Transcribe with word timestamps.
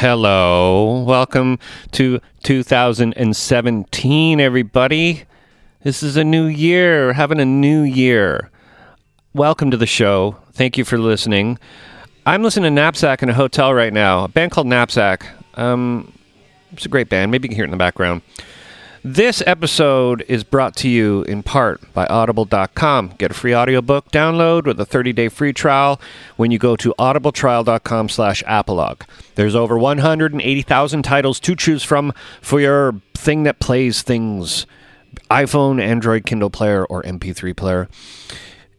Hello. 0.00 1.02
Welcome 1.08 1.58
to 1.90 2.20
2017, 2.44 4.40
everybody. 4.40 5.24
This 5.82 6.04
is 6.04 6.16
a 6.16 6.22
new 6.22 6.44
year. 6.44 7.08
We're 7.08 7.14
having 7.14 7.40
a 7.40 7.44
new 7.44 7.82
year. 7.82 8.48
Welcome 9.34 9.72
to 9.72 9.76
the 9.76 9.88
show. 9.88 10.36
Thank 10.52 10.78
you 10.78 10.84
for 10.84 10.98
listening. 10.98 11.58
I'm 12.24 12.44
listening 12.44 12.76
to 12.76 12.80
Knapsack 12.80 13.24
in 13.24 13.28
a 13.28 13.34
hotel 13.34 13.74
right 13.74 13.92
now, 13.92 14.22
a 14.22 14.28
band 14.28 14.52
called 14.52 14.68
Knapsack. 14.68 15.26
Um, 15.54 16.12
it's 16.70 16.86
a 16.86 16.88
great 16.88 17.08
band. 17.08 17.32
Maybe 17.32 17.46
you 17.46 17.48
can 17.48 17.56
hear 17.56 17.64
it 17.64 17.66
in 17.66 17.72
the 17.72 17.76
background. 17.76 18.22
This 19.04 19.44
episode 19.46 20.24
is 20.26 20.42
brought 20.42 20.74
to 20.76 20.88
you 20.88 21.22
in 21.22 21.44
part 21.44 21.80
by 21.94 22.06
audible.com. 22.06 23.14
Get 23.16 23.30
a 23.30 23.34
free 23.34 23.54
audiobook 23.54 24.10
download 24.10 24.66
with 24.66 24.80
a 24.80 24.86
30-day 24.86 25.28
free 25.28 25.52
trial 25.52 26.00
when 26.36 26.50
you 26.50 26.58
go 26.58 26.74
to 26.74 26.92
audibletrial.com 26.98 28.08
slash. 28.08 28.42
There's 29.36 29.54
over 29.54 29.78
180,000 29.78 31.02
titles 31.02 31.38
to 31.40 31.54
choose 31.54 31.84
from 31.84 32.12
for 32.40 32.60
your 32.60 33.00
thing 33.14 33.44
that 33.44 33.60
plays 33.60 34.02
things. 34.02 34.66
iPhone, 35.30 35.80
Android, 35.80 36.26
Kindle 36.26 36.50
player, 36.50 36.84
or 36.84 37.04
MP3 37.04 37.56
player. 37.56 37.88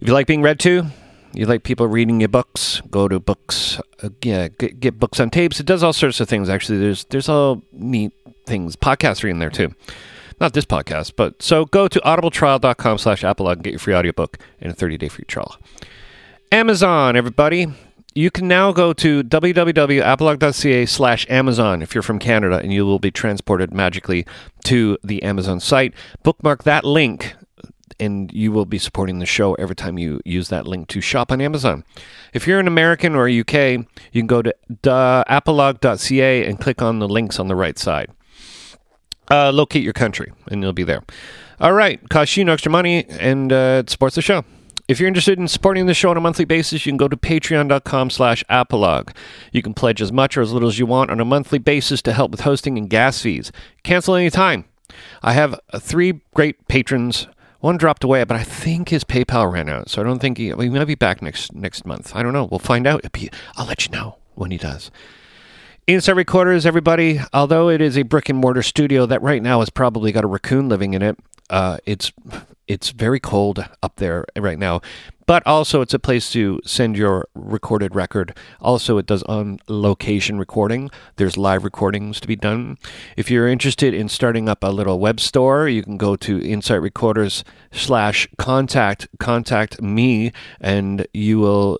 If 0.02 0.08
you 0.08 0.14
like 0.14 0.28
being 0.28 0.42
read 0.42 0.60
to, 0.60 0.88
you 1.34 1.46
like 1.46 1.64
people 1.64 1.88
reading 1.88 2.20
your 2.20 2.30
books, 2.30 2.82
go 2.92 3.08
to 3.08 3.22
books. 3.22 3.80
Uh, 4.04 4.10
yeah, 4.22 4.50
get, 4.50 4.82
get 4.82 5.00
books 5.00 5.20
on 5.22 5.30
tapes. 5.30 5.62
It 5.62 5.66
does 5.66 5.82
all 5.82 5.94
sorts 5.94 6.20
of 6.20 6.28
things. 6.28 6.50
Actually, 6.50 6.80
there's 6.80 7.06
there's 7.06 7.30
all 7.30 7.62
neat 7.72 8.12
things. 8.46 8.76
Podcasts 8.76 9.24
are 9.24 9.28
in 9.28 9.40
there 9.40 9.50
too. 9.50 9.74
Not 10.40 10.54
this 10.54 10.66
podcast, 10.66 11.14
but 11.16 11.42
so 11.42 11.66
go 11.66 11.88
to 11.88 12.00
audibletrial.com 12.00 12.98
slash 12.98 13.24
apologue 13.24 13.58
and 13.58 13.64
get 13.64 13.72
your 13.72 13.80
free 13.80 13.94
audiobook 13.94 14.38
and 14.62 14.72
a 14.72 14.76
30-day 14.76 15.10
free 15.10 15.26
trial. 15.26 15.58
Amazon, 16.52 17.16
everybody. 17.16 17.68
You 18.16 18.32
can 18.32 18.48
now 18.48 18.72
go 18.72 18.92
to 18.94 19.24
www.apologue.ca 19.24 20.86
slash 20.88 21.26
Amazon 21.30 21.82
if 21.82 21.94
you're 21.94 22.02
from 22.02 22.20
Canada, 22.20 22.58
and 22.58 22.74
you 22.74 22.86
will 22.86 23.00
be 23.00 23.12
transported 23.12 23.74
magically 23.74 24.26
to 24.64 24.98
the 25.04 25.22
Amazon 25.24 25.60
site. 25.60 25.94
Bookmark 26.24 26.64
that 26.64 26.84
link 26.84 27.36
and 28.00 28.32
you 28.34 28.52
will 28.52 28.66
be 28.66 28.78
supporting 28.78 29.20
the 29.20 29.26
show 29.26 29.56
every 29.56 29.76
time 29.76 29.98
you 29.98 30.22
use 30.24 30.50
that 30.50 30.66
link 30.66 30.88
to 30.88 31.02
shop 31.02 31.32
on 31.32 31.42
Amazon. 31.42 31.84
If 32.34 32.48
you're 32.48 32.60
an 32.60 32.68
American 32.68 33.14
or 33.14 33.28
UK, 33.28 33.54
you 34.14 34.22
can 34.22 34.28
go 34.28 34.42
to 34.42 34.54
apologue.ca 35.28 36.46
and 36.46 36.60
click 36.60 36.82
on 36.82 37.00
the 37.00 37.08
links 37.08 37.40
on 37.40 37.48
the 37.48 37.56
right 37.56 37.78
side. 37.78 38.10
Uh, 39.30 39.52
locate 39.52 39.84
your 39.84 39.94
country, 39.94 40.32
and 40.50 40.62
you'll 40.62 40.74
be 40.74 40.84
there. 40.84 41.04
All 41.60 41.74
right, 41.74 42.08
costs 42.10 42.36
you 42.38 42.46
no 42.46 42.54
extra 42.54 42.72
money, 42.72 43.06
and 43.06 43.52
uh, 43.52 43.82
it 43.84 43.90
supports 43.90 44.16
the 44.16 44.22
show. 44.22 44.44
If 44.88 45.00
you're 45.00 45.08
interested 45.08 45.38
in 45.38 45.48
supporting 45.48 45.86
the 45.86 45.94
show 45.94 46.10
on 46.10 46.18
a 46.18 46.22
monthly 46.22 46.46
basis, 46.46 46.84
you 46.84 46.92
can 46.92 46.98
go 46.98 47.08
to 47.08 47.16
patreon.com 47.16 48.10
slash 48.10 48.44
apologue. 48.50 49.12
You 49.52 49.62
can 49.62 49.76
pledge 49.76 50.02
as 50.02 50.12
much 50.12 50.36
or 50.36 50.42
as 50.42 50.52
little 50.52 50.68
as 50.68 50.80
you 50.80 50.88
want 50.88 51.12
on 51.12 51.20
a 51.20 51.26
monthly 51.26 51.60
basis 51.60 52.02
to 52.02 52.14
help 52.14 52.32
with 52.32 52.40
hosting 52.40 52.76
and 52.76 52.90
gas 52.90 53.22
fees. 53.22 53.52
Cancel 53.84 54.16
anytime. 54.16 54.66
I 55.22 55.34
have 55.34 55.60
uh, 55.72 55.78
three 55.78 56.22
great 56.34 56.68
patrons. 56.68 57.28
One 57.60 57.78
dropped 57.78 58.04
away, 58.04 58.24
but 58.24 58.38
I 58.38 58.44
think 58.44 58.90
his 58.90 59.04
PayPal 59.04 59.52
ran 59.52 59.70
out, 59.70 59.90
so 59.90 60.02
I 60.02 60.06
don't 60.06 60.20
think 60.20 60.40
he, 60.40 60.52
well, 60.54 60.62
he 60.62 60.70
might 60.70 60.86
be 60.86 60.96
back 60.96 61.22
next 61.22 61.54
next 61.54 61.86
month. 61.86 62.16
I 62.16 62.24
don't 62.24 62.34
know. 62.34 62.46
We'll 62.46 62.58
find 62.60 62.88
out. 62.88 63.06
I'll 63.58 63.66
let 63.68 63.86
you 63.86 63.92
know 63.92 64.18
when 64.34 64.50
he 64.50 64.58
does. 64.58 64.90
Inside 65.90 66.18
Recorders, 66.18 66.68
everybody, 66.68 67.20
although 67.34 67.68
it 67.68 67.82
is 67.82 67.98
a 67.98 68.04
brick 68.04 68.30
and 68.30 68.38
mortar 68.38 68.62
studio 68.62 69.08
that 69.08 69.24
right 69.24 69.42
now 69.42 69.58
has 69.58 69.72
probably 69.72 70.12
got 70.12 70.24
a 70.24 70.28
raccoon 70.28 70.70
living 70.70 70.94
in 70.94 71.02
it, 71.02 71.18
uh, 71.50 71.80
it's 71.84 72.12
it's 72.68 72.92
very 72.92 73.20
cold 73.20 73.66
up 73.82 73.96
there 73.96 74.26
right 74.38 74.60
now. 74.60 74.82
But 75.30 75.46
also, 75.46 75.82
it's 75.82 75.94
a 75.94 76.00
place 76.00 76.32
to 76.32 76.60
send 76.66 76.98
your 76.98 77.28
recorded 77.36 77.94
record. 77.94 78.36
Also, 78.60 78.98
it 78.98 79.06
does 79.06 79.22
on 79.26 79.60
location 79.68 80.40
recording. 80.40 80.90
There's 81.18 81.38
live 81.38 81.64
recordings 81.64 82.20
to 82.22 82.28
be 82.28 82.36
done. 82.36 82.80
If 83.16 83.30
you're 83.30 83.48
interested 83.48 83.94
in 83.94 84.10
starting 84.10 84.50
up 84.50 84.64
a 84.64 84.72
little 84.72 84.98
web 84.98 85.20
store, 85.20 85.70
you 85.70 85.84
can 85.84 85.98
go 85.98 86.16
to 86.16 86.42
Insight 86.42 86.82
Recorders 86.82 87.44
slash 87.72 88.28
contact 88.40 89.08
contact 89.20 89.80
me, 89.80 90.32
and 90.60 91.06
you 91.14 91.38
will 91.38 91.78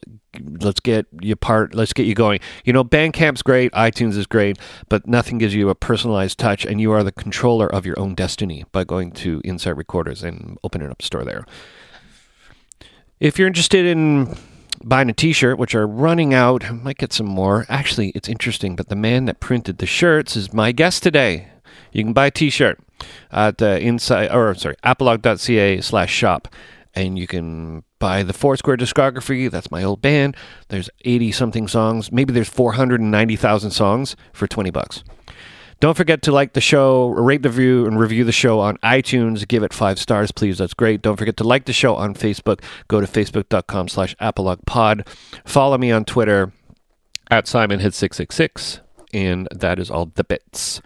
let's 0.62 0.80
get 0.80 1.08
you 1.20 1.36
part 1.36 1.74
let's 1.74 1.92
get 1.92 2.06
you 2.06 2.14
going 2.14 2.40
you 2.64 2.72
know 2.72 2.84
bandcamp's 2.84 3.42
great 3.42 3.72
itunes 3.72 4.16
is 4.16 4.28
great 4.28 4.60
but 4.88 5.08
nothing 5.08 5.40
gives 5.40 5.56
you 5.56 5.70
a 5.70 5.76
personalized 5.76 6.38
touch 6.38 6.66
and 6.66 6.80
you 6.80 6.92
are 6.92 7.04
the 7.04 7.12
controller 7.12 7.66
of 7.66 7.84
your 7.84 8.00
own 8.00 8.14
destiny 8.14 8.64
by 8.72 8.84
going 8.84 9.12
to 9.12 9.42
insight 9.44 9.76
recorders 9.76 10.22
and 10.22 10.56
opening 10.64 10.92
up 10.92 11.02
store 11.02 11.26
there 11.26 11.44
if 13.20 13.38
you're 13.38 13.48
interested 13.48 13.86
in 13.86 14.36
buying 14.84 15.10
a 15.10 15.14
t-shirt 15.14 15.58
which 15.58 15.76
are 15.76 15.86
running 15.86 16.34
out 16.34 16.66
I 16.66 16.72
might 16.72 16.98
get 16.98 17.12
some 17.12 17.28
more 17.28 17.66
actually 17.68 18.10
it's 18.10 18.30
interesting 18.30 18.76
but 18.76 18.88
the 18.88 18.96
man 18.96 19.26
that 19.26 19.40
printed 19.40 19.80
the 19.80 19.86
shirts 19.86 20.38
is 20.38 20.54
my 20.54 20.72
guest 20.72 21.04
today 21.04 21.50
you 21.92 22.04
can 22.04 22.14
buy 22.14 22.28
a 22.28 22.32
t-shirt 22.32 22.80
at 23.32 23.62
uh, 23.62 23.66
inside 23.66 24.32
or 24.32 24.56
sorry 24.56 24.76
apologue.ca 24.84 25.82
slash 25.82 26.12
shop 26.14 26.48
and 26.96 27.20
you 27.20 27.28
can 27.28 27.84
buy 28.00 28.24
the 28.24 28.34
Foursquare 28.34 28.78
discography. 28.78 29.50
That's 29.50 29.70
my 29.70 29.84
old 29.84 30.02
band. 30.02 30.36
There's 30.70 30.90
80 31.06 31.32
something 31.34 31.68
songs. 31.68 32.12
Maybe 32.12 32.34
there's 32.34 32.50
490,000 32.50 33.72
songs 33.72 34.16
for 34.34 34.48
20 34.48 34.72
bucks. 34.72 35.04
Don't 35.80 35.96
forget 35.96 36.22
to 36.24 36.34
like 36.34 36.54
the 36.54 36.62
show, 36.62 37.08
rate 37.08 37.42
the 37.42 37.50
view, 37.50 37.88
and 37.88 37.98
review 37.98 38.26
the 38.26 38.34
show 38.34 38.60
on 38.60 38.76
iTunes. 38.78 39.48
Give 39.48 39.64
it 39.64 39.74
five 39.74 39.98
stars, 39.98 40.30
please. 40.32 40.58
That's 40.58 40.74
great. 40.74 41.02
Don't 41.02 41.16
forget 41.16 41.38
to 41.38 41.46
like 41.46 41.66
the 41.66 41.74
show 41.74 41.96
on 41.96 42.16
Facebook. 42.16 42.62
Go 42.90 43.00
to 43.00 43.08
facebook.com 43.08 43.88
slash 43.88 44.14
apologuepod. 44.18 45.08
Follow 45.46 45.78
me 45.78 45.90
on 45.90 46.04
Twitter 46.04 46.52
at 47.32 47.46
SimonHit666. 47.46 48.82
And 49.14 49.48
that 49.52 49.80
is 49.80 49.90
all 49.90 50.08
the 50.08 50.26
bits. 50.26 50.82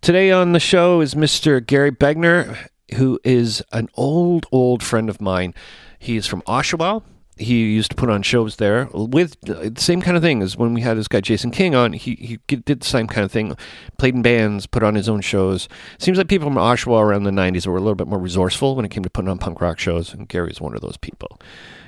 Today 0.00 0.30
on 0.30 0.52
the 0.52 0.60
show 0.60 1.00
is 1.00 1.14
Mr. 1.14 1.64
Gary 1.64 1.90
Begner, 1.90 2.68
who 2.94 3.18
is 3.24 3.62
an 3.72 3.88
old, 3.94 4.46
old 4.52 4.82
friend 4.82 5.10
of 5.10 5.20
mine. 5.20 5.54
He 5.98 6.16
is 6.16 6.26
from 6.26 6.42
Oshawa. 6.42 7.02
He 7.36 7.72
used 7.72 7.90
to 7.90 7.96
put 7.96 8.10
on 8.10 8.22
shows 8.22 8.56
there 8.56 8.88
with 8.92 9.40
the 9.40 9.72
same 9.76 10.00
kind 10.00 10.16
of 10.16 10.22
thing 10.22 10.40
as 10.40 10.56
when 10.56 10.72
we 10.72 10.82
had 10.82 10.96
this 10.96 11.08
guy 11.08 11.20
Jason 11.20 11.50
King 11.50 11.74
on. 11.74 11.92
He 11.92 12.14
he 12.14 12.38
did 12.46 12.80
the 12.80 12.86
same 12.86 13.08
kind 13.08 13.24
of 13.24 13.32
thing, 13.32 13.56
played 13.98 14.14
in 14.14 14.22
bands, 14.22 14.66
put 14.66 14.82
on 14.82 14.94
his 14.94 15.08
own 15.08 15.20
shows. 15.20 15.68
Seems 15.98 16.16
like 16.18 16.28
people 16.28 16.48
from 16.48 16.56
Oshawa 16.56 17.02
around 17.02 17.24
the 17.24 17.30
'90s 17.30 17.66
were 17.66 17.76
a 17.76 17.80
little 17.80 17.96
bit 17.96 18.06
more 18.06 18.20
resourceful 18.20 18.76
when 18.76 18.84
it 18.84 18.90
came 18.90 19.02
to 19.02 19.10
putting 19.10 19.28
on 19.28 19.38
punk 19.38 19.60
rock 19.60 19.78
shows, 19.78 20.14
and 20.14 20.28
Gary's 20.28 20.60
one 20.60 20.74
of 20.74 20.80
those 20.80 20.96
people. 20.96 21.40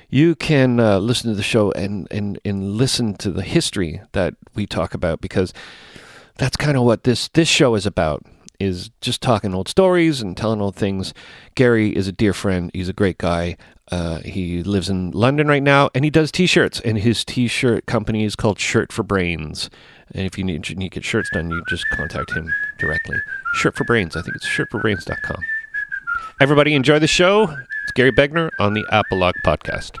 You 0.09 0.35
can 0.35 0.79
uh, 0.79 0.99
listen 0.99 1.29
to 1.31 1.35
the 1.35 1.43
show 1.43 1.71
and, 1.71 2.07
and 2.11 2.39
and 2.43 2.75
listen 2.75 3.15
to 3.15 3.31
the 3.31 3.41
history 3.43 4.01
that 4.11 4.35
we 4.53 4.65
talk 4.65 4.93
about 4.93 5.21
because 5.21 5.53
that's 6.37 6.57
kind 6.57 6.77
of 6.77 6.83
what 6.83 7.03
this 7.03 7.29
this 7.29 7.47
show 7.47 7.75
is 7.75 7.85
about 7.85 8.25
is 8.59 8.89
just 9.01 9.21
talking 9.21 9.53
old 9.53 9.67
stories 9.67 10.21
and 10.21 10.35
telling 10.35 10.61
old 10.61 10.75
things. 10.75 11.13
Gary 11.55 11.95
is 11.95 12.07
a 12.07 12.11
dear 12.11 12.33
friend. 12.33 12.71
He's 12.73 12.89
a 12.89 12.93
great 12.93 13.17
guy. 13.17 13.57
Uh, 13.91 14.19
he 14.19 14.63
lives 14.63 14.89
in 14.89 15.11
London 15.11 15.47
right 15.47 15.63
now, 15.63 15.89
and 15.95 16.03
he 16.03 16.11
does 16.11 16.31
T-shirts. 16.31 16.79
And 16.81 16.97
his 16.97 17.23
T-shirt 17.23 17.85
company 17.85 18.23
is 18.25 18.35
called 18.35 18.59
Shirt 18.59 18.91
for 18.91 19.03
Brains. 19.03 19.69
And 20.13 20.25
if 20.25 20.37
you 20.37 20.43
need, 20.43 20.69
you 20.69 20.75
need 20.75 20.91
to 20.91 20.95
get 20.99 21.05
shirts 21.05 21.29
done, 21.31 21.49
you 21.49 21.63
just 21.67 21.85
contact 21.91 22.31
him 22.33 22.51
directly. 22.77 23.17
Shirt 23.53 23.75
for 23.75 23.83
Brains. 23.83 24.15
I 24.15 24.21
think 24.21 24.35
it's 24.35 24.47
shirtforbrains.com. 24.47 25.43
Everybody 26.39 26.75
enjoy 26.75 26.99
the 26.99 27.07
show. 27.07 27.43
It's 27.83 27.91
Gary 27.93 28.11
Begner 28.11 28.49
on 28.59 28.73
the 28.73 28.85
Apologue 28.91 29.35
Podcast. 29.45 29.97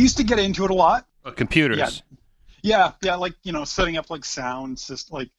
Used 0.00 0.16
to 0.18 0.24
get 0.24 0.38
into 0.38 0.64
it 0.64 0.70
a 0.70 0.74
lot. 0.74 1.06
Uh, 1.24 1.30
computers. 1.30 1.78
Yeah, 1.78 2.18
yeah, 2.62 2.92
yeah, 3.02 3.14
like 3.16 3.34
you 3.42 3.52
know, 3.52 3.64
setting 3.64 3.96
up 3.96 4.10
like 4.10 4.24
sound 4.24 4.78
system. 4.78 5.14
Like, 5.14 5.30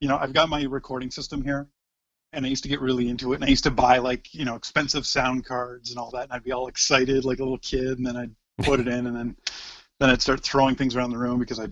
you 0.00 0.08
know, 0.08 0.16
I've 0.16 0.32
got 0.32 0.48
my 0.48 0.62
recording 0.64 1.10
system 1.10 1.42
here, 1.42 1.68
and 2.32 2.44
I 2.44 2.48
used 2.48 2.62
to 2.64 2.68
get 2.68 2.80
really 2.80 3.08
into 3.08 3.32
it. 3.32 3.36
And 3.36 3.44
I 3.44 3.48
used 3.48 3.64
to 3.64 3.70
buy 3.70 3.98
like 3.98 4.34
you 4.34 4.44
know 4.44 4.56
expensive 4.56 5.06
sound 5.06 5.44
cards 5.44 5.90
and 5.90 5.98
all 5.98 6.10
that, 6.12 6.24
and 6.24 6.32
I'd 6.32 6.44
be 6.44 6.52
all 6.52 6.68
excited 6.68 7.24
like 7.24 7.38
a 7.38 7.42
little 7.42 7.58
kid, 7.58 7.98
and 7.98 8.06
then 8.06 8.16
I'd 8.16 8.34
put 8.64 8.80
it 8.80 8.88
in, 8.96 9.06
and 9.06 9.16
then 9.16 9.36
then 10.00 10.10
I'd 10.10 10.22
start 10.22 10.40
throwing 10.40 10.74
things 10.74 10.96
around 10.96 11.10
the 11.10 11.18
room 11.18 11.38
because 11.38 11.60
I 11.60 11.68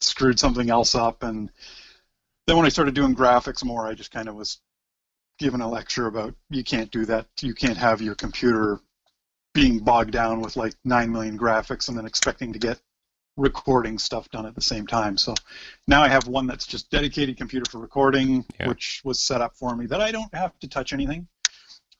screwed 0.00 0.38
something 0.38 0.70
else 0.70 0.94
up, 0.94 1.22
and 1.22 1.50
then 2.46 2.56
when 2.56 2.66
I 2.66 2.70
started 2.70 2.94
doing 2.94 3.14
graphics 3.14 3.64
more, 3.64 3.86
I 3.86 3.94
just 3.94 4.10
kind 4.10 4.28
of 4.28 4.34
was 4.34 4.58
given 5.38 5.60
a 5.60 5.68
lecture 5.68 6.06
about 6.06 6.34
you 6.50 6.62
can't 6.62 6.90
do 6.90 7.04
that. 7.06 7.26
You 7.40 7.54
can't 7.54 7.78
have 7.78 8.00
your 8.00 8.14
computer 8.14 8.80
being 9.54 9.78
bogged 9.78 10.10
down 10.10 10.40
with 10.40 10.56
like 10.56 10.74
nine 10.84 11.10
million 11.12 11.38
graphics 11.38 11.88
and 11.88 11.96
then 11.96 12.06
expecting 12.06 12.52
to 12.52 12.58
get 12.58 12.80
recording 13.36 13.98
stuff 13.98 14.28
done 14.30 14.46
at 14.46 14.54
the 14.54 14.60
same 14.60 14.86
time. 14.86 15.16
So 15.16 15.34
now 15.88 16.02
I 16.02 16.08
have 16.08 16.26
one 16.28 16.46
that's 16.46 16.66
just 16.66 16.90
dedicated 16.90 17.36
computer 17.36 17.68
for 17.70 17.78
recording, 17.78 18.44
Yeah. 18.60 18.68
which 18.68 19.00
was 19.04 19.20
set 19.20 19.40
up 19.40 19.56
for 19.56 19.74
me 19.74 19.86
that 19.86 20.00
I 20.00 20.12
don't 20.12 20.32
have 20.34 20.58
to 20.60 20.68
touch 20.68 20.92
anything 20.92 21.26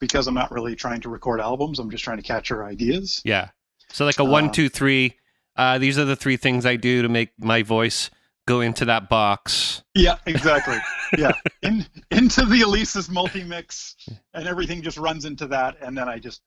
because 0.00 0.26
I'm 0.26 0.34
not 0.34 0.50
really 0.52 0.76
trying 0.76 1.00
to 1.02 1.08
record 1.08 1.40
albums. 1.40 1.78
I'm 1.78 1.90
just 1.90 2.04
trying 2.04 2.18
to 2.18 2.22
capture 2.22 2.64
ideas. 2.64 3.20
Yeah. 3.24 3.48
So 3.92 4.04
like 4.04 4.18
a 4.18 4.22
Uh, 4.24 4.26
one, 4.30 4.52
two, 4.52 4.68
three. 4.68 5.16
Uh, 5.56 5.78
these 5.78 5.98
are 5.98 6.04
the 6.04 6.16
three 6.16 6.36
things 6.36 6.66
I 6.66 6.76
do 6.76 7.02
to 7.02 7.08
make 7.08 7.30
my 7.38 7.62
voice 7.62 8.10
go 8.46 8.60
into 8.60 8.84
that 8.86 9.08
box. 9.08 9.82
Yeah, 9.94 10.16
exactly. 10.26 10.76
yeah, 11.16 11.32
in 11.62 11.86
into 12.10 12.44
the 12.44 12.60
Alesis 12.62 13.08
multi-mix, 13.08 13.94
and 14.34 14.46
everything 14.48 14.82
just 14.82 14.98
runs 14.98 15.24
into 15.24 15.46
that, 15.48 15.76
and 15.80 15.96
then 15.96 16.08
I 16.08 16.18
just 16.18 16.42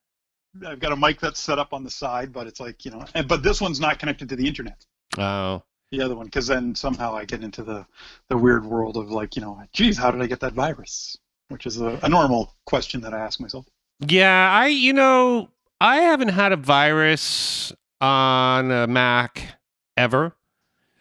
I've 0.65 0.79
got 0.79 0.91
a 0.91 0.95
mic 0.95 1.19
that's 1.19 1.39
set 1.39 1.59
up 1.59 1.73
on 1.73 1.83
the 1.83 1.89
side, 1.89 2.31
but 2.31 2.47
it's 2.47 2.59
like 2.59 2.85
you 2.85 2.91
know, 2.91 3.03
and, 3.13 3.27
but 3.27 3.43
this 3.43 3.59
one's 3.61 3.79
not 3.79 3.99
connected 3.99 4.29
to 4.29 4.35
the 4.35 4.47
internet. 4.47 4.85
Oh, 5.17 5.63
The 5.91 6.01
other 6.01 6.15
one, 6.15 6.25
because 6.25 6.47
then 6.47 6.75
somehow 6.75 7.15
I 7.15 7.25
get 7.25 7.43
into 7.43 7.63
the 7.63 7.85
the 8.29 8.37
weird 8.37 8.65
world 8.65 8.97
of 8.97 9.09
like 9.11 9.35
you 9.35 9.41
know, 9.41 9.61
geez, 9.73 9.97
how 9.97 10.11
did 10.11 10.21
I 10.21 10.27
get 10.27 10.39
that 10.41 10.53
virus? 10.53 11.17
Which 11.49 11.65
is 11.65 11.79
a, 11.79 11.99
a 12.03 12.09
normal 12.09 12.53
question 12.65 13.01
that 13.01 13.13
I 13.13 13.19
ask 13.19 13.39
myself. 13.39 13.65
yeah. 14.05 14.51
I, 14.51 14.67
you 14.67 14.91
know, 14.93 15.49
I 15.79 15.97
haven't 16.01 16.29
had 16.29 16.51
a 16.51 16.57
virus 16.57 17.71
on 18.01 18.69
a 18.69 18.85
Mac 18.85 19.55
ever. 19.95 20.35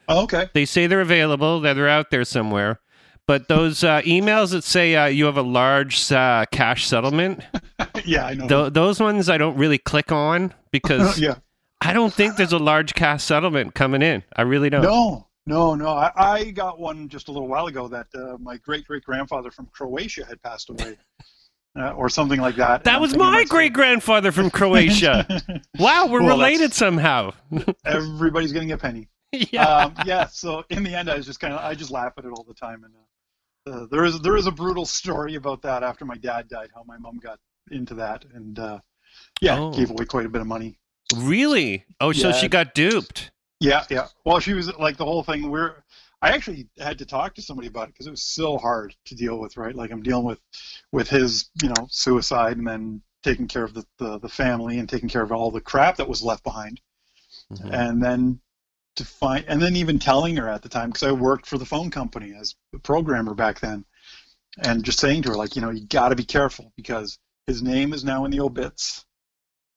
Oh, 0.09 0.23
okay. 0.23 0.49
They 0.55 0.65
say 0.65 0.87
they're 0.87 1.01
available. 1.01 1.61
That 1.61 1.75
they're 1.75 1.89
out 1.89 2.11
there 2.11 2.25
somewhere. 2.25 2.79
But 3.27 3.49
those 3.49 3.83
uh, 3.83 4.03
emails 4.03 4.53
that 4.53 4.63
say 4.63 4.95
uh, 4.95 5.07
you 5.07 5.25
have 5.25 5.37
a 5.37 5.43
large 5.43 6.13
uh, 6.13 6.47
cash 6.53 6.87
settlement, 6.87 7.43
yeah, 8.05 8.27
I 8.27 8.35
know. 8.35 8.47
th- 8.47 8.73
those 8.73 9.01
ones 9.01 9.29
I 9.29 9.37
don't 9.37 9.57
really 9.57 9.79
click 9.79 10.13
on 10.13 10.55
because 10.71 11.19
yeah. 11.21 11.37
I 11.81 11.93
don't 11.93 12.13
think 12.13 12.37
there's 12.37 12.53
a 12.53 12.59
large 12.59 12.95
cash 12.95 13.25
settlement 13.25 13.75
coming 13.75 14.01
in. 14.03 14.23
I 14.37 14.43
really 14.43 14.71
don't. 14.71 14.83
No, 14.83 15.27
no, 15.45 15.75
no. 15.75 15.89
I, 15.89 16.13
I 16.17 16.45
got 16.53 16.79
one 16.79 17.09
just 17.09 17.27
a 17.29 17.33
little 17.33 17.49
while 17.49 17.67
ago 17.67 17.89
that 17.89 18.07
uh, 18.15 18.37
my 18.39 18.59
great 18.59 18.87
great 18.87 19.03
grandfather 19.03 19.51
from 19.51 19.67
Croatia 19.73 20.25
had 20.25 20.41
passed 20.43 20.71
away, 20.71 20.97
uh, 21.79 21.91
or 21.95 22.09
something 22.09 22.41
like 22.41 22.55
that. 22.57 22.85
That 22.85 22.95
I'm 22.97 23.01
was 23.03 23.17
my 23.17 23.43
great 23.49 23.73
grandfather 23.73 24.31
from 24.31 24.51
Croatia. 24.51 25.27
wow, 25.81 26.07
we're 26.09 26.23
Well, 26.23 26.37
related 26.39 26.73
somehow. 26.73 27.33
Everybody's 27.85 28.53
getting 28.53 28.71
a 28.71 28.79
penny. 28.79 29.09
yeah. 29.33 29.67
Um, 29.67 29.95
yeah. 30.05 30.27
So 30.29 30.63
in 30.71 30.85
the 30.85 30.95
end, 30.95 31.11
I 31.11 31.17
was 31.17 31.27
just 31.27 31.41
kind 31.41 31.53
of 31.53 31.61
I 31.61 31.75
just 31.75 31.91
laugh 31.91 32.13
at 32.19 32.25
it 32.25 32.31
all 32.31 32.45
the 32.47 32.55
time, 32.55 32.85
and 32.85 32.95
uh, 32.95 32.99
uh, 33.67 33.87
there 33.91 34.05
is 34.05 34.21
there 34.21 34.37
is 34.37 34.47
a 34.47 34.53
brutal 34.53 34.85
story 34.87 35.35
about 35.35 35.63
that 35.63 35.83
after 35.83 36.05
my 36.05 36.17
dad 36.17 36.49
died, 36.49 36.71
how 36.75 36.83
my 36.85 36.97
mom 36.99 37.19
got 37.19 37.39
into 37.71 37.95
that, 37.95 38.25
and 38.35 38.59
uh, 38.59 38.79
yeah, 39.41 39.59
Oh. 39.59 39.73
gave 39.73 39.91
away 39.91 40.05
quite 40.05 40.27
a 40.27 40.29
bit 40.29 40.41
of 40.41 40.47
money. 40.47 40.79
really? 41.17 41.85
Oh, 42.01 42.13
so 42.13 42.33
she 42.33 42.49
got 42.49 42.75
duped. 42.75 43.31
Yeah, 43.61 43.85
yeah. 43.91 44.09
Well, 44.25 44.39
she 44.41 44.53
was 44.55 44.73
like 44.77 44.97
the 44.97 45.05
whole 45.05 45.23
thing. 45.23 45.51
We're 45.51 45.83
I 46.23 46.31
actually 46.31 46.69
had 46.79 46.99
to 46.99 47.07
talk 47.07 47.35
to 47.35 47.43
somebody 47.43 47.69
about 47.69 47.89
it 47.89 47.95
because 47.95 48.07
it 48.07 48.11
was 48.11 48.23
so 48.23 48.59
hard 48.59 48.95
to 49.07 49.15
deal 49.15 49.39
with, 49.39 49.57
right? 49.57 49.75
Like 49.75 49.91
I'm 49.91 50.03
dealing 50.03 50.25
with 50.25 50.41
with 50.93 51.09
his, 51.09 51.51
you 51.63 51.69
know, 51.69 51.87
suicide 51.91 52.57
and 52.59 52.67
then 52.67 53.03
taking 53.23 53.47
care 53.49 53.65
of 53.65 53.75
the 53.75 53.85
the, 53.99 54.19
the 54.19 54.29
family 54.29 54.79
and 54.79 54.89
taking 54.89 55.09
care 55.09 55.23
of 55.23 55.33
all 55.33 55.51
the 55.51 55.61
crap 55.61 55.97
that 55.97 56.09
was 56.09 56.23
left 56.23 56.43
behind, 56.45 56.81
Mhm. 57.53 57.73
and 57.73 58.03
then 58.03 58.41
to 58.97 59.05
find 59.05 59.45
and 59.49 59.61
then 59.61 59.77
even 59.77 59.99
telling 59.99 60.37
her 60.37 60.49
at 60.49 60.63
the 60.63 60.69
time 60.69 60.91
because 60.91 61.03
I 61.05 61.13
worked 61.13 61.47
for 61.47 61.59
the 61.59 61.65
phone 61.67 61.91
company 61.91 62.35
as 62.39 62.55
a 62.75 62.79
programmer 62.79 63.35
back 63.35 63.61
then, 63.61 63.85
and 64.59 64.85
just 64.85 64.99
saying 64.99 65.23
to 65.23 65.31
her 65.31 65.37
like, 65.37 65.55
you 65.57 65.63
know, 65.63 65.71
you 65.71 65.87
got 65.87 66.09
to 66.11 66.17
be 66.17 66.25
careful 66.25 66.73
because 66.77 67.19
his 67.47 67.63
name 67.63 67.93
is 67.93 68.05
now 68.05 68.25
in 68.25 68.31
the 68.31 68.41
obits. 68.41 69.05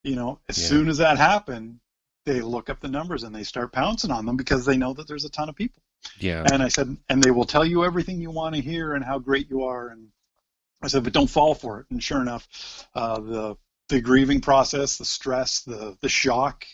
You 0.04 0.16
know, 0.16 0.40
as 0.48 0.58
Yeah. 0.58 0.68
soon 0.70 0.88
as 0.90 0.98
that 0.98 1.18
happened, 1.18 1.80
they 2.26 2.42
look 2.42 2.70
up 2.70 2.80
the 2.80 2.88
numbers 2.88 3.24
and 3.24 3.36
they 3.36 3.44
start 3.44 3.72
pouncing 3.72 4.12
on 4.12 4.26
them 4.26 4.38
because 4.38 4.66
they 4.66 4.78
know 4.78 4.94
that 4.94 5.08
there's 5.08 5.26
a 5.26 5.30
ton 5.30 5.50
of 5.50 5.56
people. 5.56 5.82
Yeah. 6.18 6.46
And 6.52 6.64
I 6.64 6.70
said, 6.70 6.96
and 7.10 7.22
they 7.22 7.32
will 7.32 7.46
tell 7.46 7.66
you 7.66 7.84
everything 7.84 8.22
you 8.22 8.32
want 8.32 8.56
to 8.56 8.62
hear 8.62 8.94
and 8.94 9.04
how 9.04 9.20
great 9.20 9.50
you 9.50 9.64
are. 9.64 9.90
And 9.90 10.08
I 10.82 10.88
said, 10.88 11.04
but 11.04 11.12
don't 11.12 11.30
fall 11.30 11.54
for 11.54 11.82
it. 11.82 11.88
And 11.90 12.02
sure 12.02 12.22
enough, 12.22 12.88
uh, 12.96 13.20
the 13.20 13.58
the 13.90 14.00
grieving 14.00 14.40
process, 14.40 14.98
the 14.98 15.06
stress, 15.06 15.62
the 15.64 15.98
the 16.02 16.10
shock, 16.10 16.66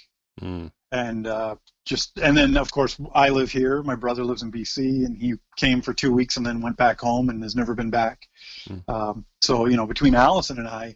Mm. 0.41 0.69
And 0.95 1.27
uh, 1.27 1.55
just 1.85 2.17
and 2.19 2.35
then 2.37 2.55
of 2.57 2.71
course 2.71 2.97
I 3.13 3.29
live 3.29 3.51
here. 3.51 3.83
My 3.83 3.95
brother 3.95 4.23
lives 4.23 4.43
in 4.43 4.51
BC, 4.51 5.05
and 5.05 5.17
he 5.17 5.33
came 5.57 5.81
for 5.81 5.93
two 5.93 6.13
weeks 6.13 6.37
and 6.37 6.45
then 6.45 6.61
went 6.61 6.77
back 6.77 6.99
home 6.99 7.29
and 7.29 7.43
has 7.43 7.55
never 7.55 7.75
been 7.75 7.89
back. 7.89 8.27
Hmm. 8.67 8.77
Um, 8.87 9.25
so 9.41 9.65
you 9.65 9.75
know, 9.75 9.85
between 9.85 10.15
Allison 10.15 10.57
and 10.57 10.67
I, 10.67 10.95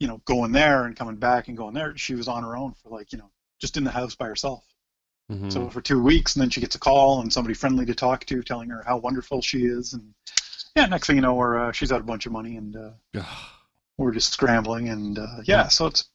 you 0.00 0.08
know, 0.08 0.20
going 0.24 0.52
there 0.52 0.84
and 0.84 0.96
coming 0.96 1.16
back 1.16 1.48
and 1.48 1.56
going 1.56 1.74
there, 1.74 1.96
she 1.96 2.14
was 2.14 2.28
on 2.28 2.42
her 2.42 2.56
own 2.56 2.74
for 2.82 2.90
like 2.90 3.12
you 3.12 3.18
know 3.18 3.30
just 3.60 3.76
in 3.76 3.84
the 3.84 3.90
house 3.90 4.16
by 4.16 4.26
herself. 4.26 4.64
Mhm. 5.30 5.52
So 5.52 5.70
for 5.70 5.80
two 5.80 6.02
weeks, 6.02 6.34
and 6.34 6.42
then 6.42 6.50
she 6.50 6.60
gets 6.60 6.74
a 6.74 6.80
call 6.80 7.20
and 7.20 7.32
somebody 7.32 7.54
friendly 7.54 7.86
to 7.86 7.94
talk 7.94 8.24
to, 8.26 8.42
telling 8.42 8.68
her 8.70 8.82
how 8.84 8.96
wonderful 8.96 9.42
she 9.42 9.64
is, 9.64 9.92
and 9.92 10.12
yeah, 10.74 10.86
next 10.86 11.06
thing 11.06 11.16
you 11.16 11.22
know, 11.22 11.34
we're 11.34 11.68
uh, 11.68 11.72
she's 11.72 11.92
out 11.92 12.00
a 12.00 12.04
bunch 12.04 12.26
of 12.26 12.32
money, 12.32 12.56
and 12.56 12.76
uh, 12.76 12.90
we're 13.96 14.12
just 14.12 14.32
scrambling, 14.32 14.88
and 14.88 15.18
uh, 15.20 15.42
yeah, 15.44 15.68
so 15.68 15.86
it's 15.86 16.08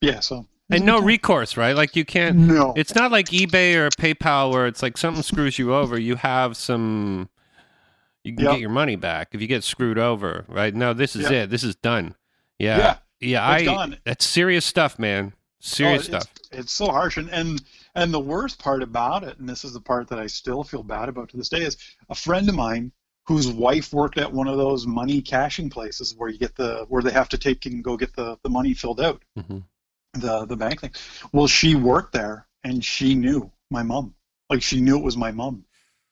yeah, 0.00 0.18
so 0.18 0.46
and 0.70 0.84
no 0.84 1.00
recourse, 1.00 1.56
right? 1.56 1.74
Like 1.76 1.94
you 1.96 2.04
can't. 2.04 2.36
no, 2.36 2.72
It's 2.76 2.94
not 2.94 3.12
like 3.12 3.26
eBay 3.28 3.74
or 3.76 3.88
PayPal 3.90 4.50
where 4.52 4.66
it's 4.66 4.82
like 4.82 4.96
something 4.96 5.22
screws 5.22 5.58
you 5.58 5.74
over. 5.74 5.98
You 5.98 6.16
have 6.16 6.56
some. 6.56 7.28
You 8.24 8.34
can 8.34 8.44
Yep. 8.44 8.52
get 8.54 8.60
your 8.60 8.70
money 8.70 8.96
back 8.96 9.28
if 9.32 9.40
you 9.40 9.46
get 9.46 9.62
screwed 9.62 9.98
over, 9.98 10.44
right? 10.48 10.74
No, 10.74 10.92
this 10.92 11.14
is 11.14 11.22
Yep. 11.22 11.32
it. 11.32 11.50
This 11.50 11.62
is 11.62 11.76
done. 11.76 12.16
Yeah. 12.58 12.78
yeah, 12.78 12.96
Yeah. 13.20 13.54
it's 13.54 13.62
I. 13.62 13.64
gone. 13.64 13.96
That's 14.04 14.24
serious 14.26 14.64
stuff, 14.64 14.98
man. 14.98 15.32
Serious 15.60 16.02
Oh, 16.12 16.18
stuff. 16.18 16.26
It's 16.52 16.72
so 16.72 16.86
harsh, 16.86 17.16
and, 17.16 17.28
and 17.30 17.62
and 17.94 18.12
the 18.12 18.20
worst 18.20 18.58
part 18.58 18.82
about 18.82 19.24
it, 19.24 19.38
and 19.38 19.48
this 19.48 19.64
is 19.64 19.72
the 19.72 19.80
part 19.80 20.08
that 20.08 20.18
I 20.18 20.26
still 20.26 20.62
feel 20.64 20.82
bad 20.82 21.08
about 21.08 21.28
to 21.30 21.36
this 21.36 21.48
day, 21.48 21.62
is 21.62 21.76
a 22.10 22.14
friend 22.14 22.48
of 22.48 22.54
mine 22.54 22.92
whose 23.24 23.48
wife 23.48 23.92
worked 23.92 24.18
at 24.18 24.32
one 24.32 24.46
of 24.48 24.56
those 24.58 24.86
money 24.86 25.20
cashing 25.22 25.70
places 25.70 26.14
where 26.16 26.28
you 26.28 26.38
get 26.38 26.54
the 26.56 26.84
where 26.88 27.02
they 27.02 27.10
have 27.10 27.28
to 27.30 27.38
take 27.38 27.64
and 27.66 27.82
go 27.82 27.96
get 27.96 28.14
the, 28.16 28.36
the 28.42 28.48
money 28.50 28.74
filled 28.74 29.00
out, 29.00 29.22
Mhm. 29.38 29.62
The 30.14 30.46
the 30.46 30.56
bank 30.56 30.80
thing. 30.80 30.92
Well, 31.32 31.46
she 31.46 31.74
worked 31.74 32.12
there, 32.12 32.46
and 32.64 32.84
she 32.84 33.14
knew 33.14 33.50
my 33.70 33.82
mom, 33.82 34.14
like 34.50 34.62
she 34.62 34.80
knew 34.80 34.96
it 34.98 35.04
was 35.04 35.16
my 35.16 35.30
mom. 35.30 35.64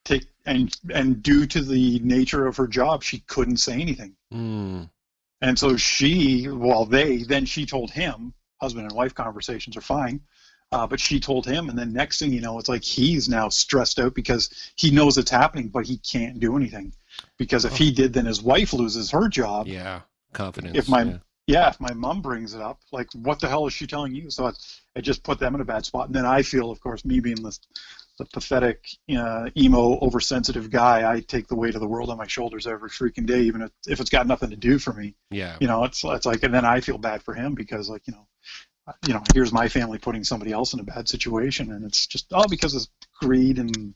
Take 0.05 0.27
and 0.45 0.75
and 0.93 1.23
due 1.23 1.47
to 1.47 1.63
the 1.63 1.99
nature 2.01 2.47
of 2.47 2.57
her 2.57 2.67
job, 2.67 3.03
she 3.03 3.21
couldn't 3.21 3.59
say 3.59 3.81
anything. 3.81 4.17
Mm. 4.33 4.91
And 5.41 5.59
so 5.59 5.77
she, 5.77 6.49
well, 6.49 6.87
they, 6.87 7.19
then 7.19 7.45
she 7.45 7.67
told 7.67 7.91
him, 7.91 8.33
husband 8.63 8.87
and 8.87 8.97
wife 8.97 9.15
conversations 9.15 9.77
are 9.77 9.83
fine, 9.83 10.21
uh, 10.73 10.87
but 10.87 10.99
she 10.99 11.21
told 11.21 11.47
him, 11.47 11.69
and 11.69 11.79
then 11.79 11.93
next 11.93 12.19
thing 12.19 12.33
you 12.33 12.41
know, 12.41 12.59
it's 12.59 12.69
like 12.69 12.83
he's 12.83 13.29
now 13.29 13.51
stressed 13.51 13.99
out 13.99 14.15
because 14.15 14.73
he 14.77 14.91
knows 14.91 15.19
it's 15.19 15.31
happening, 15.31 15.69
but 15.69 15.85
he 15.85 15.99
can't 15.99 16.41
do 16.41 16.57
anything. 16.57 16.95
Because 17.37 17.67
if 17.67 17.77
he 17.77 17.93
did, 17.93 18.15
then 18.15 18.25
his 18.25 18.43
wife 18.43 18.73
loses 18.73 19.11
her 19.11 19.29
job. 19.29 19.67
Yeah. 19.67 20.01
Confidence. 20.33 20.77
If 20.77 20.89
my 20.89 21.03
yeah. 21.03 21.19
Yeah, 21.47 21.69
if 21.69 21.81
my 21.81 21.93
mom 21.93 22.23
brings 22.23 22.55
it 22.55 22.61
up, 22.61 22.81
like, 22.93 23.09
what 23.13 23.41
the 23.41 23.49
hell 23.49 23.67
is 23.67 23.73
she 23.73 23.87
telling 23.87 24.15
you? 24.15 24.31
So 24.31 24.47
it, 24.47 24.59
it 24.95 25.03
just 25.03 25.23
put 25.23 25.39
them 25.39 25.55
in 25.55 25.61
a 25.61 25.65
bad 25.65 25.85
spot. 25.85 26.07
And 26.07 26.15
then 26.15 26.25
I 26.25 26.43
feel, 26.43 26.71
of 26.71 26.81
course, 26.81 27.05
me 27.05 27.21
being 27.21 27.43
the, 27.43 27.59
the 28.19 28.25
pathetic, 28.25 28.87
uh, 29.15 29.51
emo, 29.57 29.99
oversensitive 30.01 30.71
guy, 30.71 31.11
I 31.11 31.21
take 31.21 31.49
the 31.49 31.55
weight 31.55 31.75
of 31.75 31.81
the 31.81 31.89
world 31.89 32.09
on 32.11 32.17
my 32.17 32.27
shoulders 32.27 32.67
every 32.67 32.89
freaking 32.89 33.27
day, 33.27 33.43
even 33.43 33.63
if, 33.63 33.71
if 33.87 34.01
it's 34.01 34.11
got 34.11 34.27
nothing 34.27 34.51
to 34.51 34.57
do 34.57 34.79
for 34.79 34.93
me 34.93 35.15
Yeah. 35.31 35.57
you 35.61 35.67
know, 35.67 35.85
it's 35.85 36.03
it's 36.05 36.27
like, 36.27 36.43
and 36.45 36.55
then 36.55 36.65
I 36.65 36.81
feel 36.81 36.99
bad 36.99 37.23
for 37.23 37.35
him 37.35 37.55
because, 37.55 37.91
like, 37.91 38.07
you 38.07 38.15
know, 38.15 38.27
you 39.07 39.15
know, 39.15 39.23
here's 39.35 39.53
my 39.53 39.69
family 39.69 39.99
putting 39.99 40.25
somebody 40.25 40.53
else 40.53 40.75
in 40.75 40.81
a 40.81 40.85
bad 40.85 41.09
situation, 41.09 41.73
and 41.73 41.85
it's 41.85 42.07
just 42.07 42.33
all 42.33 42.49
because 42.49 42.75
of 42.75 42.87
greed 43.21 43.59
and. 43.59 43.95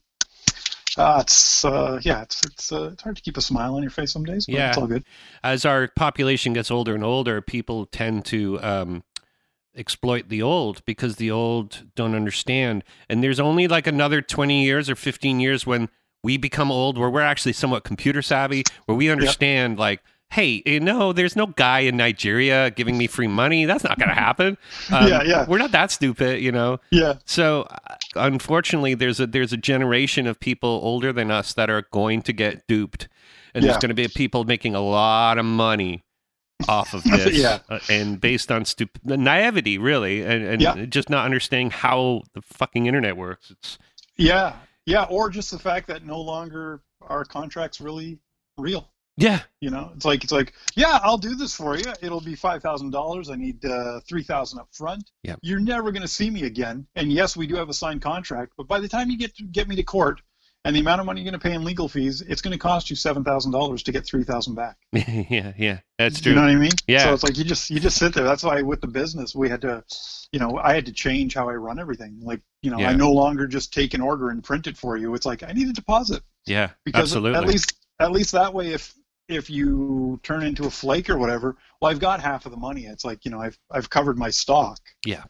Uh, 0.99 1.19
it's 1.21 1.65
uh, 1.65 2.01
yeah, 2.03 2.23
it's 2.23 2.45
it's 2.45 2.73
uh, 2.73 2.91
it's 2.93 3.03
hard 3.03 3.17
to 3.17 3.23
keep 3.23 3.37
a 3.37 3.41
smile 3.41 3.77
on 3.77 3.83
your 3.83 3.91
face 3.91 4.13
some 4.13 4.25
days, 4.25 4.47
but 4.47 4.55
Yeah. 4.55 4.69
it's 4.69 4.79
all 4.79 4.87
good. 4.87 5.05
as 5.45 5.65
our 5.65 5.89
population 5.89 6.53
gets 6.53 6.71
older 6.71 6.95
and 6.95 7.05
older, 7.05 7.41
people 7.41 7.87
tend 7.87 8.25
to 8.27 8.61
um, 8.63 9.05
exploit 9.77 10.29
the 10.29 10.43
old 10.43 10.85
because 10.85 11.17
the 11.17 11.31
old 11.31 11.85
don't 11.95 12.15
understand. 12.15 12.83
And 13.09 13.23
there's 13.23 13.39
only 13.41 13.69
like 13.69 13.87
another 13.87 14.21
20 14.21 14.65
years 14.65 14.91
or 14.91 14.97
15 14.97 15.39
years 15.41 15.65
when 15.67 15.89
we 16.25 16.37
become 16.37 16.73
old 16.73 16.99
where 16.99 17.09
we're 17.09 17.21
actually 17.21 17.53
somewhat 17.53 17.85
computer 17.85 18.21
savvy, 18.23 18.65
where 18.87 18.97
we 18.97 19.09
understand 19.09 19.79
like, 19.79 20.03
hey, 20.31 20.63
you 20.67 20.81
know, 20.81 21.13
there's 21.13 21.37
no 21.37 21.47
guy 21.47 21.81
in 21.81 21.97
Nigeria 21.97 22.71
giving 22.71 22.99
me 22.99 23.07
free 23.07 23.27
money. 23.29 23.65
That's 23.65 23.83
not 23.85 23.99
going 23.99 24.11
to 24.11 24.15
happen. 24.15 24.59
Um, 24.93 25.09
Yeah, 25.09 25.23
yeah. 25.23 25.47
We're 25.49 25.59
not 25.59 25.73
that 25.73 25.91
stupid, 25.91 26.41
you 26.43 26.53
know. 26.53 26.81
Yeah, 26.91 27.15
So 27.25 27.63
uh, 27.63 27.95
unfortunately, 28.17 28.95
there's 28.95 29.21
a 29.21 29.27
there's 29.27 29.53
a 29.53 29.57
generation 29.57 30.27
of 30.27 30.39
people 30.41 30.81
older 30.83 31.13
than 31.13 31.31
us 31.31 31.53
that 31.55 31.71
are 31.71 31.83
going 31.93 32.23
to 32.23 32.33
get 32.33 32.67
duped, 32.67 33.09
and 33.55 33.65
there's 33.65 33.77
going 33.79 33.89
to 33.91 33.95
be 33.95 34.09
people 34.09 34.45
making 34.45 34.75
a 34.75 34.81
lot 34.81 35.39
of 35.39 35.45
money 35.45 36.05
off 36.69 36.93
of 36.95 37.05
this, 37.11 37.37
Yeah. 37.39 37.59
uh, 37.69 37.79
and 37.89 38.21
based 38.21 38.51
on 38.51 38.65
stupid 38.65 39.01
naivety, 39.05 39.79
really, 39.79 40.23
and, 40.23 40.43
and 40.45 40.61
Yeah. 40.63 40.85
just 40.87 41.09
not 41.11 41.25
understanding 41.25 41.71
how 41.71 42.23
the 42.35 42.43
fucking 42.43 42.87
internet 42.87 43.17
works. 43.17 43.51
It's 43.51 43.79
yeah, 44.17 44.57
yeah, 44.87 45.05
or 45.11 45.31
just 45.31 45.51
the 45.51 45.59
fact 45.59 45.87
that 45.89 46.05
no 46.05 46.21
longer 46.21 46.81
are 47.03 47.25
contracts 47.25 47.81
really 47.81 48.19
real. 48.57 48.89
Yeah. 49.19 49.41
You 49.61 49.71
know, 49.71 49.91
it's 49.95 50.05
like 50.05 50.23
it's 50.23 50.33
like, 50.33 50.53
yeah, 50.77 51.01
I'll 51.03 51.19
do 51.19 51.35
this 51.35 51.55
for 51.55 51.77
you. 51.77 51.93
It'll 52.01 52.21
be 52.21 52.37
five 52.37 52.63
thousand 52.63 52.91
dollars. 52.93 53.29
I 53.31 53.35
need 53.35 53.65
uh, 53.65 54.01
three 54.09 54.23
thousand 54.23 54.61
up 54.61 54.69
front. 54.73 55.11
Yep. 55.25 55.41
You're 55.43 55.61
never 55.61 55.91
going 55.91 56.03
to 56.03 56.09
see 56.09 56.31
me 56.31 56.45
again. 56.45 56.87
And 56.95 57.13
yes, 57.13 57.37
we 57.37 57.47
do 57.47 57.57
have 57.57 57.69
a 57.69 57.75
signed 57.75 58.01
contract, 58.01 58.53
but 58.57 58.69
by 58.69 58.79
the 58.79 58.89
time 58.89 59.11
you 59.11 59.19
get 59.19 59.35
to 59.37 59.43
get 59.45 59.67
me 59.67 59.75
to 59.77 59.83
court, 59.83 60.23
and 60.65 60.75
the 60.75 60.81
amount 60.81 61.01
of 61.01 61.07
money 61.07 61.21
you're 61.21 61.31
going 61.31 61.41
to 61.41 61.45
pay 61.49 61.55
in 61.55 61.65
legal 61.65 61.89
fees, 61.89 62.21
it's 62.21 62.43
going 62.43 62.53
to 62.53 62.59
cost 62.59 62.91
you 62.91 62.97
seven 62.97 63.25
thousand 63.25 63.53
dollars 63.53 63.83
to 63.85 63.93
get 63.93 64.07
three 64.07 64.23
thousand 64.23 64.55
back. 64.55 64.77
yeah, 64.93 65.53
yeah, 65.57 65.81
that's 65.99 66.21
true. 66.21 66.33
You 66.33 66.37
know 66.37 66.43
what 66.43 66.51
I 66.51 66.57
mean? 66.57 66.71
Yeah. 66.87 67.05
So 67.05 67.15
it's 67.15 67.25
like 67.25 67.37
you 67.37 67.45
just 67.45 67.71
you 67.71 67.81
just 67.81 67.97
sit 67.97 68.15
there. 68.15 68.25
That's 68.25 68.45
why 68.45 68.63
with 68.63 68.81
the 68.81 68.89
business 68.89 69.35
we 69.35 69.49
had 69.49 69.63
to, 69.63 69.83
you 70.31 70.39
know, 70.39 70.59
I 70.63 70.75
had 70.75 70.87
to 70.87 70.93
change 70.93 71.35
how 71.35 71.49
I 71.49 71.55
run 71.55 71.81
everything. 71.81 72.21
Like 72.23 72.41
you 72.63 72.71
know, 72.71 72.79
Yeah. 72.79 72.91
I 72.91 72.95
no 72.95 73.13
longer 73.13 73.49
just 73.49 73.73
take 73.73 73.95
an 73.95 74.01
order 74.01 74.31
and 74.31 74.45
print 74.45 74.67
it 74.69 74.77
for 74.77 74.97
you. 74.97 75.15
It's 75.15 75.27
like 75.27 75.43
I 75.43 75.53
need 75.53 75.69
a 75.69 75.73
deposit 75.73 76.23
yeah, 76.47 76.71
because 76.85 77.11
absolutely. 77.11 77.39
at 77.39 77.47
least 77.47 77.75
at 78.01 78.13
least 78.13 78.33
that 78.33 78.55
way 78.55 78.73
if 78.73 78.95
if 79.29 79.51
you 79.51 80.19
turn 80.23 80.43
into 80.43 80.65
a 80.65 80.71
flake 80.71 81.11
or 81.11 81.19
whatever, 81.19 81.57
well 81.81 81.91
I've 81.91 82.01
got 82.01 82.21
half 82.21 82.47
of 82.47 82.53
the 82.53 82.59
money. 82.59 82.87
It's 82.87 83.05
like 83.05 83.25
you 83.25 83.31
know 83.31 83.41
I've 83.41 83.59
I've 83.71 83.91
covered 83.91 84.19
my 84.19 84.31
stock. 84.31 84.81
Yeah, 85.05 85.25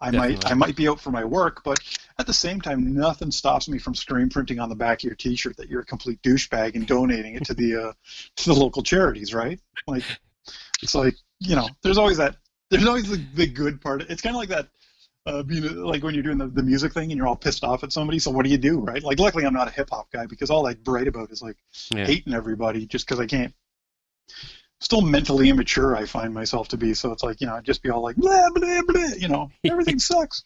I 0.00 0.10
definitely. 0.10 0.34
might 0.36 0.50
I 0.50 0.54
might 0.54 0.76
be 0.76 0.88
out 0.88 1.00
for 1.00 1.10
my 1.10 1.24
work, 1.24 1.62
but 1.64 1.78
at 2.18 2.26
the 2.26 2.32
same 2.32 2.60
time, 2.60 2.94
nothing 2.94 3.30
stops 3.30 3.68
me 3.68 3.78
from 3.78 3.94
screen 3.94 4.28
printing 4.28 4.58
on 4.58 4.68
the 4.68 4.74
back 4.74 5.00
of 5.00 5.04
your 5.04 5.14
T-shirt 5.14 5.56
that 5.56 5.68
you're 5.68 5.80
a 5.80 5.86
complete 5.86 6.20
douchebag 6.22 6.74
and 6.74 6.86
donating 6.86 7.34
it 7.34 7.44
to 7.46 7.54
the 7.54 7.88
uh, 7.88 7.92
to 8.36 8.44
the 8.46 8.54
local 8.54 8.82
charities, 8.82 9.32
right? 9.32 9.60
Like 9.86 10.04
it's 10.82 10.94
like 10.94 11.14
you 11.40 11.56
know, 11.56 11.68
there's 11.82 11.98
always 11.98 12.18
that. 12.18 12.36
There's 12.70 12.86
always 12.86 13.08
the, 13.08 13.22
the 13.34 13.46
good 13.46 13.80
part. 13.80 14.02
It's 14.02 14.22
kind 14.22 14.34
of 14.34 14.40
like 14.40 14.48
that. 14.48 14.68
Uh, 15.26 15.42
being 15.42 15.64
like 15.76 16.02
when 16.02 16.12
you're 16.12 16.22
doing 16.22 16.36
the, 16.36 16.48
the 16.48 16.62
music 16.62 16.92
thing 16.92 17.10
and 17.10 17.16
you're 17.16 17.26
all 17.26 17.36
pissed 17.36 17.64
off 17.64 17.82
at 17.82 17.92
somebody. 17.92 18.18
So 18.18 18.30
what 18.30 18.44
do 18.44 18.50
you 18.50 18.58
do, 18.58 18.80
right? 18.80 19.02
Like, 19.02 19.18
luckily 19.18 19.46
I'm 19.46 19.54
not 19.54 19.68
a 19.68 19.70
hip 19.70 19.88
hop 19.90 20.10
guy 20.12 20.26
because 20.26 20.50
all 20.50 20.66
I 20.66 20.76
write 20.86 21.08
about 21.08 21.30
is 21.30 21.40
like 21.40 21.56
yeah. 21.90 22.04
hating 22.04 22.34
everybody 22.34 22.86
just 22.86 23.06
because 23.06 23.20
I 23.20 23.26
can't. 23.26 23.54
Still 24.80 25.00
mentally 25.00 25.48
immature, 25.48 25.96
I 25.96 26.04
find 26.04 26.34
myself 26.34 26.68
to 26.68 26.76
be. 26.76 26.92
So 26.92 27.10
it's 27.10 27.22
like 27.22 27.40
you 27.40 27.46
know, 27.46 27.54
I'd 27.54 27.64
just 27.64 27.82
be 27.82 27.88
all 27.88 28.02
like 28.02 28.16
blah 28.16 28.50
blah 28.50 28.82
blah. 28.86 29.08
You 29.16 29.28
know, 29.28 29.50
everything 29.64 29.98
sucks. 29.98 30.42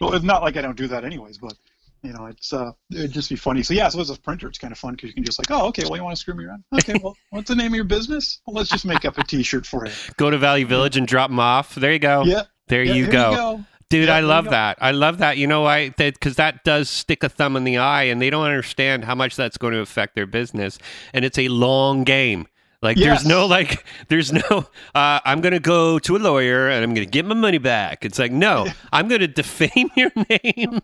Well, 0.00 0.14
it's 0.14 0.24
not 0.24 0.42
like 0.42 0.56
I 0.56 0.62
don't 0.62 0.76
do 0.76 0.86
that 0.88 1.04
anyways, 1.04 1.38
but 1.38 1.54
you 2.02 2.12
know, 2.12 2.26
it's 2.26 2.52
uh, 2.52 2.72
it'd 2.90 3.12
just 3.12 3.28
be 3.28 3.36
funny. 3.36 3.62
So 3.62 3.74
yeah, 3.74 3.88
so 3.88 4.00
as 4.00 4.10
a 4.10 4.18
printer, 4.18 4.48
it's 4.48 4.58
kind 4.58 4.72
of 4.72 4.78
fun 4.78 4.94
because 4.94 5.08
you 5.08 5.14
can 5.14 5.24
just 5.24 5.38
like, 5.38 5.50
oh, 5.50 5.66
okay, 5.68 5.82
well, 5.84 5.96
you 5.96 6.04
want 6.04 6.16
to 6.16 6.20
screw 6.20 6.34
me 6.34 6.44
around? 6.44 6.64
Okay, 6.72 6.94
well, 7.02 7.16
what's 7.30 7.48
the 7.48 7.56
name 7.56 7.72
of 7.72 7.74
your 7.74 7.84
business? 7.84 8.40
Well, 8.46 8.54
let's 8.54 8.70
just 8.70 8.84
make 8.84 9.04
up 9.04 9.18
a 9.18 9.24
T-shirt 9.24 9.66
for 9.66 9.86
you. 9.86 9.92
Go 10.16 10.30
to 10.30 10.38
Value 10.38 10.66
Village 10.66 10.96
and 10.96 11.06
drop 11.06 11.30
them 11.30 11.40
off. 11.40 11.74
There 11.74 11.92
you 11.92 11.98
go. 11.98 12.22
Yeah, 12.22 12.44
there 12.68 12.82
yeah, 12.82 12.94
you 12.94 13.06
go. 13.06 13.30
You 13.30 13.36
go. 13.36 13.64
Dude, 13.90 14.08
I 14.08 14.20
love 14.20 14.46
that. 14.50 14.78
I 14.80 14.92
love 14.92 15.18
that. 15.18 15.36
You 15.36 15.46
know 15.46 15.62
why? 15.62 15.90
Because 15.90 16.36
that 16.36 16.64
does 16.64 16.88
stick 16.88 17.22
a 17.22 17.28
thumb 17.28 17.56
in 17.56 17.64
the 17.64 17.76
eye, 17.76 18.04
and 18.04 18.22
they 18.22 18.30
don't 18.30 18.44
understand 18.46 19.04
how 19.04 19.14
much 19.16 19.36
that's 19.36 19.58
going 19.58 19.74
to 19.74 19.80
affect 19.80 20.14
their 20.14 20.26
business. 20.26 20.78
And 21.12 21.24
it's 21.24 21.38
a 21.38 21.48
long 21.48 22.04
game. 22.04 22.46
Like 22.82 22.96
Yes. 22.96 23.18
there's 23.18 23.26
no 23.28 23.44
like 23.44 23.84
there's 24.08 24.32
no 24.32 24.40
uh, 24.94 25.20
I'm 25.26 25.42
gonna 25.42 25.60
go 25.60 25.98
to 25.98 26.16
a 26.16 26.18
lawyer 26.18 26.70
and 26.70 26.82
I'm 26.82 26.94
gonna 26.94 27.04
get 27.04 27.26
my 27.26 27.34
money 27.34 27.58
back. 27.58 28.06
It's 28.06 28.18
like 28.18 28.32
no, 28.32 28.68
I'm 28.90 29.06
gonna 29.06 29.28
defame 29.28 29.90
your 29.96 30.10
name. 30.30 30.80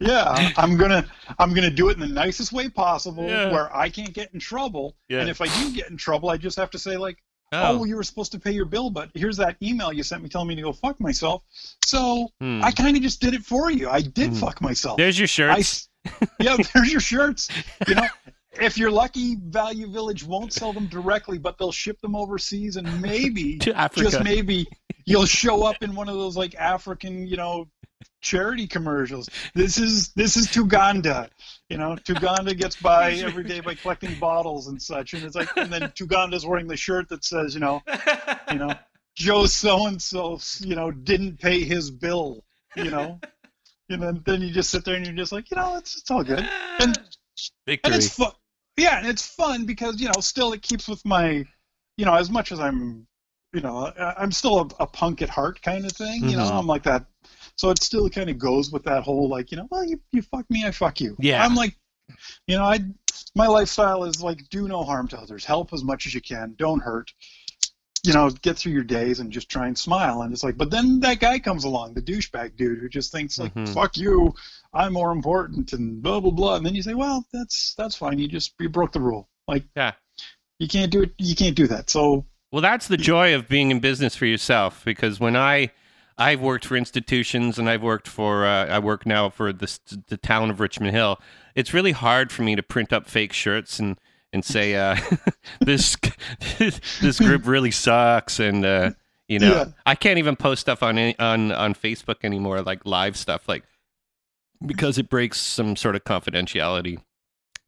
Yeah, 0.00 0.52
I'm 0.56 0.78
gonna 0.78 1.04
I'm 1.38 1.52
gonna 1.52 1.68
do 1.68 1.90
it 1.90 1.94
in 1.94 2.00
the 2.00 2.06
nicest 2.06 2.50
way 2.54 2.70
possible, 2.70 3.28
Yeah. 3.28 3.52
where 3.52 3.76
I 3.76 3.90
can't 3.90 4.14
get 4.14 4.32
in 4.32 4.40
trouble. 4.40 4.96
Yeah. 5.10 5.20
And 5.20 5.28
if 5.28 5.42
I 5.42 5.48
do 5.48 5.70
get 5.74 5.90
in 5.90 5.98
trouble, 5.98 6.30
I 6.30 6.38
just 6.38 6.56
have 6.56 6.70
to 6.70 6.78
say 6.78 6.96
like, 6.96 7.18
oh, 7.54 7.84
you 7.84 7.96
were 7.96 8.02
supposed 8.02 8.32
to 8.32 8.38
pay 8.40 8.52
your 8.52 8.64
bill, 8.64 8.90
but 8.90 9.10
here's 9.14 9.36
that 9.38 9.56
email 9.62 9.92
you 9.92 10.02
sent 10.02 10.22
me 10.22 10.28
telling 10.28 10.48
me 10.48 10.54
to 10.56 10.62
go 10.62 10.72
fuck 10.72 11.00
myself. 11.00 11.42
So 11.84 12.28
Hmm. 12.40 12.62
I 12.64 12.70
kind 12.72 12.96
of 12.96 13.02
just 13.02 13.20
did 13.20 13.34
it 13.34 13.42
for 13.44 13.70
you. 13.70 13.88
I 13.88 14.00
did 14.02 14.30
Hmm. 14.30 14.36
fuck 14.36 14.60
myself. 14.60 14.96
there's 14.98 15.18
your 15.18 15.24
I 15.50 15.60
shirts. 15.60 15.88
s- 16.10 16.28
yeah, 16.40 16.56
there's 16.74 16.90
your 16.92 17.00
shirts. 17.00 17.48
You 17.88 17.94
know, 17.96 18.06
if 18.60 18.78
you're 18.78 18.90
lucky, 18.90 19.36
Value 19.36 19.88
Village 19.88 20.24
won't 20.24 20.52
sell 20.52 20.72
them 20.72 20.86
directly, 20.86 21.38
but 21.38 21.58
they'll 21.58 21.72
ship 21.72 22.00
them 22.00 22.14
overseas, 22.14 22.76
and 22.76 23.02
maybe, 23.02 23.58
To 23.60 23.76
Africa. 23.76 24.10
just 24.10 24.24
maybe, 24.24 24.66
you'll 25.04 25.26
show 25.26 25.64
up 25.64 25.82
in 25.82 25.94
one 25.94 26.08
of 26.08 26.14
those 26.16 26.36
like 26.36 26.54
African, 26.54 27.26
you 27.26 27.36
know, 27.36 27.68
charity 28.20 28.66
commercials. 28.66 29.28
This 29.54 29.78
is 29.78 30.08
this 30.14 30.36
is 30.36 30.50
Tuganda. 30.50 31.28
You 31.68 31.78
know, 31.78 31.96
Tuganda 31.96 32.54
gets 32.54 32.76
by 32.76 33.12
every 33.14 33.44
day 33.44 33.60
by 33.60 33.74
collecting 33.74 34.18
bottles 34.18 34.68
and 34.68 34.80
such, 34.80 35.14
and 35.14 35.24
it's 35.24 35.36
like, 35.36 35.48
and 35.56 35.72
then 35.72 35.92
Tuganda's 35.94 36.46
wearing 36.46 36.66
the 36.66 36.76
shirt 36.76 37.08
that 37.10 37.24
says, 37.24 37.54
you 37.54 37.60
know, 37.60 37.82
you 38.50 38.58
know, 38.58 38.74
Joe 39.14 39.46
so 39.46 39.86
and 39.86 40.00
so, 40.00 40.38
you 40.60 40.74
know, 40.74 40.90
didn't 40.90 41.40
pay 41.40 41.64
his 41.64 41.90
bill. 41.90 42.44
You 42.76 42.90
know. 42.90 43.20
And 43.90 44.02
then, 44.02 44.22
then 44.24 44.40
you 44.40 44.50
just 44.50 44.70
sit 44.70 44.84
there 44.84 44.94
and 44.94 45.04
you're 45.04 45.14
just 45.14 45.30
like, 45.30 45.50
you 45.50 45.58
know, 45.58 45.76
it's, 45.76 45.98
it's 45.98 46.10
all 46.10 46.24
good. 46.24 46.48
And 46.80 46.98
Victory. 47.66 47.92
and 47.92 47.94
it's 47.94 48.14
fun. 48.14 48.32
Yeah, 48.76 48.98
and 48.98 49.06
it's 49.06 49.24
fun 49.26 49.66
because 49.66 50.00
you 50.00 50.06
know, 50.06 50.20
still 50.20 50.52
it 50.52 50.62
keeps 50.62 50.88
with 50.88 51.04
my, 51.04 51.44
you 51.96 52.04
know, 52.04 52.14
as 52.14 52.30
much 52.30 52.50
as 52.52 52.58
I'm, 52.60 53.06
you 53.52 53.60
know, 53.60 53.92
I'm 53.98 54.32
still 54.32 54.60
a, 54.60 54.82
a 54.82 54.86
punk 54.86 55.22
at 55.22 55.28
heart 55.28 55.62
kind 55.62 55.84
of 55.84 55.92
thing. 55.92 56.28
You 56.28 56.36
know, 56.36 56.44
Mhm. 56.44 56.58
I'm 56.58 56.66
like 56.66 56.82
that. 56.84 57.06
So 57.56 57.70
it 57.70 57.82
still 57.82 58.10
kind 58.10 58.28
of 58.30 58.38
goes 58.38 58.72
with 58.72 58.82
that 58.84 59.04
whole 59.04 59.28
like, 59.28 59.50
you 59.52 59.56
know, 59.58 59.68
well, 59.70 59.84
you 59.84 60.00
you 60.12 60.22
fuck 60.22 60.44
me, 60.50 60.64
I 60.66 60.72
fuck 60.72 61.00
you. 61.00 61.16
Yeah. 61.20 61.44
I'm 61.44 61.54
like, 61.54 61.76
you 62.48 62.56
know, 62.56 62.64
I 62.64 62.80
my 63.36 63.46
lifestyle 63.46 64.04
is 64.04 64.20
like 64.22 64.48
do 64.50 64.66
no 64.66 64.82
harm 64.82 65.06
to 65.08 65.18
others, 65.18 65.44
help 65.44 65.72
as 65.72 65.84
much 65.84 66.06
as 66.06 66.14
you 66.14 66.20
can, 66.20 66.54
don't 66.58 66.80
hurt. 66.80 67.12
You 68.06 68.12
know, 68.12 68.28
get 68.28 68.58
through 68.58 68.72
your 68.72 68.84
days 68.84 69.20
and 69.20 69.32
just 69.32 69.48
try 69.48 69.66
and 69.66 69.78
smile. 69.78 70.20
And 70.22 70.32
it's 70.32 70.44
like, 70.44 70.58
but 70.58 70.70
then 70.70 71.00
that 71.00 71.20
guy 71.20 71.38
comes 71.38 71.64
along, 71.64 71.94
the 71.94 72.02
douchebag 72.02 72.54
dude 72.54 72.78
who 72.80 72.88
just 72.90 73.10
thinks 73.12 73.38
like, 73.38 73.54
Mhm. 73.54 73.72
fuck 73.72 73.96
you, 73.96 74.34
I'm 74.74 74.92
more 74.92 75.12
important 75.12 75.72
and 75.72 76.02
blah 76.02 76.20
blah 76.20 76.30
blah. 76.30 76.56
And 76.56 76.66
then 76.66 76.74
you 76.74 76.82
say, 76.82 76.94
well, 76.94 77.24
that's 77.32 77.74
that's 77.76 77.94
fine. 77.96 78.18
You 78.18 78.28
just 78.28 78.54
you 78.60 78.68
broke 78.68 78.92
the 78.92 79.00
rule. 79.00 79.28
Like, 79.46 79.64
Yeah. 79.76 79.92
you 80.58 80.68
can't 80.68 80.90
do 80.90 81.02
it. 81.02 81.12
You 81.18 81.34
can't 81.36 81.54
do 81.56 81.66
that. 81.68 81.90
So 81.90 82.24
Well, 82.52 82.62
that's 82.62 82.88
the 82.88 82.96
joy 82.96 83.34
of 83.34 83.48
being 83.48 83.70
in 83.70 83.80
business 83.80 84.16
for 84.16 84.26
yourself. 84.26 84.84
Because 84.84 85.20
when 85.20 85.36
I, 85.36 85.70
I've 86.16 86.40
worked 86.40 86.64
for 86.64 86.76
institutions, 86.76 87.58
and 87.58 87.68
I've 87.68 87.82
worked 87.82 88.08
for, 88.08 88.46
uh, 88.46 88.66
I 88.66 88.78
work 88.78 89.04
now 89.06 89.28
for 89.30 89.52
the 89.52 89.78
the 90.08 90.16
town 90.16 90.50
of 90.50 90.60
Richmond 90.60 90.92
Hill. 90.94 91.20
It's 91.54 91.74
really 91.74 91.92
hard 91.92 92.32
for 92.32 92.42
me 92.42 92.56
to 92.56 92.62
print 92.62 92.92
up 92.92 93.06
fake 93.08 93.32
shirts 93.32 93.78
and 93.78 93.98
and 94.32 94.44
say 94.44 94.74
uh, 94.76 94.96
this 95.60 95.96
this 96.58 97.18
group 97.20 97.46
really 97.46 97.70
sucks, 97.70 98.38
and 98.40 98.64
uh, 98.64 98.90
you 99.28 99.38
know, 99.38 99.54
Yeah. 99.54 99.64
I 99.86 99.94
can't 99.94 100.18
even 100.18 100.36
post 100.36 100.60
stuff 100.60 100.82
on 100.82 100.98
any, 100.98 101.18
on 101.18 101.52
on 101.52 101.74
Facebook 101.74 102.16
anymore, 102.24 102.62
like 102.62 102.84
live 102.86 103.16
stuff, 103.16 103.48
like 103.48 103.64
because 104.64 104.98
it 104.98 105.08
breaks 105.08 105.40
some 105.40 105.76
sort 105.76 105.96
of 105.96 106.04
confidentiality. 106.04 107.00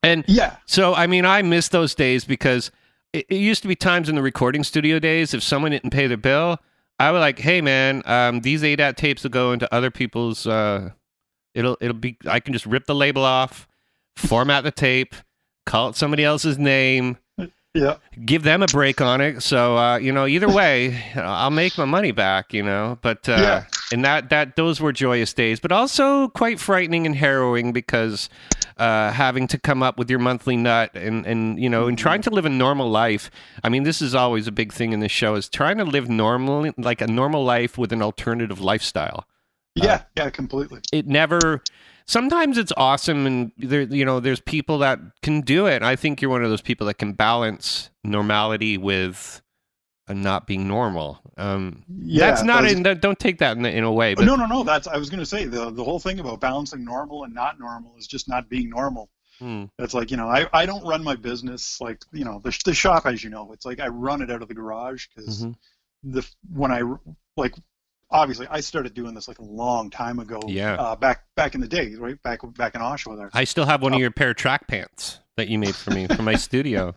And 0.03 0.25
yeah, 0.29 0.57
so, 0.67 0.95
I 0.95 1.07
mean, 1.07 1.25
I 1.25 1.43
miss 1.43 1.69
those 1.69 1.95
days 1.95 2.25
because 2.25 2.71
it, 3.13 3.27
it 3.29 3.37
used 3.37 3.63
to 3.63 3.69
be 3.69 3.75
times 3.75 4.09
in 4.09 4.15
the 4.15 4.23
recording 4.23 4.63
studio 4.63 4.99
days, 4.99 5.35
if 5.35 5.43
someone 5.43 5.73
didn't 5.73 5.91
pay 5.91 6.07
their 6.07 6.17
bill, 6.17 6.59
I 6.99 7.13
would 7.13 7.19
like, 7.19 7.39
hey, 7.39 7.61
man, 7.61 8.03
um, 8.07 8.41
these 8.41 8.63
ADAT 8.63 8.97
tapes 8.97 9.23
will 9.23 9.31
go 9.31 9.53
into 9.53 9.73
other 9.75 9.91
people's. 9.91 10.47
Uh, 10.47 10.91
it'll 11.55 11.77
it'll 11.81 11.97
be. 11.97 12.17
I 12.27 12.41
can 12.41 12.53
just 12.53 12.67
rip 12.67 12.87
the 12.87 12.95
label 12.95 13.25
off, 13.25 13.69
format 14.17 14.65
the 14.65 14.71
tape, 14.71 15.15
call 15.67 15.91
it 15.91 15.97
somebody 15.97 16.25
else's 16.25 16.59
name, 16.59 17.19
yeah, 17.77 17.97
give 18.25 18.43
them 18.43 18.63
a 18.63 18.67
break 18.67 19.01
on 19.01 19.21
it. 19.21 19.43
So 19.43 19.77
uh, 19.77 19.99
you 19.99 20.13
know, 20.13 20.27
either 20.27 20.49
way, 20.49 21.03
I'll 21.15 21.51
make 21.51 21.77
my 21.79 21.85
money 21.85 22.13
back. 22.13 22.53
You 22.53 22.63
know, 22.63 22.99
but 23.03 23.29
uh, 23.29 23.33
Yeah. 23.33 23.65
and 23.93 24.05
that 24.05 24.31
that 24.31 24.57
those 24.57 24.81
were 24.81 24.93
joyous 24.93 25.33
days, 25.33 25.61
but 25.61 25.73
also 25.73 26.29
quite 26.29 26.59
frightening 26.59 27.07
and 27.07 27.15
harrowing 27.17 27.73
because 27.73 28.29
uh, 28.79 29.11
having 29.13 29.47
to 29.49 29.59
come 29.59 29.83
up 29.83 29.99
with 29.99 30.11
your 30.11 30.19
monthly 30.19 30.57
nut 30.57 30.91
and 30.95 31.27
and 31.27 31.59
you 31.59 31.69
know 31.69 31.87
and 31.89 31.99
trying 31.99 32.23
to 32.23 32.31
live 32.31 32.45
a 32.45 32.51
normal 32.51 32.91
life. 32.91 33.31
I 33.63 33.69
mean, 33.69 33.85
this 33.85 34.03
is 34.03 34.15
always 34.15 34.47
a 34.47 34.53
big 34.53 34.73
thing 34.73 34.93
in 34.93 35.01
this 35.01 35.13
show 35.13 35.35
is 35.35 35.49
trying 35.49 35.79
to 35.79 35.85
live 35.85 36.09
normally, 36.09 36.73
like 36.77 37.01
a 37.01 37.07
normal 37.07 37.45
life 37.45 37.79
with 37.79 37.93
an 37.93 38.03
alternative 38.03 38.61
lifestyle 38.61 39.27
yeah, 39.75 40.03
yeah, 40.17 40.31
completely. 40.31 40.81
it 40.93 41.07
never 41.07 41.63
sometimes 42.07 42.57
it's 42.59 42.73
awesome 42.77 43.27
and 43.27 43.53
there 43.59 43.83
you 43.83 44.05
know 44.05 44.21
there's 44.21 44.41
people 44.41 44.79
that 44.79 44.99
can 45.23 45.41
do 45.41 45.67
it 45.67 45.83
i 45.83 45.97
think 45.97 46.21
you're 46.23 46.31
one 46.31 46.43
of 46.45 46.51
those 46.51 46.61
people 46.63 46.87
that 46.87 46.95
can 46.99 47.13
balance 47.13 47.91
normality 48.05 48.79
with 48.79 49.43
uh, 50.09 50.13
not 50.13 50.47
being 50.47 50.69
normal 50.69 51.19
um 51.37 51.83
Yeah, 51.89 52.29
that's 52.31 52.43
not 52.43 52.63
that's- 52.63 52.77
in 52.95 53.01
don't 53.01 53.19
take 53.19 53.39
that 53.39 53.57
in, 53.57 53.67
in 53.67 53.83
a 53.85 53.93
way 53.93 54.15
but 54.15 54.25
no, 54.25 54.37
no, 54.37 54.47
no. 54.47 54.63
That's 54.63 54.87
I 54.87 54.97
was 54.97 55.11
going 55.11 55.21
to 55.21 55.27
say 55.27 55.45
the 55.45 55.71
the 55.71 55.83
whole 55.85 55.99
thing 55.99 56.21
about 56.21 56.41
balancing 56.41 56.85
normal 56.85 57.25
and 57.25 57.35
not 57.35 57.59
normal 57.59 57.97
is 57.99 58.07
just 58.07 58.29
not 58.29 58.49
being 58.49 58.71
normal. 58.71 59.11
Hmm. 59.41 59.65
It's 59.79 59.93
like 59.93 60.11
you 60.13 60.17
know 60.17 60.29
I, 60.29 60.47
I 60.53 60.65
don't 60.65 60.87
run 60.87 61.03
my 61.05 61.17
business 61.17 61.79
like 61.81 61.99
you 62.13 62.25
know 62.25 62.41
the 62.43 62.57
the 62.65 62.73
shop 62.73 63.05
as 63.05 63.23
you 63.25 63.31
know 63.31 63.51
it's 63.53 63.67
like 63.67 63.81
I 63.81 63.89
run 63.89 64.23
it 64.23 64.31
out 64.31 64.41
of 64.43 64.49
the 64.49 64.55
garage 64.55 65.07
because 65.15 65.45
Mhm. 65.45 65.55
the 66.05 66.27
when 66.55 66.71
I 66.73 66.83
like 67.37 67.55
obviously 68.11 68.47
I 68.51 68.61
started 68.61 68.95
doing 68.95 69.15
this 69.15 69.29
like 69.29 69.39
a 69.39 69.45
long 69.45 69.91
time 69.91 70.19
ago 70.19 70.41
Yeah. 70.47 70.75
uh, 70.75 70.97
back 70.97 71.25
back 71.35 71.55
in 71.55 71.61
the 71.61 71.69
day 71.69 71.95
right 71.97 72.21
back 72.23 72.41
back 72.57 72.75
in 72.75 72.81
Oshawa 72.81 73.17
there 73.17 73.31
i 73.35 73.45
still 73.45 73.67
have 73.67 73.83
Oh. 73.83 73.85
one 73.85 73.95
of 73.95 74.01
your 74.01 74.11
pair 74.11 74.31
of 74.31 74.37
track 74.37 74.67
pants 74.69 75.21
that 75.37 75.49
you 75.49 75.59
made 75.59 75.75
for 75.75 75.91
me 75.91 76.07
from 76.07 76.25
my 76.25 76.35
studio 76.49 76.95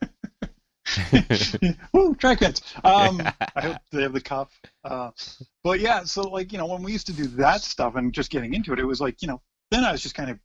Woo, 1.93 2.15
track 2.15 2.39
pants. 2.39 2.61
Um, 2.83 3.21
I 3.55 3.61
hope 3.61 3.77
they 3.91 4.01
have 4.01 4.13
the 4.13 4.21
cuff. 4.21 4.49
Uh, 4.83 5.11
but 5.63 5.79
yeah, 5.79 6.03
so 6.03 6.21
like 6.23 6.51
you 6.51 6.57
know, 6.57 6.65
when 6.65 6.81
we 6.83 6.91
used 6.91 7.07
to 7.07 7.13
do 7.13 7.27
that 7.27 7.61
stuff 7.61 7.95
and 7.95 8.11
just 8.13 8.31
getting 8.31 8.53
into 8.55 8.73
it, 8.73 8.79
it 8.79 8.85
was 8.85 8.99
like 8.99 9.21
you 9.21 9.27
know, 9.27 9.41
then 9.71 9.83
I 9.83 9.91
was 9.91 10.01
just 10.01 10.15
kind 10.15 10.31
of 10.31 10.39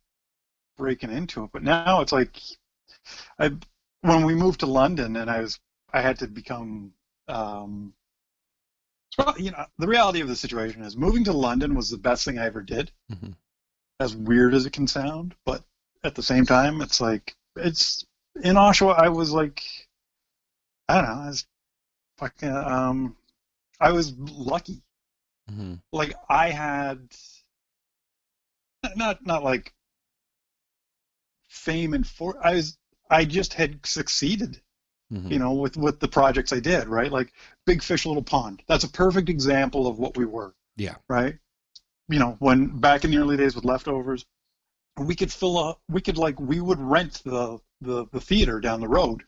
breaking 0.77 1.11
into 1.11 1.43
it. 1.45 1.49
But 1.51 1.63
now 1.63 2.01
it's 2.01 2.11
like, 2.11 2.39
I 3.39 3.51
when 4.01 4.23
we 4.25 4.35
moved 4.35 4.59
to 4.59 4.67
London 4.67 5.15
and 5.15 5.31
I 5.31 5.41
was 5.41 5.59
I 5.91 6.01
had 6.01 6.19
to 6.19 6.27
become. 6.27 6.91
Um, 7.27 7.93
you 9.37 9.51
know, 9.51 9.65
the 9.77 9.87
reality 9.87 10.21
of 10.21 10.27
the 10.27 10.35
situation 10.35 10.81
is 10.81 10.97
moving 10.97 11.23
to 11.25 11.33
London 11.33 11.75
was 11.75 11.89
the 11.89 11.97
best 11.97 12.25
thing 12.25 12.37
I 12.37 12.45
ever 12.45 12.61
did. 12.61 12.91
Mhm. 13.11 13.35
As 13.99 14.15
weird 14.15 14.53
as 14.53 14.65
it 14.65 14.73
can 14.73 14.87
sound, 14.87 15.35
but 15.45 15.63
at 16.03 16.15
the 16.15 16.23
same 16.23 16.45
time, 16.45 16.81
it's 16.81 16.99
like 16.99 17.35
it's 17.55 18.05
in 18.35 18.55
Oshawa. 18.55 18.95
I 18.97 19.09
was 19.09 19.31
like, 19.31 19.63
I 20.89 20.95
don't 20.95 21.05
know, 21.05 21.23
I 21.23 21.27
was 21.27 21.47
fucking. 22.17 22.49
Um, 22.49 23.17
I 23.79 23.91
was 23.91 24.13
lucky. 24.17 24.83
hmm 25.47 25.75
Like 25.91 26.13
I 26.29 26.49
had 26.51 27.09
not 28.95 29.25
not 29.25 29.43
like 29.43 29.73
fame 31.47 31.93
and 31.93 32.05
for 32.05 32.37
I 32.45 32.55
was 32.55 32.77
I 33.09 33.25
just 33.25 33.53
had 33.53 33.85
succeeded 33.85 34.61
hmm 35.11 35.31
you 35.31 35.39
know, 35.39 35.53
with 35.53 35.77
with 35.77 35.99
the 35.99 36.07
projects 36.07 36.51
I 36.51 36.59
did, 36.59 36.87
right? 36.87 37.11
Like 37.11 37.33
Big 37.65 37.83
Fish 37.83 38.05
Little 38.05 38.23
Pond. 38.23 38.63
That's 38.67 38.83
a 38.83 38.89
perfect 38.89 39.29
example 39.29 39.87
of 39.87 39.99
what 39.99 40.17
we 40.17 40.25
were. 40.25 40.53
Yeah. 40.77 40.95
Right. 41.07 41.37
You 42.09 42.19
know, 42.19 42.35
when 42.39 42.79
back 42.79 43.03
in 43.03 43.11
the 43.11 43.17
early 43.17 43.37
days 43.37 43.55
with 43.55 43.65
leftovers, 43.65 44.25
we 44.97 45.15
could 45.15 45.31
fill 45.31 45.57
up 45.57 45.79
we 45.89 46.01
could 46.01 46.17
like, 46.17 46.39
we 46.39 46.59
would 46.59 46.79
rent 46.79 47.21
the 47.25 47.59
the 47.81 48.05
the 48.11 48.21
theater 48.21 48.59
down 48.59 48.79
the 48.81 48.87
road, 48.87 49.23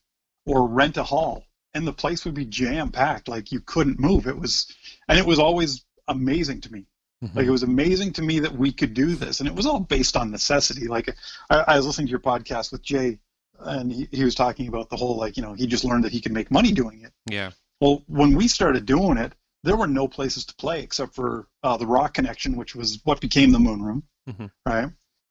or 0.45 0.67
rent 0.67 0.97
a 0.97 1.03
hall, 1.03 1.45
and 1.73 1.85
the 1.85 1.93
place 1.93 2.25
would 2.25 2.33
be 2.33 2.45
jam 2.45 2.89
packed, 2.91 3.27
like 3.27 3.51
you 3.51 3.59
couldn't 3.59 3.99
move. 3.99 4.27
It 4.27 4.37
was, 4.39 4.73
and 5.07 5.19
it 5.19 5.25
was 5.25 5.39
always 5.39 5.85
amazing 6.07 6.61
to 6.61 6.71
me. 6.71 6.85
Mhm. 7.23 7.35
Like 7.35 7.47
it 7.47 7.51
was 7.51 7.63
amazing 7.63 8.13
to 8.13 8.21
me 8.21 8.39
that 8.39 8.55
we 8.55 8.71
could 8.71 8.93
do 8.93 9.15
this, 9.15 9.39
and 9.39 9.47
it 9.49 9.55
was 9.55 9.65
all 9.65 9.79
based 9.79 10.15
on 10.15 10.31
necessity. 10.31 10.87
Like 10.87 11.13
I, 11.49 11.59
I 11.67 11.77
was 11.77 11.85
listening 11.85 12.07
to 12.07 12.11
your 12.11 12.19
podcast 12.19 12.71
with 12.71 12.81
Jay, 12.83 13.19
and 13.59 13.91
he, 13.91 14.07
he 14.11 14.23
was 14.23 14.35
talking 14.35 14.67
about 14.67 14.89
the 14.89 14.95
whole 14.95 15.15
like 15.17 15.37
you 15.37 15.43
know 15.43 15.53
he 15.53 15.67
just 15.67 15.83
learned 15.85 16.03
that 16.03 16.11
he 16.11 16.21
could 16.21 16.31
make 16.33 16.51
money 16.51 16.71
doing 16.71 17.01
it. 17.01 17.11
yeah. 17.29 17.51
Well, 17.79 18.03
when 18.07 18.33
we 18.35 18.47
started 18.47 18.85
doing 18.87 19.17
it, 19.17 19.33
there 19.63 19.77
were 19.77 19.85
no 19.87 20.07
places 20.07 20.45
to 20.45 20.55
play 20.55 20.81
except 20.81 21.13
for 21.13 21.47
uh, 21.63 21.77
the 21.77 21.85
Rock 21.85 22.15
Connection, 22.15 22.55
which 22.55 22.75
was 22.75 22.99
what 23.03 23.21
became 23.21 23.51
the 23.51 23.59
Moon 23.59 23.81
Room, 23.83 24.03
Mhm. 24.27 24.49
right? 24.65 24.89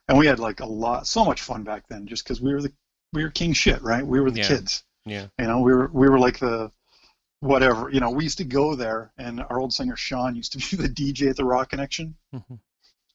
And 0.09 0.17
we 0.19 0.27
had 0.27 0.39
like 0.39 0.61
a 0.61 0.67
lot, 0.67 1.07
so 1.09 1.25
much 1.25 1.43
fun 1.43 1.65
back 1.65 1.89
then, 1.89 2.07
just 2.07 2.23
because 2.23 2.41
we 2.41 2.53
were 2.53 2.63
the 2.63 2.73
we 3.13 3.25
were 3.25 3.31
king 3.31 3.53
shit, 3.53 3.83
right? 3.83 4.07
We 4.07 4.21
were 4.21 4.31
the 4.31 4.39
Yeah. 4.41 4.49
kids. 4.49 4.85
Yeah. 5.05 5.27
You 5.39 5.47
know, 5.47 5.61
we 5.61 5.73
were 5.75 5.89
we 5.93 6.09
were 6.09 6.19
like 6.19 6.39
the 6.39 6.71
whatever. 7.41 7.91
You 7.91 8.01
know, 8.01 8.11
we 8.11 8.25
used 8.25 8.39
to 8.39 8.45
go 8.45 8.75
there, 8.75 9.13
and 9.19 9.41
our 9.41 9.59
old 9.61 9.73
singer 9.73 9.97
Sean 9.97 10.37
used 10.37 10.53
to 10.53 10.59
be 10.77 10.83
the 10.83 10.89
DJ 10.89 11.31
at 11.31 11.37
the 11.37 11.45
Rock 11.45 11.71
Connection. 11.71 12.15
Mhm. 12.35 12.61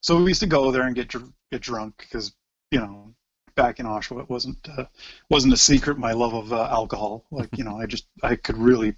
So 0.01 0.22
we 0.22 0.32
used 0.32 0.41
to 0.41 0.48
go 0.48 0.72
there 0.72 0.84
and 0.84 0.96
get 0.96 1.08
dr- 1.10 1.32
get 1.51 1.62
drunk 1.62 1.96
because 2.00 2.34
you 2.72 2.80
know 2.80 3.13
back 3.55 3.79
in 3.79 3.86
Oshawa 3.86 4.22
it 4.22 4.29
wasn't 4.29 4.58
uh, 4.77 4.86
wasn't 5.29 5.53
a 5.53 5.58
secret 5.58 5.98
my 5.98 6.13
love 6.13 6.34
of 6.34 6.53
uh, 6.53 6.67
alcohol. 6.72 7.25
Like 7.31 7.50
you 7.58 7.63
know, 7.63 7.77
I 7.77 7.86
just 7.86 8.08
I 8.24 8.36
could 8.36 8.58
really 8.58 8.96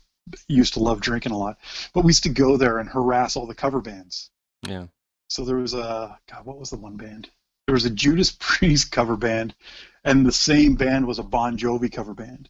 used 0.47 0.73
to 0.73 0.79
love 0.79 1.01
drinking 1.01 1.31
a 1.31 1.37
lot. 1.37 1.57
But 1.93 2.03
we 2.03 2.09
used 2.09 2.23
to 2.23 2.29
go 2.29 2.57
there 2.57 2.79
and 2.79 2.89
harass 2.89 3.35
all 3.35 3.47
the 3.47 3.55
cover 3.55 3.81
bands. 3.81 4.29
Yeah. 4.67 4.87
So 5.27 5.43
there 5.43 5.57
was 5.57 5.73
a 5.73 6.17
God, 6.29 6.45
what 6.45 6.59
was 6.59 6.69
the 6.69 6.77
one 6.77 6.97
band? 6.97 7.29
There 7.67 7.73
was 7.73 7.85
a 7.85 7.89
Judas 7.89 8.31
Priest 8.39 8.91
cover 8.91 9.17
band, 9.17 9.55
and 10.03 10.25
the 10.25 10.31
same 10.31 10.75
band 10.75 11.05
was 11.05 11.19
a 11.19 11.23
Bon 11.23 11.57
Jovi 11.57 11.91
cover 11.91 12.13
band. 12.13 12.49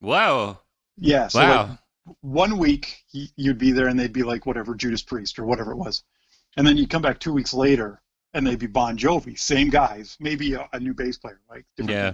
Wow. 0.00 0.60
Yeah. 0.96 1.28
So 1.28 1.40
wow. 1.40 1.68
like 1.68 2.16
one 2.20 2.58
week 2.58 3.04
you'd 3.12 3.58
be 3.58 3.72
there 3.72 3.88
and 3.88 3.98
they'd 3.98 4.12
be 4.12 4.22
like 4.22 4.46
whatever 4.46 4.74
Judas 4.74 5.02
Priest 5.02 5.38
or 5.38 5.44
whatever 5.46 5.72
it 5.72 5.76
was, 5.76 6.02
and 6.56 6.66
then 6.66 6.76
you'd 6.76 6.90
come 6.90 7.02
back 7.02 7.18
two 7.18 7.32
weeks 7.32 7.54
later 7.54 8.02
and 8.34 8.46
they'd 8.46 8.58
be 8.58 8.66
Bon 8.66 8.98
Jovi, 8.98 9.38
same 9.38 9.70
guys, 9.70 10.16
maybe 10.20 10.54
a, 10.54 10.68
a 10.72 10.80
new 10.80 10.92
bass 10.92 11.16
player, 11.16 11.40
right? 11.48 11.64
Different 11.76 11.98
Yeah. 11.98 12.12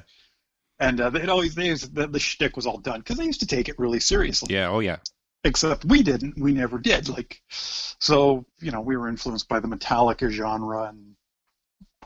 And 0.78 1.00
uh, 1.00 1.10
they'd 1.10 1.28
always 1.28 1.54
they 1.54 1.66
used, 1.66 1.94
the, 1.94 2.06
the 2.06 2.20
shtick 2.20 2.56
was 2.56 2.66
all 2.66 2.78
done 2.78 3.00
because 3.00 3.16
they 3.16 3.24
used 3.24 3.40
to 3.40 3.46
take 3.46 3.68
it 3.68 3.78
really 3.78 4.00
seriously. 4.00 4.54
yeah. 4.54 4.68
Oh 4.68 4.80
yeah. 4.80 4.98
Except 5.42 5.86
we 5.86 6.02
didn't. 6.02 6.38
We 6.38 6.52
never 6.52 6.78
did. 6.78 7.08
Like, 7.08 7.40
so 7.48 8.44
you 8.60 8.70
know, 8.70 8.82
we 8.82 8.96
were 8.96 9.08
influenced 9.08 9.48
by 9.48 9.58
the 9.58 9.68
Metallica 9.68 10.30
genre 10.30 10.84
and 10.84 11.16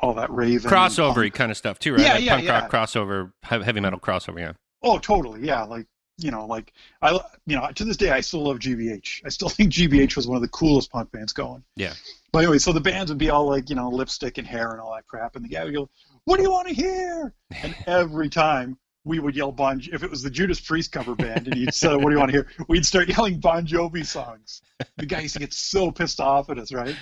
all 0.00 0.14
that 0.14 0.30
rave 0.30 0.64
and 0.64 0.72
Crossover 0.72 1.32
kind 1.32 1.50
of 1.50 1.56
stuff 1.56 1.80
too, 1.80 1.94
right? 1.94 2.02
Yeah, 2.02 2.14
Like 2.14 2.24
yeah, 2.24 2.34
punk 2.34 2.44
yeah. 2.44 2.60
rock 2.60 2.70
crossover, 2.70 3.32
heavy 3.42 3.80
metal 3.80 3.98
crossover. 3.98 4.38
Yeah. 4.38 4.52
Oh, 4.82 4.98
totally. 4.98 5.40
Yeah, 5.44 5.64
like 5.64 5.86
you 6.18 6.30
know, 6.30 6.46
like 6.46 6.72
I, 7.02 7.18
you 7.46 7.56
know, 7.56 7.68
to 7.74 7.84
this 7.84 7.96
day 7.96 8.10
I 8.10 8.20
still 8.20 8.44
love 8.44 8.58
GBH. 8.58 9.22
I 9.24 9.28
still 9.28 9.48
think 9.50 9.72
GBH 9.72 10.16
was 10.16 10.26
one 10.26 10.36
of 10.36 10.42
the 10.42 10.48
coolest 10.48 10.90
punk 10.90 11.10
bands 11.12 11.32
going. 11.32 11.64
Yeah. 11.76 11.94
But 12.32 12.40
anyway, 12.40 12.58
so 12.58 12.72
the 12.72 12.80
bands 12.80 13.10
would 13.10 13.18
be 13.18 13.30
all 13.30 13.48
like, 13.48 13.70
you 13.70 13.76
know, 13.76 13.88
lipstick 13.88 14.38
and 14.38 14.46
hair 14.46 14.72
and 14.72 14.80
all 14.80 14.94
that 14.94 15.06
crap, 15.06 15.36
and 15.36 15.44
the 15.44 15.48
guy 15.48 15.64
would 15.64 15.74
go, 15.74 15.88
"What 16.24 16.36
do 16.36 16.42
you 16.42 16.50
want 16.50 16.68
to 16.68 16.74
hear?" 16.74 17.32
And 17.62 17.74
every 17.86 18.28
time 18.28 18.76
we 19.04 19.18
would 19.18 19.36
yell 19.36 19.52
Bon. 19.52 19.80
If 19.92 20.02
it 20.02 20.10
was 20.10 20.22
the 20.22 20.30
Judas 20.30 20.60
Priest 20.60 20.90
cover 20.90 21.14
band, 21.14 21.46
and 21.46 21.54
he'd 21.54 21.74
say, 21.74 21.94
"What 21.94 22.06
do 22.06 22.10
you 22.10 22.18
want 22.18 22.32
to 22.32 22.38
hear?" 22.38 22.48
We'd 22.68 22.86
start 22.86 23.08
yelling 23.08 23.38
Bon 23.38 23.66
Jovi 23.66 24.04
songs. 24.04 24.62
The 24.96 25.06
guy 25.06 25.20
used 25.20 25.34
to 25.34 25.40
get 25.40 25.52
so 25.52 25.90
pissed 25.90 26.20
off 26.20 26.50
at 26.50 26.58
us, 26.58 26.72
right? 26.72 26.96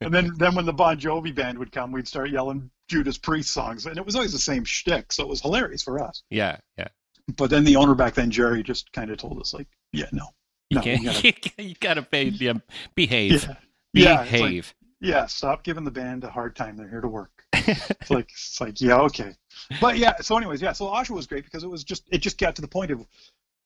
And 0.00 0.12
then, 0.12 0.32
then 0.36 0.54
when 0.54 0.66
the 0.66 0.72
Bon 0.72 0.98
Jovi 0.98 1.34
band 1.34 1.58
would 1.58 1.72
come, 1.72 1.92
we'd 1.92 2.06
start 2.06 2.30
yelling 2.30 2.70
Judas 2.88 3.18
Priest 3.18 3.52
songs, 3.52 3.86
and 3.86 3.96
it 3.96 4.04
was 4.04 4.14
always 4.14 4.32
the 4.32 4.38
same 4.38 4.64
shtick, 4.64 5.12
so 5.12 5.22
it 5.22 5.28
was 5.28 5.40
hilarious 5.40 5.82
for 5.82 6.00
us. 6.00 6.22
Yeah. 6.30 6.58
Yeah. 6.76 6.88
But 7.36 7.50
then 7.50 7.64
the 7.64 7.76
owner 7.76 7.94
back 7.94 8.14
then, 8.14 8.30
Jerry, 8.30 8.62
just 8.62 8.92
kind 8.92 9.10
of 9.10 9.18
told 9.18 9.40
us 9.40 9.52
like, 9.52 9.66
yeah, 9.92 10.06
no, 10.12 10.28
You 10.70 10.76
no, 10.76 10.82
can't. 10.82 11.02
you 11.02 11.32
gotta, 11.32 11.62
You 11.62 11.74
gotta 11.80 12.02
pay. 12.02 12.24
Yeah, 12.28 12.52
behave. 12.94 13.44
yeah, 13.44 13.54
yeah, 13.92 14.14
like, 14.20 14.30
Behave. 14.30 14.74
yeah, 15.00 15.26
stop 15.26 15.64
giving 15.64 15.84
the 15.84 15.90
band 15.90 16.22
a 16.24 16.30
hard 16.30 16.54
time. 16.54 16.76
They're 16.76 16.88
here 16.88 17.00
to 17.00 17.08
work. 17.08 17.30
It's 17.68 18.10
like, 18.10 18.30
it's 18.30 18.60
like, 18.60 18.80
yeah, 18.80 19.00
okay. 19.00 19.34
But 19.80 19.98
yeah, 19.98 20.14
so 20.20 20.36
anyways, 20.36 20.62
yeah, 20.62 20.72
so 20.72 20.86
Oshawa 20.86 21.10
was 21.16 21.26
great 21.26 21.44
because 21.44 21.64
it 21.64 21.70
was 21.70 21.82
just, 21.82 22.04
it 22.12 22.18
just 22.18 22.38
got 22.38 22.54
to 22.56 22.62
the 22.62 22.68
point 22.68 22.92
of, 22.92 23.04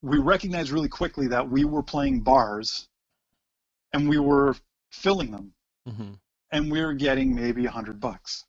we 0.00 0.16
recognized 0.18 0.70
really 0.70 0.88
quickly 0.88 1.26
that 1.28 1.46
we 1.50 1.64
were 1.66 1.82
playing 1.82 2.20
bars, 2.20 2.88
and 3.92 4.08
we 4.08 4.18
were 4.18 4.56
filling 4.90 5.30
them, 5.30 5.52
Mhm. 5.86 6.18
and 6.52 6.72
we 6.72 6.80
were 6.80 6.94
getting 6.94 7.34
maybe 7.34 7.66
a 7.66 7.70
hundred 7.70 8.00
bucks. 8.00 8.46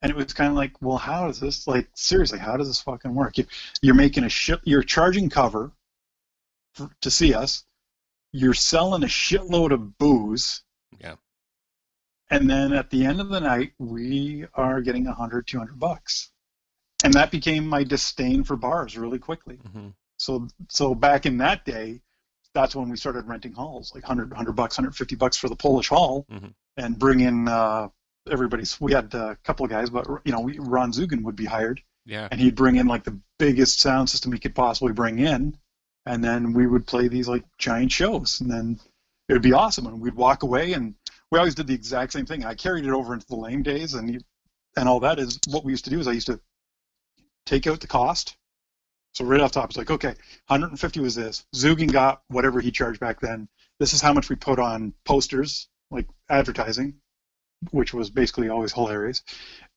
And 0.00 0.10
it 0.10 0.16
was 0.16 0.32
kind 0.32 0.50
of 0.50 0.56
like, 0.56 0.80
well, 0.80 0.96
how 0.96 1.26
does 1.26 1.40
this, 1.40 1.66
like, 1.66 1.88
seriously, 1.94 2.38
how 2.38 2.56
does 2.56 2.68
this 2.68 2.80
fucking 2.80 3.14
work? 3.14 3.36
You, 3.38 3.46
you're 3.82 3.94
making 3.96 4.24
a 4.24 4.28
shit, 4.28 4.60
you're 4.64 4.82
charging 4.82 5.28
cover 5.28 5.72
for, 6.74 6.88
to 7.00 7.10
see 7.10 7.34
us. 7.34 7.64
You're 8.32 8.54
selling 8.54 9.02
a 9.02 9.06
shitload 9.06 9.72
of 9.72 9.98
booze. 9.98 10.62
Yeah. 11.00 11.16
And 12.30 12.48
then 12.48 12.72
at 12.72 12.90
the 12.90 13.04
end 13.04 13.20
of 13.20 13.28
the 13.30 13.40
night, 13.40 13.72
we 13.78 14.44
are 14.54 14.80
getting 14.82 15.06
a 15.06 15.14
hundred, 15.14 15.46
two 15.46 15.58
hundred 15.58 15.80
bucks. 15.80 16.30
And 17.02 17.14
that 17.14 17.30
became 17.30 17.66
my 17.66 17.84
disdain 17.84 18.44
for 18.44 18.56
bars 18.56 18.96
really 18.98 19.18
quickly. 19.18 19.58
Mhm. 19.68 19.94
So, 20.18 20.46
so 20.68 20.94
back 20.94 21.26
in 21.26 21.38
that 21.38 21.64
day, 21.64 22.00
that's 22.54 22.74
when 22.76 22.88
we 22.88 22.96
started 22.96 23.26
renting 23.26 23.52
halls, 23.52 23.92
like 23.94 24.02
100, 24.04 24.30
100 24.30 24.52
bucks, 24.52 24.76
150 24.78 25.14
bucks 25.16 25.36
for 25.36 25.48
the 25.48 25.56
Polish 25.56 25.88
hall, 25.88 26.26
Mhm. 26.30 26.54
and 26.76 26.98
bring 26.98 27.20
in 27.20 27.48
uh, 27.48 27.88
everybody's. 28.28 28.80
We 28.80 28.92
had 28.92 29.12
a 29.14 29.36
couple 29.44 29.64
of 29.64 29.70
guys, 29.70 29.90
but 29.90 30.06
you 30.24 30.32
know, 30.32 30.40
we, 30.40 30.58
Ron 30.58 30.92
Zugan 30.92 31.22
would 31.22 31.36
be 31.36 31.44
hired, 31.46 31.80
Yeah. 32.06 32.28
and 32.30 32.40
he'd 32.40 32.54
bring 32.54 32.76
in 32.76 32.86
like 32.86 33.04
the 33.04 33.18
biggest 33.38 33.80
sound 33.80 34.08
system 34.10 34.32
he 34.32 34.38
could 34.38 34.54
possibly 34.54 34.92
bring 34.92 35.18
in, 35.18 35.56
and 36.06 36.22
then 36.24 36.52
we 36.52 36.66
would 36.66 36.86
play 36.86 37.08
these 37.08 37.28
like 37.28 37.44
giant 37.58 37.92
shows, 37.92 38.40
and 38.40 38.50
then 38.50 38.78
it 39.28 39.32
would 39.32 39.42
be 39.42 39.52
awesome, 39.52 39.86
and 39.86 40.00
we'd 40.00 40.14
walk 40.14 40.42
away, 40.42 40.72
and 40.72 40.94
we 41.30 41.38
always 41.38 41.54
did 41.54 41.66
the 41.66 41.74
exact 41.74 42.12
same 42.12 42.26
thing. 42.26 42.44
I 42.44 42.54
carried 42.54 42.84
it 42.86 42.90
over 42.92 43.12
into 43.14 43.26
the 43.26 43.36
lame 43.36 43.62
days, 43.62 43.94
and 43.94 44.10
you, 44.14 44.20
and 44.76 44.88
all 44.88 45.00
that 45.00 45.18
is 45.18 45.38
what 45.48 45.64
we 45.64 45.72
used 45.72 45.84
to 45.84 45.90
do 45.90 46.00
is 46.00 46.08
I 46.08 46.12
used 46.12 46.28
to 46.28 46.40
take 47.46 47.66
out 47.66 47.80
the 47.80 47.86
cost. 47.86 48.36
So 49.14 49.24
right 49.24 49.40
off 49.40 49.52
top, 49.52 49.70
it's 49.70 49.76
like, 49.78 49.90
okay, 49.90 50.14
150 50.48 51.00
was 51.00 51.14
this. 51.14 51.44
Zugan 51.54 51.90
got 51.90 52.22
whatever 52.28 52.60
he 52.60 52.70
charged 52.70 53.00
back 53.00 53.20
then. 53.20 53.48
This 53.80 53.92
is 53.92 54.00
how 54.02 54.12
much 54.12 54.28
we 54.28 54.36
put 54.36 54.58
on 54.58 54.92
posters, 55.04 55.68
like 55.90 56.06
advertising, 56.28 56.94
which 57.70 57.92
was 57.92 58.10
basically 58.10 58.48
always 58.48 58.72
hilarious. 58.72 59.22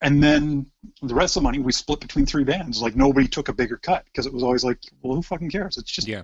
And 0.02 0.24
then 0.24 0.67
the 1.02 1.13
rest 1.15 1.36
of 1.36 1.41
the 1.41 1.48
money 1.48 1.60
we 1.60 1.72
split 1.72 2.00
between 2.00 2.26
three 2.26 2.44
bands. 2.44 2.82
Like 2.82 2.96
nobody 2.96 3.28
took 3.28 3.50
a 3.50 3.54
bigger 3.54 3.78
cut 3.78 4.06
because 4.06 4.26
it 4.26 4.34
was 4.34 4.44
always 4.44 4.63
like, 4.63 4.80
well, 5.02 5.15
who 5.15 5.22
fucking 5.22 5.50
cares? 5.52 5.78
It's 5.78 5.91
just, 5.91 6.08
Yeah. 6.08 6.24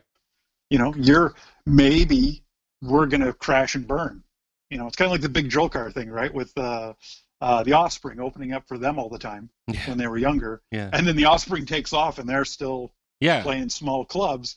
you 0.70 0.78
know, 0.78 0.94
you're 0.96 1.34
maybe 1.66 2.44
we're 2.82 3.06
gonna 3.08 3.34
crash 3.34 3.76
and 3.76 3.88
burn. 3.88 4.24
You 4.70 4.78
know, 4.78 4.88
it's 4.88 4.96
kind 4.96 5.08
of 5.08 5.12
like 5.14 5.22
the 5.22 5.30
big 5.30 5.50
drill 5.50 5.70
car 5.70 5.90
thing, 5.92 6.10
right? 6.10 6.34
With 6.34 6.56
uh, 6.58 6.94
uh, 7.42 7.64
the 7.64 7.74
Offspring 7.74 8.20
opening 8.20 8.52
up 8.54 8.68
for 8.68 8.78
them 8.78 9.00
all 9.00 9.10
the 9.10 9.20
time 9.20 9.50
Yeah. 9.68 9.88
when 9.90 9.98
they 9.98 10.08
were 10.08 10.18
younger, 10.18 10.62
Yeah. 10.72 10.90
and 10.94 11.08
then 11.08 11.16
the 11.16 11.26
Offspring 11.26 11.66
takes 11.66 11.94
off 11.94 12.20
and 12.20 12.28
they're 12.30 12.46
still 12.46 12.94
Yeah. 13.20 13.42
playing 13.44 13.70
small 13.70 14.06
clubs. 14.06 14.56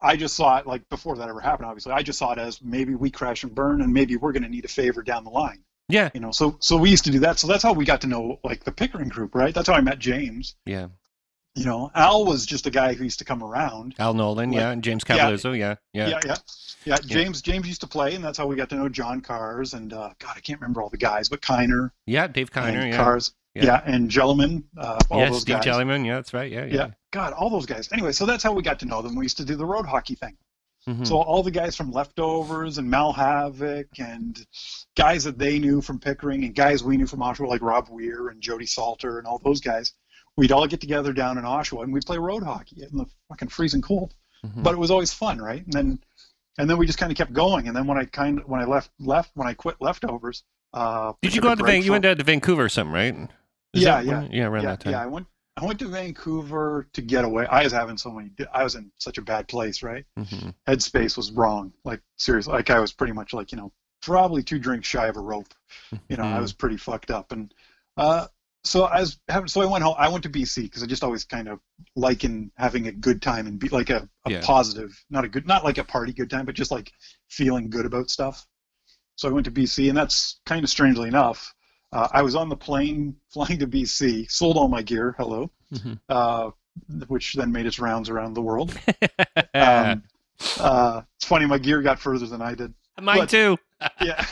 I 0.00 0.16
just 0.16 0.34
saw 0.34 0.58
it 0.58 0.66
like 0.66 0.88
before 0.88 1.16
that 1.16 1.28
ever 1.28 1.40
happened. 1.40 1.66
Obviously, 1.68 1.92
I 1.92 2.02
just 2.02 2.18
saw 2.18 2.32
it 2.32 2.38
as 2.38 2.60
maybe 2.62 2.94
we 2.94 3.10
crash 3.10 3.44
and 3.44 3.54
burn, 3.54 3.82
and 3.82 3.92
maybe 3.92 4.16
we're 4.16 4.32
going 4.32 4.42
to 4.42 4.48
need 4.48 4.64
a 4.64 4.68
favor 4.68 5.02
down 5.02 5.24
the 5.24 5.30
line. 5.30 5.62
Yeah. 5.88 6.10
You 6.14 6.20
know, 6.20 6.30
so 6.30 6.56
so 6.60 6.76
we 6.76 6.90
used 6.90 7.04
to 7.04 7.10
do 7.10 7.18
that. 7.20 7.38
So 7.38 7.46
that's 7.46 7.62
how 7.62 7.72
we 7.72 7.84
got 7.84 8.00
to 8.02 8.06
know 8.06 8.38
like 8.44 8.64
the 8.64 8.72
Pickering 8.72 9.08
group, 9.08 9.34
right? 9.34 9.54
That's 9.54 9.68
how 9.68 9.74
I 9.74 9.80
met 9.80 9.98
James. 9.98 10.54
Yeah. 10.64 10.88
You 11.54 11.66
know, 11.66 11.90
Al 11.94 12.24
was 12.24 12.46
just 12.46 12.66
a 12.66 12.70
guy 12.70 12.94
who 12.94 13.04
used 13.04 13.18
to 13.18 13.26
come 13.26 13.42
around. 13.42 13.94
Al 13.98 14.14
Nolan. 14.14 14.50
Like- 14.50 14.58
yeah. 14.58 14.70
And 14.70 14.82
James 14.82 15.04
Yeah. 15.06 15.18
Cavalluzzo. 15.18 15.58
Yeah. 15.58 15.74
Yeah. 15.92 16.08
Yeah, 16.08 16.20
yeah, 16.24 16.36
yeah. 16.86 16.96
James 17.04 17.42
James 17.42 17.66
used 17.68 17.82
to 17.82 17.86
play, 17.86 18.14
and 18.14 18.24
that's 18.24 18.38
how 18.38 18.46
we 18.46 18.56
got 18.56 18.70
to 18.70 18.76
know 18.76 18.88
John 18.88 19.20
Cars 19.20 19.74
and 19.74 19.92
uh, 19.92 20.10
God, 20.18 20.32
I 20.36 20.40
can't 20.40 20.60
remember 20.60 20.80
all 20.82 20.88
the 20.88 20.96
guys, 20.96 21.28
but 21.28 21.42
Kiner 21.42 21.90
Yeah. 22.06 22.26
Dave 22.26 22.50
Kiner. 22.50 22.88
Yeah. 22.90 22.96
Cars. 22.96 23.32
Yeah. 23.54 23.64
Yeah, 23.64 23.82
and 23.84 24.08
Jelliman, 24.10 24.64
uh, 24.78 24.98
all 25.10 25.18
yeah, 25.20 25.28
those 25.28 25.42
Steve 25.42 25.56
guys. 25.56 25.64
Jellyman. 25.66 26.06
Yeah, 26.06 26.14
that's 26.14 26.32
right. 26.32 26.50
Yeah, 26.50 26.64
yeah. 26.64 26.74
Yeah, 26.74 26.90
God, 27.10 27.34
all 27.34 27.50
those 27.50 27.66
guys. 27.66 27.86
Anyway, 27.92 28.12
so 28.12 28.24
that's 28.24 28.42
how 28.42 28.52
we 28.54 28.62
got 28.62 28.78
to 28.78 28.86
know 28.86 29.02
them. 29.02 29.14
We 29.14 29.26
used 29.26 29.36
to 29.36 29.44
do 29.44 29.56
the 29.56 29.66
road 29.66 29.84
hockey 29.84 30.14
thing. 30.14 30.38
Mhm. 30.88 31.06
So 31.06 31.16
all 31.22 31.42
the 31.42 31.50
guys 31.52 31.76
from 31.76 31.92
Leftovers 31.92 32.78
and 32.78 32.90
Mal 32.90 33.12
Havoc 33.12 33.86
and 34.00 34.44
guys 34.96 35.24
that 35.24 35.38
they 35.38 35.58
knew 35.58 35.80
from 35.80 35.98
Pickering 36.00 36.44
and 36.44 36.54
guys 36.54 36.82
we 36.82 36.96
knew 36.96 37.06
from 37.06 37.20
Oshawa 37.20 37.46
like 37.48 37.62
Rob 37.62 37.88
Weir 37.88 38.28
and 38.28 38.40
Jody 38.40 38.66
Salter 38.66 39.18
and 39.18 39.26
all 39.26 39.38
those 39.44 39.60
guys, 39.60 39.92
we'd 40.36 40.50
all 40.52 40.66
get 40.66 40.80
together 40.80 41.12
down 41.12 41.38
in 41.38 41.44
Oshawa 41.44 41.84
and 41.84 41.92
we'd 41.92 42.04
play 42.06 42.18
road 42.18 42.42
hockey 42.42 42.82
in 42.82 42.96
the 42.98 43.06
fucking 43.28 43.48
freezing 43.48 43.82
cold. 43.82 44.14
Mhm. 44.44 44.62
But 44.64 44.74
it 44.74 44.78
was 44.78 44.90
always 44.90 45.12
fun, 45.12 45.40
right? 45.40 45.64
And 45.64 45.72
then 45.72 45.98
and 46.58 46.68
then 46.68 46.76
we 46.78 46.86
just 46.86 46.98
kind 46.98 47.10
of 47.12 47.16
kept 47.16 47.32
going. 47.32 47.68
And 47.68 47.76
then 47.76 47.86
when 47.86 47.96
I 47.96 48.04
kind 48.04 48.40
of 48.40 48.48
when 48.48 48.60
I 48.60 48.64
left 48.64 48.90
left 48.98 49.30
when 49.34 49.46
I 49.46 49.54
quit 49.54 49.76
Leftovers, 49.80 50.42
uh, 50.74 51.12
Did 51.22 51.34
you 51.34 51.40
go 51.40 51.50
out 51.50 51.58
to 51.58 51.64
Van? 51.64 51.82
You 51.82 51.92
went 51.92 52.04
out 52.04 52.18
to 52.18 52.24
Vancouver 52.24 52.64
or 52.64 52.68
something, 52.68 52.92
right? 52.92 53.14
Is 53.72 53.82
Yeah, 53.84 54.00
yeah. 54.00 54.26
yeah, 54.30 54.44
around 54.46 54.64
yeah, 54.64 54.70
that 54.70 54.80
time. 54.80 54.92
yeah, 54.92 55.02
I 55.02 55.06
went 55.06 55.26
I 55.56 55.64
went 55.66 55.78
to 55.80 55.88
Vancouver 55.88 56.88
to 56.94 57.02
get 57.02 57.24
away. 57.24 57.46
I 57.46 57.62
was 57.64 57.72
having 57.72 57.98
so 57.98 58.10
many. 58.10 58.30
I 58.52 58.64
was 58.64 58.74
in 58.74 58.90
such 58.98 59.18
a 59.18 59.22
bad 59.22 59.48
place, 59.48 59.82
right? 59.82 60.04
hmm 60.16 60.50
headspace 60.68 61.16
was 61.16 61.32
wrong. 61.32 61.72
Like 61.84 62.02
seriously, 62.18 62.52
like 62.52 62.70
I 62.70 62.80
was 62.80 62.92
pretty 62.92 63.12
much 63.14 63.32
like 63.34 63.52
you 63.52 63.58
know 63.58 63.72
probably 64.02 64.42
two 64.42 64.58
drinks 64.58 64.88
shy 64.88 65.08
of 65.08 65.16
a 65.16 65.20
rope. 65.20 65.54
You 66.08 66.16
know, 66.18 66.24
I 66.28 66.40
Mhm. 66.40 66.40
was 66.40 66.52
pretty 66.52 66.76
fucked 66.78 67.10
up, 67.10 67.32
and 67.32 67.52
uh, 67.96 68.28
so 68.64 68.84
I 68.84 69.00
was 69.00 69.18
having. 69.28 69.48
So 69.48 69.62
I 69.62 69.66
went 69.66 69.84
home. 69.84 69.96
I 69.98 70.08
went 70.08 70.24
to 70.24 70.30
BC 70.30 70.64
because 70.64 70.82
I 70.82 70.86
just 70.86 71.04
always 71.04 71.24
kind 71.24 71.48
of 71.48 71.60
like 71.96 72.24
in 72.24 72.52
having 72.56 72.88
a 72.88 72.92
good 72.92 73.22
time 73.22 73.46
and 73.46 73.58
be 73.58 73.68
like 73.70 73.90
a, 73.90 74.08
a 74.24 74.30
Yeah. 74.30 74.40
positive, 74.42 74.92
not 75.10 75.24
a 75.24 75.28
good, 75.28 75.46
not 75.46 75.64
like 75.64 75.78
a 75.78 75.84
party 75.84 76.12
good 76.12 76.30
time, 76.30 76.46
but 76.46 76.54
just 76.56 76.70
like 76.70 76.92
feeling 77.28 77.70
good 77.70 77.86
about 77.86 78.10
stuff. 78.10 78.46
So 79.16 79.28
I 79.28 79.32
went 79.32 79.44
to 79.46 79.50
BC, 79.52 79.88
and 79.88 79.96
that's 79.96 80.40
kind 80.46 80.64
of 80.64 80.70
strangely 80.70 81.08
enough. 81.08 81.54
Uh, 81.92 82.08
I 82.12 82.22
was 82.22 82.34
on 82.34 82.48
the 82.48 82.56
plane 82.56 83.16
flying 83.28 83.58
to 83.58 83.66
BC, 83.66 84.30
sold 84.30 84.56
all 84.56 84.68
my 84.68 84.82
gear. 84.82 85.14
Hello. 85.18 85.50
Mhm. 85.72 85.98
Uh, 86.08 86.50
which 87.08 87.34
then 87.34 87.52
made 87.52 87.66
its 87.66 87.78
rounds 87.78 88.08
around 88.08 88.34
the 88.34 88.42
world. 88.42 88.76
Um, 89.54 90.02
uh, 90.58 91.02
it's 91.16 91.26
funny, 91.26 91.44
my 91.46 91.58
gear 91.58 91.82
got 91.82 91.98
further 92.00 92.26
than 92.26 92.40
I 92.40 92.54
did. 92.54 92.72
Mine 93.00 93.18
but- 93.18 93.28
too. 93.28 93.58
Yeah. 94.00 94.24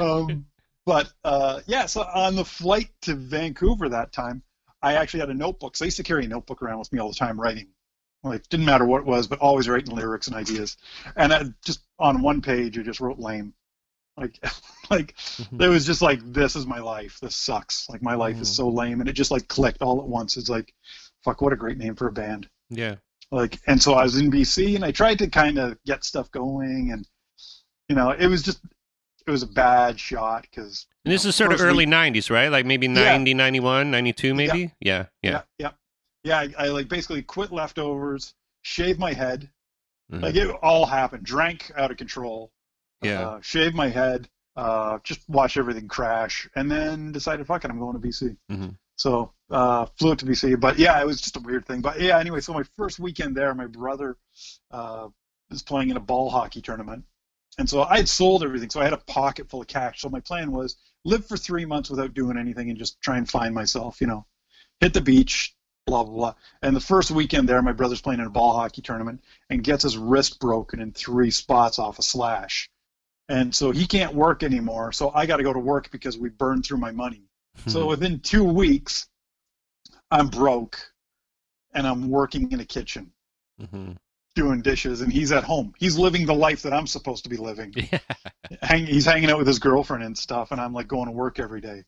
um, 0.00 0.46
but 0.84 1.12
uh, 1.24 1.60
yeah, 1.66 1.86
so 1.86 2.02
on 2.02 2.34
the 2.36 2.44
flight 2.44 2.88
to 3.02 3.14
Vancouver 3.14 3.88
that 3.90 4.12
time, 4.12 4.42
I 4.82 4.94
actually 4.94 5.20
had 5.20 5.30
a 5.30 5.34
notebook. 5.34 5.76
So 5.76 5.84
I 5.84 5.86
used 5.86 5.96
to 5.98 6.02
carry 6.02 6.24
a 6.24 6.28
notebook 6.28 6.60
around 6.62 6.78
with 6.80 6.92
me 6.92 6.98
all 6.98 7.08
the 7.08 7.14
time, 7.14 7.40
writing. 7.40 7.68
Like 8.22 8.40
it 8.40 8.48
didn't 8.48 8.66
matter 8.66 8.84
what 8.84 9.00
it 9.00 9.06
was, 9.06 9.26
but 9.28 9.38
always 9.38 9.68
writing 9.68 9.94
lyrics 9.94 10.26
and 10.26 10.36
ideas. 10.36 10.76
And 11.16 11.32
I 11.32 11.44
just 11.64 11.80
on 11.98 12.20
one 12.22 12.42
page, 12.42 12.78
I 12.78 12.82
just 12.82 13.00
wrote 13.00 13.18
lame. 13.18 13.54
Like, 14.16 14.38
like 14.90 15.16
Mhm. 15.16 15.62
it 15.62 15.68
was 15.68 15.84
just 15.86 16.02
like 16.02 16.20
this 16.32 16.56
is 16.56 16.66
my 16.66 16.78
life. 16.78 17.18
This 17.20 17.36
sucks. 17.36 17.88
Like 17.88 18.02
my 18.02 18.14
life 18.14 18.40
is 18.40 18.50
Mhm. 18.50 18.54
so 18.56 18.68
lame, 18.68 19.00
and 19.00 19.08
it 19.08 19.14
just 19.14 19.30
like 19.30 19.48
clicked 19.48 19.82
all 19.82 20.00
at 20.00 20.06
once. 20.06 20.36
It's 20.36 20.48
like, 20.48 20.72
fuck, 21.24 21.40
what 21.40 21.52
a 21.52 21.56
great 21.56 21.78
name 21.78 21.94
for 21.96 22.06
a 22.06 22.12
band 22.12 22.48
Yeah. 22.70 22.96
like 23.30 23.58
and 23.66 23.82
so 23.82 23.94
i 23.94 24.02
was 24.02 24.16
in 24.16 24.30
bc 24.30 24.74
and 24.76 24.84
i 24.84 24.90
tried 24.92 25.18
to 25.18 25.26
kind 25.28 25.58
of 25.58 25.78
get 25.86 26.04
stuff 26.04 26.30
going 26.30 26.92
and 26.92 27.08
you 27.88 27.96
know 27.96 28.10
it 28.10 28.26
was 28.26 28.42
just 28.42 28.60
it 29.26 29.30
was 29.30 29.42
a 29.42 29.46
bad 29.46 29.98
shot 29.98 30.42
because 30.42 30.86
And 31.06 31.12
this 31.12 31.24
is 31.24 31.34
sort 31.34 31.52
of 31.54 31.60
early 31.62 31.86
90s, 31.86 32.28
right? 32.30 32.48
Like 32.50 32.66
maybe 32.66 32.86
90, 32.88 33.32
91, 33.32 33.90
92 33.90 34.34
maybe? 34.34 34.72
Yeah. 34.80 35.06
Yeah. 35.22 35.42
yeah 35.58 35.70
yeah, 36.24 36.38
I, 36.40 36.54
I 36.58 36.68
like 36.68 36.88
basically 36.88 37.22
quit 37.22 37.50
leftovers 37.50 38.34
shaved 38.62 38.98
my 39.00 39.14
head 39.14 39.50
Mhm. 40.12 40.20
like 40.22 40.34
it 40.36 40.50
all 40.62 40.84
happened 40.84 41.24
drank 41.24 41.72
out 41.76 41.90
of 41.90 41.96
control 41.96 42.52
Yeah. 43.04 43.28
uh, 43.28 43.40
shaved 43.40 43.74
my 43.74 43.88
head 43.88 44.28
uh, 44.56 44.98
just 45.02 45.28
watch 45.28 45.56
everything 45.56 45.88
crash 45.88 46.48
and 46.54 46.70
then 46.70 47.10
decided 47.12 47.46
fuck 47.46 47.64
it 47.64 47.70
i'm 47.70 47.78
going 47.78 48.00
to 48.00 48.06
bc 48.08 48.36
Mhm. 48.50 48.76
so 48.96 49.32
uh, 49.50 49.86
flew 49.98 50.12
up 50.12 50.18
to 50.18 50.26
bc 50.26 50.58
but 50.60 50.78
yeah 50.78 51.00
it 51.00 51.06
was 51.06 51.20
just 51.20 51.36
a 51.36 51.40
weird 51.40 51.66
thing. 51.66 51.80
But 51.80 52.00
yeah 52.00 52.18
anyway 52.18 52.40
so 52.40 52.52
my 52.52 52.62
first 52.76 52.98
weekend 53.00 53.36
there 53.36 53.52
my 53.54 53.66
brother 53.66 54.16
uh, 54.70 55.08
was 55.50 55.62
playing 55.62 55.90
in 55.90 55.96
a 55.96 56.00
ball 56.00 56.30
hockey 56.30 56.60
tournament. 56.62 57.04
And 57.58 57.68
so 57.68 57.82
i 57.82 57.96
had 57.96 58.08
sold 58.08 58.42
everything 58.42 58.70
so 58.70 58.80
i 58.80 58.84
had 58.84 58.92
a 58.92 58.98
pocket 58.98 59.48
full 59.50 59.60
of 59.60 59.66
cash. 59.66 60.00
So 60.00 60.08
my 60.08 60.20
plan 60.20 60.50
was 60.52 60.76
live 61.04 61.26
for 61.26 61.36
three 61.36 61.64
months 61.66 61.90
without 61.90 62.14
doing 62.14 62.38
anything 62.38 62.70
and 62.70 62.78
just 62.78 63.00
try 63.00 63.16
and 63.18 63.28
find 63.28 63.54
myself 63.54 64.00
you 64.00 64.06
know 64.06 64.24
hit 64.80 64.94
the 64.94 65.00
beach 65.00 65.54
blah 65.86 66.02
blah 66.04 66.14
blah. 66.14 66.34
And 66.62 66.74
the 66.74 66.80
first 66.80 67.10
weekend 67.10 67.48
there 67.48 67.60
my 67.62 67.72
brother's 67.72 68.00
playing 68.00 68.20
in 68.20 68.26
a 68.26 68.30
ball 68.30 68.54
hockey 68.54 68.82
tournament 68.82 69.22
and 69.50 69.62
gets 69.62 69.82
his 69.82 69.98
wrist 69.98 70.40
broken 70.40 70.80
in 70.80 70.92
three 70.92 71.30
spots 71.30 71.78
off 71.78 71.98
a 71.98 72.02
slash 72.02 72.70
and 73.28 73.54
so 73.54 73.70
he 73.70 73.86
can't 73.86 74.14
work 74.14 74.42
anymore. 74.42 74.92
So 74.92 75.10
i 75.14 75.26
got 75.26 75.38
to 75.38 75.42
go 75.42 75.52
to 75.52 75.58
work 75.58 75.90
because 75.90 76.18
we 76.18 76.28
burned 76.28 76.64
through 76.64 76.78
my 76.78 76.92
money. 76.92 77.22
Mm-hmm. 77.58 77.70
so 77.70 77.86
within 77.86 78.18
two 78.20 78.42
weeks 78.44 79.08
i'm 80.10 80.26
broke 80.28 80.76
and 81.72 81.86
i'm 81.86 82.10
working 82.10 82.50
in 82.52 82.60
a 82.60 82.64
kitchen. 82.64 83.12
Mhm. 83.62 83.96
doing 84.34 84.62
dishes 84.62 85.00
and 85.00 85.12
he's 85.12 85.30
at 85.30 85.44
home. 85.44 85.72
He's 85.78 85.96
living 85.96 86.26
the 86.26 86.34
life 86.34 86.62
that 86.62 86.72
i'm 86.72 86.86
supposed 86.88 87.22
to 87.24 87.30
be 87.30 87.36
living. 87.36 87.72
Yeah. 87.92 87.98
Hang, 88.62 88.86
he's 88.86 89.06
hanging 89.06 89.30
out 89.30 89.38
with 89.38 89.46
his 89.46 89.58
girlfriend 89.60 90.02
and 90.04 90.18
stuff 90.18 90.50
and 90.50 90.60
i'm 90.60 90.72
like 90.74 90.88
going 90.88 91.06
to 91.06 91.12
work 91.12 91.38
every 91.38 91.60
day. 91.60 91.84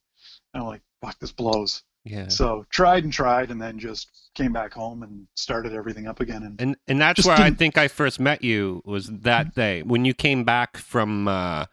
And 0.55 0.63
i'm 0.63 0.67
like 0.67 0.83
fuck 1.03 1.19
this 1.19 1.33
blows 1.33 1.83
Yeah. 2.07 2.29
so 2.29 2.65
tried 2.71 3.05
and 3.05 3.13
tried 3.13 3.51
and 3.51 3.61
then 3.61 3.79
just 3.79 4.31
came 4.35 4.53
back 4.53 4.73
home 4.73 5.03
and 5.03 5.27
started 5.35 5.73
everything 5.73 6.07
up 6.07 6.21
again 6.21 6.43
and 6.45 6.61
And 6.61 6.77
and 6.87 7.01
that's 7.01 7.25
where 7.27 7.37
I 7.37 7.45
didn't- 7.45 7.59
think 7.59 7.77
I 7.79 7.89
first 7.89 8.21
met 8.21 8.43
you 8.45 8.83
was 8.85 9.07
that 9.09 9.55
day 9.55 9.83
when 9.83 10.05
you 10.05 10.15
came 10.15 10.45
back 10.45 10.77
from 10.77 11.27
uh, 11.29 11.65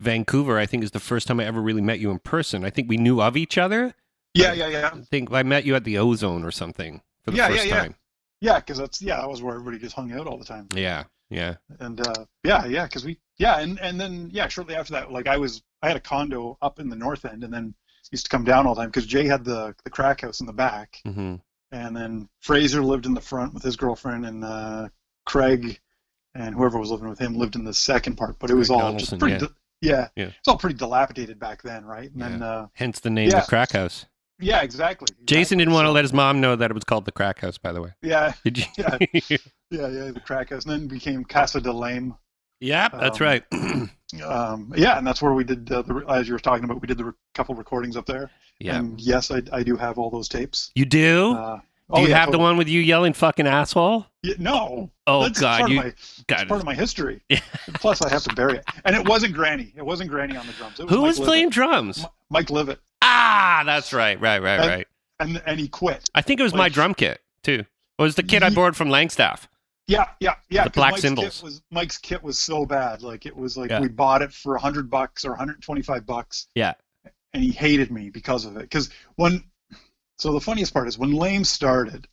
Vancouver. 0.00 0.58
I 0.58 0.66
think 0.66 0.82
is 0.82 0.90
the 0.92 1.00
first 1.00 1.26
time 1.28 1.40
I 1.40 1.44
ever 1.44 1.60
really 1.60 1.82
met 1.82 2.00
you 2.00 2.10
in 2.10 2.18
person. 2.18 2.64
I 2.64 2.70
think 2.70 2.88
we 2.88 2.96
knew 2.96 3.20
of 3.20 3.36
each 3.36 3.58
other. 3.58 3.94
yeah 4.34 4.52
yeah 4.52 4.68
yeah 4.68 4.90
I 4.94 5.00
think 5.02 5.30
I 5.32 5.42
met 5.42 5.64
you 5.64 5.74
at 5.74 5.84
the 5.84 5.98
Ozone 5.98 6.44
or 6.44 6.50
something 6.50 7.02
for 7.24 7.30
the 7.32 7.36
Yeah, 7.38 7.48
first 7.48 7.66
yeah, 7.66 7.74
yeah. 7.74 7.80
time. 7.82 7.94
yeah 8.40 8.58
because 8.60 8.78
that's 8.78 9.02
yeah 9.02 9.16
that 9.20 9.28
was 9.28 9.42
where 9.42 9.54
everybody 9.54 9.78
just 9.78 9.94
hung 9.94 10.12
out 10.12 10.26
all 10.26 10.38
the 10.38 10.44
time 10.44 10.66
Yeah, 10.74 11.04
yeah, 11.28 11.56
and 11.80 12.00
uh, 12.00 12.24
yeah, 12.44 12.64
yeah, 12.66 12.84
because 12.86 13.04
we 13.04 13.18
yeah, 13.38 13.58
and 13.60 13.78
and 13.80 14.00
then 14.00 14.30
yeah, 14.32 14.48
shortly 14.48 14.74
after 14.74 14.92
that, 14.94 15.10
like 15.12 15.26
I 15.26 15.36
was 15.36 15.62
I 15.82 15.88
had 15.88 15.96
a 15.96 16.00
condo 16.00 16.56
up 16.62 16.78
in 16.80 16.88
the 16.88 16.96
north 16.96 17.24
end, 17.24 17.42
and 17.44 17.52
then 17.52 17.74
used 18.12 18.24
to 18.26 18.30
come 18.30 18.44
down 18.44 18.66
all 18.66 18.74
the 18.74 18.80
time 18.82 18.90
because 18.90 19.06
Jay 19.06 19.26
had 19.26 19.44
the 19.44 19.74
the 19.84 19.90
crack 19.90 20.20
house 20.22 20.40
in 20.40 20.46
the 20.46 20.52
back, 20.52 20.98
hmm 21.04 21.36
and 21.72 21.96
then 21.96 22.28
Fraser 22.40 22.82
lived 22.82 23.06
in 23.06 23.14
the 23.14 23.20
front 23.20 23.54
with 23.54 23.62
his 23.62 23.76
girlfriend, 23.76 24.26
and 24.26 24.44
uh, 24.44 24.88
Craig 25.24 25.78
and 26.34 26.52
whoever 26.54 26.78
was 26.80 26.90
living 26.90 27.08
with 27.08 27.20
him 27.20 27.34
lived 27.36 27.54
in 27.54 27.62
the 27.64 27.72
second 27.74 28.16
part, 28.16 28.36
but 28.40 28.50
it 28.50 28.54
was 28.54 28.68
Craig 28.68 28.76
all 28.80 28.86
Donaldson, 28.86 29.18
just 29.18 29.20
pretty 29.20 29.34
yeah. 29.34 29.38
di- 29.38 29.54
yeah, 29.88 30.08
Yeah. 30.16 30.32
it's 30.38 30.48
all 30.48 30.58
pretty 30.58 30.76
dilapidated 30.76 31.38
back 31.38 31.62
then, 31.62 31.84
right? 31.84 32.10
And 32.12 32.20
then 32.20 32.42
uh, 32.42 32.66
Hence 32.74 32.98
the 33.00 33.10
name 33.10 33.30
Yeah. 33.30 33.40
the 33.40 33.46
Crack 33.46 33.70
House. 33.72 34.06
yeah, 34.40 34.62
exactly. 34.62 35.14
Jason 35.24 35.58
didn't 35.58 35.72
want 35.72 35.86
to 35.86 35.90
let 35.92 36.02
his 36.04 36.12
mom 36.12 36.40
know 36.40 36.56
that 36.56 36.70
it 36.70 36.74
was 36.74 36.82
called 36.84 37.04
the 37.04 37.12
Crack 37.12 37.38
House. 37.38 37.56
By 37.56 37.72
the 37.72 37.80
way, 37.82 37.90
Yeah, 38.02 38.32
did 38.44 38.58
you? 38.58 38.64
Yeah. 38.76 38.98
yeah, 39.12 39.38
yeah, 39.70 40.10
the 40.10 40.20
crack 40.24 40.50
house, 40.50 40.64
and 40.64 40.72
then 40.72 40.88
became 40.88 41.24
Casa 41.24 41.60
de 41.60 41.72
Lame. 41.72 42.16
Yeah, 42.60 42.88
that's 42.88 43.20
Um, 43.20 43.26
right. 43.26 43.44
Um, 44.26 44.72
yeah, 44.76 44.98
and 44.98 45.06
that's 45.06 45.22
where 45.22 45.34
we 45.34 45.44
did 45.44 45.70
uh, 45.70 45.82
the 45.82 46.04
as 46.08 46.26
you 46.26 46.34
were 46.34 46.40
talking 46.40 46.64
about. 46.64 46.80
We 46.80 46.88
did 46.88 46.98
the 46.98 47.04
re- 47.04 47.12
couple 47.32 47.54
recordings 47.54 47.96
up 47.96 48.06
there. 48.06 48.28
yeah, 48.58 48.76
And 48.80 49.00
yes, 49.00 49.30
I, 49.30 49.40
I 49.52 49.62
do 49.62 49.76
have 49.76 49.98
all 49.98 50.10
those 50.10 50.28
tapes. 50.28 50.72
you 50.74 50.84
do. 50.84 51.34
Uh, 51.36 51.56
do 51.58 51.62
oh, 51.90 52.00
you 52.02 52.08
yeah, 52.08 52.18
have 52.18 52.32
the 52.32 52.38
one 52.40 52.56
with 52.56 52.66
you 52.68 52.80
yelling 52.80 53.12
"fucking 53.12 53.46
asshole"? 53.46 54.06
Yeah, 54.24 54.34
no. 54.40 54.90
Oh 55.06 55.22
that's 55.22 55.40
God, 55.40 55.58
part 55.60 55.70
you 55.70 55.78
of 55.78 55.84
my, 55.86 55.92
got 56.26 56.40
it's 56.40 56.48
part 56.48 56.60
of 56.60 56.66
my 56.66 56.74
history. 56.74 57.22
Yeah. 57.28 57.38
Plus, 57.74 58.02
I 58.02 58.08
have 58.10 58.24
to 58.24 58.34
bury 58.34 58.56
it. 58.58 58.64
And 58.84 58.96
it 58.96 59.06
wasn't 59.08 59.32
Granny. 59.32 59.72
It 59.76 59.86
wasn't 59.86 60.10
Granny 60.10 60.36
on 60.36 60.44
the 60.48 60.52
drums. 60.54 60.80
It 60.80 60.86
was 60.86 60.90
Who 60.90 60.98
Mike 61.02 61.06
was 61.06 61.18
Livet. 61.20 61.28
playing 61.28 61.50
drums? 61.50 62.00
M- 62.02 62.10
Mike 62.30 62.50
Livet, 62.50 62.80
Ah, 63.02 63.62
that's 63.64 63.92
right, 63.92 64.20
right, 64.20 64.42
right, 64.42 64.58
And- 64.58 64.68
right. 64.68 64.86
and 65.20 65.42
and 65.46 65.60
he 65.60 65.68
quit. 65.68 66.10
I 66.16 66.20
think 66.22 66.40
it 66.40 66.42
was 66.42 66.52
my 66.54 66.68
drum 66.68 66.94
kit 66.94 67.20
too. 67.44 67.60
It 67.60 68.02
was 68.02 68.16
the 68.16 68.24
kit 68.24 68.42
I 68.42 68.50
borrowed 68.50 68.74
from 68.74 68.88
Langstaff. 68.88 69.46
Yeah, 69.90 70.08
yeah, 70.20 70.34
yeah. 70.48 70.64
The 70.64 70.70
black 70.70 70.92
Mike's 70.92 71.02
cymbals. 71.02 71.36
Kit 71.36 71.42
was 71.44 71.62
Mike's 71.70 71.98
kit 71.98 72.22
was 72.22 72.38
so 72.38 72.64
bad. 72.64 73.02
Like 73.02 73.26
it 73.26 73.36
was 73.36 73.56
like 73.56 73.70
Yeah. 73.70 73.80
we 73.80 73.88
bought 73.88 74.22
it 74.22 74.32
for 74.32 74.56
hundred 74.56 74.88
bucks 74.90 75.24
or 75.24 75.30
125 75.30 76.06
bucks. 76.06 76.46
Yeah. 76.54 76.74
And 77.32 77.42
he 77.42 77.50
hated 77.50 77.90
me 77.90 78.10
because 78.10 78.44
of 78.44 78.56
it. 78.56 78.62
Because 78.62 78.90
when, 79.16 79.44
so 80.18 80.32
the 80.32 80.40
funniest 80.40 80.72
part 80.72 80.88
is 80.88 80.98
when 80.98 81.12
Lame 81.12 81.44
started, 81.44 82.08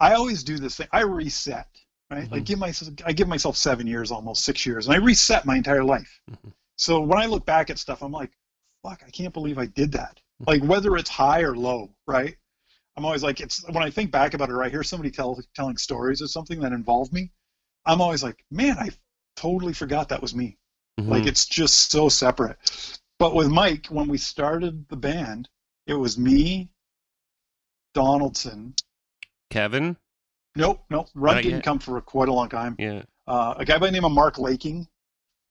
I 0.00 0.14
always 0.14 0.42
do 0.44 0.58
this 0.58 0.76
thing. 0.76 0.88
I 0.92 1.00
reset. 1.00 1.68
Right. 2.10 2.24
Mhm. 2.28 2.32
Like 2.32 2.44
give 2.44 2.58
myself, 2.58 2.92
I 3.04 3.12
give 3.12 3.28
myself 3.28 3.56
seven 3.56 3.86
years, 3.86 4.10
almost 4.10 4.44
six 4.44 4.66
years, 4.66 4.86
and 4.86 4.94
I 4.94 4.98
reset 4.98 5.46
my 5.46 5.56
entire 5.56 5.84
life. 5.84 6.20
Mhm. 6.30 6.52
So 6.76 7.00
when 7.00 7.18
I 7.18 7.26
look 7.26 7.46
back 7.46 7.70
at 7.70 7.78
stuff, 7.78 8.02
I'm 8.02 8.12
like, 8.12 8.30
fuck, 8.82 9.02
I 9.06 9.10
can't 9.10 9.32
believe 9.32 9.58
I 9.58 9.66
did 9.66 9.92
that. 9.92 10.20
Like 10.46 10.62
whether 10.62 10.96
it's 10.96 11.08
high 11.10 11.40
or 11.42 11.56
low, 11.56 11.94
right? 12.06 12.36
I'm 12.96 13.04
always 13.04 13.22
like, 13.22 13.40
it's 13.40 13.64
when 13.68 13.82
I 13.82 13.90
think 13.90 14.10
back 14.10 14.34
about 14.34 14.48
it, 14.50 14.52
or 14.52 14.62
I 14.62 14.68
hear 14.68 14.82
somebody 14.84 15.10
tell 15.10 15.38
telling 15.54 15.76
stories 15.76 16.22
or 16.22 16.28
something 16.28 16.60
that 16.60 16.72
involved 16.72 17.12
me. 17.12 17.30
I'm 17.86 18.00
always 18.00 18.22
like, 18.22 18.44
man, 18.50 18.78
I 18.78 18.90
totally 19.36 19.72
forgot 19.72 20.08
that 20.10 20.22
was 20.22 20.34
me. 20.34 20.56
Mhm. 21.00 21.08
Like 21.08 21.26
it's 21.26 21.46
just 21.46 21.90
so 21.90 22.08
separate. 22.08 22.56
But 23.18 23.34
with 23.34 23.48
Mike, 23.48 23.86
when 23.88 24.08
we 24.08 24.16
started 24.18 24.88
the 24.88 24.96
band, 24.96 25.48
it 25.86 25.94
was 25.94 26.16
me, 26.18 26.70
Donaldson. 27.94 28.74
Kevin. 29.50 29.96
Nope, 30.56 30.84
nope. 30.90 31.08
Not 31.14 31.36
didn't 31.36 31.50
yet. 31.50 31.64
come 31.64 31.78
for 31.78 32.00
quite 32.00 32.28
a 32.28 32.32
long 32.32 32.48
time. 32.48 32.76
Yeah. 32.78 33.02
Uh, 33.26 33.54
a 33.56 33.64
guy 33.64 33.78
by 33.78 33.86
the 33.86 33.92
name 33.92 34.04
of 34.04 34.12
Mark 34.12 34.38
Laking 34.38 34.86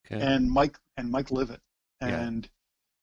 Okay. 0.05 0.21
and 0.23 0.49
Mike 0.49 0.77
and 0.97 1.11
Mike 1.11 1.31
Livet. 1.31 1.59
Yeah. 2.01 2.07
And 2.21 2.49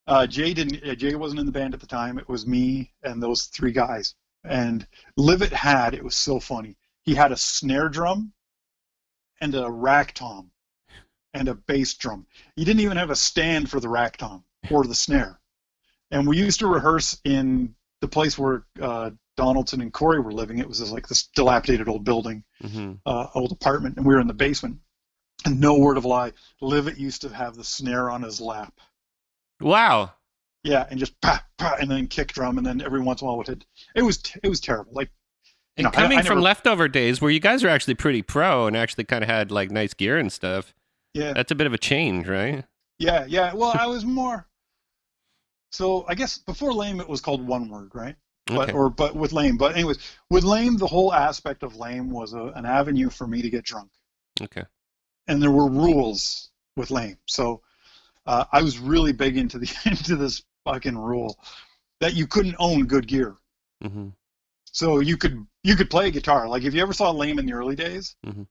Uh, 0.06 0.26
Jay 0.26 0.52
didn't. 0.54 0.82
uh, 0.82 0.94
Jay 0.94 1.14
wasn't 1.14 1.38
in 1.40 1.46
the 1.46 1.52
band 1.52 1.72
at 1.74 1.78
the 1.80 1.86
time. 1.86 2.18
It 2.18 2.28
was 2.28 2.46
me 2.46 2.92
and 3.02 3.22
those 3.22 3.44
three 3.46 3.70
guys. 3.72 4.14
And 4.44 4.86
Livet 5.16 5.52
had 5.52 5.94
it 5.94 6.04
was 6.04 6.16
so 6.16 6.40
funny. 6.40 6.76
He 7.02 7.14
had 7.14 7.32
a 7.32 7.36
snare 7.36 7.88
drum 7.88 8.32
and 9.40 9.54
a 9.54 9.70
rack 9.70 10.14
tom 10.14 10.50
and 11.34 11.48
a 11.48 11.54
bass 11.54 11.94
drum. 11.94 12.26
He 12.56 12.64
didn't 12.64 12.80
even 12.80 12.96
have 12.96 13.10
a 13.10 13.16
stand 13.16 13.70
for 13.70 13.80
the 13.80 13.88
rack 13.88 14.16
tom 14.16 14.44
or 14.70 14.84
the 14.84 14.94
snare. 14.94 15.40
And 16.10 16.26
we 16.26 16.38
used 16.38 16.60
to 16.60 16.66
rehearse 16.66 17.20
in 17.24 17.74
the 18.00 18.08
place 18.08 18.38
where 18.38 18.64
uh, 18.80 19.10
Donaldson 19.36 19.80
and 19.80 19.92
Corey 19.92 20.20
were 20.20 20.32
living. 20.32 20.58
It 20.58 20.68
was 20.68 20.80
this, 20.80 20.90
like 20.90 21.06
this 21.06 21.28
dilapidated 21.28 21.88
old 21.88 22.04
building, 22.04 22.44
hmm 22.60 22.94
uh, 23.06 23.26
old 23.34 23.52
apartment, 23.52 23.96
and 23.96 24.06
we 24.06 24.14
were 24.14 24.20
in 24.20 24.26
the 24.26 24.34
basement. 24.34 24.78
And 25.44 25.60
no 25.60 25.78
word 25.78 25.96
of 25.96 26.04
lie, 26.04 26.32
Livet 26.60 26.98
used 26.98 27.22
to 27.22 27.28
have 27.30 27.56
the 27.56 27.64
snare 27.64 28.10
on 28.10 28.22
his 28.22 28.40
lap. 28.40 28.78
Wow. 29.60 30.12
Yeah, 30.62 30.86
and 30.90 30.98
just 31.00 31.18
pa 31.22 31.42
pa, 31.58 31.76
and 31.80 31.90
then 31.90 32.06
kick 32.06 32.32
drum, 32.32 32.58
and 32.58 32.66
then 32.66 32.80
every 32.82 33.00
once 33.00 33.22
in 33.22 33.26
a 33.26 33.28
while 33.28 33.38
would 33.38 33.46
hit. 33.48 33.64
It 33.94 34.02
was 34.02 34.22
it 34.42 34.48
was 34.48 34.60
terrible. 34.60 34.92
Like 34.92 35.10
And 35.76 35.84
know, 35.84 35.90
I- 35.90 35.92
coming 35.94 36.18
I 36.18 36.22
from 36.22 36.36
never- 36.36 36.42
leftover 36.42 36.86
days 36.88 37.20
where 37.20 37.30
you 37.30 37.40
guys 37.40 37.64
are 37.64 37.68
actually 37.68 37.94
pretty 37.94 38.22
pro 38.22 38.66
and 38.66 38.76
actually 38.76 39.04
kind 39.04 39.24
of 39.24 39.30
had 39.30 39.50
like 39.50 39.70
nice 39.70 39.94
gear 39.94 40.18
and 40.18 40.30
stuff, 40.32 40.74
yeah, 41.14 41.32
that's 41.32 41.50
a 41.50 41.54
bit 41.54 41.66
of 41.66 41.72
a 41.72 41.78
change, 41.78 42.28
right? 42.28 42.64
yeah, 42.98 43.24
yeah. 43.26 43.54
Well, 43.54 43.72
I 43.78 43.86
was 43.94 44.04
more. 44.04 44.46
So 45.72 46.04
I 46.08 46.14
guess 46.14 46.38
before 46.38 46.72
lame 46.74 47.00
it 47.00 47.08
was 47.08 47.20
called 47.20 47.46
one 47.46 47.68
word, 47.68 47.90
right? 47.94 48.16
But 48.46 48.68
Okay. 48.70 48.72
or 48.72 48.90
but 48.90 49.14
with 49.14 49.32
lame. 49.32 49.56
But 49.56 49.76
anyways, 49.76 49.98
with 50.28 50.44
lame, 50.44 50.76
the 50.76 50.86
whole 50.86 51.14
aspect 51.14 51.62
of 51.62 51.76
lame 51.76 52.10
was 52.10 52.32
a, 52.34 52.46
an 52.56 52.66
avenue 52.66 53.08
for 53.08 53.26
me 53.26 53.40
to 53.42 53.50
get 53.50 53.64
drunk. 53.64 53.90
Okay. 54.42 54.64
and 55.28 55.42
there 55.42 55.50
were 55.50 55.68
rules 55.70 56.50
with 56.76 56.90
lame. 56.90 57.18
So 57.26 57.62
uh, 58.26 58.44
I 58.50 58.62
was 58.62 58.78
really 58.78 59.12
big 59.12 59.36
into 59.36 59.58
the 59.58 59.70
into 59.86 60.16
this 60.16 60.42
fucking 60.64 60.96
rule 60.96 61.38
that 62.00 62.14
you 62.14 62.26
couldn't 62.26 62.56
own 62.58 62.86
good 62.86 63.06
gear. 63.06 63.36
hmm 63.82 64.08
So 64.72 65.00
you 65.00 65.16
could 65.16 65.46
you 65.62 65.76
could 65.76 65.90
play 65.90 66.08
a 66.08 66.10
guitar. 66.10 66.48
Like 66.48 66.62
if 66.64 66.74
you 66.74 66.82
ever 66.82 66.92
saw 66.92 67.10
lame 67.10 67.38
in 67.38 67.46
the 67.46 67.52
early 67.54 67.76
days, 67.76 68.16
Mhm. 68.26 68.46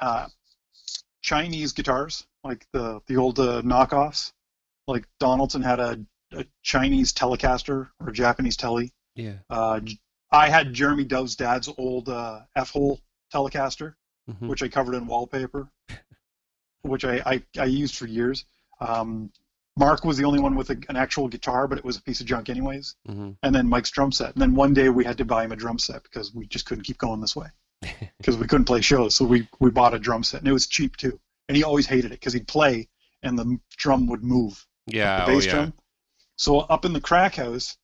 uh, 0.00 0.28
Chinese 1.22 1.72
guitars, 1.72 2.26
like 2.44 2.66
the 2.72 3.00
the 3.06 3.16
old 3.16 3.38
uh, 3.38 3.62
knockoffs, 3.62 4.32
like 4.86 5.06
Donaldson 5.20 5.62
had 5.62 5.80
a, 5.80 5.98
a 6.32 6.44
Chinese 6.62 7.12
Telecaster 7.12 7.90
or 8.00 8.08
a 8.08 8.12
Japanese 8.12 8.56
Tele. 8.56 8.92
Yeah. 9.14 9.38
Uh, 9.50 9.80
I 10.30 10.48
had 10.48 10.74
Jeremy 10.74 11.04
Dove's 11.04 11.36
dad's 11.36 11.68
old 11.78 12.08
uh, 12.08 12.42
F-hole 12.56 13.00
Telecaster. 13.32 13.94
hmm 14.28 14.48
which 14.48 14.62
I 14.62 14.68
covered 14.68 14.94
in 14.94 15.06
wallpaper, 15.06 15.68
which 16.82 17.04
I, 17.04 17.22
I, 17.24 17.42
I 17.58 17.64
used 17.64 17.96
for 17.96 18.06
years. 18.06 18.44
Um, 18.80 19.32
Mark 19.78 20.04
was 20.04 20.16
the 20.16 20.24
only 20.24 20.40
one 20.40 20.54
with 20.56 20.70
a, 20.70 20.76
an 20.88 20.96
actual 20.96 21.28
guitar, 21.28 21.68
but 21.68 21.78
it 21.78 21.84
was 21.84 21.96
a 21.96 22.02
piece 22.02 22.20
of 22.20 22.26
junk 22.26 22.48
anyways. 22.48 22.96
hmm 23.06 23.30
And 23.42 23.54
then 23.54 23.68
Mike's 23.68 23.90
drum 23.90 24.10
set. 24.12 24.32
And 24.34 24.42
then 24.42 24.54
one 24.54 24.74
day 24.74 24.88
we 24.88 25.04
had 25.04 25.18
to 25.18 25.24
buy 25.24 25.44
him 25.44 25.52
a 25.52 25.56
drum 25.56 25.78
set 25.78 26.02
because 26.02 26.34
we 26.34 26.46
just 26.46 26.66
couldn't 26.66 26.84
keep 26.84 26.98
going 26.98 27.20
this 27.20 27.36
way 27.36 27.46
because 28.18 28.36
we 28.36 28.46
couldn't 28.46 28.64
play 28.66 28.80
shows. 28.80 29.14
So 29.14 29.24
we, 29.24 29.48
we 29.60 29.70
bought 29.70 29.94
a 29.94 29.98
drum 29.98 30.24
set 30.24 30.40
and 30.40 30.48
it 30.48 30.52
was 30.52 30.66
cheap 30.66 30.96
too. 30.96 31.18
And 31.48 31.56
he 31.56 31.64
always 31.64 31.86
hated 31.86 32.06
it 32.06 32.20
because 32.20 32.32
he'd 32.32 32.48
play 32.48 32.88
and 33.22 33.38
the 33.38 33.58
drum 33.76 34.06
would 34.08 34.22
move, 34.24 34.66
Yeah. 34.86 35.24
the 35.24 35.30
Oh, 35.32 35.34
bass 35.36 35.46
yeah. 35.46 35.52
drum. 35.52 35.72
So 36.36 36.58
up 36.60 36.84
in 36.84 36.92
the 36.92 37.00
crack 37.00 37.36
house, 37.36 37.76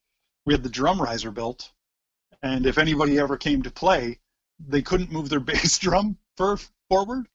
we 0.47 0.53
had 0.55 0.63
the 0.63 0.69
drum 0.69 1.01
riser 1.01 1.31
built. 1.31 1.71
And 2.43 2.67
if 2.67 2.77
anybody 2.79 3.19
ever 3.19 3.37
came 3.37 3.63
to 3.63 3.71
play, 3.71 4.19
they 4.59 4.83
couldn't 4.83 5.11
move 5.13 5.29
their 5.29 5.41
bass 5.53 5.79
drum 5.79 6.19
for, 6.37 6.59
forward 6.89 7.27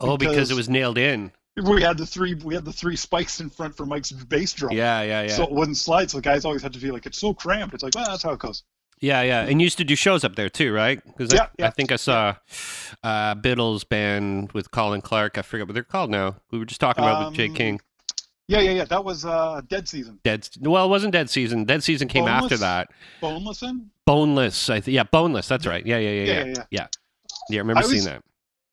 Oh, 0.00 0.16
because 0.16 0.34
because- 0.36 0.50
it 0.50 0.54
was 0.56 0.68
nailed 0.68 0.96
in. 0.98 1.32
We 1.62 1.82
had 1.82 1.98
the 1.98 2.06
three 2.06 2.34
we 2.34 2.54
had 2.54 2.64
the 2.64 2.72
three 2.72 2.96
spikes 2.96 3.40
in 3.40 3.50
front 3.50 3.76
for 3.76 3.86
Mike's 3.86 4.12
bass 4.12 4.52
drum. 4.52 4.72
Yeah, 4.72 5.02
yeah, 5.02 5.22
yeah. 5.22 5.28
So 5.28 5.44
it 5.44 5.50
wouldn't 5.50 5.76
slide. 5.76 6.10
So 6.10 6.18
the 6.18 6.22
guys 6.22 6.44
always 6.44 6.62
had 6.62 6.72
to 6.72 6.78
be 6.78 6.90
like, 6.90 7.06
it's 7.06 7.18
so 7.18 7.34
cramped. 7.34 7.74
It's 7.74 7.82
like, 7.82 7.94
well, 7.94 8.06
that's 8.06 8.22
how 8.22 8.32
it 8.32 8.38
goes. 8.38 8.62
Yeah, 9.00 9.22
yeah, 9.22 9.42
and 9.42 9.60
you 9.60 9.64
used 9.66 9.78
to 9.78 9.84
do 9.84 9.94
shows 9.94 10.24
up 10.24 10.34
there 10.34 10.48
too, 10.48 10.72
right? 10.72 11.00
Because 11.06 11.32
Yeah, 11.32 11.46
I, 11.60 11.66
I 11.66 11.70
think 11.70 11.92
I 11.92 11.96
saw 11.96 12.34
uh, 13.04 13.34
Biddle's 13.36 13.84
band 13.84 14.50
with 14.52 14.72
Colin 14.72 15.00
Clark. 15.02 15.38
I 15.38 15.42
forget 15.42 15.68
what 15.68 15.74
they're 15.74 15.84
called 15.84 16.10
now. 16.10 16.34
We 16.50 16.58
were 16.58 16.64
just 16.64 16.80
talking 16.80 17.04
about 17.04 17.28
with 17.28 17.36
Jay 17.36 17.46
Um, 17.46 17.54
King. 17.54 17.80
Yeah, 18.48 18.60
yeah, 18.60 18.70
yeah. 18.72 18.84
That 18.86 19.04
was 19.04 19.24
uh, 19.24 19.60
Dead 19.68 19.86
Season. 19.88 20.18
Dead. 20.24 20.48
Well, 20.60 20.84
it 20.84 20.88
wasn't 20.88 21.12
Dead 21.12 21.30
Season. 21.30 21.64
Dead 21.64 21.84
Season 21.84 22.08
came 22.08 22.26
after 22.26 22.56
that. 22.56 22.88
Boneless 23.20 23.62
in? 23.62 23.90
Boneless. 24.04 24.68
I 24.70 24.80
th- 24.80 24.92
yeah, 24.92 25.04
Boneless. 25.04 25.46
That's 25.46 25.66
right. 25.66 25.84
Yeah, 25.86 25.98
yeah, 25.98 26.10
yeah, 26.10 26.22
yeah. 26.22 26.32
Yeah, 26.32 26.44
Yeah, 26.44 26.54
yeah, 26.70 26.86
yeah. 27.50 27.58
I 27.58 27.60
remember 27.60 27.78
I 27.80 27.82
seeing 27.82 27.94
was- 27.96 28.04
that. 28.06 28.22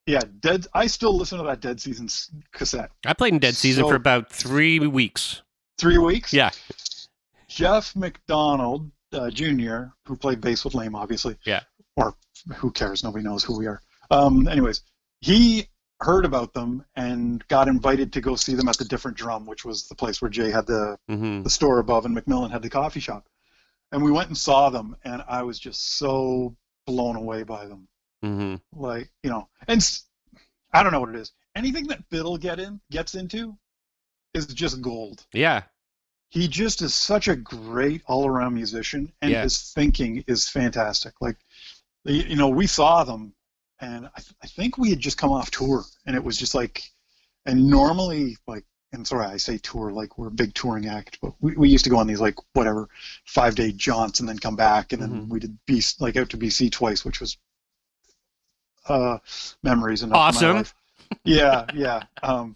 Yeah, 0.06 0.22
Dead. 0.40 0.68
I 0.74 0.88
still 0.88 1.16
listen 1.18 1.40
to 1.40 1.44
that 1.46 1.62
Dead 1.62 1.82
Season 1.82 2.08
cassette. 2.52 2.92
I 3.06 3.14
played 3.14 3.34
in 3.34 3.40
Dead 3.40 3.56
Season 3.56 3.84
So- 3.84 3.90
for 3.90 3.96
about 3.96 4.32
three 4.32 4.80
weeks. 4.80 5.42
Three 5.78 5.98
weeks. 5.98 6.32
Yeah. 6.32 6.52
Jeff 7.48 7.96
McDonald 7.96 8.92
uh, 9.14 9.30
Jr., 9.30 9.86
who 10.06 10.16
played 10.16 10.42
bass 10.42 10.64
with 10.64 10.74
Lame, 10.76 10.96
obviously. 10.96 11.38
Yeah. 11.46 11.62
Or 11.96 12.16
who 12.56 12.72
cares? 12.72 13.04
Nobody 13.04 13.24
knows 13.24 13.44
who 13.44 13.58
we 13.58 13.66
are. 13.68 13.82
Um, 14.12 14.48
anyways, 14.48 14.82
he 15.22 15.68
heard 16.02 16.26
about 16.26 16.54
them 16.54 16.84
and 16.96 17.46
got 17.48 17.68
invited 17.68 18.14
to 18.14 18.22
go 18.22 18.36
see 18.36 18.54
them 18.54 18.68
at 18.68 18.78
the 18.78 18.86
Different 18.86 19.18
Drum, 19.18 19.46
which 19.46 19.66
was 19.66 19.88
the 19.88 19.96
place 19.96 20.22
where 20.22 20.30
Jay 20.30 20.52
had 20.52 20.68
the 20.68 20.98
hmm 21.08 21.42
the 21.44 21.50
store 21.50 21.80
above, 21.80 22.06
and 22.06 22.16
McMillan 22.16 22.52
had 22.52 22.62
the 22.62 22.70
coffee 22.70 23.00
shop. 23.00 23.28
And 23.92 24.04
we 24.04 24.12
went 24.12 24.28
and 24.28 24.38
saw 24.38 24.70
them, 24.70 24.96
and 25.04 25.24
I 25.28 25.44
was 25.44 25.58
just 25.60 25.98
so 25.98 26.56
blown 26.86 27.16
away 27.16 27.44
by 27.44 27.66
them. 27.66 27.88
Hmm 28.26 28.56
Like, 28.74 29.10
you 29.24 29.30
know, 29.30 29.48
and 29.68 29.82
I 30.74 30.84
don't 30.84 30.92
know 30.92 31.00
what 31.00 31.10
it 31.10 31.16
is. 31.16 31.32
Anything 31.56 31.88
that 31.88 32.10
Biddle 32.10 32.38
get 32.38 32.60
in 32.60 32.82
gets 32.92 33.16
into 33.16 33.56
is 34.34 34.48
just 34.48 34.82
gold. 34.82 35.26
Yeah. 35.34 35.64
He 36.30 36.48
just 36.48 36.82
is 36.82 36.94
such 36.94 37.28
a 37.28 37.36
great 37.36 38.02
all-around 38.08 38.54
musician, 38.54 39.14
and 39.22 39.32
Yeah. 39.32 39.44
his 39.44 39.72
thinking 39.74 40.24
is 40.28 40.50
fantastic. 40.50 41.14
Like, 41.22 41.38
you 42.04 42.36
know, 42.36 42.50
we 42.50 42.68
saw 42.68 43.04
them, 43.04 43.34
and 43.80 44.08
I, 44.08 44.20
th- 44.20 44.36
I 44.44 44.48
think 44.48 44.78
we 44.78 44.90
had 44.90 45.00
just 45.00 45.18
come 45.18 45.32
off 45.32 45.50
tour, 45.52 45.84
and 46.06 46.16
it 46.16 46.24
was 46.24 46.38
just 46.38 46.56
like, 46.56 46.84
and 47.46 47.70
normally, 47.70 48.38
like, 48.48 48.66
and 48.92 49.08
sorry, 49.08 49.28
I 49.28 49.38
say 49.38 49.58
tour 49.58 49.92
like 49.92 50.18
we're 50.18 50.28
a 50.28 50.32
big 50.32 50.54
touring 50.54 50.88
act, 50.88 51.20
but 51.22 51.34
we, 51.42 51.56
we 51.56 51.70
used 51.70 51.84
to 51.84 51.90
go 51.90 51.98
on 51.98 52.08
these 52.08 52.22
like 52.22 52.36
whatever 52.54 52.88
five 53.26 53.56
day 53.56 53.72
jaunts 53.72 54.20
and 54.20 54.28
then 54.28 54.40
come 54.40 54.56
back, 54.56 54.94
and 54.94 55.02
then 55.02 55.12
Mhm. 55.26 55.30
we 55.30 55.40
did 55.40 55.58
BC, 55.68 56.00
like 56.02 56.16
out 56.18 56.30
to 56.30 56.38
BC 56.38 56.72
twice, 56.72 57.04
which 57.06 57.20
was 57.20 57.38
uh, 58.88 59.18
memories 59.64 60.04
enough. 60.04 60.16
in 60.16 60.20
Awesome. 60.22 60.56
life. 60.58 60.76
Yeah, 61.24 61.66
yeah, 61.74 62.04
um, 62.24 62.56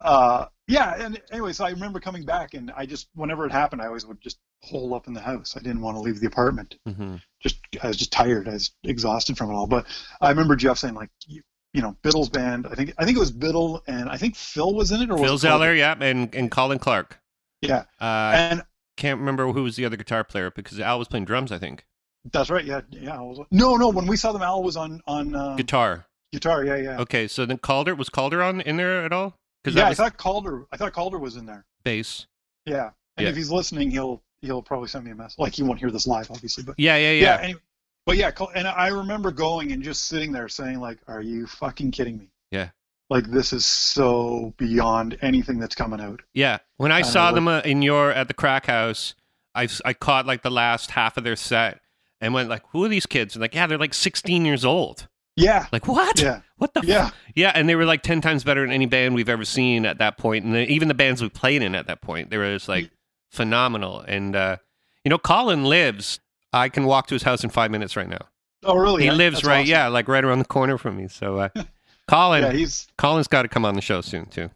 uh, 0.00 0.46
yeah. 0.68 0.94
And 1.02 1.20
anyway, 1.32 1.52
so 1.52 1.64
I 1.64 1.70
remember 1.70 1.98
coming 2.00 2.24
back, 2.24 2.54
and 2.54 2.70
I 2.76 2.86
just 2.86 3.08
whenever 3.14 3.46
it 3.46 3.52
happened, 3.52 3.82
I 3.82 3.86
always 3.86 4.06
would 4.06 4.20
just 4.20 4.38
hole 4.62 4.94
up 4.94 5.06
in 5.06 5.14
the 5.14 5.20
house. 5.20 5.56
I 5.56 5.60
didn't 5.60 5.80
want 5.80 5.96
to 5.96 6.00
leave 6.00 6.20
the 6.20 6.26
apartment. 6.26 6.76
hmm 6.86 7.16
Just 7.40 7.58
I 7.82 7.88
was 7.88 7.96
just 7.96 8.12
tired. 8.12 8.48
I 8.48 8.52
was 8.52 8.72
exhausted 8.84 9.36
from 9.38 9.50
it 9.50 9.54
all. 9.54 9.66
But 9.66 9.86
I 10.20 10.28
remember 10.30 10.56
Jeff 10.56 10.78
saying 10.78 10.94
like. 10.94 11.10
You, 11.26 11.42
you 11.72 11.82
know, 11.82 11.94
Biddle's 12.02 12.28
band. 12.28 12.66
I 12.68 12.74
think 12.74 12.92
I 12.98 13.04
think 13.04 13.16
it 13.16 13.20
was 13.20 13.30
Biddle, 13.30 13.80
and 13.86 14.08
I 14.08 14.16
think 14.16 14.34
Phil 14.34 14.74
was 14.74 14.90
in 14.90 15.02
it, 15.02 15.08
or 15.08 15.12
was 15.14 15.22
Phil 15.22 15.34
it 15.34 15.38
Zeller, 15.38 15.72
yeah, 15.72 15.94
and 16.00 16.34
and 16.34 16.50
Colin 16.50 16.80
Clark. 16.80 17.20
Yeah, 17.62 17.84
Uh, 18.00 18.04
I 18.04 18.34
and 18.50 18.62
can't 18.96 19.20
remember 19.20 19.46
who 19.52 19.62
was 19.62 19.76
the 19.76 19.84
other 19.84 19.96
guitar 19.96 20.24
player 20.24 20.50
because 20.50 20.80
Al 20.80 20.98
was 20.98 21.06
playing 21.06 21.26
drums. 21.26 21.52
I 21.52 21.58
think 21.58 21.86
That's 22.32 22.50
right. 22.50 22.64
Yeah, 22.64 22.80
yeah. 22.90 23.18
Was, 23.20 23.46
no, 23.50 23.76
no. 23.76 23.88
When 23.90 24.06
we 24.06 24.16
saw 24.16 24.32
them, 24.32 24.42
Al 24.42 24.62
was 24.62 24.76
on 24.76 25.00
on 25.06 25.34
uh, 25.34 25.56
guitar. 25.56 26.06
guitar. 26.32 26.64
Yeah, 26.64 26.76
yeah. 26.76 27.00
Okay, 27.00 27.26
so 27.28 27.46
then 27.46 27.58
Calder 27.58 27.94
was 27.94 28.08
Calder 28.08 28.42
on 28.42 28.60
in 28.60 28.76
there 28.76 29.04
at 29.04 29.12
all? 29.12 29.34
Because 29.62 29.76
yeah, 29.76 29.84
that 29.84 29.90
I 29.90 29.94
thought 29.94 30.16
Calder. 30.16 30.66
I 30.72 30.76
thought 30.76 30.92
Calder 30.92 31.18
was 31.18 31.36
in 31.36 31.46
there. 31.46 31.64
bass. 31.84 32.26
Yeah, 32.66 32.90
and 33.16 33.24
Yeah. 33.24 33.30
if 33.30 33.36
he's 33.36 33.50
listening, 33.50 33.90
he'll 33.90 34.22
he'll 34.42 34.62
probably 34.62 34.88
send 34.88 35.04
me 35.04 35.10
a 35.12 35.14
message. 35.14 35.38
Like 35.38 35.54
he 35.54 35.62
won't 35.62 35.78
hear 35.80 35.90
this 35.90 36.06
live, 36.06 36.30
obviously, 36.30 36.62
but 36.64 36.74
Yeah, 36.78 36.96
yeah, 36.96 37.12
yeah. 37.12 37.20
yeah. 37.36 37.40
anyway, 37.42 37.60
but 38.06 38.16
yeah, 38.16 38.30
and 38.54 38.66
I 38.68 38.88
remember 38.88 39.30
going 39.30 39.72
and 39.72 39.82
just 39.82 40.06
sitting 40.06 40.32
there 40.32 40.48
saying 40.48 40.78
like, 40.80 40.98
"Are 41.08 41.22
you 41.22 41.46
fucking 41.46 41.90
kidding 41.90 42.18
me?" 42.18 42.28
Yeah. 42.50 42.70
Like 43.08 43.24
this 43.24 43.52
is 43.52 43.64
so 43.66 44.54
beyond 44.56 45.18
anything 45.22 45.58
that's 45.58 45.74
coming 45.74 46.00
out. 46.00 46.20
Yeah, 46.34 46.58
when 46.76 46.92
I 46.92 47.02
saw 47.02 47.32
them 47.32 47.48
uh, 47.48 47.60
in 47.60 47.82
your 47.82 48.12
at 48.12 48.28
the 48.28 48.34
crack 48.34 48.66
house, 48.66 49.14
I 49.54 49.68
I 49.84 49.94
caught 49.94 50.26
like 50.26 50.42
the 50.42 50.50
last 50.50 50.92
half 50.92 51.16
of 51.16 51.24
their 51.24 51.34
set 51.36 51.80
and 52.20 52.34
went 52.34 52.48
like, 52.48 52.62
"Who 52.70 52.84
are 52.84 52.88
these 52.88 53.06
kids?" 53.06 53.34
And 53.34 53.40
like, 53.40 53.54
yeah, 53.54 53.66
they're 53.66 53.78
like 53.78 53.94
16 53.94 54.44
years 54.44 54.64
old. 54.64 55.08
Yeah. 55.36 55.66
Like 55.72 55.86
what? 55.88 56.20
Yeah. 56.20 56.40
What 56.56 56.74
the? 56.74 56.80
f-" 56.80 56.86
Yeah. 56.86 57.10
Yeah, 57.34 57.52
and 57.54 57.68
they 57.68 57.74
were 57.76 57.84
like 57.84 58.02
10 58.02 58.20
times 58.20 58.44
better 58.44 58.60
than 58.62 58.72
any 58.72 58.86
band 58.86 59.14
we've 59.14 59.28
ever 59.28 59.44
seen 59.44 59.86
at 59.86 59.98
that 59.98 60.18
point, 60.18 60.44
and 60.44 60.54
the, 60.54 60.66
even 60.70 60.88
the 60.88 60.94
bands 60.94 61.22
we 61.22 61.28
played 61.28 61.62
in 61.62 61.74
at 61.74 61.86
that 61.86 62.00
point, 62.02 62.30
they 62.30 62.36
were 62.38 62.52
just 62.54 62.68
like 62.68 62.90
phenomenal. 63.30 64.00
And 64.00 64.34
uh, 64.36 64.56
you 65.04 65.08
know, 65.10 65.18
Colin 65.18 65.64
lives. 65.64 66.20
I 66.52 66.68
can 66.68 66.84
walk 66.84 67.06
to 67.06 67.14
his 67.14 67.22
house 67.22 67.44
in 67.44 67.50
five 67.50 67.70
minutes 67.70 67.96
right 67.96 68.08
now. 68.08 68.26
Oh, 68.64 68.74
really? 68.76 69.02
He 69.02 69.06
Yeah, 69.06 69.14
lives 69.14 69.36
that's 69.36 69.46
right, 69.46 69.60
awesome. 69.60 69.70
yeah, 69.70 69.86
like 69.86 70.08
right 70.08 70.24
around 70.24 70.40
the 70.40 70.44
corner 70.46 70.76
from 70.78 70.96
me. 70.96 71.06
So, 71.06 71.38
uh, 71.38 71.48
Colin, 72.08 72.42
Yeah, 72.42 72.50
he's 72.52 72.88
Colin's 72.98 73.28
got 73.28 73.42
to 73.42 73.48
come 73.48 73.64
on 73.64 73.74
the 73.76 73.80
show 73.80 74.00
soon 74.00 74.26
too. 74.26 74.50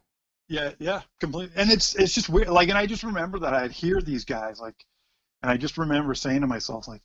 Yeah, 0.49 0.71
yeah, 0.77 1.01
completely. 1.21 1.53
And 1.55 1.71
it's 1.71 1.95
it's 1.95 2.13
just 2.13 2.27
weird. 2.27 2.49
Like, 2.49 2.67
and 2.67 2.77
I 2.77 2.85
just 2.85 3.03
remember 3.03 3.39
that 3.39 3.53
I'd 3.53 3.71
hear 3.71 4.01
these 4.01 4.25
guys 4.25 4.59
like, 4.59 4.75
and 5.41 5.49
I 5.49 5.55
just 5.55 5.77
remember 5.77 6.13
saying 6.15 6.41
to 6.41 6.47
myself 6.47 6.85
like, 6.87 7.01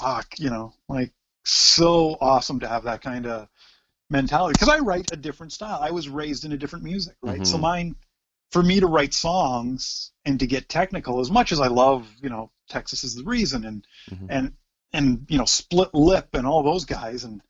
"Fuck," 0.00 0.38
you 0.38 0.50
know, 0.50 0.72
like 0.88 1.12
so 1.44 2.16
awesome 2.20 2.60
to 2.60 2.68
have 2.68 2.84
that 2.84 3.00
kind 3.02 3.26
of 3.26 3.48
mentality. 4.10 4.52
Because 4.52 4.68
I 4.68 4.78
write 4.78 5.12
a 5.12 5.16
different 5.16 5.52
style. 5.52 5.78
I 5.82 5.90
was 5.90 6.08
raised 6.08 6.44
in 6.44 6.52
a 6.52 6.56
different 6.56 6.84
music, 6.84 7.14
right? 7.22 7.46
So 7.46 7.56
Mhm. 7.56 7.60
mine, 7.60 7.96
for 8.50 8.62
me 8.62 8.80
to 8.80 8.86
write 8.86 9.14
songs 9.14 10.10
and 10.24 10.38
to 10.40 10.46
get 10.46 10.68
technical, 10.68 11.20
as 11.20 11.30
much 11.30 11.52
as 11.52 11.60
I 11.60 11.68
love, 11.68 12.08
you 12.20 12.28
know, 12.28 12.50
Texas 12.68 13.04
is 13.04 13.14
the 13.14 13.24
reason 13.24 13.64
and 13.64 13.86
Mhm. 14.10 14.26
and 14.28 14.52
and 14.92 15.24
you 15.28 15.38
know, 15.38 15.44
split 15.44 15.94
lip 15.94 16.30
and 16.34 16.46
all 16.46 16.62
those 16.64 16.84
guys 16.84 17.22
and 17.24 17.40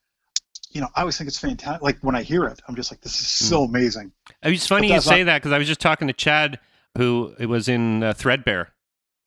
you 0.72 0.80
know, 0.80 0.88
I 0.94 1.00
always 1.00 1.18
think 1.18 1.26
it's 1.26 1.38
fantastic. 1.38 1.82
Like 1.82 1.98
when 2.02 2.14
I 2.14 2.22
hear 2.22 2.44
it, 2.44 2.60
I'm 2.68 2.76
just 2.76 2.92
like, 2.92 3.00
this 3.00 3.20
is 3.20 3.26
so 3.26 3.64
amazing. 3.64 4.12
It's 4.42 4.68
funny 4.68 4.92
you 4.92 5.00
say 5.00 5.20
not- 5.20 5.26
that 5.32 5.38
because 5.42 5.50
I 5.52 5.58
was 5.58 5.66
just 5.66 5.80
talking 5.80 6.06
to 6.06 6.12
Chad, 6.14 6.60
who 6.96 7.34
it 7.40 7.46
was 7.46 7.68
in 7.68 8.04
uh, 8.04 8.12
Threadbare. 8.12 8.72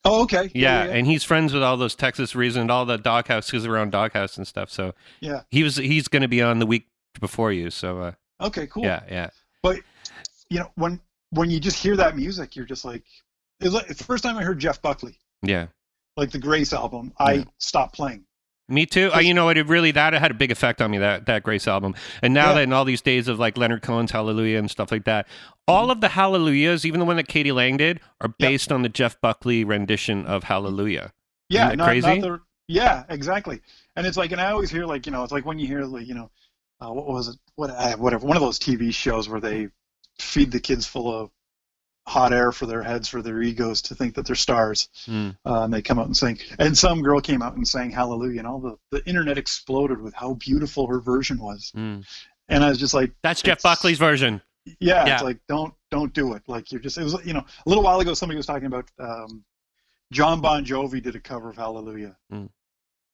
Oh, 0.06 0.24
okay. 0.24 0.52
Yeah, 0.54 0.86
yeah, 0.86 0.92
and 0.92 1.08
he's 1.08 1.24
friends 1.24 1.54
with 1.54 1.64
all 1.64 1.78
those 1.78 1.96
Texas 1.96 2.36
Reason 2.36 2.62
and 2.64 2.72
all 2.72 2.86
the 2.86 2.98
doghouse 2.98 3.50
because 3.50 3.66
around 3.66 3.92
doghouse 3.92 4.38
and 4.38 4.46
stuff. 4.46 4.70
So 4.70 4.94
yeah. 5.22 5.42
he 5.50 5.64
was 5.64 5.78
he's 5.78 6.08
going 6.08 6.24
to 6.24 6.28
be 6.28 6.42
on 6.42 6.60
the 6.60 6.66
week 6.66 6.88
before 7.20 7.52
you. 7.52 7.70
So 7.70 8.00
uh, 8.00 8.12
Okay, 8.42 8.68
cool. 8.68 8.84
yeah, 8.84 9.04
yeah, 9.10 9.30
But 9.62 9.80
You 10.50 10.60
know, 10.60 10.72
when 10.76 11.00
when 11.30 11.50
you 11.50 11.60
just 11.60 11.82
hear 11.82 11.96
that 11.96 12.16
music, 12.18 12.56
you're 12.56 12.66
just 12.66 12.84
like, 12.86 13.04
it's 13.60 13.74
like 13.74 13.88
the 13.88 14.04
first 14.04 14.24
time 14.24 14.38
I 14.38 14.44
heard 14.44 14.60
Jeff 14.60 14.82
Buckley, 14.82 15.18
yeah. 15.42 15.68
like 16.18 16.32
the 16.32 16.38
Grace 16.40 16.74
album, 16.74 17.14
I 17.18 17.34
Yeah. 17.34 17.44
stopped 17.60 17.96
playing. 17.96 18.26
Me 18.70 18.86
too. 18.86 19.12
Uh, 19.14 19.20
you 19.20 19.34
know 19.34 19.46
what? 19.46 19.58
It 19.58 19.68
really 19.68 19.92
that 19.92 20.14
had 20.14 20.32
a 20.32 20.34
big 20.34 20.52
effect 20.52 20.82
on 20.82 20.90
me 20.92 20.98
that 21.00 21.26
that 21.26 21.44
Grace 21.44 21.68
album. 21.68 21.96
And 22.22 22.34
now 22.34 22.50
Yeah. 22.50 22.54
that 22.56 22.62
in 22.64 22.74
all 22.74 22.86
these 22.86 23.02
days 23.02 23.28
of 23.28 23.38
like 23.40 23.58
Leonard 23.58 23.82
Cohen's 23.82 24.12
Hallelujah 24.12 24.58
and 24.58 24.72
stuff 24.72 24.92
like 24.92 25.04
that, 25.04 25.28
all 25.68 25.92
of 25.92 26.02
the 26.02 26.10
Hallelujahs, 26.10 26.86
even 26.86 27.00
the 27.00 27.06
one 27.06 27.18
that 27.18 27.28
k.d. 27.28 27.52
lang 27.52 27.78
did, 27.78 28.00
are 28.22 28.30
based 28.30 28.72
on 28.72 28.82
the 28.82 28.90
Jeff 28.90 29.20
Buckley 29.20 29.64
rendition 29.64 30.26
of 30.26 30.44
Hallelujah. 30.46 31.12
Yeah, 31.50 31.74
not, 31.76 31.88
crazy? 31.88 32.20
not 32.20 32.22
the 32.22 32.42
yeah, 32.68 33.04
exactly. 33.10 33.62
And 33.96 34.08
it's 34.08 34.16
like, 34.18 34.32
and 34.32 34.40
I 34.40 34.52
always 34.52 34.72
hear 34.72 34.86
like, 34.86 35.06
you 35.06 35.12
know, 35.12 35.24
it's 35.24 35.34
like 35.34 35.46
when 35.46 35.60
you 35.60 35.68
hear 35.68 35.84
like, 35.84 36.08
you 36.08 36.16
know, 36.16 36.32
uh, 36.80 36.92
what 36.92 37.06
was 37.08 37.28
it? 37.28 37.36
What 37.56 38.00
whatever 38.00 38.26
one 38.26 38.38
of 38.38 38.42
those 38.42 38.60
TV 38.60 38.94
shows 38.94 39.28
where 39.30 39.42
they 39.42 39.68
feed 40.20 40.52
the 40.52 40.60
kids 40.60 40.86
full 40.88 41.14
of 41.14 41.30
hot 42.06 42.34
air 42.34 42.52
for 42.52 42.66
their 42.66 42.84
heads 42.84 43.08
for 43.08 43.22
their 43.22 43.42
egos 43.42 43.82
to 43.84 43.96
think 43.96 44.16
that 44.16 44.26
they're 44.26 44.36
stars, 44.36 44.90
Mm. 45.08 45.38
uh, 45.46 45.64
and 45.64 45.74
they 45.74 45.82
come 45.82 46.00
out 46.00 46.06
and 46.08 46.18
sing. 46.18 46.38
And 46.60 46.78
some 46.78 47.02
girl 47.02 47.22
came 47.22 47.42
out 47.42 47.56
and 47.56 47.68
sang 47.68 47.92
Hallelujah, 47.92 48.40
and 48.40 48.48
all 48.48 48.60
the 48.60 48.76
the 48.92 49.06
internet 49.08 49.38
exploded 49.38 50.02
with 50.02 50.14
how 50.14 50.34
beautiful 50.34 50.88
her 50.88 51.00
version 51.00 51.38
was. 51.40 51.72
Mm. 51.76 52.06
And 52.50 52.64
I 52.64 52.70
was 52.70 52.78
just 52.78 52.94
like, 52.94 53.14
That's 53.24 53.42
Jeff 53.42 53.62
Buckley's 53.62 53.98
version. 54.00 54.42
yeah, 54.80 55.06
Yeah. 55.06 55.14
it's 55.14 55.24
like 55.24 55.40
don't 55.48 55.74
don't 55.92 56.14
do 56.14 56.34
it. 56.34 56.44
Like 56.48 56.72
you're 56.72 56.82
just 56.82 56.98
it 56.98 57.04
was 57.04 57.16
you 57.26 57.34
know 57.34 57.46
a 57.66 57.70
little 57.70 57.84
while 57.84 58.00
ago 58.02 58.14
somebody 58.14 58.38
was 58.38 58.46
talking 58.46 58.66
about 58.68 58.90
um, 59.00 59.44
Jon 60.12 60.42
Bon 60.42 60.66
Jovi 60.66 61.02
did 61.02 61.16
a 61.16 61.20
cover 61.22 61.50
of 61.52 61.56
Hallelujah, 61.56 62.18
Mm. 62.32 62.50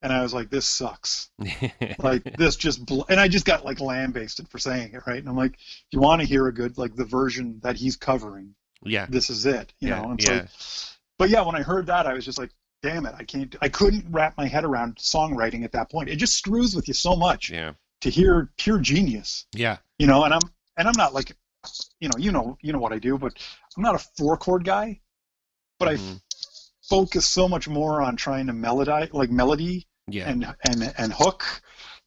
and 0.02 0.12
I 0.12 0.22
was 0.22 0.34
like 0.34 0.50
this 0.50 0.66
sucks. 0.66 1.30
Like 2.00 2.24
this 2.36 2.56
just 2.56 2.84
bl-. 2.86 3.02
and 3.08 3.20
I 3.20 3.28
just 3.28 3.44
got 3.46 3.64
like 3.64 3.78
lambasted 3.80 4.48
for 4.48 4.58
saying 4.58 4.94
it 4.94 5.02
right. 5.06 5.18
And 5.18 5.28
I'm 5.28 5.36
like, 5.36 5.52
if 5.54 5.86
you 5.92 6.00
want 6.00 6.20
to 6.22 6.26
hear 6.26 6.46
a 6.48 6.52
good 6.54 6.76
like 6.76 6.96
the 6.96 7.04
version 7.04 7.60
that 7.62 7.76
he's 7.76 7.96
covering, 7.96 8.54
yeah, 8.84 9.06
this 9.08 9.30
is 9.30 9.46
it. 9.46 9.72
You 9.80 9.88
Yeah, 9.90 10.02
know. 10.02 10.10
And 10.10 10.22
yeah. 10.22 10.46
so, 10.48 10.94
but 11.18 11.30
yeah, 11.30 11.42
when 11.42 11.54
I 11.56 11.62
heard 11.62 11.86
that, 11.86 12.06
I 12.06 12.14
was 12.14 12.24
just 12.24 12.38
like, 12.38 12.50
damn 12.82 13.04
it, 13.06 13.14
I 13.18 13.24
can't. 13.24 13.54
I 13.60 13.68
couldn't 13.68 14.06
wrap 14.10 14.36
my 14.38 14.46
head 14.46 14.64
around 14.64 14.96
songwriting 14.96 15.64
at 15.64 15.72
that 15.72 15.90
point. 15.90 16.08
It 16.08 16.16
just 16.16 16.36
screws 16.36 16.74
with 16.74 16.88
you 16.88 16.94
so 16.94 17.14
much 17.16 17.50
yeah, 17.50 17.72
to 18.00 18.10
hear 18.10 18.50
pure 18.56 18.78
genius 18.78 19.46
yeah. 19.54 19.76
you 19.98 20.06
know 20.06 20.24
and 20.24 20.32
i'm 20.32 20.40
and 20.78 20.88
i'm 20.88 20.96
not 20.96 21.12
like 21.12 21.32
you 22.00 22.08
know 22.08 22.16
you 22.18 22.32
know 22.32 22.56
you 22.62 22.72
know 22.72 22.78
what 22.78 22.92
i 22.92 22.98
do 22.98 23.18
but 23.18 23.34
i'm 23.76 23.82
not 23.82 23.94
a 23.94 23.98
four 24.16 24.36
chord 24.38 24.64
guy 24.64 24.98
but 25.78 25.88
i 25.88 25.94
Mhm. 25.96 26.20
focus 26.88 27.26
so 27.26 27.46
much 27.48 27.68
more 27.68 28.00
on 28.00 28.16
trying 28.16 28.46
to 28.46 28.54
melody 28.54 29.10
like 29.12 29.30
melody 29.30 29.86
yeah. 30.08 30.28
and 30.30 30.46
and 30.68 30.94
and 30.96 31.12
hook 31.12 31.44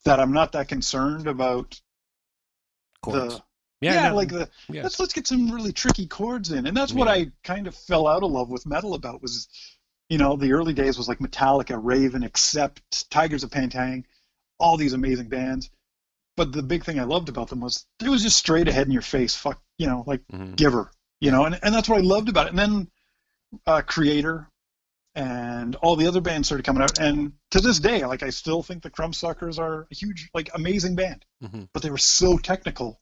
that 0.05 0.19
i'm 0.19 0.31
not 0.33 0.51
that 0.53 0.67
concerned 0.67 1.27
about 1.27 1.79
Chords. 3.03 3.35
the 3.35 3.43
yeah, 3.83 4.09
no, 4.09 4.15
like 4.15 4.29
the 4.29 4.49
yeah. 4.69 4.83
let's 4.83 4.99
let's 4.99 5.13
get 5.13 5.27
some 5.27 5.51
really 5.51 5.71
tricky 5.73 6.07
chords 6.07 6.51
in 6.51 6.65
and 6.67 6.75
that's 6.77 6.93
what 6.93 7.07
Yeah. 7.07 7.13
i 7.13 7.31
kind 7.43 7.67
of 7.67 7.75
fell 7.75 8.07
out 8.07 8.23
of 8.23 8.31
love 8.31 8.49
with 8.49 8.65
metal 8.65 8.93
about 8.93 9.21
was 9.21 9.47
you 10.09 10.17
know 10.17 10.35
the 10.35 10.53
early 10.53 10.73
days 10.73 10.97
was 10.97 11.07
like 11.07 11.19
metallica 11.19 11.79
raven 11.81 12.23
accept 12.23 13.09
Tigers 13.09 13.43
of 13.43 13.51
Pan 13.51 13.69
Tang 13.69 14.05
all 14.59 14.77
these 14.77 14.93
amazing 14.93 15.29
bands 15.29 15.69
but 16.37 16.51
the 16.51 16.63
big 16.63 16.83
thing 16.83 16.99
i 16.99 17.03
loved 17.03 17.29
about 17.29 17.49
them 17.49 17.59
was 17.61 17.85
it 18.01 18.09
was 18.09 18.23
just 18.23 18.37
straight 18.37 18.67
ahead 18.67 18.85
in 18.87 18.91
your 18.93 19.01
face 19.01 19.35
fuck 19.35 19.61
you 19.77 19.87
know 19.87 20.03
like 20.07 20.21
Mhm. 20.31 20.55
giver 20.55 20.91
you 21.19 21.31
know 21.31 21.45
and, 21.45 21.59
and 21.63 21.73
that's 21.73 21.89
what 21.89 21.97
i 21.97 22.01
loved 22.01 22.29
about 22.29 22.47
it 22.47 22.51
and 22.51 22.59
then 22.59 22.89
uh, 23.67 23.81
Kreator 23.81 24.47
and 25.15 25.75
all 25.75 25.95
the 25.95 26.07
other 26.07 26.21
bands 26.21 26.47
started 26.47 26.63
coming 26.65 26.81
out 26.81 26.97
and 26.99 27.33
to 27.51 27.59
this 27.61 27.79
day 27.79 28.03
like 28.05 28.23
i 28.23 28.29
still 28.31 28.63
think 28.63 28.81
the 28.81 28.89
crumbsuckers 28.89 29.59
are 29.59 29.87
a 29.91 29.95
huge 29.95 30.29
like 30.33 30.49
amazing 30.55 30.95
band 30.95 31.23
Mhm. 31.43 31.69
but 31.73 31.83
they 31.83 31.91
were 31.91 31.97
so 31.99 32.37
technical 32.37 32.99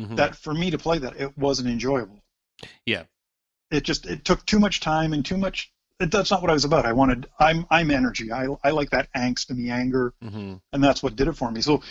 Mhm. 0.00 0.16
that 0.16 0.34
for 0.36 0.54
me 0.54 0.70
to 0.70 0.78
play 0.78 0.98
that 0.98 1.20
it 1.20 1.36
wasn't 1.38 1.68
enjoyable 1.68 2.22
Yeah. 2.86 3.04
it 3.70 3.84
just 3.84 4.06
it 4.06 4.24
took 4.24 4.44
too 4.46 4.58
much 4.58 4.80
time 4.80 5.12
and 5.12 5.24
too 5.24 5.36
much 5.36 5.72
it, 6.00 6.10
that's 6.10 6.30
not 6.30 6.40
what 6.42 6.50
i 6.50 6.54
was 6.54 6.64
about 6.64 6.86
i 6.86 6.92
wanted 6.92 7.28
i'm 7.38 7.66
i'm 7.70 7.90
energy 7.90 8.32
i 8.32 8.46
i 8.64 8.70
like 8.70 8.90
that 8.90 9.08
angst 9.14 9.50
and 9.50 9.58
the 9.58 9.70
anger 9.70 10.14
Mhm. 10.24 10.60
and 10.72 10.82
that's 10.84 11.02
what 11.02 11.16
did 11.16 11.28
it 11.28 11.34
for 11.36 11.50
me 11.50 11.60
so 11.60 11.82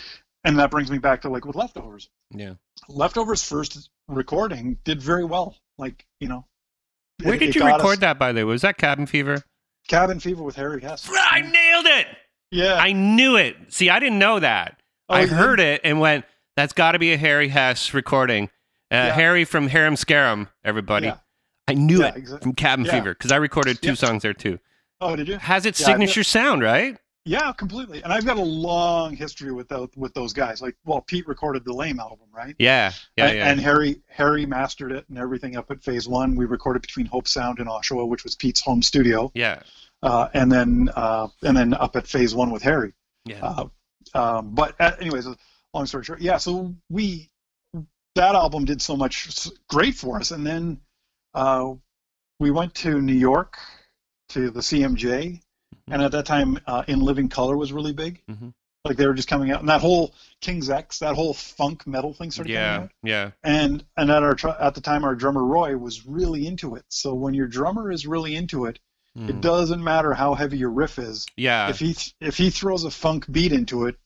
and 0.44 0.58
that 0.58 0.70
brings 0.70 0.90
me 0.90 0.98
back 0.98 1.22
to 1.22 1.28
like 1.28 1.44
with 1.44 1.56
leftovers 1.56 2.08
Yeah. 2.30 2.54
leftovers 2.88 3.42
first 3.42 3.88
recording 4.08 4.78
did 4.84 5.00
very 5.00 5.24
well 5.24 5.56
like 5.78 6.04
you 6.18 6.28
know 6.28 6.44
Where 7.22 7.34
it- 7.34 7.38
did 7.38 7.48
it 7.50 7.54
you 7.56 7.64
record 7.66 7.94
us- 7.94 7.98
that, 8.00 8.18
by 8.18 8.32
the 8.32 8.40
way? 8.40 8.44
Was 8.44 8.62
that 8.62 8.76
Cabin 8.78 9.06
Fever? 9.06 9.42
cabin 9.88 10.20
fever 10.20 10.42
with 10.42 10.56
harry 10.56 10.80
hess 10.80 11.08
I 11.12 11.40
nailed 11.40 11.86
it. 11.86 12.06
yeah 12.50 12.74
I 12.76 12.92
knew 12.92 13.36
it. 13.36 13.56
See, 13.72 13.90
I 13.90 13.98
didn't 14.00 14.18
know 14.18 14.38
that. 14.40 14.80
Oh, 15.08 15.14
I 15.14 15.26
heard 15.26 15.58
it 15.60 15.80
and 15.84 15.98
went, 16.00 16.24
"That's 16.56 16.72
got 16.72 16.92
to 16.92 16.98
be 16.98 17.12
a 17.12 17.16
Harry 17.16 17.48
Hess 17.48 17.94
recording." 17.94 18.44
Uh, 18.92 18.96
Yeah. 18.96 19.12
Harry 19.14 19.44
from 19.44 19.68
Harem 19.68 19.94
Scarum, 19.96 20.48
everybody. 20.64 21.06
Yeah. 21.06 21.18
I 21.68 21.74
knew 21.74 22.00
Yeah, 22.00 22.08
it 22.08 22.24
exa- 22.24 22.42
from 22.42 22.54
Cabin. 22.54 22.84
Fever 22.84 23.14
because 23.14 23.30
I 23.30 23.36
recorded 23.36 23.80
two 23.80 23.94
songs 23.94 24.22
there 24.22 24.34
too. 24.34 24.58
oh 25.00 25.14
did 25.16 25.28
you 25.28 25.36
Has 25.38 25.64
its 25.66 25.78
signature 25.84 26.24
sound, 26.24 26.62
right? 26.62 26.96
yeah 27.26 27.52
completely 27.52 28.02
and 28.02 28.14
i've 28.14 28.24
got 28.24 28.38
a 28.38 28.42
long 28.42 29.14
history 29.14 29.52
with 29.52 29.68
those 29.68 29.90
with 29.94 30.14
those 30.14 30.32
guys 30.32 30.62
like 30.62 30.74
well 30.86 31.02
pete 31.02 31.28
recorded 31.28 31.62
the 31.66 31.72
lame 31.72 32.00
album 32.00 32.26
right 32.32 32.54
Yeah, 32.58 32.92
yeah, 33.18 33.26
and, 33.26 33.36
yeah. 33.36 33.50
and 33.50 33.60
Harry 33.60 34.00
Harry 34.08 34.46
mastered 34.46 34.90
it 34.90 35.04
and 35.10 35.18
everything 35.18 35.54
up 35.54 35.70
at 35.70 35.82
Phase 35.84 36.08
One. 36.08 36.34
We 36.34 36.46
recorded 36.46 36.80
between 36.80 37.04
Hope 37.04 37.28
Sound 37.28 37.58
and 37.58 37.68
Oshawa, 37.68 38.08
which 38.08 38.24
was 38.24 38.34
Pete's 38.36 38.62
home 38.62 38.80
studio, 38.82 39.30
yeah, 39.34 39.60
uh, 40.02 40.28
and 40.32 40.50
then 40.50 40.88
uh, 40.96 41.28
and 41.42 41.54
then 41.54 41.74
up 41.74 41.94
at 41.94 42.06
Phase 42.06 42.34
One 42.34 42.50
with 42.50 42.62
Harry. 42.62 42.94
yeah. 43.26 43.44
Uh, 43.44 43.66
um, 44.38 44.54
but 44.54 44.74
uh, 44.80 44.92
anyways, 44.98 45.28
long 45.74 45.86
story 45.86 46.04
short, 46.04 46.20
yeah. 46.20 46.36
So 46.38 46.74
we 46.88 47.28
that 48.16 48.34
album 48.34 48.64
did 48.64 48.82
so 48.82 48.96
much 48.96 49.48
great 49.68 49.94
for 49.94 50.18
us, 50.18 50.30
and 50.30 50.46
then 50.46 50.80
uh, 51.34 51.72
we 52.40 52.50
went 52.50 52.74
to 52.76 53.00
New 53.00 53.14
York 53.14 53.56
to 54.30 54.50
the 54.50 54.60
CMJ, 54.60 55.40
and 55.88 56.02
at 56.02 56.12
that 56.12 56.26
time, 56.26 56.58
uh, 56.66 56.82
In 56.88 57.00
Living 57.00 57.28
Color 57.28 57.56
was 57.56 57.72
really 57.72 57.92
big. 57.92 58.20
Mhm. 58.28 58.52
Like 58.84 58.96
they 58.96 59.06
were 59.06 59.14
just 59.14 59.28
coming 59.28 59.50
out, 59.50 59.60
and 59.60 59.68
that 59.68 59.80
whole 59.82 60.14
King's 60.40 60.70
X, 60.70 61.00
that 61.00 61.14
whole 61.14 61.34
funk 61.34 61.86
metal 61.86 62.14
thing 62.14 62.30
started 62.30 62.52
coming 62.54 62.62
yeah, 62.64 62.76
out 62.84 62.90
yeah, 63.02 63.24
yeah. 63.24 63.30
and 63.44 63.84
and 63.96 64.10
at 64.10 64.22
our 64.22 64.36
at 64.58 64.74
the 64.74 64.80
time 64.80 65.04
our 65.04 65.14
drummer 65.14 65.44
Roy 65.44 65.76
was 65.76 66.06
really 66.06 66.46
into 66.46 66.76
it. 66.76 66.84
So 66.88 67.14
when 67.14 67.34
your 67.34 67.46
drummer 67.46 67.92
is 67.92 68.06
really 68.06 68.34
into 68.34 68.64
it, 68.64 68.78
it 69.16 69.36
Mm. 69.36 69.40
doesn't 69.42 69.82
matter 69.84 70.14
how 70.14 70.34
heavy 70.34 70.56
your 70.56 70.70
riff 70.70 70.98
is. 70.98 71.26
yeah. 71.36 71.68
If 71.68 71.78
he 71.80 71.92
th- 71.94 72.14
if 72.20 72.36
he 72.38 72.48
throws 72.50 72.84
a 72.84 72.90
funk 72.90 73.30
beat 73.30 73.52
into 73.52 73.84
it, 73.86 73.96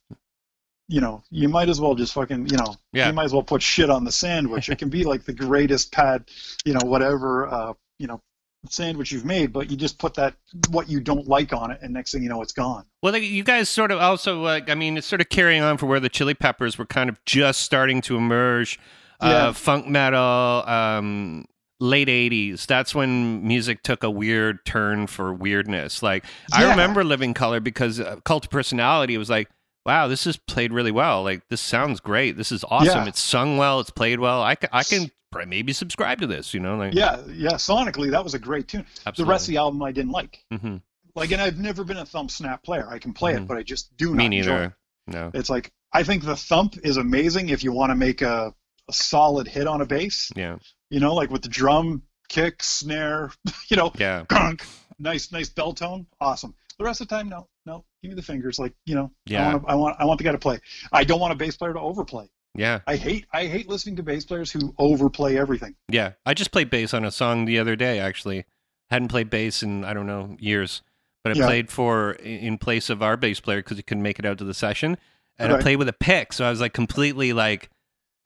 you 0.88 1.00
know, 1.00 1.22
you 1.30 1.48
might 1.48 1.68
as 1.68 1.80
well 1.80 1.94
just 1.94 2.12
fucking, 2.12 2.46
you 2.48 2.56
know, 2.56 2.74
Yeah. 2.92 3.06
you 3.08 3.12
might 3.14 3.24
as 3.24 3.32
well 3.32 3.42
put 3.42 3.62
shit 3.62 3.88
on 3.90 4.04
the 4.04 4.12
sandwich. 4.12 4.68
it 4.68 4.78
can 4.78 4.88
be 4.90 5.04
like 5.04 5.24
the 5.24 5.32
greatest 5.32 5.92
pad, 5.92 6.24
you 6.64 6.74
know, 6.74 6.80
whatever, 6.84 7.46
uh, 7.48 7.72
you 7.98 8.06
know, 8.06 8.20
sandwich 8.68 9.12
you've 9.12 9.24
made, 9.24 9.52
but 9.52 9.70
you 9.70 9.76
just 9.76 9.98
put 9.98 10.14
that 10.14 10.34
what 10.70 10.88
you 10.88 10.98
don't 11.00 11.26
like 11.28 11.52
on 11.52 11.70
it, 11.70 11.78
and 11.82 11.92
next 11.92 12.12
thing 12.12 12.22
you 12.22 12.28
know, 12.28 12.40
it's 12.42 12.52
gone. 12.52 12.84
Well, 13.02 13.16
you 13.16 13.44
guys 13.44 13.68
sort 13.68 13.90
of 13.90 13.98
also 14.00 14.40
like 14.42 14.70
I 14.70 14.74
mean, 14.74 14.96
it's 14.96 15.06
sort 15.06 15.20
of 15.20 15.28
carrying 15.28 15.62
on 15.62 15.76
for 15.78 15.86
where 15.86 16.00
the 16.00 16.08
Chili 16.08 16.34
Peppers 16.34 16.78
were 16.78 16.86
kind 16.86 17.08
of 17.10 17.22
just 17.24 17.60
starting 17.60 18.00
to 18.02 18.16
emerge. 18.16 18.78
Uh, 19.20 19.28
Yeah. 19.28 19.52
funk 19.52 19.86
metal, 19.86 20.64
um, 20.66 21.44
late 21.78 22.08
'80s. 22.08 22.66
That's 22.66 22.94
when 22.94 23.46
music 23.46 23.82
took 23.82 24.02
a 24.02 24.10
weird 24.10 24.64
turn 24.64 25.06
for 25.08 25.32
weirdness. 25.32 26.02
Like 26.02 26.24
I 26.52 26.68
remember 26.70 27.04
Living 27.04 27.32
Color 27.34 27.60
because 27.60 28.00
uh, 28.00 28.16
Cult 28.24 28.46
of 28.46 28.50
Personality 28.50 29.16
was 29.18 29.28
like, 29.30 29.48
wow, 29.86 30.08
this 30.08 30.26
is 30.26 30.36
played 30.36 30.72
really 30.72 30.92
well. 30.92 31.22
Like 31.22 31.48
this 31.48 31.60
sounds 31.60 32.00
great. 32.00 32.36
This 32.36 32.52
is 32.52 32.64
awesome. 32.68 33.02
Yeah. 33.04 33.08
It's 33.08 33.20
sung 33.20 33.56
well. 33.56 33.80
It's 33.80 33.90
played 33.90 34.20
well. 34.20 34.42
I 34.42 34.54
can, 34.54 34.68
I 34.72 34.82
can 34.84 35.10
maybe 35.46 35.72
subscribe 35.72 36.20
to 36.20 36.26
this. 36.26 36.54
You 36.54 36.60
know, 36.60 36.76
like 36.76 36.94
Yeah, 36.94 37.20
yeah. 37.28 37.52
Sonically, 37.54 38.10
that 38.12 38.22
was 38.24 38.34
a 38.34 38.38
great 38.38 38.68
tune. 38.68 38.86
The 39.16 39.24
rest 39.24 39.44
of 39.48 39.52
the 39.52 39.58
album 39.58 39.82
I 39.82 39.92
didn't 39.92 40.12
like. 40.12 40.44
hmm 40.50 40.76
Like, 41.14 41.30
and 41.32 41.40
I've 41.42 41.58
never 41.58 41.84
been 41.84 41.96
a 41.98 42.06
thump 42.06 42.30
snap 42.30 42.62
player. 42.62 42.88
I 42.88 42.98
can 42.98 43.12
play 43.12 43.34
Mhm. 43.34 43.42
it, 43.42 43.48
but 43.48 43.56
I 43.56 43.62
just 43.62 43.96
do 43.96 44.10
not 44.14 44.16
me 44.28 44.38
enjoy 44.38 44.38
it. 44.40 44.44
neither. 44.54 44.76
No. 45.06 45.30
It's 45.34 45.50
like 45.50 45.70
I 45.92 46.02
think 46.02 46.24
the 46.24 46.36
thump 46.36 46.76
is 46.82 46.96
amazing 46.96 47.50
if 47.50 47.62
you 47.62 47.72
want 47.72 47.90
to 47.90 47.94
make 47.94 48.22
a, 48.22 48.52
a 48.88 48.92
solid 48.92 49.46
hit 49.46 49.66
on 49.68 49.80
a 49.80 49.86
bass. 49.86 50.30
Yeah. 50.34 50.56
You 50.90 51.00
know, 51.00 51.14
like 51.14 51.30
with 51.30 51.42
the 51.42 51.48
drum, 51.48 52.02
kick, 52.28 52.62
snare. 52.62 53.30
You 53.68 53.76
know, 53.76 53.92
Yeah. 53.98 54.24
gunk, 54.28 54.64
nice, 54.98 55.30
nice 55.32 55.48
bell 55.48 55.72
tone, 55.72 56.06
awesome. 56.20 56.54
The 56.78 56.84
rest 56.84 57.00
of 57.00 57.08
the 57.08 57.14
time, 57.16 57.28
no, 57.28 57.48
no. 57.66 57.84
Give 58.02 58.10
me 58.10 58.14
the 58.16 58.22
fingers. 58.22 58.58
Like 58.58 58.72
you 58.86 58.94
know, 58.94 59.10
Yeah. 59.26 59.48
I 59.48 59.52
want, 59.54 59.64
I 59.68 59.74
want, 59.74 59.96
I 60.00 60.04
want 60.04 60.18
the 60.18 60.24
guy 60.24 60.32
to 60.32 60.38
play. 60.38 60.58
I 60.92 61.04
don't 61.04 61.20
want 61.20 61.32
a 61.32 61.36
bass 61.36 61.56
player 61.56 61.72
to 61.72 61.80
overplay. 61.80 62.28
Yeah, 62.56 62.80
I 62.86 62.94
hate 62.96 63.26
I 63.32 63.46
hate 63.46 63.68
listening 63.68 63.96
to 63.96 64.02
bass 64.04 64.24
players 64.24 64.52
who 64.52 64.74
overplay 64.78 65.36
everything. 65.36 65.74
yeah. 65.88 66.12
I 66.24 66.34
just 66.34 66.52
played 66.52 66.70
bass 66.70 66.94
on 66.94 67.04
a 67.04 67.10
song 67.10 67.46
the 67.46 67.58
other 67.58 67.74
day. 67.74 67.98
Actually, 67.98 68.44
hadn't 68.90 69.08
played 69.08 69.28
bass 69.28 69.62
in 69.62 69.84
I 69.84 69.92
don't 69.92 70.06
know 70.06 70.36
years, 70.38 70.82
but 71.24 71.36
I 71.36 71.38
Yeah. 71.40 71.46
played 71.46 71.70
for 71.70 72.12
in 72.12 72.58
place 72.58 72.90
of 72.90 73.02
our 73.02 73.16
bass 73.16 73.40
player 73.40 73.58
because 73.58 73.76
he 73.76 73.82
couldn't 73.82 74.04
make 74.04 74.20
it 74.20 74.24
out 74.24 74.38
to 74.38 74.44
the 74.44 74.54
session, 74.54 74.98
and 75.38 75.52
I 75.52 75.60
played 75.60 75.76
with 75.76 75.88
a 75.88 75.92
pick, 75.92 76.32
so 76.32 76.44
I 76.44 76.50
was 76.50 76.60
like 76.60 76.72
completely 76.74 77.32
like 77.32 77.70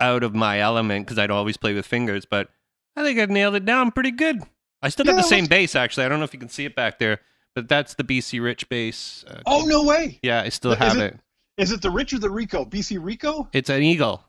out 0.01 0.23
of 0.23 0.35
my 0.35 0.61
element 0.61 1.07
because 1.07 1.19
I'd 1.19 1.31
always 1.31 1.57
play 1.57 1.73
with 1.73 1.87
fingers. 1.87 2.27
But 2.27 2.51
I 2.97 3.03
think 3.03 3.19
I 3.19 3.25
nailed 3.33 3.55
it 3.55 3.65
down 3.65 3.93
pretty 3.93 4.11
good. 4.11 4.43
I 4.83 4.91
still 4.91 5.07
got 5.07 5.13
Yeah, 5.13 5.23
the 5.23 5.27
same 5.29 5.45
let's- 5.45 5.49
bass 5.49 5.75
actually. 5.75 6.05
I 6.05 6.09
don't 6.11 6.19
know 6.19 6.25
if 6.25 6.35
you 6.35 6.39
can 6.41 6.51
see 6.51 6.67
it 6.67 6.77
back 6.77 6.99
there, 6.99 7.21
but 7.59 7.69
that's 7.69 7.95
the 7.95 8.05
BC 8.05 8.41
Rich 8.43 8.69
bass. 8.69 9.25
Uh, 9.29 9.41
Oh 9.47 9.65
no 9.67 9.83
way! 9.83 10.21
yeah, 10.23 10.43
I 10.43 10.49
still 10.49 10.73
Is 10.73 10.79
have 10.79 10.97
it- 10.99 11.15
it? 11.15 11.21
Is 11.57 11.73
it 11.73 11.83
the 11.83 11.91
Rich 11.91 12.13
or 12.13 12.21
the 12.21 12.31
Rico? 12.31 12.65
BC 12.65 12.99
Rico? 13.03 13.49
It's 13.53 13.69
an 13.69 13.83
eagle. 13.83 14.23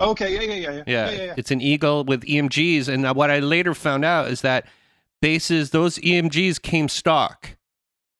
Okay, 0.00 0.34
yeah, 0.34 0.40
yeah, 0.40 0.54
yeah, 0.54 0.70
yeah, 0.70 0.82
Yeah, 0.86 1.10
yeah, 1.10 1.22
yeah. 1.26 1.34
it's 1.36 1.52
an 1.52 1.60
eagle 1.60 2.02
with 2.02 2.22
EMGs, 2.24 2.88
and 2.88 3.08
what 3.14 3.30
I 3.30 3.38
later 3.38 3.72
found 3.72 4.04
out 4.04 4.26
is 4.28 4.40
that 4.40 4.66
bases 5.20 5.70
those 5.70 5.96
EMGs 5.98 6.60
came 6.60 6.88
stock 6.88 7.56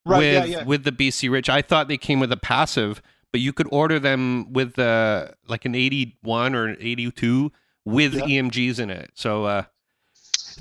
Right, 0.07 0.19
with 0.19 0.35
yeah, 0.35 0.59
yeah. 0.59 0.65
with 0.65 0.85
the 0.85 0.93
BC 0.93 1.29
Rich. 1.29 1.49
I 1.49 1.61
thought 1.61 1.89
they 1.89 1.97
came 1.99 2.21
with 2.21 2.31
a 2.31 2.37
passive, 2.37 3.03
but 3.33 3.41
you 3.41 3.53
could 3.53 3.67
order 3.73 3.99
them 3.99 4.53
with 4.53 4.79
uh, 4.79 5.29
like 5.49 5.65
an 5.65 5.75
81 5.75 6.55
or 6.55 6.67
an 6.69 6.77
82 6.79 7.51
with 7.85 8.15
Yeah. 8.15 8.27
EMGs 8.27 8.79
in 8.79 8.91
it. 8.91 9.11
So 9.15 9.45
uh, 9.47 9.65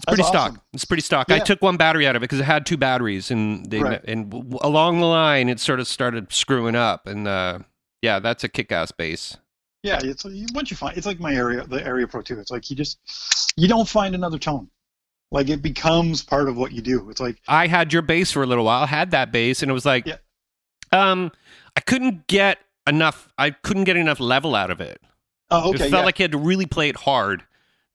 it's 0.02 0.06
pretty 0.06 0.24
awesome. 0.24 0.54
stock. 0.56 0.66
It's 0.74 0.86
pretty 0.86 1.02
stock. 1.02 1.32
I 1.32 1.40
took 1.40 1.62
one 1.62 1.78
battery 1.78 2.08
out 2.08 2.16
of 2.16 2.22
it 2.22 2.26
because 2.26 2.40
it 2.40 2.44
had 2.44 2.66
two 2.66 2.78
batteries, 2.78 3.32
and 3.32 3.66
they, 3.70 3.80
Right. 3.80 4.02
and 4.06 4.30
w- 4.30 4.58
along 4.62 5.00
the 5.00 5.06
line 5.06 5.50
it 5.50 5.60
sort 5.60 5.80
of 5.80 5.88
started 5.88 6.32
screwing 6.34 6.76
up. 6.76 7.08
And 7.08 7.28
uh, 7.28 7.60
yeah, 8.02 8.20
that's 8.20 8.44
a 8.44 8.50
kick-ass 8.50 8.92
bass. 8.92 9.38
Yeah, 9.84 10.00
it's 10.04 10.24
once 10.54 10.70
you 10.70 10.78
find 10.78 10.96
it's 10.98 11.08
like 11.08 11.20
my 11.20 11.36
Aria, 11.36 11.66
the 11.66 11.84
Aria 11.86 12.08
Pro 12.08 12.22
two. 12.22 12.40
It's 12.40 12.52
like 12.52 12.70
you 12.70 12.76
just 12.76 13.00
you 13.58 13.68
don't 13.68 13.88
find 13.88 14.14
another 14.14 14.38
tone. 14.38 14.70
Like 15.32 15.50
it 15.50 15.62
becomes 15.62 16.22
part 16.24 16.50
of 16.50 16.58
what 16.58 16.72
you 16.72 16.82
do. 16.82 17.10
It's 17.10 17.20
like 17.22 17.38
I 17.48 17.68
had 17.68 17.92
your 17.94 18.02
bass 18.04 18.32
for 18.32 18.44
a 18.44 18.46
little 18.46 18.66
while, 18.66 18.86
had 18.86 19.12
that 19.12 19.32
bass, 19.32 19.62
and 19.64 19.72
it 19.72 19.74
was 19.74 19.86
like, 19.86 20.06
Yeah. 20.06 20.18
um, 20.92 21.32
I 21.76 21.80
couldn't 21.80 22.28
get 22.28 22.60
enough. 22.88 23.30
I 23.38 23.52
couldn't 23.52 23.86
get 23.86 23.96
enough 23.98 24.20
level 24.20 24.56
out 24.56 24.70
of 24.72 24.82
it. 24.82 25.02
oh, 25.50 25.70
okay, 25.72 25.86
it 25.86 25.90
felt 25.90 25.92
yeah, 26.02 26.06
like 26.06 26.20
you 26.20 26.24
had 26.24 26.32
to 26.34 26.38
really 26.38 26.66
play 26.66 26.90
it 26.90 26.96
hard 26.96 27.44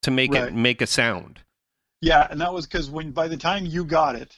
to 0.02 0.10
make 0.10 0.32
Right. 0.32 0.44
it 0.48 0.54
make 0.54 0.82
a 0.82 0.86
sound. 0.86 1.40
Yeah, 2.00 2.26
and 2.30 2.40
that 2.40 2.52
was 2.52 2.66
because 2.66 2.90
when 2.90 3.12
by 3.12 3.28
the 3.28 3.36
time 3.36 3.66
you 3.66 3.84
got 3.84 4.14
it, 4.16 4.36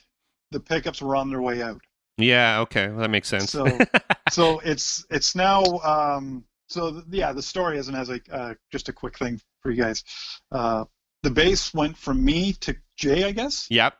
the 0.51 0.59
pickups 0.59 1.01
were 1.01 1.15
on 1.15 1.29
their 1.29 1.41
way 1.41 1.61
out. 1.61 1.81
Yeah, 2.17 2.59
okay, 2.61 2.89
well, 2.89 2.99
that 2.99 3.09
makes 3.09 3.27
sense. 3.27 3.51
So 3.51 3.65
so 4.31 4.59
it's 4.59 5.05
it's 5.09 5.35
now 5.35 5.63
um 5.79 6.43
so 6.67 6.91
th- 6.91 7.03
yeah 7.09 7.31
the 7.31 7.41
story 7.41 7.77
isn't 7.77 7.95
as 7.95 8.09
like 8.09 8.25
uh, 8.31 8.53
just 8.71 8.89
a 8.89 8.93
quick 8.93 9.17
thing 9.17 9.39
for 9.61 9.71
you 9.71 9.81
guys. 9.81 10.03
Uh, 10.51 10.85
the 11.23 11.29
bass 11.31 11.73
went 11.73 11.97
from 11.97 12.23
me 12.23 12.53
to 12.53 12.75
Jay, 12.97 13.23
I 13.25 13.31
guess. 13.31 13.67
yep. 13.69 13.95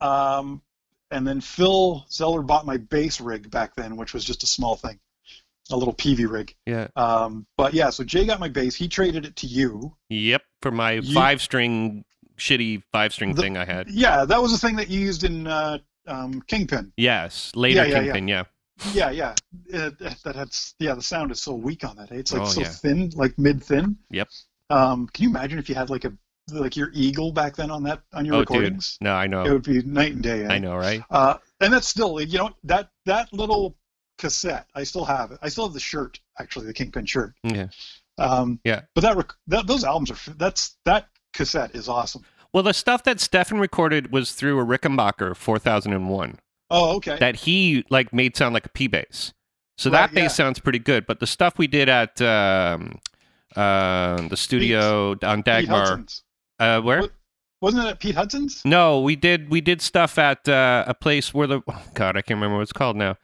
Um, 0.00 0.62
and 1.10 1.26
then 1.26 1.40
Phil 1.40 2.04
Zeller 2.10 2.42
bought 2.42 2.66
my 2.66 2.76
bass 2.76 3.20
rig 3.20 3.50
back 3.50 3.74
then, 3.76 3.96
which 3.96 4.12
was 4.12 4.24
just 4.24 4.42
a 4.42 4.46
small 4.46 4.76
thing, 4.76 4.98
a 5.70 5.76
little 5.76 5.94
PV 5.94 6.28
rig. 6.30 6.54
Yeah. 6.66 6.88
Um, 6.96 7.46
but 7.56 7.74
yeah, 7.74 7.90
so 7.90 8.04
Jay 8.04 8.26
got 8.26 8.40
my 8.40 8.48
bass. 8.48 8.74
He 8.74 8.88
traded 8.88 9.24
it 9.24 9.36
to 9.36 9.46
you. 9.46 9.96
Yep. 10.08 10.42
For 10.62 10.70
my 10.70 10.92
You- 10.92 11.14
five 11.14 11.40
string 11.40 12.04
shitty 12.38 12.82
five 12.92 13.12
string 13.12 13.34
The- 13.34 13.42
thing 13.42 13.56
I 13.56 13.64
had. 13.64 13.88
Yeah, 13.88 14.24
that 14.24 14.40
was 14.42 14.52
the 14.52 14.58
thing 14.58 14.76
that 14.76 14.88
you 14.88 15.00
used 15.00 15.24
in 15.24 15.46
uh, 15.46 15.78
um, 16.06 16.42
Kingpin. 16.42 16.92
Yes. 16.96 17.52
Later 17.54 17.86
Yeah, 17.86 17.86
yeah, 17.94 18.02
Kingpin, 18.02 18.28
yeah. 18.28 18.44
Yeah, 18.92 19.10
yeah. 19.10 19.34
It, 19.66 19.98
that 20.24 20.34
had 20.36 20.48
yeah. 20.78 20.94
The 20.94 21.02
sound 21.02 21.30
is 21.32 21.40
so 21.40 21.54
weak 21.54 21.82
on 21.84 21.96
that. 21.96 22.12
eh? 22.12 22.16
It's 22.16 22.32
like 22.32 22.42
Oh, 22.42 22.44
so 22.46 22.60
yeah. 22.60 22.68
thin, 22.68 23.10
like 23.16 23.38
mid 23.38 23.62
thin. 23.62 23.96
Yep. 24.10 24.28
Um, 24.68 25.06
can 25.08 25.22
you 25.24 25.30
imagine 25.30 25.58
if 25.58 25.68
you 25.68 25.74
had 25.74 25.88
like 25.88 26.04
a 26.04 26.12
like 26.52 26.76
your 26.76 26.90
Eagle 26.92 27.32
back 27.32 27.56
then 27.56 27.70
on 27.70 27.82
that 27.84 28.02
on 28.12 28.24
your 28.26 28.34
Oh 28.34 28.38
dude. 28.40 28.50
recordings? 28.50 28.98
No, 29.00 29.14
I 29.14 29.26
know. 29.26 29.44
It 29.44 29.50
would 29.52 29.62
be 29.62 29.82
night 29.82 30.12
and 30.12 30.22
day. 30.22 30.44
eh? 30.44 30.48
I 30.52 30.58
know, 30.58 30.76
right? 30.76 31.02
Uh, 31.10 31.38
and 31.60 31.72
that's 31.72 31.88
still, 31.88 32.20
you 32.20 32.36
know, 32.38 32.50
that 32.64 32.90
that 33.06 33.32
little 33.32 33.76
cassette, 34.18 34.66
I 34.74 34.84
still 34.84 35.04
have 35.06 35.32
it. 35.32 35.38
I 35.42 35.48
still 35.48 35.64
have 35.64 35.72
the 35.74 35.80
shirt, 35.80 36.20
actually, 36.38 36.66
the 36.66 36.72
Kingpin 36.74 37.06
shirt. 37.06 37.32
Yeah. 37.44 37.68
Um, 38.18 38.60
Yeah. 38.64 38.82
But 38.94 39.00
that, 39.02 39.16
rec- 39.16 39.34
that 39.48 39.66
those 39.66 39.84
albums 39.84 40.10
are 40.10 40.34
that's 40.36 40.76
that 40.84 41.08
cassette 41.36 41.74
is 41.74 41.88
awesome. 41.88 42.24
Well, 42.52 42.62
the 42.62 42.72
stuff 42.74 43.02
that 43.04 43.20
Stefan 43.20 43.58
recorded 43.58 44.12
was 44.12 44.32
through 44.32 44.58
a 44.60 44.64
Rickenbacker 44.64 45.36
4001 45.36 46.38
Oh, 46.70 46.96
okay. 46.96 47.16
that 47.18 47.36
he 47.36 47.84
like 47.90 48.12
made 48.12 48.36
sound 48.36 48.54
like 48.54 48.66
a 48.66 48.70
P 48.70 48.86
bass. 48.88 49.32
So 49.78 49.90
Right, 49.90 49.98
that 50.08 50.14
bass 50.14 50.22
yeah. 50.22 50.28
sounds 50.28 50.58
pretty 50.58 50.78
good. 50.78 51.06
But 51.06 51.20
the 51.20 51.26
stuff 51.26 51.58
we 51.58 51.66
did 51.66 51.88
at 51.88 52.20
um, 52.22 52.98
uh, 53.54 54.26
the 54.28 54.36
studio 54.36 55.12
on 55.22 55.38
Pete 55.38 55.44
Dagmar, 55.44 55.86
Hudson's. 55.86 56.22
uh, 56.58 56.80
where? 56.80 57.02
What- 57.02 57.12
Wasn't 57.60 57.84
it 57.84 57.88
at 57.90 58.00
Pete 58.00 58.14
Hudson's? 58.14 58.62
No, 58.64 59.00
we 59.00 59.16
did 59.16 59.48
we 59.50 59.60
did 59.60 59.80
stuff 59.82 60.18
at 60.18 60.48
uh, 60.48 60.84
a 60.86 60.94
place 60.94 61.32
where 61.34 61.46
the 61.46 61.60
oh 61.68 61.82
God 61.94 62.16
I 62.16 62.22
can't 62.22 62.36
remember 62.36 62.56
what 62.56 62.62
it's 62.62 62.72
called 62.72 62.96
now, 62.96 63.16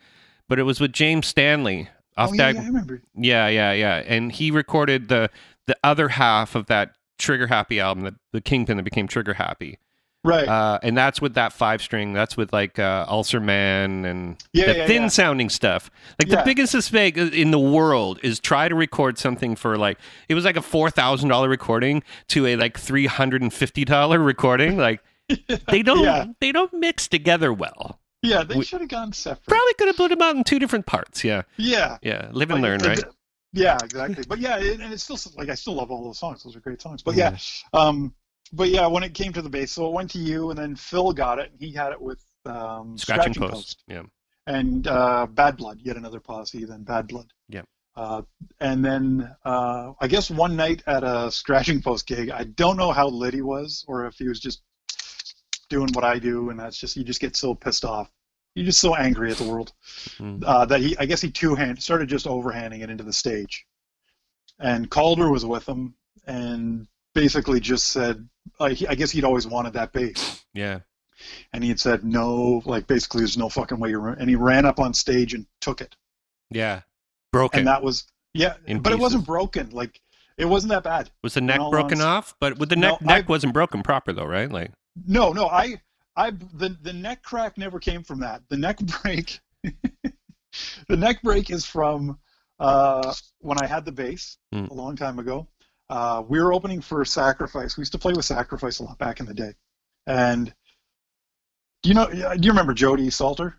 but 0.48 0.58
it 0.58 0.62
was 0.64 0.80
with 0.80 0.92
James 0.92 1.26
Stanley 1.26 1.88
off 2.16 2.30
oh, 2.30 2.32
yeah, 2.34 2.38
Dag. 2.52 2.54
yeah, 2.56 2.62
I 2.62 2.66
remember. 2.66 3.02
Yeah, 3.14 3.48
yeah, 3.48 3.72
yeah. 3.72 3.96
And 4.06 4.32
he 4.32 4.50
recorded 4.50 5.08
the 5.08 5.30
the 5.66 5.76
other 5.84 6.08
half 6.08 6.54
of 6.54 6.66
that 6.66 6.94
Trigger 7.22 7.46
Happy 7.46 7.80
album, 7.80 8.04
the, 8.04 8.14
the 8.32 8.40
Kingpin 8.40 8.76
that 8.76 8.82
became 8.82 9.08
Trigger 9.08 9.34
Happy. 9.34 9.78
Right. 10.24 10.46
Uh, 10.46 10.78
and 10.84 10.96
that's 10.96 11.20
with 11.20 11.34
that 11.34 11.52
five 11.52 11.82
string. 11.82 12.12
That's 12.12 12.36
with 12.36 12.52
like 12.52 12.78
uh, 12.78 13.04
Ulcer 13.08 13.40
Man 13.40 14.04
and 14.04 14.36
Yeah, 14.52 14.66
the 14.66 14.76
yeah, 14.78 14.86
thin 14.86 15.02
yeah. 15.02 15.08
sounding 15.08 15.48
stuff. 15.48 15.90
Like 16.20 16.28
the 16.28 16.42
biggest 16.44 16.74
mistake 16.74 17.16
in 17.16 17.50
the 17.50 17.58
world 17.58 18.20
is 18.22 18.38
try 18.38 18.68
to 18.68 18.74
record 18.76 19.18
something 19.18 19.56
for 19.56 19.76
like 19.76 19.98
it 20.28 20.34
was 20.34 20.44
like 20.44 20.56
a 20.56 20.62
four 20.62 20.90
thousand 20.90 21.28
dollar 21.28 21.48
recording 21.48 22.04
to 22.28 22.46
a 22.46 22.54
like 22.54 22.78
three 22.78 23.06
hundred 23.06 23.42
and 23.42 23.52
fifty 23.52 23.84
dollar 23.84 24.20
recording. 24.20 24.76
Like 24.76 25.02
they 25.68 25.82
don't 25.82 26.36
they 26.40 26.52
don't 26.52 26.72
mix 26.72 27.08
together 27.08 27.52
well. 27.52 27.98
yeah, 28.22 28.44
they 28.44 28.60
should 28.62 28.80
have 28.80 28.90
gone 28.90 29.12
separate. 29.12 29.48
Probably 29.48 29.74
could 29.74 29.88
have 29.88 29.96
put 29.96 30.10
them 30.10 30.22
out 30.22 30.36
in 30.36 30.44
two 30.44 30.60
different 30.60 30.86
parts. 30.86 31.24
Yeah, 31.24 31.42
Yeah. 31.56 31.98
yeah. 32.00 32.28
Live 32.30 32.52
and 32.52 32.62
Like, 32.62 32.80
learn, 32.80 32.90
right? 32.90 33.04
Yeah, 33.52 33.76
exactly. 33.82 34.24
But 34.26 34.38
yeah, 34.38 34.58
it, 34.58 34.80
and 34.80 34.92
it's 34.92 35.02
still 35.02 35.18
like 35.36 35.48
I 35.48 35.54
still 35.54 35.74
love 35.74 35.90
all 35.90 36.04
those 36.04 36.18
songs. 36.18 36.42
Those 36.42 36.56
are 36.56 36.60
great 36.60 36.80
songs. 36.80 37.02
But 37.02 37.14
yeah, 37.16 37.36
um, 37.72 38.14
but 38.52 38.68
yeah, 38.68 38.86
when 38.86 39.02
it 39.02 39.14
came 39.14 39.32
to 39.34 39.42
the 39.42 39.50
bass, 39.50 39.72
so 39.72 39.86
it 39.86 39.92
went 39.92 40.10
to 40.12 40.18
you, 40.18 40.50
and 40.50 40.58
then 40.58 40.76
Phil 40.76 41.12
got 41.12 41.38
it, 41.38 41.50
and 41.52 41.60
he 41.60 41.72
had 41.72 41.92
it 41.92 42.00
with 42.00 42.24
um, 42.46 42.96
Scratching 42.96 43.34
post. 43.34 43.82
Yeah. 43.86 44.02
and 44.46 44.86
uh, 44.86 45.26
Bad 45.26 45.56
Blood, 45.56 45.80
yet 45.82 45.96
another 45.96 46.20
posse, 46.20 46.64
then 46.64 46.82
Bad 46.82 47.08
Blood. 47.08 47.32
Yeah. 47.48 47.62
Uh, 47.94 48.22
and 48.58 48.82
then 48.82 49.30
uh, 49.44 49.92
I 50.00 50.06
guess 50.06 50.30
one 50.30 50.56
night 50.56 50.82
at 50.86 51.04
a 51.04 51.30
Scratching 51.30 51.82
Post 51.82 52.06
gig, 52.06 52.30
I 52.30 52.44
don't 52.44 52.78
know 52.78 52.90
how 52.92 53.08
lit 53.08 53.34
he 53.34 53.42
was, 53.42 53.84
or 53.86 54.06
if 54.06 54.14
he 54.14 54.28
was 54.28 54.40
just 54.40 54.62
doing 55.68 55.88
what 55.92 56.04
I 56.04 56.18
do, 56.18 56.50
and 56.50 56.58
that's 56.58 56.78
just 56.78 56.96
you 56.96 57.04
just 57.04 57.20
get 57.20 57.36
so 57.36 57.54
pissed 57.54 57.84
off. 57.84 58.10
You're 58.54 58.66
just 58.66 58.80
so 58.80 58.94
angry 58.94 59.30
at 59.30 59.38
the 59.38 59.44
world 59.50 59.72
Mm. 60.18 60.42
uh, 60.44 60.64
that 60.66 60.80
he, 60.80 60.96
I 60.98 61.06
guess 61.06 61.20
he 61.20 61.30
two 61.30 61.54
hand 61.54 61.82
started 61.82 62.08
just 62.08 62.26
overhanding 62.26 62.82
it 62.82 62.90
into 62.90 63.04
the 63.04 63.12
stage, 63.12 63.64
and 64.58 64.90
Calder 64.90 65.30
was 65.30 65.44
with 65.46 65.66
him, 65.68 65.94
and 66.26 66.86
basically 67.14 67.60
just 67.60 67.86
said, 67.88 68.28
like, 68.60 68.76
he- 68.76 68.86
I 68.88 68.94
guess 68.94 69.10
he'd 69.10 69.24
always 69.24 69.46
wanted 69.46 69.72
that 69.74 69.92
bass 69.92 70.44
Yeah. 70.54 70.80
and 71.52 71.62
he 71.62 71.68
had 71.68 71.78
said 71.78 72.04
no 72.04 72.62
like 72.64 72.86
basically 72.86 73.20
there's 73.20 73.36
no 73.38 73.48
fucking 73.48 73.78
way 73.78 73.90
you're 73.90 74.08
and 74.08 74.28
he 74.30 74.34
ran 74.36 74.64
up 74.64 74.80
on 74.80 74.92
stage 74.94 75.34
and 75.34 75.46
took 75.60 75.80
it 75.80 75.94
Yeah. 76.50 76.80
Broken. 77.32 77.60
and 77.60 77.68
that 77.68 77.82
was 77.82 78.06
yeah 78.34 78.54
In 78.66 78.80
but 78.80 78.92
it 78.92 78.98
wasn't 78.98 79.26
broken 79.26 79.70
like 79.70 80.00
it 80.38 80.46
wasn't 80.46 80.70
that 80.70 80.82
bad 80.84 81.10
was 81.22 81.34
the 81.34 81.40
neck 81.42 81.60
broken 81.70 82.00
off? 82.00 82.34
But 82.40 82.58
with 82.58 82.70
the 82.70 82.76
No, 82.76 82.92
neck 82.92 83.02
neck 83.02 83.24
I- 83.24 83.28
wasn't 83.28 83.52
broken 83.52 83.82
proper 83.82 84.12
though, 84.14 84.24
right? 84.26 84.50
Like 84.50 84.72
no 85.06 85.32
no 85.32 85.48
i 85.48 85.80
i 86.16 86.30
the 86.30 86.76
the 86.82 86.92
neck 86.92 87.22
crack 87.22 87.56
never 87.58 87.78
came 87.78 88.02
from 88.02 88.20
that 88.20 88.42
the 88.48 88.56
neck 88.56 88.78
break 89.02 89.40
the 90.88 90.96
neck 90.96 91.22
break 91.22 91.50
is 91.50 91.64
from 91.64 92.18
uh 92.60 93.12
when 93.38 93.58
i 93.62 93.66
had 93.66 93.84
the 93.84 93.92
bass 93.92 94.38
Hmm. 94.52 94.66
a 94.70 94.74
long 94.74 94.96
time 94.96 95.18
ago 95.18 95.48
uh 95.90 96.22
we 96.26 96.40
were 96.40 96.52
opening 96.52 96.80
for 96.80 97.04
sacrifice 97.04 97.76
we 97.76 97.82
used 97.82 97.92
to 97.92 97.98
play 97.98 98.12
with 98.12 98.24
sacrifice 98.24 98.78
a 98.78 98.84
lot 98.84 98.98
back 98.98 99.20
in 99.20 99.26
the 99.26 99.34
day 99.34 99.52
and 100.06 100.52
do 101.82 101.88
you 101.88 101.94
know 101.94 102.08
do 102.10 102.40
you 102.42 102.50
remember 102.50 102.74
jody 102.74 103.10
salter 103.10 103.56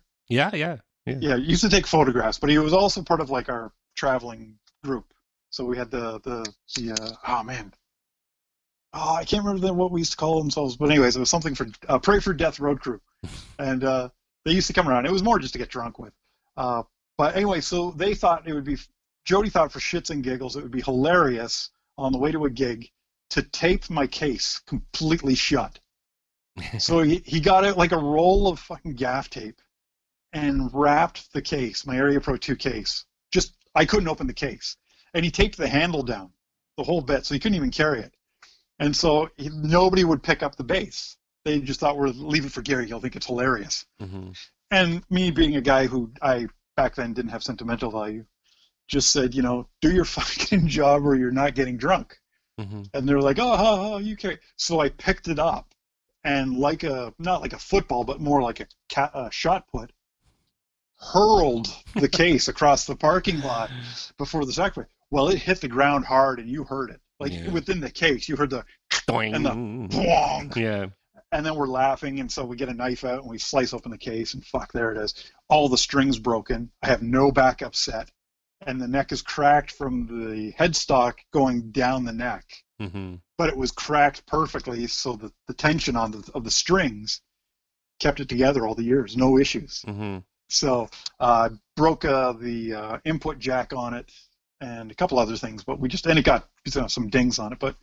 yeah, 0.54 0.76
yeah. 1.06 1.16
Yeah, 1.20 1.36
he 1.36 1.42
used 1.42 1.62
to 1.62 1.68
take 1.68 1.86
photographs, 1.86 2.38
but 2.38 2.48
he 2.48 2.56
was 2.56 2.72
also 2.72 3.02
part 3.02 3.20
of 3.20 3.28
like 3.28 3.50
our 3.50 3.72
traveling 3.94 4.58
group. 4.82 5.12
So 5.50 5.64
we 5.66 5.76
had 5.76 5.90
the 5.90 6.18
the 6.20 6.50
the 6.76 6.92
uh, 6.92 7.10
oh 7.28 7.42
man, 7.42 7.74
oh 8.94 9.14
I 9.16 9.24
can't 9.24 9.44
remember 9.44 9.72
what 9.72 9.90
we 9.90 10.00
used 10.00 10.12
to 10.12 10.16
call 10.16 10.38
themselves, 10.40 10.76
but 10.76 10.90
anyways, 10.90 11.16
it 11.16 11.20
was 11.20 11.30
something 11.30 11.54
for 11.54 11.66
uh, 11.88 11.98
Pray 11.98 12.20
for 12.20 12.32
Death 12.32 12.60
Road 12.60 12.80
Crew, 12.80 13.00
and 13.58 13.84
uh, 13.84 14.08
they 14.44 14.52
used 14.52 14.68
to 14.68 14.72
come 14.72 14.88
around. 14.88 15.06
It 15.06 15.12
was 15.12 15.22
more 15.22 15.38
just 15.38 15.52
to 15.54 15.58
get 15.58 15.68
drunk 15.68 15.98
with. 15.98 16.12
Uh, 16.56 16.84
but 17.18 17.36
anyway, 17.36 17.60
so 17.60 17.90
they 17.92 18.14
thought 18.14 18.48
it 18.48 18.54
would 18.54 18.64
be 18.64 18.78
Jody 19.24 19.50
thought 19.50 19.72
for 19.72 19.78
shits 19.78 20.10
and 20.10 20.22
giggles 20.22 20.56
it 20.56 20.62
would 20.62 20.70
be 20.70 20.82
hilarious 20.82 21.70
on 21.96 22.12
the 22.12 22.18
way 22.18 22.32
to 22.32 22.44
a 22.44 22.50
gig 22.50 22.90
to 23.30 23.42
tape 23.42 23.88
my 23.90 24.06
case 24.06 24.60
completely 24.66 25.34
shut. 25.34 25.78
so 26.78 27.02
he, 27.02 27.22
he 27.24 27.40
got 27.40 27.64
it 27.64 27.76
like 27.76 27.92
a 27.92 27.98
roll 27.98 28.48
of 28.48 28.60
fucking 28.60 28.94
gaff 28.94 29.30
tape 29.30 29.60
and 30.32 30.72
wrapped 30.72 31.32
the 31.32 31.42
case, 31.42 31.86
my 31.86 31.98
Aria 31.98 32.20
Pro 32.20 32.36
2 32.36 32.56
case. 32.56 33.04
Just 33.32 33.54
I 33.74 33.84
couldn't 33.84 34.08
open 34.08 34.26
the 34.26 34.34
case. 34.34 34.76
And 35.14 35.24
he 35.24 35.30
taped 35.30 35.56
the 35.56 35.68
handle 35.68 36.02
down. 36.02 36.32
the 36.76 36.82
whole 36.82 37.00
bit, 37.00 37.24
so 37.24 37.34
he 37.34 37.40
couldn't 37.40 37.56
even 37.56 37.70
carry 37.70 38.00
it. 38.00 38.12
And 38.78 38.96
so 38.96 39.30
he, 39.36 39.48
nobody 39.50 40.04
would 40.04 40.22
pick 40.22 40.42
up 40.42 40.56
the 40.56 40.64
bass. 40.64 41.16
They 41.44 41.60
just 41.60 41.80
thought 41.80 41.96
we're 41.96 42.08
leaving 42.08 42.50
for 42.50 42.62
Gary. 42.62 42.86
He'll 42.86 43.00
think 43.00 43.16
it's 43.16 43.26
hilarious. 43.26 43.86
hmm 44.00 44.30
And 44.70 45.02
me 45.10 45.30
being 45.30 45.56
a 45.56 45.60
guy 45.60 45.86
who 45.86 46.12
I 46.22 46.48
back 46.76 46.94
then 46.96 47.12
didn't 47.12 47.30
have 47.30 47.42
sentimental 47.42 47.90
value, 47.90 48.24
just 48.88 49.10
said, 49.12 49.34
you 49.34 49.42
know, 49.42 49.68
do 49.80 49.92
your 49.92 50.04
fucking 50.16 50.68
job 50.68 51.06
or 51.06 51.14
you're 51.14 51.30
not 51.30 51.54
getting 51.54 51.76
drunk. 51.76 52.18
hmm 52.58 52.82
And 52.92 53.08
they're 53.08 53.20
like, 53.20 53.38
oh, 53.38 53.56
oh, 53.94 53.98
you 53.98 54.16
carry. 54.16 54.38
So 54.56 54.80
I 54.80 54.88
picked 54.88 55.28
it 55.28 55.38
up, 55.38 55.74
and 56.24 56.56
like 56.56 56.82
a 56.82 57.12
not 57.18 57.42
like 57.42 57.52
a 57.52 57.58
football, 57.58 58.04
but 58.04 58.20
more 58.20 58.42
like 58.42 58.60
a, 58.60 58.66
ca- 58.92 59.10
a 59.14 59.30
shot 59.30 59.66
put, 59.68 59.92
hurled 60.98 61.68
the 61.94 62.08
case 62.22 62.48
across 62.48 62.86
the 62.86 62.96
parking 62.96 63.40
lot 63.40 63.70
before 64.18 64.44
the 64.44 64.52
sacrifice. 64.52 64.90
Well, 65.10 65.28
it 65.28 65.38
hit 65.38 65.60
the 65.60 65.68
ground 65.68 66.04
hard, 66.06 66.40
and 66.40 66.48
you 66.48 66.64
heard 66.64 66.90
it. 66.90 67.00
Like 67.20 67.32
Yeah. 67.32 67.50
within 67.50 67.80
the 67.80 67.90
case, 67.90 68.28
you 68.28 68.36
heard 68.36 68.50
the 68.50 68.64
Doing. 69.06 69.34
And 69.34 69.44
the- 69.44 69.50
boong, 69.50 70.52
yeah. 70.56 70.86
and 71.32 71.44
then 71.44 71.54
we're 71.56 71.66
laughing, 71.68 72.20
and 72.20 72.30
so 72.30 72.44
we 72.44 72.56
get 72.56 72.68
a 72.68 72.74
knife 72.74 73.04
out 73.04 73.20
and 73.20 73.30
we 73.30 73.38
slice 73.38 73.72
open 73.74 73.90
the 73.90 73.98
case, 73.98 74.34
and 74.34 74.44
fuck, 74.44 74.72
there 74.72 74.92
it 74.92 74.98
is. 74.98 75.14
All 75.48 75.68
the 75.68 75.76
strings 75.78 76.18
broken. 76.18 76.70
I 76.82 76.86
have 76.88 77.02
no 77.02 77.30
backup 77.30 77.74
set, 77.74 78.10
and 78.66 78.80
the 78.80 78.88
neck 78.88 79.12
is 79.12 79.20
cracked 79.20 79.72
from 79.72 80.06
the 80.06 80.52
headstock 80.52 81.18
going 81.32 81.70
down 81.70 82.04
the 82.04 82.12
neck 82.12 82.44
hmm 82.80 83.14
but 83.36 83.48
it 83.48 83.56
was 83.56 83.70
cracked 83.72 84.26
perfectly 84.26 84.86
so 84.86 85.14
that 85.16 85.32
the 85.48 85.54
tension 85.54 85.96
on 85.96 86.10
the 86.12 86.30
of 86.34 86.44
the 86.44 86.50
strings 86.50 87.20
kept 88.00 88.20
it 88.20 88.28
together 88.28 88.66
all 88.66 88.74
the 88.74 88.82
years, 88.84 89.16
no 89.16 89.38
issues. 89.38 89.82
hmm 89.82 90.18
So 90.48 90.88
uh, 91.20 91.50
broke 91.76 92.04
uh, 92.04 92.32
the 92.32 92.74
uh, 92.74 92.98
input 93.04 93.38
jack 93.38 93.72
on 93.72 93.94
it 93.94 94.10
and 94.60 94.90
a 94.90 94.94
couple 94.94 95.18
other 95.18 95.36
things, 95.36 95.64
but 95.64 95.78
we 95.80 95.88
just 95.88 96.06
and 96.06 96.18
it 96.18 96.24
got 96.24 96.48
some 96.66 97.08
dings 97.08 97.38
on 97.38 97.52
it, 97.52 97.58
but 97.58 97.76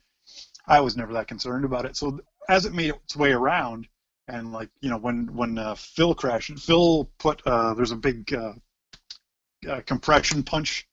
I 0.67 0.79
was 0.79 0.95
never 0.97 1.13
that 1.13 1.27
concerned 1.27 1.65
about 1.65 1.85
it. 1.85 1.95
So 1.97 2.19
as 2.49 2.65
it 2.65 2.73
made 2.73 2.89
its 2.89 3.15
way 3.15 3.31
around, 3.31 3.87
and 4.27 4.51
like 4.53 4.69
you 4.81 4.89
know 4.89 4.97
when 4.97 5.33
when 5.35 5.57
uh, 5.57 5.75
Phil 5.75 6.13
crashed, 6.15 6.57
Phil 6.59 7.09
put 7.19 7.41
uh, 7.45 7.73
there's 7.73 7.91
a 7.91 7.95
big 7.95 8.33
uh, 8.33 8.53
uh, 9.69 9.81
compression 9.85 10.43
punch 10.43 10.87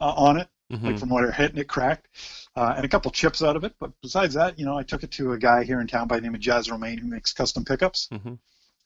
uh, 0.00 0.12
on 0.16 0.38
it 0.38 0.48
hmm 0.70 0.86
like 0.86 0.98
from 0.98 1.08
what 1.08 1.24
it 1.24 1.34
hit 1.34 1.50
and 1.50 1.58
it 1.58 1.68
cracked, 1.68 2.08
uh, 2.56 2.74
and 2.76 2.84
a 2.84 2.88
couple 2.88 3.10
chips 3.10 3.42
out 3.42 3.56
of 3.56 3.64
it. 3.64 3.74
But 3.80 3.90
besides 4.02 4.34
that, 4.34 4.58
you 4.58 4.66
know, 4.66 4.76
I 4.76 4.82
took 4.82 5.02
it 5.02 5.10
to 5.12 5.32
a 5.32 5.38
guy 5.38 5.64
here 5.64 5.80
in 5.80 5.86
town 5.86 6.08
by 6.08 6.16
the 6.16 6.22
name 6.22 6.34
of 6.34 6.40
Jazz 6.40 6.70
Romaine 6.70 6.98
who 6.98 7.06
makes 7.06 7.32
custom 7.32 7.64
pickups, 7.64 8.10
hmm 8.10 8.34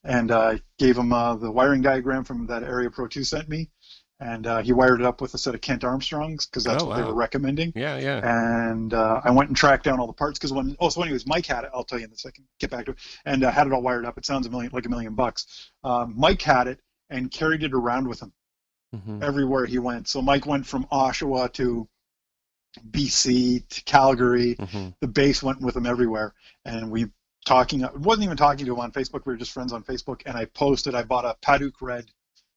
and 0.05 0.31
uh, 0.31 0.59
gave 0.79 0.97
him 0.97 1.13
uh, 1.13 1.37
the 1.37 1.51
wiring 1.51 1.81
diagram 1.81 2.25
from 2.25 2.47
that 2.47 2.65
Aria 2.65 2.91
Pro 2.91 3.07
2 3.07 3.25
sent 3.25 3.49
me, 3.49 3.71
and 4.23 4.47
uh, 4.47 4.63
he 4.63 4.73
wired 4.73 5.01
it 5.01 5.07
up 5.07 5.21
with 5.21 5.35
a 5.35 5.39
set 5.39 5.55
of 5.55 5.61
Kent 5.61 5.83
Armstrongs 5.85 6.47
because 6.47 6.65
that's 6.65 6.83
Oh, 6.83 6.87
what 6.89 6.97
they 6.97 7.03
were 7.03 7.15
recommending. 7.15 7.73
Yeah, 7.75 7.99
yeah. 7.99 8.21
And 8.23 8.95
uh, 8.95 9.21
I 9.25 9.31
went 9.31 9.49
and 9.51 9.57
tracked 9.57 9.85
down 9.85 10.01
all 10.01 10.07
the 10.07 10.13
parts 10.13 10.39
because 10.39 10.53
when 10.53 10.77
oh 10.81 10.89
so 10.89 11.03
anyways 11.03 11.27
Mike 11.27 11.47
had 11.47 11.65
it 11.65 11.71
I'll 11.75 11.85
tell 11.85 11.99
you 11.99 12.07
in 12.07 12.13
a 12.13 12.17
second 12.17 12.45
get 12.61 12.71
back 12.71 12.87
to 12.87 12.93
it 12.93 12.99
and 13.25 13.45
uh, 13.45 13.51
had 13.51 13.67
it 13.67 13.73
all 13.73 13.83
wired 13.83 14.05
up 14.07 14.17
it 14.19 14.25
sounds 14.25 14.47
a 14.47 14.51
million 14.51 14.71
like 14.73 14.87
a 14.87 14.89
million 14.89 15.15
bucks 15.15 15.71
um, 15.85 16.15
Mike 16.17 16.43
had 16.43 16.69
it 16.69 16.81
and 17.11 17.31
carried 17.31 17.63
it 17.63 17.75
around 17.75 18.09
with 18.09 18.21
him 18.23 18.33
hmm 18.93 19.21
everywhere 19.23 19.67
he 19.67 19.79
went. 19.79 20.09
So 20.09 20.23
Mike 20.23 20.47
went 20.47 20.67
from 20.67 20.85
Oshawa 20.93 21.53
to 21.55 21.89
BC 22.91 23.67
to 23.69 23.83
Calgary. 23.85 24.57
hmm 24.59 24.89
The 25.01 25.09
bass 25.09 25.43
went 25.43 25.61
with 25.61 25.77
him 25.77 25.87
everywhere, 25.87 26.35
and 26.65 26.91
we 26.91 27.07
talking. 27.45 27.85
I 27.85 27.91
wasn't 27.93 28.25
even 28.25 28.37
talking 28.37 28.67
to 28.67 28.73
him 28.75 28.81
on 28.81 28.93
Facebook. 28.93 29.27
We 29.27 29.33
were 29.33 29.37
just 29.39 29.53
friends 29.53 29.73
on 29.73 29.83
Facebook, 29.85 30.23
and 30.27 30.37
I 30.37 30.47
posted. 30.47 30.95
I 30.95 31.03
bought 31.03 31.25
a 31.25 31.37
Padauk 31.43 31.75
Red 31.81 32.11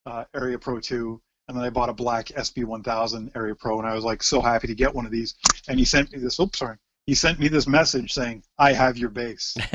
uh, 0.06 0.26
Aria 0.34 0.60
Pro 0.60 0.80
2, 0.80 1.22
and 1.48 1.56
then 1.58 1.64
I 1.64 1.70
bought 1.70 1.90
a 1.90 1.94
black 1.94 2.28
SB 2.28 2.66
1000 2.66 3.32
Aria 3.36 3.56
Pro, 3.56 3.80
and 3.80 3.88
I 3.88 3.94
was 3.94 4.04
like 4.04 4.24
so 4.24 4.42
happy 4.42 4.68
to 4.68 4.76
get 4.76 4.94
one 4.94 5.06
of 5.06 5.12
these. 5.12 5.36
And 5.68 5.78
he 5.80 5.86
sent 5.86 6.12
me 6.12 6.20
this. 6.20 6.40
Oops, 6.40 6.58
sorry. 6.58 6.78
He 7.06 7.14
sent 7.14 7.40
me 7.40 7.48
this 7.48 7.68
message 7.68 8.14
saying, 8.14 8.44
"I 8.58 8.74
have 8.74 8.98
your 8.98 9.10
bass." 9.10 9.56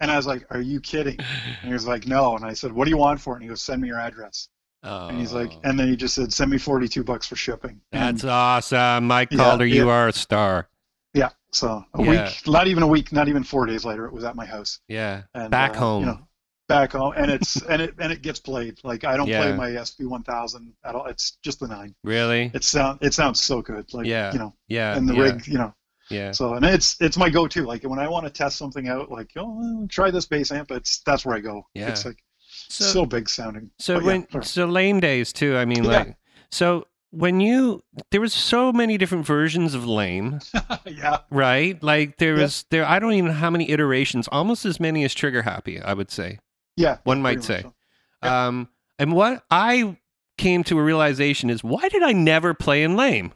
And 0.00 0.10
I 0.10 0.16
was 0.16 0.26
like, 0.26 0.44
"Are 0.50 0.60
you 0.60 0.80
kidding?" 0.80 1.16
And 1.20 1.68
he 1.68 1.72
was 1.72 1.86
like, 1.86 2.08
"No." 2.08 2.34
And 2.34 2.44
I 2.44 2.54
said, 2.54 2.72
"What 2.72 2.86
do 2.86 2.90
you 2.90 2.96
want 2.96 3.20
for 3.20 3.34
it?" 3.34 3.36
And 3.36 3.42
he 3.44 3.48
goes, 3.48 3.62
"Send 3.62 3.80
me 3.80 3.86
your 3.86 4.00
address." 4.00 4.48
Oh, 4.82 5.06
And 5.06 5.20
he's 5.20 5.32
like, 5.32 5.52
and 5.62 5.78
then 5.78 5.86
he 5.86 5.94
just 5.94 6.16
said, 6.16 6.32
"Send 6.32 6.50
me 6.50 6.58
forty-two 6.58 7.04
bucks 7.04 7.24
for 7.28 7.36
shipping." 7.36 7.80
that's 7.92 8.24
awesome, 8.24 9.06
Mike 9.06 9.28
Yeah, 9.30 9.36
Calder. 9.38 9.64
You 9.64 9.86
yeah. 9.86 9.92
are 9.92 10.08
a 10.08 10.12
star. 10.12 10.68
yeah. 11.14 11.28
So 11.52 11.84
a 11.94 12.02
Yeah. 12.02 12.24
week, 12.24 12.48
not 12.48 12.66
even 12.66 12.82
a 12.82 12.86
week, 12.88 13.12
not 13.12 13.28
even 13.28 13.44
four 13.44 13.64
days 13.66 13.84
later, 13.84 14.06
it 14.06 14.12
was 14.12 14.24
at 14.24 14.34
my 14.34 14.44
house. 14.46 14.80
Yeah, 14.88 15.22
And, 15.34 15.52
back 15.52 15.76
uh, 15.76 15.78
home. 15.78 16.00
You 16.00 16.06
know, 16.06 16.28
back 16.68 16.92
home, 16.92 17.12
and 17.16 17.30
it's 17.30 17.60
and 17.62 17.82
it 17.82 17.94
and 17.98 18.12
it 18.12 18.22
gets 18.22 18.40
played. 18.40 18.78
Like 18.84 19.04
I 19.04 19.16
don't 19.16 19.28
Yeah. 19.28 19.42
play 19.42 19.56
my 19.56 19.70
SB 19.70 20.06
one 20.06 20.22
thousand 20.22 20.72
at 20.84 20.94
all. 20.94 21.06
It's 21.06 21.38
just 21.42 21.60
the 21.60 21.68
nine. 21.68 21.94
really? 22.04 22.50
It 22.54 22.64
sound 22.64 22.98
it 23.02 23.14
sounds 23.14 23.40
so 23.42 23.62
good. 23.62 23.92
Like 23.92 24.06
Yeah. 24.06 24.32
you 24.32 24.38
know, 24.38 24.54
yeah, 24.68 24.96
and 24.96 25.08
the 25.08 25.14
yeah, 25.14 25.22
rig, 25.22 25.46
you 25.46 25.58
know. 25.58 25.74
yeah. 26.10 26.32
So 26.32 26.54
and 26.54 26.64
it's 26.64 26.96
it's 27.00 27.16
my 27.16 27.28
go-to. 27.30 27.64
Like 27.64 27.82
when 27.84 27.98
I 27.98 28.08
want 28.08 28.26
to 28.26 28.30
test 28.32 28.56
something 28.58 28.88
out, 28.88 29.10
like 29.10 29.30
oh, 29.36 29.86
try 29.90 30.10
this 30.10 30.26
bass 30.26 30.50
amp. 30.52 30.70
It's 30.70 31.00
that's 31.04 31.24
where 31.26 31.36
I 31.36 31.40
go. 31.40 31.66
Yeah. 31.74 31.88
It's 31.88 32.04
like 32.04 32.18
So, 32.48 32.84
so, 32.84 33.06
big 33.06 33.28
sounding. 33.28 33.70
so 33.78 33.94
But 33.96 34.04
when 34.04 34.30
sorry. 34.30 34.44
so 34.44 34.66
lame 34.66 35.00
days 35.00 35.32
too. 35.32 35.56
I 35.56 35.64
mean, 35.64 35.84
Yeah. 35.84 35.90
like 35.90 36.16
so 36.50 36.86
when 37.10 37.40
you 37.40 37.82
there 38.10 38.20
was 38.20 38.32
so 38.32 38.72
many 38.72 38.96
different 38.96 39.26
versions 39.26 39.74
of 39.74 39.86
lame, 39.86 40.38
yeah, 40.86 41.18
right? 41.30 41.82
Like 41.82 42.16
there 42.18 42.36
Yeah. 42.36 42.42
was 42.42 42.64
there. 42.70 42.86
I 42.86 42.98
don't 42.98 43.12
even 43.14 43.28
know 43.32 43.36
how 43.36 43.50
many 43.50 43.68
iterations. 43.70 44.28
Almost 44.32 44.64
as 44.64 44.78
many 44.80 45.04
as 45.04 45.12
Trigger 45.14 45.42
Happy. 45.42 45.80
I 45.80 45.92
would 45.94 46.10
say. 46.10 46.38
Yeah. 46.76 46.98
One 47.04 47.22
might 47.22 47.42
say. 47.44 47.62
so. 47.62 47.74
Yeah. 48.22 48.46
Um, 48.46 48.68
and 48.98 49.12
what 49.14 49.44
I 49.50 49.96
came 50.38 50.64
to 50.64 50.78
a 50.78 50.82
realization 50.82 51.50
is 51.50 51.62
why 51.64 51.88
did 51.88 52.02
I 52.02 52.12
never 52.12 52.54
play 52.54 52.82
in 52.82 52.96
lame? 52.96 53.32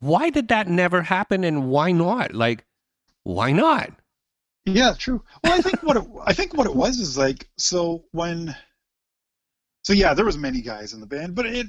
Why 0.00 0.30
did 0.30 0.48
that 0.48 0.68
never 0.68 1.02
happen, 1.02 1.42
and 1.44 1.68
why 1.68 1.92
not? 1.92 2.34
Like, 2.34 2.64
why 3.22 3.52
not? 3.52 3.90
Yeah, 4.66 4.94
true. 4.98 5.22
Well, 5.42 5.54
I 5.54 5.62
think 5.62 5.82
what 5.82 5.96
it, 5.96 6.04
I 6.24 6.32
think 6.32 6.54
what 6.54 6.66
it 6.66 6.74
was 6.84 6.98
is 6.98 7.16
like 7.16 7.48
so 7.56 8.04
when 8.12 8.54
so 9.82 9.92
yeah, 9.92 10.14
there 10.14 10.24
was 10.24 10.36
many 10.36 10.60
guys 10.60 10.92
in 10.92 11.00
the 11.00 11.06
band, 11.06 11.34
but 11.34 11.46
it 11.46 11.68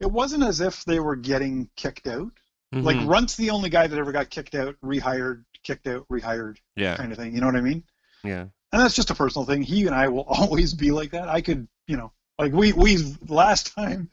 it 0.00 0.10
wasn't 0.10 0.44
as 0.44 0.60
if 0.60 0.84
they 0.84 1.00
were 1.00 1.16
getting 1.16 1.68
kicked 1.76 2.06
out. 2.06 2.30
Like 2.74 2.96
Mhm. 2.96 3.06
Runt's 3.08 3.36
the 3.36 3.50
only 3.50 3.68
guy 3.68 3.86
that 3.86 3.98
ever 3.98 4.12
got 4.12 4.30
kicked 4.30 4.54
out, 4.54 4.76
rehired, 4.82 5.44
kicked 5.62 5.86
out, 5.86 6.08
rehired 6.08 6.56
yeah, 6.74 6.96
kind 6.96 7.12
of 7.12 7.18
thing. 7.18 7.34
You 7.34 7.40
know 7.40 7.46
what 7.46 7.56
I 7.56 7.60
mean? 7.60 7.84
yeah, 8.24 8.46
And 8.72 8.80
that's 8.82 8.94
just 8.94 9.10
a 9.10 9.14
personal 9.14 9.44
thing. 9.44 9.62
He 9.62 9.86
and 9.86 9.94
I 9.94 10.08
will 10.08 10.22
always 10.28 10.74
be 10.74 10.90
like 10.90 11.10
that. 11.10 11.28
I 11.28 11.40
could, 11.40 11.68
you 11.86 11.96
know, 11.96 12.12
like 12.38 12.52
we 12.52 12.72
we 12.72 12.96
last 13.28 13.74
time 13.74 14.08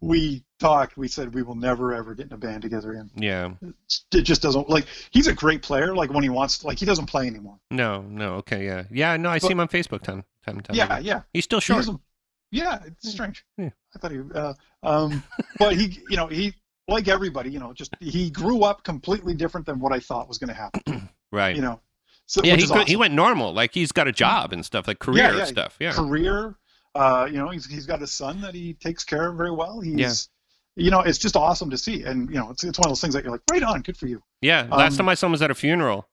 we 0.00 0.44
talked, 0.60 0.96
we 0.96 1.08
said 1.08 1.34
we 1.34 1.42
will 1.42 1.56
never 1.56 1.92
ever 1.92 2.14
get 2.14 2.26
in 2.28 2.32
a 2.32 2.36
band 2.38 2.62
together 2.62 2.92
again. 2.92 3.10
yeah. 3.16 3.50
It 4.12 4.22
just 4.22 4.40
doesn't 4.42 4.70
like 4.70 4.86
he's 5.10 5.26
a 5.26 5.34
great 5.34 5.62
player. 5.62 5.94
Like 5.94 6.10
when 6.12 6.22
he 6.22 6.28
wants, 6.30 6.64
like 6.64 6.78
he 6.78 6.86
doesn't 6.86 7.06
play 7.06 7.26
anymore. 7.26 7.58
No, 7.70 8.02
no. 8.02 8.34
Okay, 8.36 8.64
yeah, 8.64 8.84
yeah. 8.90 9.16
No, 9.16 9.28
I 9.30 9.38
see 9.38 9.48
him 9.50 9.60
on 9.60 9.68
Facebook 9.68 10.02
time, 10.02 10.24
time, 10.46 10.60
time. 10.60 10.76
Yeah, 10.76 10.98
yeah. 11.00 11.22
he's 11.32 11.44
still 11.44 11.60
short. 11.60 11.78
doesn't- 11.80 12.00
yeah, 12.52 12.78
it's 12.86 13.10
strange. 13.10 13.44
Yeah. 13.58 13.70
I 13.96 13.98
thought 13.98 14.12
he, 14.12 14.20
uh, 14.32 14.54
um, 14.84 15.24
but 15.58 15.74
he, 15.74 16.00
you 16.08 16.16
know, 16.16 16.28
he 16.28 16.54
like 16.86 17.08
everybody, 17.08 17.50
you 17.50 17.58
know, 17.58 17.72
just 17.72 17.92
he 17.98 18.30
grew 18.30 18.62
up 18.62 18.84
completely 18.84 19.34
different 19.34 19.66
than 19.66 19.80
what 19.80 19.92
I 19.92 19.98
thought 19.98 20.28
was 20.28 20.38
going 20.38 20.48
to 20.48 20.54
happen. 20.54 21.08
Right. 21.32 21.56
You 21.56 21.62
know, 21.62 21.80
so 22.26 22.40
yeah, 22.44 22.56
he 22.56 22.62
is 22.62 22.70
go- 22.70 22.84
he 22.84 22.96
went 22.96 23.14
normal. 23.14 23.52
Like 23.52 23.74
he's 23.74 23.92
got 23.92 24.08
a 24.08 24.12
job 24.12 24.52
and 24.52 24.64
stuff, 24.64 24.86
like 24.88 24.98
career 24.98 25.34
yeah. 25.36 25.44
stuff. 25.44 25.76
Yeah, 25.80 25.92
career. 25.92 26.54
Uh, 26.94 27.28
you 27.30 27.38
know, 27.38 27.48
he's 27.50 27.66
he's 27.66 27.86
got 27.86 28.02
a 28.02 28.06
son 28.06 28.40
that 28.40 28.54
he 28.54 28.74
takes 28.74 29.04
care 29.04 29.28
of 29.28 29.36
very 29.36 29.50
well. 29.50 29.80
He's, 29.80 30.28
you 30.76 30.90
know, 30.90 31.00
it's 31.00 31.18
just 31.18 31.36
awesome 31.36 31.70
to 31.70 31.78
see, 31.78 32.02
and 32.02 32.28
you 32.28 32.36
know, 32.36 32.50
it's 32.50 32.62
it's 32.64 32.78
one 32.78 32.86
of 32.86 32.90
those 32.90 33.00
things 33.00 33.14
that 33.14 33.24
you're 33.24 33.32
like, 33.32 33.42
right 33.50 33.62
on, 33.62 33.82
good 33.82 33.96
for 33.96 34.06
you. 34.06 34.22
yeah. 34.40 34.66
Last 34.70 34.92
Um, 34.92 34.96
time 34.98 35.06
my 35.06 35.14
son 35.14 35.30
was 35.32 35.42
at 35.42 35.50
a 35.50 35.54
funeral, 35.54 36.08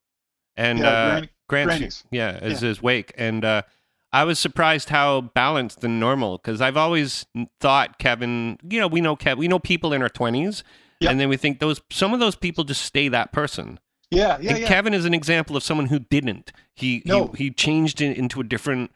and 0.56 0.80
Yeah, 0.80 0.88
uh, 0.88 1.10
Granny- 1.12 1.30
Grant's- 1.50 1.68
Granny's. 1.78 2.04
yeah, 2.12 2.40
as 2.42 2.62
Yeah. 2.62 2.70
his 2.70 2.82
wake, 2.82 3.14
and 3.18 3.46
uh, 3.46 3.62
I 4.12 4.24
was 4.24 4.40
surprised 4.40 4.90
how 4.90 5.22
balanced 5.22 5.84
and 5.84 6.00
normal 6.00 6.38
because 6.38 6.62
I've 6.62 6.78
always 6.78 7.26
thought 7.60 8.00
Kevin. 8.00 8.58
You 8.68 8.80
know, 8.80 8.88
we 8.88 9.02
know 9.02 9.16
Kev. 9.16 9.38
We 9.38 9.48
know 9.48 9.60
people 9.60 9.94
in 9.94 10.02
our 10.02 10.10
twenties, 10.10 10.64
Yeah. 11.00 11.12
and 11.12 11.20
then 11.20 11.30
we 11.30 11.38
think 11.38 11.60
those 11.60 11.80
some 11.92 12.12
of 12.14 12.20
those 12.20 12.36
people 12.36 12.64
just 12.64 12.82
stay 12.84 13.08
that 13.10 13.32
person. 13.32 13.80
Yeah, 14.12 14.38
yeah, 14.42 14.58
yeah. 14.58 14.68
Kevin 14.68 14.94
is 14.94 15.06
an 15.06 15.14
example 15.14 15.56
of 15.56 15.64
someone 15.64 15.88
who 15.88 16.00
didn't. 16.00 16.52
He 16.76 17.02
No. 17.06 17.28
he, 17.28 17.46
he 17.46 17.52
changed 17.52 18.02
in, 18.02 18.12
into 18.14 18.40
a 18.42 18.44
different 18.44 18.92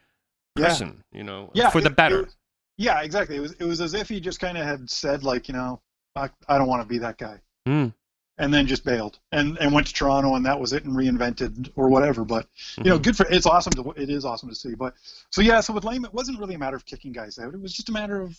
Yeah. 0.58 0.68
person. 0.68 1.04
You 1.12 1.24
know, 1.24 1.52
yeah, 1.54 1.70
for 1.70 1.82
the 1.82 1.90
better. 1.90 2.22
it- 2.24 2.36
yeah, 2.78 3.02
exactly. 3.02 3.38
It 3.38 3.40
was 3.40 3.54
it 3.54 3.64
was 3.64 3.80
as 3.80 3.94
if 3.94 4.10
he 4.10 4.20
just 4.20 4.40
kind 4.42 4.58
of 4.58 4.66
had 4.66 4.90
said 4.90 5.24
like, 5.24 5.48
you 5.48 5.54
know, 5.54 5.82
I, 6.18 6.30
I 6.50 6.58
don't 6.58 6.68
want 6.68 6.82
to 6.82 6.88
be 6.88 6.98
that 7.00 7.18
guy. 7.18 7.40
Mm. 7.68 7.94
and 8.38 8.54
then 8.54 8.68
just 8.68 8.84
bailed 8.84 9.18
and 9.32 9.58
and 9.60 9.72
went 9.74 9.88
to 9.88 9.94
Toronto 9.94 10.36
and 10.36 10.46
that 10.46 10.60
was 10.60 10.74
it 10.74 10.84
and 10.84 10.94
reinvented 10.94 11.72
or 11.78 11.88
whatever. 11.88 12.26
But 12.26 12.48
you 12.78 12.84
know, 12.84 13.00
Mhm. 13.00 13.04
good 13.04 13.16
for 13.18 13.26
it's 13.32 13.46
awesome 13.46 13.72
to 13.74 13.92
it 13.92 14.10
is 14.10 14.26
awesome 14.26 14.50
to 14.50 14.56
see. 14.56 14.76
But 14.76 14.94
so 15.32 15.42
yeah, 15.42 15.62
so 15.62 15.72
with 15.74 15.86
Lame, 15.86 16.04
it 16.04 16.14
wasn't 16.14 16.38
really 16.40 16.56
a 16.56 16.60
matter 16.60 16.76
of 16.76 16.86
kicking 16.86 17.14
guys 17.14 17.40
out. 17.40 17.54
It 17.54 17.62
was 17.62 17.74
just 17.74 17.88
a 17.88 17.94
matter 17.94 18.22
of 18.22 18.38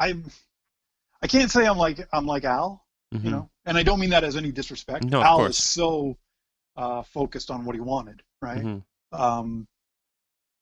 I 0.00 0.14
I 1.22 1.26
can't 1.28 1.50
say 1.50 1.64
I'm 1.64 1.78
like 1.78 2.06
I'm 2.12 2.26
like 2.26 2.44
Al, 2.44 2.84
Mhm. 3.14 3.24
you 3.24 3.30
know, 3.30 3.50
and 3.64 3.76
I 3.78 3.82
don't 3.82 4.00
mean 4.00 4.10
that 4.10 4.24
as 4.24 4.36
any 4.36 4.52
disrespect. 4.52 5.04
No, 5.04 5.22
Al 5.22 5.44
is 5.46 5.56
so 5.58 6.16
uh, 6.76 7.02
focused 7.02 7.50
on 7.50 7.64
what 7.64 7.74
he 7.74 7.80
wanted, 7.80 8.22
right? 8.42 8.62
Mhm. 8.62 8.82
Um, 9.12 9.66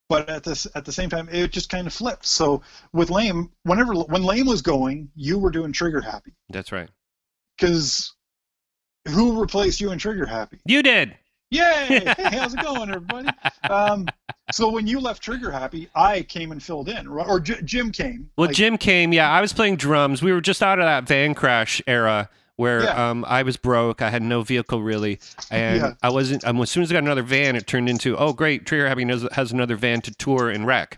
but 0.08 0.28
at 0.28 0.44
this 0.44 0.66
at 0.74 0.84
the 0.84 0.92
same 0.92 1.10
time, 1.10 1.28
it 1.30 1.50
just 1.50 1.70
kind 1.70 1.86
of 1.86 1.92
flipped. 1.92 2.26
So 2.26 2.62
with 2.92 3.10
Lame, 3.10 3.50
whenever 3.62 3.94
when 3.94 4.22
Lame 4.22 4.46
was 4.46 4.62
going, 4.62 5.10
you 5.16 5.38
were 5.38 5.50
doing 5.50 5.72
Trigger 5.72 6.00
Happy 6.00 6.34
That's 6.50 6.70
right. 6.70 6.90
because 7.56 8.14
who 9.08 9.40
replaced 9.40 9.80
you 9.80 9.90
in 9.90 9.98
Trigger 9.98 10.26
Happy? 10.26 10.60
You 10.66 10.82
did. 10.82 11.16
Yay! 11.50 11.60
hey, 12.16 12.36
how's 12.36 12.54
it 12.54 12.60
going, 12.62 12.88
everybody? 12.90 13.28
Um, 13.68 14.06
so 14.52 14.70
when 14.70 14.86
you 14.86 15.00
left 15.00 15.22
Trigger 15.22 15.50
Happy, 15.50 15.88
I 15.94 16.22
came 16.22 16.52
and 16.52 16.62
filled 16.62 16.88
in, 16.88 17.06
or 17.06 17.38
J- 17.40 17.62
Jim 17.64 17.92
came. 17.92 18.30
Well, 18.36 18.48
Like, 18.48 18.56
Jim 18.56 18.76
came. 18.76 19.12
Yeah, 19.12 19.30
I 19.30 19.40
was 19.40 19.52
playing 19.52 19.76
drums. 19.76 20.22
We 20.22 20.32
were 20.32 20.40
just 20.40 20.62
out 20.62 20.78
of 20.78 20.84
that 20.84 21.06
van 21.06 21.34
crash 21.34 21.80
era 21.86 22.28
where 22.56 22.84
Yeah. 22.84 23.10
um, 23.10 23.24
I 23.28 23.42
was 23.42 23.56
broke. 23.56 24.00
I 24.02 24.10
had 24.10 24.22
no 24.22 24.42
vehicle 24.42 24.82
really, 24.82 25.18
and 25.50 25.80
Yeah. 25.80 25.92
I 26.02 26.10
wasn't. 26.10 26.44
Um, 26.44 26.60
as 26.60 26.70
soon 26.70 26.82
as 26.82 26.90
I 26.90 26.94
got 26.94 27.02
another 27.04 27.22
van, 27.22 27.56
it 27.56 27.66
turned 27.66 27.88
into 27.88 28.16
oh 28.16 28.32
great, 28.32 28.64
Trigger 28.66 28.88
Happy 28.88 29.04
knows 29.04 29.26
has 29.32 29.52
another 29.52 29.76
van 29.76 30.00
to 30.02 30.14
tour 30.14 30.50
and 30.50 30.66
wreck. 30.66 30.96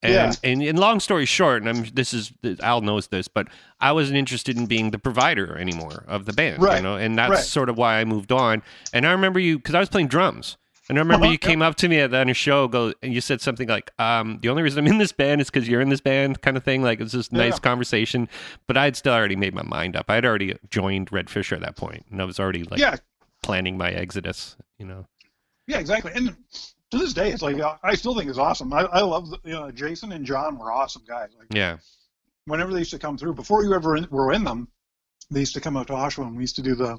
And, 0.00 0.12
Yeah. 0.14 0.34
and 0.44 0.62
and 0.62 0.78
long 0.78 1.00
story 1.00 1.26
short, 1.26 1.60
and 1.62 1.68
I'm 1.68 1.84
this 1.92 2.14
is 2.14 2.32
Al 2.60 2.80
knows 2.82 3.08
this, 3.08 3.26
but 3.26 3.48
I 3.80 3.90
wasn't 3.90 4.16
interested 4.16 4.56
in 4.56 4.66
being 4.66 4.92
the 4.92 4.98
provider 4.98 5.56
anymore 5.58 6.04
of 6.06 6.24
the 6.24 6.32
band, 6.32 6.62
you 6.76 6.82
know, 6.82 6.94
and 6.96 7.18
that's 7.18 7.30
Right. 7.30 7.44
sort 7.44 7.68
of 7.68 7.76
why 7.76 7.98
I 8.00 8.04
moved 8.04 8.30
on. 8.30 8.62
And 8.92 9.04
I 9.06 9.10
remember 9.10 9.40
you 9.40 9.58
because 9.58 9.74
I 9.74 9.80
was 9.80 9.88
playing 9.88 10.06
drums. 10.08 10.56
And 10.88 10.96
I 10.98 11.02
remember 11.02 11.24
Uh-huh, 11.26 11.32
you 11.32 11.38
came 11.38 11.60
up 11.60 11.74
to 11.76 11.88
me 11.88 11.98
at 11.98 12.12
the, 12.12 12.18
on 12.18 12.30
a 12.30 12.34
show, 12.34 12.66
go, 12.66 12.94
and 13.02 13.12
you 13.12 13.20
said 13.20 13.42
something 13.42 13.68
like, 13.68 13.90
um, 14.00 14.38
"The 14.40 14.48
only 14.48 14.62
reason 14.62 14.78
I'm 14.78 14.86
in 14.90 14.96
this 14.98 15.12
band 15.12 15.42
is 15.42 15.50
because 15.50 15.68
you're 15.68 15.82
in 15.82 15.90
this 15.90 16.00
band," 16.00 16.40
kind 16.40 16.56
of 16.56 16.62
thing. 16.64 16.80
Like 16.82 17.00
it's 17.00 17.12
this 17.12 17.30
nice 17.30 17.58
conversation, 17.58 18.26
but 18.68 18.76
I'd 18.78 18.96
still 18.96 19.12
already 19.12 19.36
made 19.36 19.52
my 19.52 19.62
mind 19.64 19.96
up. 19.96 20.08
I'd 20.08 20.24
already 20.24 20.54
joined 20.70 21.12
Red 21.12 21.28
Fisher 21.28 21.56
at 21.56 21.60
that 21.60 21.76
point, 21.76 22.06
and 22.10 22.22
I 22.22 22.24
was 22.24 22.38
already 22.40 22.62
like 22.62 22.80
yeah, 22.80 22.96
planning 23.42 23.76
my 23.76 23.90
exodus. 23.90 24.56
You 24.78 24.86
know, 24.86 25.06
yeah, 25.66 25.78
exactly. 25.78 26.12
And 26.14 26.36
to 26.90 26.98
this 26.98 27.12
day, 27.12 27.30
it's 27.30 27.42
like 27.42 27.56
I 27.82 27.94
still 27.94 28.16
think 28.16 28.28
it's 28.28 28.38
awesome. 28.38 28.72
I, 28.72 28.82
I 28.82 29.00
love 29.00 29.30
the, 29.30 29.38
you 29.44 29.52
know 29.52 29.70
Jason 29.70 30.12
and 30.12 30.24
John 30.24 30.58
were 30.58 30.72
awesome 30.72 31.02
guys. 31.06 31.30
Like 31.38 31.48
yeah, 31.54 31.78
whenever 32.46 32.72
they 32.72 32.78
used 32.78 32.92
to 32.92 32.98
come 32.98 33.18
through, 33.18 33.34
before 33.34 33.64
you 33.64 33.74
ever 33.74 33.96
in, 33.96 34.06
were 34.10 34.32
in 34.32 34.44
them, 34.44 34.68
they 35.30 35.40
used 35.40 35.54
to 35.54 35.60
come 35.60 35.76
out 35.76 35.88
to 35.88 35.92
Oshawa 35.94 36.26
and 36.26 36.36
we 36.36 36.42
used 36.42 36.56
to 36.56 36.62
do 36.62 36.74
the. 36.74 36.98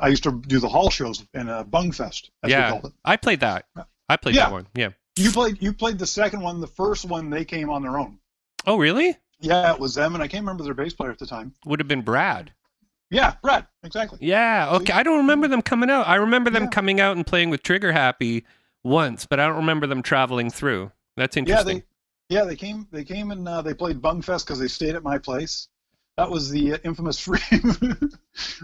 I 0.00 0.08
used 0.08 0.22
to 0.22 0.32
do 0.32 0.58
the 0.58 0.68
hall 0.68 0.88
shows 0.88 1.22
in 1.34 1.48
a 1.48 1.64
Bung 1.64 1.92
Fest, 1.92 2.30
as 2.42 2.48
we 2.48 2.52
yeah. 2.52 2.70
called 2.70 2.86
it. 2.86 2.92
I 3.04 3.16
played 3.16 3.40
that. 3.40 3.66
I 4.08 4.16
played 4.16 4.34
Yeah. 4.34 4.46
that 4.46 4.52
one. 4.52 4.66
Yeah. 4.74 4.88
You 5.16 5.30
played 5.30 5.60
you 5.60 5.72
played 5.74 5.98
the 5.98 6.06
second 6.06 6.40
one. 6.40 6.60
The 6.60 6.66
first 6.66 7.04
one 7.04 7.28
they 7.28 7.44
came 7.44 7.68
on 7.68 7.82
their 7.82 7.98
own. 7.98 8.18
Oh, 8.66 8.78
really? 8.78 9.16
Yeah, 9.40 9.74
it 9.74 9.80
was 9.80 9.94
them, 9.94 10.14
and 10.14 10.22
I 10.22 10.28
can't 10.28 10.42
remember 10.42 10.62
their 10.62 10.72
bass 10.72 10.94
player 10.94 11.10
at 11.10 11.18
the 11.18 11.26
time. 11.26 11.52
Would 11.66 11.80
have 11.80 11.88
been 11.88 12.02
Brad. 12.02 12.52
Yeah, 13.10 13.34
Brad, 13.42 13.66
exactly. 13.82 14.18
Yeah. 14.22 14.70
Okay. 14.76 14.92
I 14.92 15.02
don't 15.02 15.18
remember 15.18 15.48
them 15.48 15.60
coming 15.60 15.90
out. 15.90 16.08
I 16.08 16.14
remember 16.14 16.48
them 16.48 16.64
Yeah. 16.64 16.70
coming 16.70 17.00
out 17.00 17.16
and 17.16 17.26
playing 17.26 17.50
with 17.50 17.62
Trigger 17.62 17.92
Happy 17.92 18.46
once, 18.84 19.26
but 19.26 19.40
I 19.40 19.46
don't 19.46 19.56
remember 19.56 19.86
them 19.86 20.02
traveling 20.02 20.50
through. 20.50 20.92
That's 21.16 21.36
interesting. 21.36 21.76
Yeah, 21.76 21.82
they 22.28 22.34
yeah 22.36 22.44
they 22.44 22.56
came 22.56 22.86
they 22.90 23.04
came 23.04 23.30
and 23.30 23.46
uh, 23.48 23.62
they 23.62 23.74
played 23.74 24.00
Bung 24.00 24.22
Fest 24.22 24.46
because 24.46 24.58
they 24.58 24.68
stayed 24.68 24.94
at 24.94 25.02
my 25.02 25.18
place. 25.18 25.68
That 26.16 26.30
was 26.30 26.50
the 26.50 26.74
uh, 26.74 26.78
infamous 26.84 27.18
free. 27.24 27.40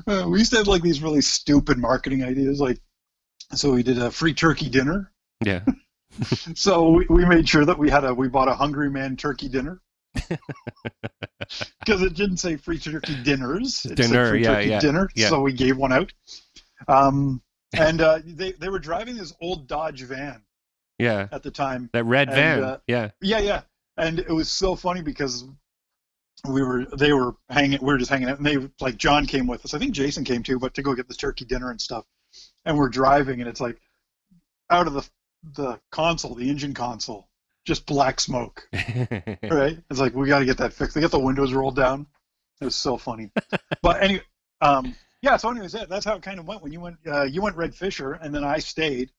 uh, 0.06 0.26
we 0.28 0.38
used 0.38 0.52
to 0.52 0.58
have 0.58 0.68
like 0.68 0.82
these 0.82 1.02
really 1.02 1.20
stupid 1.22 1.78
marketing 1.78 2.22
ideas, 2.24 2.60
like 2.60 2.78
so 3.54 3.72
we 3.72 3.82
did 3.82 3.98
a 3.98 4.10
free 4.10 4.34
turkey 4.34 4.68
dinner. 4.68 5.12
yeah. 5.44 5.60
So 6.56 6.90
we, 6.90 7.06
we 7.08 7.24
made 7.24 7.48
sure 7.48 7.64
that 7.64 7.78
we 7.78 7.90
had 7.90 8.02
a 8.04 8.12
we 8.12 8.26
bought 8.28 8.48
a 8.48 8.54
Hungry 8.54 8.90
Man 8.90 9.16
turkey 9.16 9.48
dinner. 9.48 9.80
Because 11.78 12.02
it 12.02 12.14
didn't 12.14 12.38
say 12.38 12.56
free 12.56 12.78
turkey 12.78 13.14
dinners. 13.22 13.84
It 13.84 13.88
said 13.90 13.96
Dinner, 13.96 14.30
free 14.30 14.42
yeah, 14.42 14.54
turkey 14.54 14.68
yeah, 14.70 14.80
dinner. 14.80 15.08
yeah. 15.14 15.28
So 15.28 15.42
we 15.42 15.52
gave 15.52 15.76
one 15.76 15.92
out. 15.92 16.12
Um, 16.88 17.40
and 17.76 18.00
uh, 18.00 18.20
they 18.24 18.52
they 18.52 18.68
were 18.68 18.78
driving 18.78 19.16
this 19.16 19.32
old 19.40 19.66
Dodge 19.68 20.02
van 20.02 20.42
Yeah. 20.98 21.28
at 21.32 21.42
the 21.42 21.50
time. 21.50 21.90
That 21.92 22.04
red 22.04 22.28
And, 22.28 22.36
van. 22.36 22.62
uh, 22.64 22.78
yeah. 22.86 23.10
Yeah, 23.20 23.38
yeah. 23.40 23.60
And 23.96 24.18
it 24.20 24.30
was 24.30 24.50
so 24.50 24.76
funny 24.76 25.02
because 25.02 25.44
we 26.48 26.62
were 26.62 26.84
they 26.96 27.12
were 27.12 27.34
hanging 27.50 27.80
we 27.80 27.86
were 27.92 27.98
just 27.98 28.10
hanging 28.10 28.28
out 28.28 28.38
and 28.38 28.46
they 28.46 28.58
like 28.80 28.96
John 28.96 29.26
came 29.26 29.46
with 29.46 29.64
us. 29.64 29.74
I 29.74 29.78
think 29.78 29.92
Jason 29.92 30.24
came 30.24 30.42
too, 30.42 30.58
but 30.58 30.74
to 30.74 30.82
go 30.82 30.94
get 30.94 31.08
the 31.08 31.14
turkey 31.14 31.44
dinner 31.44 31.70
and 31.70 31.80
stuff. 31.80 32.04
And 32.64 32.76
we're 32.78 32.88
driving 32.90 33.40
and 33.40 33.48
it's 33.48 33.60
like 33.60 33.78
out 34.70 34.86
of 34.86 34.92
the 34.94 35.08
the 35.54 35.80
console, 35.90 36.34
the 36.34 36.48
engine 36.50 36.74
console, 36.74 37.28
just 37.64 37.86
black 37.86 38.20
smoke. 38.20 38.68
Right? 38.72 39.78
It's 39.90 39.98
like 40.00 40.14
we 40.14 40.28
got 40.28 40.40
to 40.40 40.44
get 40.44 40.58
that 40.58 40.72
fixed. 40.72 40.94
They 40.94 41.00
get 41.00 41.10
the 41.10 41.18
windows 41.18 41.52
rolled 41.52 41.76
down. 41.76 42.06
It 42.60 42.64
was 42.64 42.76
so 42.76 42.96
funny. 42.98 43.30
but 43.82 44.02
anyway, 44.02 44.22
um, 44.60 44.94
yeah. 45.22 45.36
So 45.36 45.50
anyways, 45.50 45.72
that, 45.72 45.88
that's 45.88 46.04
how 46.04 46.16
it 46.16 46.22
kind 46.22 46.38
of 46.38 46.46
went 46.46 46.62
when 46.62 46.72
you 46.72 46.80
went. 46.80 46.96
Uh, 47.06 47.24
you 47.24 47.42
went 47.42 47.56
Red 47.56 47.74
Fisher, 47.74 48.12
and 48.12 48.34
then 48.34 48.44
I 48.44 48.58
stayed, 48.58 49.10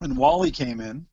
and 0.00 0.16
Wally 0.16 0.50
came 0.50 0.80
in, 0.80 1.06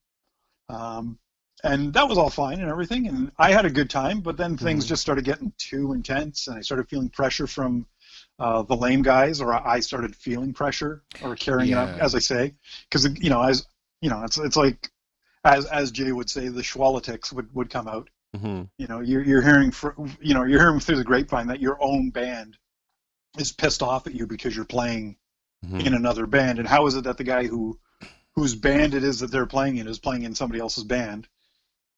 um, 0.70 1.20
and 1.64 1.94
that 1.94 2.08
was 2.08 2.18
all 2.18 2.30
fine 2.30 2.60
and 2.60 2.70
everything, 2.70 3.08
and 3.08 3.32
I 3.38 3.52
had 3.52 3.66
a 3.66 3.70
good 3.70 3.90
time. 3.90 4.22
But 4.22 4.38
then 4.38 4.58
things 4.58 4.86
Mhm. 4.86 4.90
just 4.90 5.02
started 5.02 5.26
getting 5.26 5.54
too 5.58 5.94
intense, 5.94 6.48
and 6.48 6.58
I 6.58 6.62
started 6.62 6.90
feeling 6.90 7.10
pressure 7.10 7.48
from. 7.48 7.86
Uh, 8.40 8.64
the 8.64 8.76
lame 8.76 9.04
guys, 9.04 9.40
or 9.40 9.54
I 9.54 9.80
started 9.80 10.16
feeling 10.16 10.52
pressure, 10.52 11.04
or 11.22 11.36
carrying 11.36 11.72
it 11.72 11.76
Yeah. 11.76 11.84
up, 11.84 11.98
as 12.00 12.16
I 12.16 12.20
say, 12.20 12.56
because 12.90 13.06
you 13.22 13.30
know, 13.30 13.42
as 13.44 13.68
you 14.02 14.10
know, 14.10 14.24
it's 14.24 14.38
it's 14.38 14.56
like, 14.58 14.90
as 15.46 15.66
as 15.68 15.92
Jay 15.92 16.12
would 16.12 16.30
say, 16.30 16.48
the 16.48 16.62
schwalitics 16.64 17.32
would 17.32 17.54
would 17.54 17.70
come 17.70 17.88
out, 17.88 18.10
hmm 18.36 18.64
you 18.78 18.88
know 18.88 19.00
you're, 19.00 19.24
you're 19.24 19.42
hearing 19.44 19.72
fr 19.72 19.90
you 20.20 20.34
know 20.34 20.44
you're 20.44 20.60
hearing 20.60 20.80
through 20.80 20.98
the 20.98 21.04
grapevine 21.04 21.48
that 21.48 21.60
your 21.62 21.78
own 21.84 22.10
band 22.10 22.58
is 23.38 23.52
pissed 23.52 23.82
off 23.82 24.08
at 24.08 24.14
you 24.16 24.28
because 24.28 24.56
you're 24.56 24.66
playing 24.66 25.18
hmm 25.64 25.80
in 25.80 25.94
another 25.94 26.26
band. 26.26 26.58
And 26.60 26.68
how 26.68 26.88
is 26.88 26.96
it 26.96 27.04
that 27.04 27.18
the 27.18 27.24
guy 27.24 27.46
who 27.48 27.80
whose 28.36 28.56
band 28.56 28.94
it 28.94 29.04
is 29.04 29.20
that 29.20 29.30
they're 29.32 29.46
playing 29.46 29.78
in 29.78 29.88
is 29.88 30.00
playing 30.00 30.24
in 30.24 30.34
somebody 30.36 30.60
else's 30.60 30.84
band? 30.84 31.28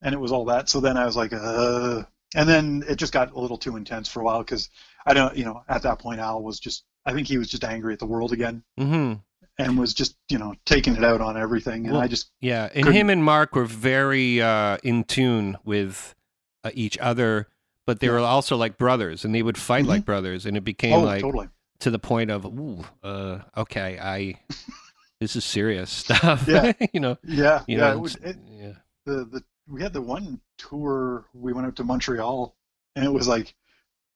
And 0.02 0.14
it 0.14 0.20
was 0.20 0.32
all 0.34 0.46
that. 0.46 0.68
So 0.70 0.80
then 0.82 0.98
i 0.98 1.06
was 1.06 1.16
like 1.16 1.32
uh 1.34 2.04
and 2.36 2.50
then 2.50 2.84
it 2.88 2.96
just 2.96 3.14
got 3.14 3.32
a 3.32 3.40
little 3.40 3.58
too 3.58 3.78
intense 3.78 4.10
for 4.10 4.20
a 4.20 4.24
while 4.24 4.40
because 4.40 4.70
i 5.06 5.14
don't 5.14 5.38
you 5.38 5.46
know 5.46 5.62
at 5.70 5.84
that 5.84 6.00
point 6.00 6.20
al 6.20 6.42
was 6.42 6.60
just 6.60 6.84
i 7.06 7.14
think 7.14 7.28
he 7.28 7.38
was 7.38 7.48
just 7.48 7.64
angry 7.64 7.94
at 7.94 8.00
the 8.00 8.06
world 8.08 8.32
again 8.34 8.64
hmm 8.78 9.14
and 9.60 9.78
was 9.78 9.94
just 9.94 10.16
you 10.30 10.38
know 10.40 10.54
taking 10.66 10.96
it 10.96 11.04
out 11.04 11.22
on 11.22 11.38
everything. 11.38 11.86
And 11.86 11.94
Well, 11.94 12.02
i 12.02 12.08
just 12.08 12.32
Yeah, 12.42 12.66
and 12.74 12.86
Couldn't- 12.86 12.94
him 12.96 13.10
and 13.12 13.24
Mark 13.24 13.56
were 13.56 13.66
very 13.66 14.42
uh, 14.42 14.78
in 14.84 15.04
tune 15.04 15.58
with 15.64 16.16
uh, 16.64 16.72
each 16.74 16.98
other, 16.98 17.48
but 17.86 18.00
they 18.00 18.08
Yeah. 18.08 18.14
were 18.14 18.20
also 18.20 18.58
like 18.58 18.78
brothers, 18.78 19.26
and 19.26 19.34
they 19.34 19.44
would 19.44 19.58
fight 19.58 19.86
Mhm. 19.86 19.88
like 19.90 20.06
brothers, 20.06 20.46
and 20.46 20.56
it 20.58 20.64
became 20.64 20.96
oh 20.98 21.04
like 21.04 21.22
totally 21.22 21.50
to 21.80 21.92
the 21.92 22.00
point 22.00 22.32
of, 22.32 22.46
ooh, 22.46 22.84
uh, 23.04 23.40
okay, 23.58 24.00
I, 24.00 24.40
this 25.20 25.36
is 25.36 25.44
serious 25.44 25.90
stuff. 25.90 26.48
Yeah. 26.48 26.72
you 26.94 27.00
know, 27.00 27.18
yeah 27.24 27.64
you 27.68 27.78
yeah 27.78 27.92
know, 27.92 27.98
it 27.98 28.00
was, 28.02 28.16
it, 28.16 28.38
yeah, 28.50 28.74
the 29.06 29.26
the 29.26 29.44
we 29.68 29.82
had 29.82 29.94
the 29.94 30.02
one 30.02 30.40
tour 30.58 31.26
we 31.34 31.54
went 31.54 31.68
out 31.68 31.76
to 31.78 31.84
Montreal 31.84 32.56
and 32.96 33.06
it 33.06 33.12
was 33.12 33.28
like 33.28 33.54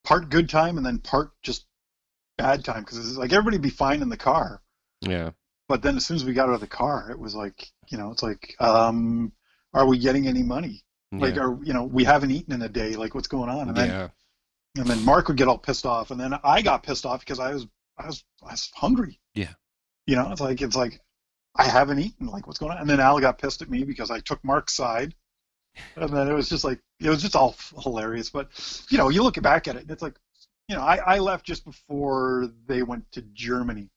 part 0.04 0.30
good 0.30 0.50
time 0.50 0.78
and 0.78 0.86
then 0.86 1.00
part 1.00 1.32
just 1.42 1.66
bad 2.38 2.64
time 2.64 2.84
because 2.84 2.98
it's 3.00 3.18
like 3.18 3.34
everybody'd 3.34 3.62
be 3.62 3.70
fine 3.70 4.02
in 4.02 4.10
the 4.10 4.18
car 4.18 4.62
yeah, 5.02 5.32
but 5.68 5.82
then 5.82 5.98
as 5.98 6.06
soon 6.06 6.16
as 6.16 6.24
we 6.26 6.34
got 6.34 6.50
out 6.50 6.56
of 6.56 6.62
the 6.62 6.68
car 6.68 7.10
it 7.12 7.18
was 7.20 7.34
like 7.36 7.72
you 7.90 7.98
know 7.98 8.12
it's 8.12 8.24
like 8.24 8.56
um 8.60 9.32
are 9.74 9.88
we 9.88 9.98
getting 9.98 10.28
any 10.28 10.44
money 10.44 10.84
like 11.12 11.36
yeah, 11.36 11.44
are 11.44 11.64
you 11.64 11.74
know 11.74 11.84
we 11.84 12.04
haven't 12.04 12.32
eaten 12.32 12.54
in 12.54 12.62
a 12.62 12.70
day 12.70 12.96
like 12.96 13.16
what's 13.16 13.28
going 13.28 13.50
on? 13.50 13.70
And 13.70 13.78
then 13.78 13.90
yeah, 13.90 14.08
and 14.78 14.88
then 14.88 15.04
Mark 15.06 15.28
would 15.28 15.38
get 15.38 15.48
all 15.48 15.58
pissed 15.58 15.86
off 15.86 16.12
and 16.12 16.20
then 16.20 16.34
I 16.44 16.62
got 16.62 16.84
pissed 16.84 17.06
off 17.06 17.22
because 17.22 17.40
I 17.40 17.54
was 17.54 17.68
I 17.98 18.08
was 18.08 18.24
I 18.44 18.52
was 18.52 18.70
hungry. 18.76 19.20
Yeah. 19.34 19.54
you 20.06 20.16
know 20.16 20.32
it's 20.32 20.42
like 20.42 20.62
it's 20.62 20.76
like 20.76 21.02
I 21.56 21.66
haven't 21.66 22.00
eaten 22.00 22.28
like 22.28 22.46
what's 22.46 22.60
going 22.60 22.74
on? 22.74 22.80
And 22.80 22.90
then 22.90 23.00
Al 23.00 23.20
got 23.20 23.40
pissed 23.40 23.62
at 23.62 23.70
me 23.70 23.84
because 23.84 24.12
I 24.12 24.20
took 24.20 24.44
Mark's 24.44 24.74
side. 24.74 25.16
And 25.96 26.10
then 26.10 26.28
it 26.28 26.34
was 26.34 26.50
just 26.50 26.64
like 26.64 26.80
it 27.00 27.10
was 27.10 27.22
just 27.22 27.36
all 27.36 27.56
hilarious. 27.84 28.30
But 28.30 28.50
you 28.90 28.98
know 28.98 29.10
you 29.10 29.24
look 29.24 29.42
back 29.42 29.68
at 29.68 29.76
it 29.76 29.84
and 29.84 29.92
it's 29.92 30.02
like 30.02 30.16
you 30.68 30.76
know 30.76 30.82
I, 30.82 30.98
I 30.98 31.20
left 31.20 31.46
just 31.46 31.64
before 31.64 32.52
they 32.68 32.84
went 32.84 33.10
to 33.14 33.22
Germany 33.34 33.90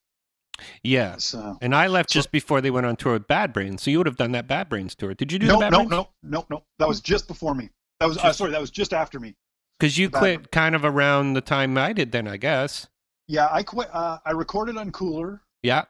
yeah. 0.83 1.17
so 1.19 1.57
And 1.61 1.75
I 1.75 1.87
left 1.87 2.11
So- 2.11 2.19
just 2.19 2.31
before 2.33 2.61
they 2.61 2.71
went 2.71 2.87
on 2.87 2.97
tour 2.97 3.15
with 3.15 3.27
Bad 3.29 3.53
Brains, 3.53 3.83
so 3.83 3.91
you 3.91 3.99
would 3.99 4.07
have 4.07 4.17
done 4.17 4.33
that 4.33 4.47
Bad 4.47 4.69
Brains 4.69 4.95
tour. 4.95 5.15
Did 5.15 5.33
you 5.33 5.39
do 5.39 5.47
no 5.47 5.55
the 5.55 5.61
Bad 5.61 5.73
no 5.73 5.79
Brains? 5.79 5.91
no 5.91 6.09
no 6.23 6.47
no 6.51 6.63
that 6.79 6.89
was 6.89 7.01
just 7.01 7.29
before 7.29 7.55
me 7.55 7.71
that 8.01 8.07
was 8.07 8.19
uh, 8.19 8.33
sorry 8.33 8.51
that 8.53 8.61
was 8.61 8.71
just 8.71 8.93
after 8.93 9.19
me 9.21 9.35
Because 9.79 9.99
you 9.99 10.09
Bad 10.11 10.19
quit 10.19 10.51
kind 10.51 10.75
of 10.75 10.85
around 10.85 11.35
the 11.35 11.41
time 11.41 11.77
I 11.79 11.93
did, 11.93 12.13
then 12.13 12.27
I 12.29 12.37
guess. 12.37 12.89
yeah 13.29 13.49
I 13.51 13.63
quit 13.63 13.89
uh, 13.93 14.19
I 14.25 14.33
recorded 14.33 14.77
on 14.77 14.91
Cooler 14.93 15.43
Yeah. 15.63 15.85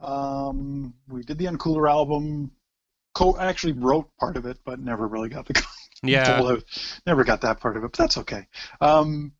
Um, 0.00 0.94
we 1.08 1.22
did 1.22 1.38
the 1.38 1.46
Uncooler 1.46 1.88
album. 1.90 2.50
Co- 3.14 3.34
I 3.36 3.46
actually 3.46 3.72
wrote 3.72 4.10
part 4.20 4.36
of 4.36 4.44
it, 4.44 4.58
but 4.64 4.78
never 4.78 5.08
really 5.08 5.30
got 5.30 5.46
the 5.46 5.62
Yeah. 6.02 6.56
never 7.06 7.24
got 7.24 7.40
that 7.40 7.60
part 7.60 7.76
of 7.78 7.84
it, 7.84 7.92
but 7.92 7.98
that's 7.98 8.18
okay. 8.18 8.46
Um, 8.82 9.32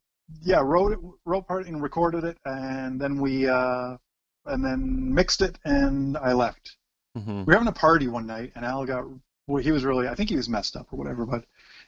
yeah, 0.42 0.60
wrote 0.60 0.92
it, 0.92 0.98
wrote 1.26 1.46
part 1.46 1.66
and 1.66 1.82
recorded 1.82 2.24
it, 2.24 2.38
and 2.46 2.98
then 2.98 3.20
we 3.20 3.46
uh, 3.46 3.96
and 4.46 4.64
then 4.64 5.14
mixed 5.14 5.42
it, 5.42 5.58
and 5.64 6.16
I 6.16 6.32
left. 6.32 6.76
hmm 7.16 7.38
We 7.40 7.44
were 7.44 7.52
having 7.54 7.68
a 7.68 7.72
party 7.72 8.08
one 8.08 8.26
night, 8.26 8.52
and 8.54 8.64
Al 8.64 8.84
got 8.86 9.04
well, 9.46 9.62
he 9.62 9.72
was 9.72 9.84
really 9.84 10.08
I 10.08 10.14
think 10.14 10.30
he 10.30 10.36
was 10.36 10.48
messed 10.48 10.76
up 10.76 10.88
or 10.92 10.96
whatever, 10.96 11.24
but 11.26 11.44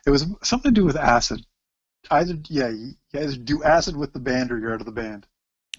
it 0.06 0.10
was 0.10 0.26
something 0.42 0.72
to 0.74 0.80
do 0.80 0.84
with 0.84 0.96
acid. 0.96 1.44
Either 2.10 2.38
yeah, 2.48 2.68
you 2.68 2.92
either 3.14 3.36
do 3.36 3.62
acid 3.64 3.96
with 3.96 4.12
the 4.12 4.20
band 4.20 4.52
or 4.52 4.58
you're 4.58 4.72
out 4.74 4.80
of 4.80 4.86
the 4.86 4.92
band. 4.92 5.26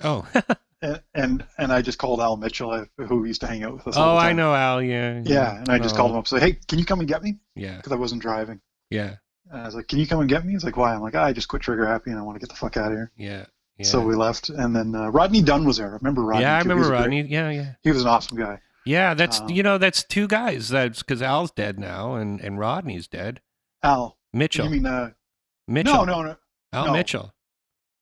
Oh. 0.04 0.28
And 0.82 1.02
and, 1.14 1.46
and 1.58 1.74
I 1.74 1.82
just 1.82 1.98
called 1.98 2.22
Al 2.22 2.38
Mitchell, 2.38 2.72
uh, 2.72 2.86
who 3.04 3.26
used 3.26 3.42
to 3.42 3.48
hang 3.48 3.66
out 3.66 3.74
with 3.74 3.86
us. 3.90 3.98
all 3.98 4.16
oh, 4.16 4.18
I 4.18 4.32
know 4.32 4.56
Al. 4.56 4.82
Yeah. 4.82 5.22
Yeah, 5.26 5.58
and 5.58 5.68
I 5.68 5.78
just 5.78 5.96
Oh, 5.96 5.98
called 5.98 6.12
him 6.12 6.18
up. 6.18 6.26
Say, 6.30 6.40
hey, 6.40 6.54
can 6.70 6.80
you 6.80 6.86
come 6.86 7.00
and 7.00 7.08
get 7.10 7.22
me? 7.22 7.36
Yeah. 7.54 7.76
Because 7.76 7.92
I 7.92 7.98
wasn't 7.98 8.22
driving. 8.22 8.62
Yeah. 8.90 9.16
And 9.52 9.60
I 9.62 9.66
was 9.66 9.76
like, 9.76 9.90
can 9.90 10.00
you 10.00 10.08
come 10.08 10.22
and 10.22 10.30
get 10.30 10.46
me? 10.46 10.54
He's 10.54 10.64
like, 10.64 10.78
why? 10.78 10.94
I'm 10.94 11.02
like, 11.02 11.16
"Ah, 11.16 11.26
I 11.26 11.34
just 11.34 11.50
quit 11.50 11.64
Trigger 11.64 11.86
Happy 11.86 12.12
and 12.12 12.18
I 12.18 12.22
want 12.24 12.38
to 12.38 12.40
get 12.40 12.48
the 12.48 12.56
fuck 12.56 12.78
out 12.78 12.94
of 12.94 12.98
here. 12.98 13.12
Yeah. 13.18 13.48
Yeah. 13.80 13.86
So 13.86 14.02
we 14.02 14.16
left, 14.16 14.50
and 14.50 14.76
then 14.76 14.94
uh, 14.94 15.10
Rodney 15.10 15.42
Dunn 15.42 15.66
was 15.66 15.78
there. 15.78 15.90
I 15.90 15.94
remember 15.96 16.22
Rodney? 16.22 16.44
yeah, 16.44 16.58
I 16.58 16.62
too? 16.64 16.70
He 16.70 16.76
was 16.76 16.88
remember 16.90 16.96
a 16.96 17.08
great- 17.08 17.18
Rodney. 17.18 17.34
Yeah, 17.34 17.50
yeah, 17.50 17.74
He 17.82 17.92
was 17.92 18.02
an 18.04 18.08
awesome 18.08 18.38
guy. 18.38 18.60
yeah. 18.86 19.14
That's 19.16 19.40
Um, 19.40 19.50
you 19.50 19.64
know 19.64 19.78
that's 19.78 20.04
two 20.04 20.28
guys. 20.28 20.70
That's 20.70 21.00
because 21.00 21.22
Al's 21.22 21.52
dead 21.52 21.80
now, 21.80 22.16
and 22.16 22.40
and 22.42 22.60
Rodney's 22.60 23.08
dead. 23.08 23.42
Al, 23.82 24.18
Mitchell, 24.34 24.66
you 24.66 24.72
mean 24.72 24.86
uh, 24.86 25.12
Mitchell, 25.68 26.06
no, 26.06 26.22
no, 26.22 26.24
no, 26.24 26.36
Al 26.74 26.86
no. 26.88 26.94
Mitchell. 26.94 27.34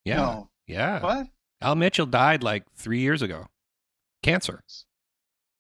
Yeah, 0.04 0.18
no. 0.18 0.50
yeah. 0.68 1.00
What? 1.02 1.28
Al 1.62 1.76
Mitchell 1.76 2.06
died 2.06 2.42
like 2.44 2.64
three 2.76 3.00
years 3.00 3.22
ago, 3.22 3.48
cancer. 4.24 4.64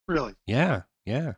Really? 0.07 0.33
Yeah, 0.45 0.83
yeah, 1.05 1.33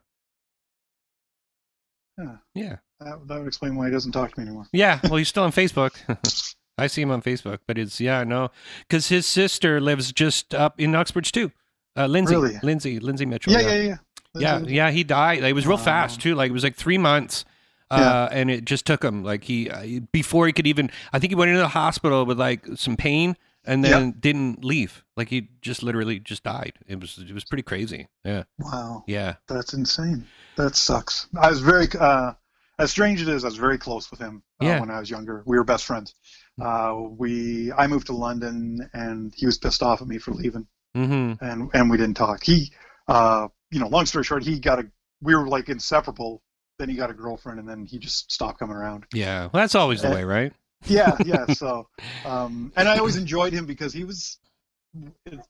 Yeah. 2.18 2.36
yeah, 2.54 2.76
That, 3.00 3.26
that 3.26 3.38
would 3.38 3.46
explain 3.48 3.76
why 3.76 3.86
he 3.86 3.92
doesn't 3.92 4.12
talk 4.12 4.32
to 4.32 4.40
me 4.40 4.46
anymore. 4.46 4.66
yeah. 4.72 5.00
Well, 5.04 5.16
he's 5.16 5.28
still 5.28 5.42
on 5.44 5.52
Facebook. 5.52 5.92
I 6.80 6.86
see 6.86 7.02
him 7.02 7.10
on 7.10 7.22
Facebook, 7.22 7.58
but 7.66 7.78
it's 7.78 8.00
yeah, 8.00 8.24
no, 8.24 8.50
because 8.80 9.08
his 9.08 9.26
sister 9.26 9.80
lives 9.80 10.12
just 10.12 10.54
up 10.54 10.80
in 10.80 10.94
Uxbridge 10.94 11.32
too. 11.32 11.52
Uh, 11.96 12.06
Lindsay, 12.06 12.34
Really? 12.36 12.58
Lindsay, 12.62 12.98
Lindsay 13.00 13.26
Mitchell. 13.26 13.52
Yeah, 13.52 13.60
yeah, 13.60 13.74
yeah. 13.82 13.96
yeah, 14.34 14.58
yeah. 14.66 14.90
He 14.90 15.04
died. 15.04 15.42
It 15.42 15.52
was 15.52 15.66
real 15.66 15.76
Wow. 15.76 15.84
fast 15.84 16.20
too. 16.20 16.34
Like 16.34 16.50
it 16.50 16.52
was 16.52 16.64
like 16.64 16.76
three 16.76 16.98
months. 16.98 17.44
Uh, 17.92 18.28
and 18.30 18.52
it 18.52 18.64
just 18.64 18.86
took 18.86 19.02
him 19.02 19.24
like 19.24 19.42
he 19.42 19.68
uh, 19.68 20.00
before 20.12 20.46
he 20.46 20.52
could 20.52 20.66
even. 20.68 20.92
I 21.12 21.18
think 21.18 21.32
he 21.32 21.34
went 21.34 21.48
into 21.48 21.60
the 21.60 21.66
hospital 21.68 22.24
with 22.24 22.38
like 22.38 22.64
some 22.76 22.96
pain, 22.96 23.36
and 23.64 23.84
then 23.84 24.12
didn't 24.20 24.64
leave. 24.64 25.02
Like 25.16 25.28
he 25.28 25.48
just 25.60 25.82
literally 25.82 26.20
just 26.20 26.44
died. 26.44 26.74
It 26.86 27.00
was 27.00 27.18
it 27.18 27.34
was 27.34 27.42
pretty 27.44 27.64
crazy. 27.64 28.06
Yeah, 28.24 28.44
Wow, 28.60 29.02
yeah, 29.08 29.34
that's 29.48 29.74
insane. 29.74 30.24
That 30.56 30.76
sucks. 30.76 31.26
I 31.36 31.50
was 31.50 31.58
very, 31.62 31.88
uh, 31.98 32.34
as 32.78 32.92
strange 32.92 33.20
as 33.22 33.26
it 33.26 33.34
is, 33.34 33.42
I 33.42 33.48
was 33.48 33.56
very 33.56 33.76
close 33.78 34.08
with 34.08 34.20
him 34.20 34.44
uh, 34.62 34.66
Yeah. 34.66 34.78
when 34.78 34.90
I 34.90 35.00
was 35.00 35.10
younger. 35.10 35.42
We 35.44 35.58
were 35.58 35.64
best 35.64 35.84
friends. 35.84 36.14
Uh, 36.60 36.94
we, 37.16 37.72
I 37.72 37.86
moved 37.86 38.06
to 38.08 38.12
London, 38.12 38.88
and 38.92 39.32
he 39.36 39.46
was 39.46 39.58
pissed 39.58 39.82
off 39.82 40.02
at 40.02 40.08
me 40.08 40.18
for 40.18 40.32
leaving, 40.32 40.66
mm-hmm. 40.96 41.42
and 41.44 41.70
and 41.72 41.90
we 41.90 41.96
didn't 41.96 42.16
talk. 42.16 42.42
He, 42.44 42.72
uh, 43.08 43.48
you 43.70 43.80
know, 43.80 43.88
long 43.88 44.06
story 44.06 44.24
short, 44.24 44.42
he 44.42 44.58
got 44.60 44.78
a. 44.78 44.86
We 45.22 45.34
were 45.34 45.46
like 45.48 45.68
inseparable. 45.68 46.42
Then 46.78 46.88
he 46.88 46.94
got 46.96 47.10
a 47.10 47.14
girlfriend, 47.14 47.58
and 47.60 47.68
then 47.68 47.84
he 47.84 47.98
just 47.98 48.32
stopped 48.32 48.58
coming 48.58 48.74
around. 48.76 49.06
yeah. 49.12 49.42
Well, 49.52 49.62
that's 49.62 49.74
always 49.74 50.00
the 50.02 50.10
Uh, 50.10 50.14
way, 50.14 50.24
right? 50.24 50.52
yeah 50.86 51.14
yeah 51.26 51.44
so 51.52 51.86
um 52.24 52.72
and 52.74 52.88
i 52.88 52.96
always 52.96 53.16
enjoyed 53.16 53.52
him 53.52 53.66
because 53.66 53.92
he 53.92 54.02
was 54.02 54.38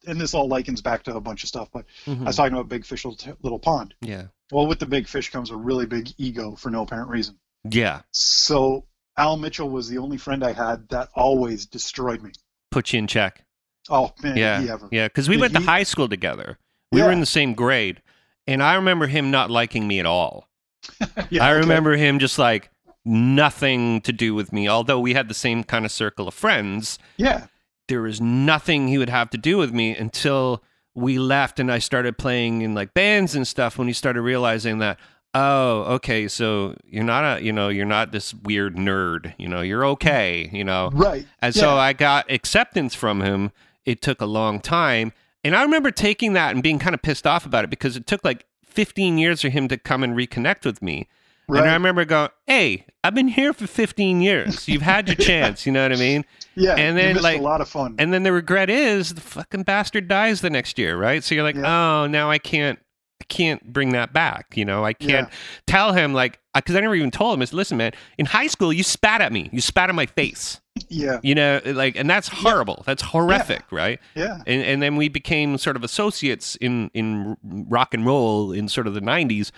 and 0.06 0.20
this 0.20 0.34
all 0.34 0.48
likens 0.48 0.82
back 0.82 1.04
to 1.04 1.14
a 1.14 1.20
bunch 1.20 1.44
of 1.44 1.48
stuff 1.48 1.68
but 1.72 1.84
Mhm. 2.04 2.22
i 2.22 2.24
was 2.24 2.34
talking 2.36 2.52
about 2.52 2.68
big 2.68 2.84
fish 2.84 3.04
little 3.04 3.60
pond 3.60 3.94
Yeah, 4.00 4.24
well 4.50 4.66
with 4.66 4.80
the 4.80 4.86
big 4.86 5.06
fish 5.06 5.30
comes 5.30 5.50
a 5.50 5.56
really 5.56 5.86
big 5.86 6.08
ego 6.18 6.56
for 6.56 6.68
no 6.70 6.82
apparent 6.82 7.10
reason 7.10 7.38
yeah. 7.70 8.00
so 8.10 8.86
al 9.16 9.36
mitchell 9.36 9.68
was 9.68 9.88
the 9.88 9.98
only 9.98 10.16
friend 10.16 10.44
i 10.44 10.52
had 10.52 10.88
that 10.88 11.08
always 11.14 11.66
destroyed 11.66 12.22
me 12.22 12.30
Put 12.70 12.92
you 12.92 13.00
in 13.00 13.06
check. 13.08 13.44
oh 13.88 14.12
man 14.22 14.36
Yeah, 14.36 14.60
he 14.60 14.68
yeah. 14.92 15.08
Because 15.08 15.28
we 15.28 15.34
Did 15.34 15.40
went 15.40 15.54
to 15.54 15.60
high 15.60 15.82
school 15.82 16.08
together. 16.08 16.56
We 16.92 17.02
were 17.02 17.10
in 17.10 17.18
the 17.18 17.26
same 17.26 17.54
grade, 17.54 18.00
and 18.46 18.62
I 18.62 18.74
remember 18.74 19.08
him 19.08 19.32
not 19.32 19.50
liking 19.50 19.88
me 19.88 19.98
at 19.98 20.06
all. 20.06 20.48
yeah, 21.30 21.44
I 21.44 21.50
okay. 21.50 21.60
remember 21.60 21.96
him 21.96 22.20
just 22.20 22.38
like 22.38 22.70
nothing 23.04 24.02
to 24.02 24.12
do 24.12 24.36
with 24.36 24.52
me. 24.52 24.68
Although 24.68 25.00
we 25.00 25.14
had 25.14 25.26
the 25.28 25.34
same 25.34 25.64
kind 25.64 25.84
of 25.84 25.90
circle 25.90 26.28
of 26.28 26.34
friends, 26.34 26.96
yeah 27.16 27.46
there 27.90 28.00
was 28.00 28.20
nothing 28.20 28.86
he 28.86 28.96
would 28.96 29.10
have 29.10 29.28
to 29.30 29.36
do 29.36 29.58
with 29.58 29.74
me 29.74 29.94
until 29.94 30.62
we 30.94 31.18
left 31.18 31.58
and 31.58 31.70
I 31.70 31.80
started 31.80 32.16
playing 32.16 32.62
in 32.62 32.72
like 32.72 32.94
bands 32.94 33.34
and 33.34 33.46
stuff 33.46 33.76
when 33.76 33.88
he 33.88 33.92
started 33.92 34.22
realizing 34.22 34.78
that 34.78 34.98
oh 35.34 35.82
okay 35.94 36.26
so 36.26 36.74
you're 36.84 37.04
not 37.04 37.38
a 37.38 37.42
you 37.42 37.52
know 37.52 37.68
you're 37.68 37.84
not 37.86 38.10
this 38.10 38.34
weird 38.34 38.74
nerd 38.76 39.32
you 39.38 39.46
know 39.48 39.60
you're 39.60 39.84
okay 39.84 40.50
you 40.52 40.64
know 40.64 40.90
right 40.92 41.24
and 41.40 41.54
so 41.54 41.76
I 41.76 41.92
got 41.92 42.30
acceptance 42.30 42.94
from 42.94 43.20
him. 43.20 43.52
It 43.86 44.02
took 44.02 44.20
a 44.20 44.26
long 44.26 44.60
time. 44.60 45.12
And 45.42 45.56
I 45.56 45.62
remember 45.62 45.90
taking 45.90 46.34
that 46.34 46.52
and 46.54 46.62
being 46.62 46.78
kind 46.78 46.94
of 46.94 47.00
pissed 47.00 47.26
off 47.26 47.46
about 47.46 47.64
it 47.64 47.70
because 47.70 47.96
it 47.96 48.06
took 48.06 48.22
like 48.24 48.44
15 48.66 49.16
years 49.16 49.40
for 49.40 49.48
him 49.48 49.68
to 49.68 49.78
come 49.78 50.02
and 50.02 50.14
reconnect 50.14 50.66
with 50.66 50.82
me. 50.82 51.08
right. 51.48 51.60
And 51.62 51.70
I 51.70 51.72
remember 51.72 52.04
going, 52.04 52.28
hey, 52.46 52.84
I've 53.02 53.14
been 53.14 53.28
here 53.28 53.54
for 53.54 53.66
15 53.66 54.20
years. 54.20 54.68
You've 54.68 54.82
had 54.82 55.08
your 55.08 55.16
chance. 55.16 55.64
You 55.64 55.72
know 55.72 55.82
what 55.82 55.92
I 55.92 55.96
mean? 55.96 56.26
yeah 56.56 56.74
and 56.74 56.96
then, 56.98 57.16
like- 57.22 57.40
a 57.40 57.42
lot 57.42 57.62
of 57.62 57.68
fun 57.68 57.94
And 57.98 58.12
then 58.12 58.22
the 58.22 58.32
regret 58.32 58.68
is 58.68 59.14
the 59.14 59.20
fucking 59.22 59.62
bastard 59.62 60.08
dies 60.08 60.42
the 60.42 60.50
next 60.50 60.78
year, 60.78 60.96
right? 60.96 61.24
So 61.24 61.34
you're 61.34 61.44
like, 61.44 61.56
oh, 61.56 62.06
now 62.06 62.30
I 62.30 62.36
can't. 62.38 62.78
I 63.20 63.24
can't 63.24 63.72
bring 63.72 63.90
that 63.90 64.12
back, 64.12 64.56
you 64.56 64.64
know. 64.64 64.84
I 64.84 64.92
can't 64.92 65.28
tell 65.66 65.92
him 65.92 66.14
like 66.14 66.38
because 66.54 66.74
I 66.74 66.80
never 66.80 66.94
even 66.94 67.10
told 67.10 67.34
him. 67.34 67.42
Is 67.42 67.52
listen, 67.52 67.76
man. 67.76 67.92
In 68.18 68.26
high 68.26 68.46
school, 68.46 68.72
you 68.72 68.82
spat 68.82 69.20
at 69.20 69.32
me. 69.32 69.50
You 69.52 69.60
spat 69.60 69.90
on 69.90 69.96
my 69.96 70.06
face. 70.06 70.60
yeah 70.88 71.18
You 71.22 71.34
know, 71.34 71.60
like, 71.66 71.96
and 71.96 72.08
that's 72.08 72.28
horrible. 72.28 72.82
That's 72.86 73.02
horrific, 73.02 73.64
right? 73.70 74.00
yeah 74.14 74.38
And 74.46 74.62
and 74.62 74.82
then 74.82 74.96
we 74.96 75.08
became 75.08 75.58
sort 75.58 75.76
of 75.76 75.84
associates 75.84 76.56
in 76.56 76.90
in 76.94 77.36
rock 77.42 77.92
and 77.92 78.06
roll 78.06 78.52
in 78.52 78.68
sort 78.68 78.86
of 78.86 78.94
the 78.94 79.00
'90s, 79.00 79.50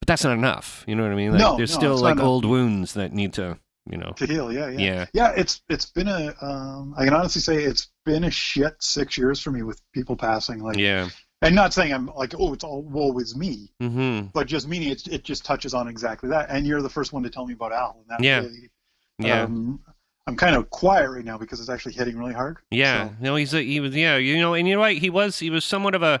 but 0.00 0.06
that's 0.06 0.24
not 0.24 0.32
enough. 0.32 0.84
You 0.86 0.94
know 0.94 1.02
what 1.02 1.12
I 1.12 1.16
mean? 1.16 1.32
Like, 1.32 1.40
No, 1.40 1.56
there's 1.56 1.72
no, 1.74 1.78
still 1.78 1.96
like 1.98 2.18
old 2.18 2.44
wounds 2.46 2.94
that 2.94 3.12
need 3.12 3.34
to, 3.34 3.58
you 3.90 3.98
know. 3.98 4.12
to 4.16 4.26
heal 4.26 4.50
yeah 4.50 4.68
yeah 4.70 4.78
Yeah, 4.78 5.06
Yeah, 5.12 5.32
it's 5.36 5.60
it's 5.68 5.86
been 5.90 6.08
a 6.08 6.34
um, 6.40 6.94
I 6.96 7.04
can 7.04 7.12
honestly 7.12 7.42
say 7.42 7.62
it's 7.62 7.88
been 8.06 8.24
a 8.24 8.30
shit 8.30 8.74
six 8.80 9.18
years 9.18 9.40
for 9.40 9.50
me 9.50 9.62
with 9.62 9.82
people 9.92 10.16
passing 10.16 10.60
like 10.62 10.78
yeah. 10.78 11.10
And 11.42 11.54
not 11.54 11.72
saying 11.72 11.92
I'm 11.92 12.06
like 12.08 12.34
oh 12.38 12.52
it's 12.52 12.64
all 12.64 12.82
woe 12.82 13.16
is 13.18 13.36
me 13.36 13.72
Mm-hmm. 13.80 14.28
but 14.34 14.46
just 14.46 14.68
meaning 14.68 14.90
it 14.90 15.06
it 15.08 15.24
just 15.24 15.44
touches 15.44 15.74
on 15.74 15.88
exactly 15.88 16.28
that 16.30 16.50
and 16.50 16.66
you're 16.66 16.82
the 16.82 16.90
first 16.90 17.12
one 17.12 17.22
to 17.22 17.30
tell 17.30 17.46
me 17.46 17.54
about 17.54 17.72
Al 17.72 17.96
and 18.00 18.08
that 18.08 18.24
Yeah. 18.24 18.40
really, 18.40 18.70
Yeah. 19.18 19.44
um, 19.44 19.80
I'm 20.26 20.36
kind 20.36 20.54
of 20.54 20.70
quiet 20.70 21.08
right 21.10 21.24
now 21.24 21.38
because 21.38 21.60
it's 21.60 21.68
actually 21.70 21.94
hitting 21.94 22.16
really 22.18 22.34
hard 22.34 22.58
Yeah, 22.70 23.08
So, 23.08 23.14
no, 23.20 23.36
he's 23.36 23.54
a, 23.54 23.62
he 23.62 23.80
was 23.80 23.94
yeah, 23.96 24.16
you 24.16 24.38
know, 24.38 24.54
and 24.54 24.68
you 24.68 24.74
know 24.74 24.80
what? 24.80 24.92
He 24.94 25.10
was 25.10 25.38
he 25.38 25.50
was 25.50 25.64
somewhat 25.64 25.94
of 25.94 26.02
a 26.02 26.20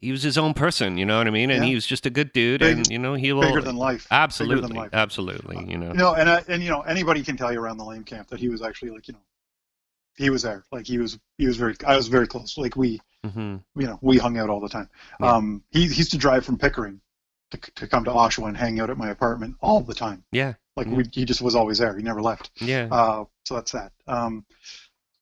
he 0.00 0.10
was 0.10 0.22
his 0.24 0.36
own 0.36 0.52
person, 0.54 0.98
you 0.98 1.06
know 1.06 1.18
what 1.18 1.28
I 1.28 1.30
mean? 1.30 1.50
And 1.50 1.62
Yeah. 1.62 1.68
he 1.68 1.74
was 1.76 1.86
just 1.86 2.06
a 2.06 2.10
good 2.10 2.32
dude, 2.32 2.60
Big- 2.60 2.78
and 2.78 2.90
you 2.90 2.98
know 2.98 3.14
he 3.14 3.32
will 3.32 3.42
bigger 3.42 3.60
than 3.62 3.76
life 3.76 4.06
absolutely, 4.10 4.66
than 4.68 4.76
life. 4.76 4.90
absolutely, 4.92 5.64
you 5.70 5.78
know. 5.78 5.88
you 5.92 5.94
know 5.98 6.14
and 6.14 6.28
I, 6.28 6.42
and 6.48 6.62
you 6.62 6.70
know 6.70 6.80
anybody 6.80 7.22
can 7.22 7.36
tell 7.36 7.52
you 7.52 7.60
around 7.60 7.76
the 7.76 7.84
lame 7.84 8.02
camp 8.02 8.28
that 8.28 8.40
he 8.40 8.48
was 8.48 8.62
actually 8.62 8.90
like 8.90 9.06
you 9.08 9.14
know 9.14 9.20
he 10.16 10.30
was 10.30 10.42
there 10.42 10.64
like 10.72 10.86
he 10.86 10.98
was 10.98 11.18
he 11.38 11.46
was 11.46 11.56
very 11.56 11.74
I 11.86 11.96
was 11.96 12.08
very 12.08 12.26
close 12.26 12.58
like 12.58 12.74
we 12.76 13.00
hmm 13.24 13.56
you 13.76 13.86
know, 13.86 13.98
we 14.02 14.18
hung 14.18 14.36
out 14.38 14.50
all 14.50 14.60
the 14.60 14.68
time. 14.68 14.88
Yeah. 15.20 15.32
Um, 15.34 15.62
he, 15.70 15.86
he 15.86 15.94
used 15.94 16.10
to 16.12 16.18
drive 16.18 16.44
from 16.44 16.58
Pickering 16.58 17.00
to, 17.50 17.58
to 17.76 17.86
come 17.86 18.04
to 18.04 18.10
Oshawa 18.10 18.48
and 18.48 18.56
hang 18.56 18.80
out 18.80 18.90
at 18.90 18.96
my 18.98 19.10
apartment 19.10 19.56
all 19.60 19.80
the 19.80 19.94
time. 19.94 20.24
Yeah, 20.32 20.54
Like 20.76 20.86
Yeah. 20.88 20.94
we, 20.96 21.04
he 21.12 21.24
just 21.24 21.40
was 21.42 21.54
always 21.54 21.78
there. 21.78 21.96
He 21.96 22.02
never 22.02 22.20
left. 22.22 22.50
yeah, 22.60 22.88
Uh, 22.90 23.24
so 23.44 23.54
that's 23.54 23.72
that. 23.72 23.92
Um, 24.06 24.44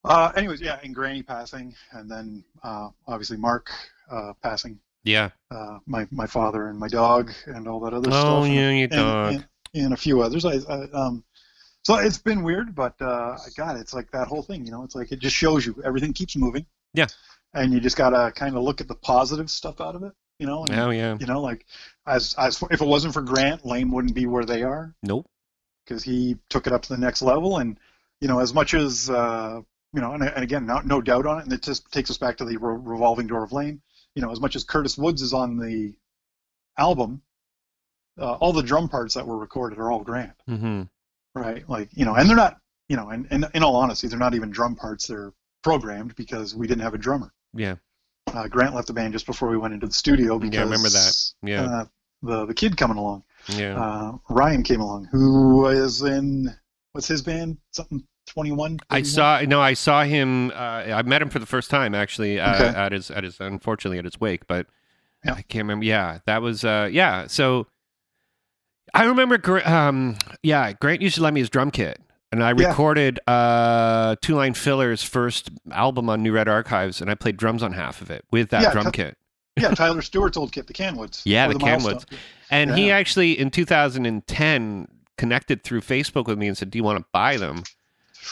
uh, 0.04 0.32
anyways, 0.34 0.60
yeah, 0.62 0.78
and 0.82 0.94
Granny 0.94 1.22
passing, 1.22 1.74
and 1.92 2.10
then 2.10 2.42
uh, 2.62 2.88
obviously 3.06 3.36
Mark 3.36 3.70
uh, 4.10 4.32
passing, 4.42 4.80
yeah. 5.04 5.28
uh, 5.50 5.78
my 5.86 6.06
my 6.10 6.26
father 6.26 6.68
and 6.68 6.78
my 6.78 6.88
dog 6.88 7.32
and 7.46 7.68
all 7.68 7.80
that 7.80 7.92
other 7.92 8.08
Oh 8.10 8.20
stuff. 8.20 8.44
and- 8.46 8.54
yeah, 8.54 8.70
your 8.70 8.82
and, 8.84 8.90
dog. 8.92 9.32
and, 9.34 9.46
and 9.74 9.92
a 9.92 9.96
few 9.98 10.22
others. 10.22 10.44
I, 10.46 10.54
I 10.72 10.88
um, 10.94 11.22
so 11.82 11.96
it's 11.96 12.16
been 12.18 12.42
weird, 12.42 12.74
but 12.74 12.94
uh, 13.02 13.36
God, 13.56 13.76
it's 13.78 13.92
like 13.92 14.10
that 14.12 14.26
whole 14.26 14.42
thing. 14.42 14.64
You 14.64 14.70
know, 14.72 14.84
it's 14.84 14.94
like 14.94 15.12
it 15.12 15.18
just 15.18 15.36
shows 15.36 15.66
you 15.66 15.74
everything 15.84 16.12
keeps 16.14 16.34
moving. 16.34 16.64
Yeah. 16.94 17.06
And 17.52 17.72
you 17.72 17.80
just 17.80 17.96
gotta 17.96 18.32
kind 18.32 18.56
of 18.56 18.62
look 18.62 18.80
at 18.80 18.88
the 18.88 18.94
positive 18.94 19.50
stuff 19.50 19.80
out 19.80 19.96
of 19.96 20.02
it. 20.02 20.12
You 20.38 20.46
know. 20.46 20.64
And, 20.64 20.78
oh 20.78 20.90
yeah. 20.90 21.16
You 21.18 21.26
know, 21.26 21.40
like 21.40 21.66
as 22.06 22.34
as 22.38 22.62
if 22.70 22.80
it 22.80 22.86
wasn't 22.86 23.14
for 23.14 23.22
Grant, 23.22 23.66
Lame 23.66 23.90
wouldn't 23.90 24.14
be 24.14 24.26
where 24.26 24.44
they 24.44 24.62
are 24.62 24.94
Nope. 25.02 25.26
because 25.84 26.02
he 26.02 26.38
took 26.48 26.66
it 26.66 26.72
up 26.72 26.82
to 26.82 26.88
the 26.88 27.00
next 27.00 27.22
level. 27.22 27.58
And 27.58 27.78
you 28.20 28.28
know, 28.28 28.40
as 28.40 28.54
much 28.54 28.74
as 28.74 29.10
uh, 29.10 29.60
you 29.92 30.00
know, 30.00 30.12
and, 30.12 30.22
and 30.22 30.44
again, 30.44 30.66
no, 30.66 30.80
no 30.80 31.00
doubt 31.00 31.26
on 31.26 31.38
it, 31.38 31.44
and 31.44 31.52
it 31.52 31.62
just 31.62 31.90
takes 31.90 32.10
us 32.10 32.18
back 32.18 32.36
to 32.36 32.44
the 32.44 32.56
re- 32.56 32.78
revolving 32.80 33.26
door 33.26 33.42
of 33.42 33.52
Lame. 33.52 33.82
You 34.14 34.22
know, 34.22 34.30
as 34.30 34.40
much 34.40 34.56
as 34.56 34.64
Curtis 34.64 34.96
Woods 34.96 35.22
is 35.22 35.32
on 35.32 35.58
the 35.58 35.94
album, 36.78 37.22
uh, 38.18 38.34
all 38.34 38.52
the 38.52 38.62
drum 38.62 38.88
parts 38.88 39.14
that 39.14 39.26
were 39.26 39.38
recorded 39.38 39.78
are 39.78 39.90
all 39.90 40.02
Grant, 40.02 40.32
hmm 40.46 40.82
right? 41.34 41.68
Like 41.68 41.88
you 41.94 42.04
know, 42.04 42.14
and 42.14 42.28
they're 42.28 42.36
not, 42.36 42.58
you 42.88 42.96
know, 42.96 43.10
and, 43.10 43.26
and 43.30 43.48
in 43.54 43.62
all 43.62 43.76
honesty, 43.76 44.08
they're 44.08 44.18
not 44.18 44.34
even 44.34 44.50
drum 44.50 44.76
parts. 44.76 45.06
They're 45.06 45.32
programmed 45.62 46.14
because 46.16 46.54
we 46.54 46.66
didn't 46.66 46.82
have 46.82 46.94
a 46.94 46.98
drummer. 46.98 47.32
Yeah. 47.54 47.76
Uh, 48.32 48.46
Grant 48.48 48.74
left 48.74 48.86
the 48.86 48.92
band 48.92 49.12
just 49.12 49.26
before 49.26 49.48
we 49.48 49.56
went 49.56 49.74
into 49.74 49.86
the 49.86 49.92
studio 49.92 50.38
because 50.38 50.54
Yeah, 50.54 50.60
I 50.60 50.64
remember 50.64 50.88
that. 50.88 51.32
Yeah. 51.42 51.62
uh, 51.64 51.84
the 52.22 52.46
the 52.46 52.54
kid 52.54 52.76
coming 52.76 52.96
along, 52.96 53.24
Yeah. 53.48 53.80
uh, 53.82 54.12
Ryan 54.28 54.62
came 54.62 54.80
along, 54.80 55.06
who 55.10 55.56
was 55.58 56.02
in 56.02 56.54
what's 56.92 57.08
his 57.08 57.22
band? 57.22 57.58
Something 57.72 58.04
twenty 58.26 58.52
one. 58.52 58.78
I 58.90 59.02
saw 59.02 59.40
no, 59.40 59.60
I 59.60 59.72
saw 59.74 60.04
him. 60.04 60.50
Uh, 60.50 60.54
I 60.94 61.02
met 61.02 61.22
him 61.22 61.30
for 61.30 61.38
the 61.40 61.46
first 61.46 61.70
time 61.70 61.94
actually 61.94 62.38
uh, 62.38 62.54
Okay. 62.54 62.78
at 62.78 62.92
his 62.92 63.10
at 63.10 63.24
his 63.24 63.40
unfortunately 63.40 63.98
at 63.98 64.04
his 64.04 64.20
wake, 64.20 64.46
but 64.46 64.66
Yeah. 65.24 65.32
I 65.32 65.42
can't 65.42 65.64
remember. 65.64 65.84
Yeah, 65.86 66.18
that 66.26 66.40
was 66.42 66.64
uh, 66.64 66.88
yeah. 66.92 67.26
So 67.26 67.66
I 68.94 69.04
remember. 69.04 69.66
Um, 69.68 70.16
yeah, 70.42 70.72
Grant 70.74 71.00
used 71.02 71.16
to 71.16 71.22
let 71.22 71.32
me 71.34 71.40
his 71.40 71.50
drum 71.50 71.70
kit, 71.70 72.00
and 72.32 72.42
I 72.44 72.52
Yeah. 72.56 72.68
recorded 72.68 73.20
uh, 73.26 74.16
Two 74.22 74.34
Line 74.34 74.54
Filler's 74.54 75.02
first 75.02 75.50
album 75.72 76.08
on 76.08 76.22
New 76.22 76.32
Red 76.32 76.48
Archives, 76.48 77.00
and 77.00 77.10
I 77.10 77.14
played 77.14 77.36
drums 77.36 77.62
on 77.62 77.72
half 77.72 78.00
of 78.00 78.10
it 78.10 78.24
with 78.30 78.50
that 78.50 78.62
Yeah, 78.62 78.72
drum 78.72 78.86
t- 78.86 78.90
kit. 78.92 79.16
Yeah, 79.56 79.70
Tyler 79.74 80.02
Stewart's 80.02 80.36
old 80.36 80.52
kit, 80.52 80.66
the 80.66 80.72
Canwoods. 80.72 81.22
Yeah, 81.24 81.48
the 81.48 81.58
Milestone. 81.58 81.78
Canwoods. 81.80 82.06
And 82.50 82.70
he 82.74 82.90
actually 82.90 83.38
in 83.38 83.50
2010 83.50 84.88
connected 85.18 85.62
through 85.62 85.80
Facebook 85.82 86.26
with 86.26 86.38
me 86.38 86.48
and 86.48 86.56
said, 86.56 86.70
"Do 86.70 86.78
you 86.78 86.84
want 86.84 86.98
to 86.98 87.04
buy 87.12 87.36
them?" 87.36 87.62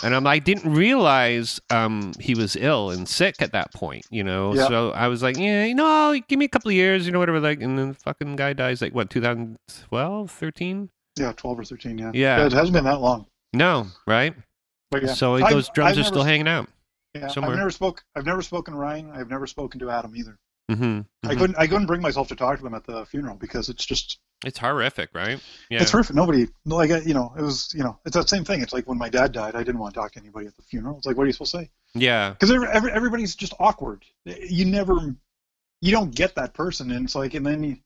And 0.05 0.15
um, 0.15 0.27
I 0.27 0.39
didn't 0.39 0.73
realize 0.73 1.61
um, 1.71 2.13
he 2.21 2.35
was 2.35 2.57
ill 2.57 2.91
and 2.91 3.09
sick 3.09 3.37
at 3.41 3.53
that 3.53 3.73
point, 3.73 4.05
you 4.11 4.23
know. 4.23 4.55
Yeah. 4.55 4.69
So 4.69 4.91
I 4.91 5.09
was 5.09 5.23
like, 5.23 5.37
yeah, 5.39 5.65
you 5.65 5.75
know, 5.75 6.19
give 6.29 6.39
me 6.39 6.45
a 6.45 6.49
couple 6.49 6.69
of 6.69 6.75
years, 6.75 7.07
you 7.07 7.13
know, 7.13 7.19
whatever. 7.19 7.41
Like, 7.41 7.63
and 7.63 7.79
then 7.79 7.89
the 7.89 7.95
fucking 7.95 8.37
guy 8.37 8.53
dies 8.53 8.83
like 8.83 8.95
what, 8.95 9.09
2012, 9.11 10.31
13? 10.31 10.91
Yeah, 11.17 11.33
twelve 11.33 11.59
or 11.59 11.65
thirteen. 11.65 11.99
Yeah. 11.99 12.11
Yeah. 12.15 12.47
It 12.47 12.53
hasn't 12.53 12.75
been 12.75 12.85
that 12.85 13.01
long. 13.01 13.27
No, 13.53 13.87
right? 14.07 14.35
Yeah. 14.93 15.07
So 15.15 15.35
I've- 15.37 15.53
those 15.53 15.69
drums 15.71 15.93
I've 15.93 15.97
are 15.97 16.01
never 16.03 16.09
still 16.09 16.23
hanging 16.25 16.49
out. 16.49 16.69
Yeah, 17.15 17.29
somewhere. 17.29 17.53
I've 17.53 17.59
never 17.59 17.71
spoke. 17.71 18.05
I've 18.15 18.27
never 18.27 18.43
spoken 18.43 18.75
to 18.75 18.79
Ryan. 18.81 19.11
I've 19.11 19.31
never 19.31 19.47
spoken 19.47 19.81
to 19.81 19.91
Adam 19.91 20.15
either. 20.15 20.37
Mm-hmm, 20.71 21.01
I 21.29 21.35
couldn't. 21.35 21.57
I 21.59 21.67
couldn't 21.67 21.87
bring 21.87 22.03
myself 22.03 22.29
to 22.29 22.37
talk 22.37 22.59
to 22.59 22.63
them 22.63 22.75
at 22.75 22.85
the 22.85 23.07
funeral 23.07 23.37
because 23.37 23.71
it's 23.71 23.87
just. 23.87 24.19
It's 24.45 24.59
horrific, 24.59 25.09
right? 25.15 25.41
Yeah. 25.71 25.81
It's 25.83 25.91
horrific. 25.91 26.15
Nobody. 26.15 26.47
Like 26.67 26.91
you 27.07 27.15
know, 27.15 27.33
it 27.37 27.41
was. 27.41 27.73
You 27.75 27.83
know, 27.85 27.99
it's 28.05 28.15
that 28.15 28.29
same 28.29 28.45
thing. 28.45 28.61
It's 28.61 28.75
like 28.75 28.87
when 28.87 28.99
my 28.99 29.09
dad 29.09 29.33
died. 29.33 29.55
I 29.57 29.61
didn't 29.63 29.79
want 29.79 29.95
to 29.95 30.01
talk 30.01 30.13
to 30.13 30.21
anybody 30.21 30.47
at 30.47 30.55
the 30.57 30.63
funeral. 30.63 30.99
It's 30.99 31.07
like, 31.07 31.17
what 31.17 31.23
are 31.23 31.27
you 31.27 31.33
supposed 31.33 31.53
to 31.53 31.59
say? 31.61 31.71
yeah. 31.95 32.31
Because 32.31 32.51
every, 32.51 32.69
every, 32.69 32.93
everybody's 32.93 33.35
just 33.35 33.55
awkward. 33.59 34.05
You 34.27 34.67
never. 34.67 35.17
You 35.81 35.93
don't 35.93 36.15
get 36.15 36.35
that 36.35 36.53
person, 36.55 36.91
and 36.91 37.07
it's 37.07 37.15
like, 37.15 37.33
and 37.33 37.47
then 37.47 37.63
you. 37.65 37.77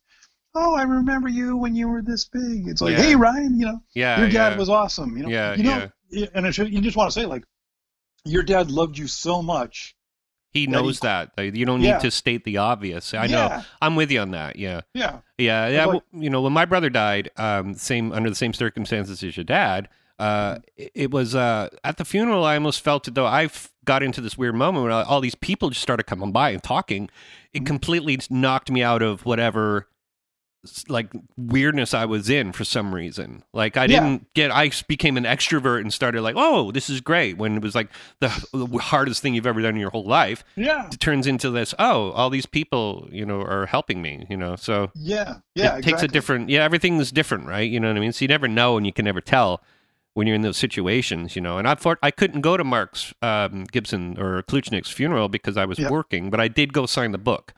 Oh, 0.55 0.75
I 0.75 0.83
remember 0.83 1.29
you 1.29 1.57
when 1.57 1.75
you 1.75 1.89
were 1.89 2.03
this 2.03 2.27
big. 2.27 2.69
It's 2.69 2.81
like, 2.83 2.93
Yeah. 2.93 3.03
hey, 3.03 3.17
Ryan, 3.17 3.59
you 3.59 3.67
know, 3.67 3.83
Yeah. 3.95 4.21
your 4.21 4.29
dad 4.29 4.53
yeah. 4.53 4.59
was 4.59 4.69
awesome. 4.69 5.17
You 5.17 5.23
know, 5.25 5.29
Yeah, 5.31 5.55
you 5.55 5.63
know, 5.63 5.89
and 6.35 6.47
it 6.47 6.53
should, 6.53 6.73
you 6.73 6.81
just 6.81 6.97
want 6.97 7.11
to 7.11 7.19
say 7.19 7.25
like, 7.27 7.45
your 8.25 8.43
dad 8.43 8.71
loved 8.71 8.99
you 8.99 9.07
so 9.07 9.43
much. 9.43 9.97
He 10.53 10.67
that 10.67 10.73
knows 10.73 10.99
he- 10.99 11.07
that. 11.07 11.31
You 11.39 11.65
don't 11.65 11.81
Yeah. 11.81 11.95
need 11.95 12.03
to 12.03 12.11
state 12.11 12.45
the 12.45 12.59
obvious. 12.59 13.15
I 13.15 13.27
know. 13.27 13.39
Yeah, 13.39 13.63
I'm 13.81 13.97
with 13.97 14.11
you 14.11 14.21
on 14.21 14.33
that. 14.33 14.57
Yeah. 14.57 14.83
yeah, 14.93 15.21
Yeah, 15.39 15.69
yeah. 15.69 15.85
like- 15.87 16.03
you 16.13 16.29
know, 16.29 16.43
when 16.43 16.53
my 16.53 16.67
brother 16.67 16.91
died, 16.91 17.31
um, 17.39 17.73
same 17.75 18.13
under 18.13 18.29
the 18.29 18.37
same 18.37 18.53
circumstances 18.53 19.23
as 19.25 19.37
your 19.37 19.45
dad, 19.45 19.89
uh, 20.19 20.59
it, 20.77 20.93
it 20.95 21.11
was 21.11 21.35
uh, 21.35 21.71
at 21.83 21.97
the 21.97 22.05
funeral. 22.05 22.45
I 22.45 22.55
almost 22.57 22.83
felt 22.85 23.09
it 23.09 23.15
though. 23.15 23.27
I 23.27 23.49
got 23.87 24.03
into 24.03 24.21
this 24.21 24.37
weird 24.37 24.55
moment 24.55 24.85
where 24.85 24.93
all 24.93 25.23
these 25.23 25.35
people 25.35 25.71
just 25.71 25.81
started 25.81 26.05
coming 26.05 26.31
by 26.31 26.51
and 26.51 26.63
talking. 26.63 27.09
It 27.55 27.63
Mhm. 27.63 27.67
completely 27.67 28.21
knocked 28.29 28.71
me 28.71 28.83
out 28.83 29.01
of 29.01 29.25
whatever 29.25 29.89
like 30.89 31.11
weirdness 31.37 31.93
I 31.93 32.05
was 32.05 32.31
in 32.31 32.53
for 32.53 32.65
some 32.65 32.95
reason. 32.95 33.43
Like 33.53 33.77
I 33.77 33.83
Yeah. 33.87 34.01
didn't 34.01 34.33
get. 34.35 34.51
I 34.53 34.71
became 34.87 35.17
an 35.17 35.25
extrovert 35.25 35.81
and 35.81 35.93
started 35.93 36.23
like, 36.23 36.37
oh, 36.39 36.71
this 36.71 36.89
is 36.89 37.01
great. 37.01 37.37
When 37.37 37.57
it 37.57 37.63
was 37.63 37.75
like 37.75 37.89
the, 38.21 38.29
the 38.53 38.67
hardest 38.79 39.23
thing 39.23 39.35
you've 39.35 39.47
ever 39.47 39.61
done 39.61 39.75
in 39.75 39.81
your 39.81 39.91
whole 39.91 40.05
life, 40.07 40.45
yeah, 40.55 40.87
it 40.93 41.01
turns 41.01 41.27
into 41.27 41.51
this. 41.51 41.75
Oh, 41.81 42.11
all 42.13 42.31
these 42.31 42.47
people, 42.47 43.09
you 43.11 43.27
know, 43.27 43.41
are 43.43 43.67
helping 43.67 44.01
me. 44.03 44.27
You 44.31 44.37
know, 44.37 44.55
so 44.57 44.91
yeah, 44.95 45.37
yeah. 45.55 45.79
it 45.79 45.83
takes 45.83 46.03
a 46.03 46.09
different 46.09 46.49
yeah 46.49 46.63
everything's 46.65 47.11
different 47.13 47.47
right 47.47 47.69
you 47.71 47.81
know 47.81 47.89
what 47.89 47.97
i 47.97 48.01
mean 48.01 48.13
so 48.13 48.23
you 48.25 48.29
never 48.29 48.47
know 48.49 48.77
and 48.77 48.87
you 48.87 48.93
can 48.93 49.05
never 49.05 49.21
tell 49.21 49.61
when 50.15 50.27
you're 50.27 50.37
in 50.37 50.43
those 50.43 50.57
situations 50.57 51.35
you 51.37 51.43
know 51.43 51.59
and 51.59 51.67
i 51.69 51.75
thought 51.75 51.99
i 52.03 52.11
couldn't 52.11 52.41
go 52.41 52.57
to 52.57 52.65
mark's 52.65 53.13
um, 53.23 53.65
gibson 53.65 54.19
or 54.19 54.43
kluchnik's 54.45 54.91
funeral 54.91 55.29
because 55.29 55.57
i 55.57 55.65
was 55.65 55.79
Yeah. 55.79 55.89
working 55.91 56.31
but 56.31 56.41
i 56.41 56.49
did 56.49 56.73
go 56.73 56.87
sign 56.87 57.13
the 57.13 57.19
book 57.19 57.53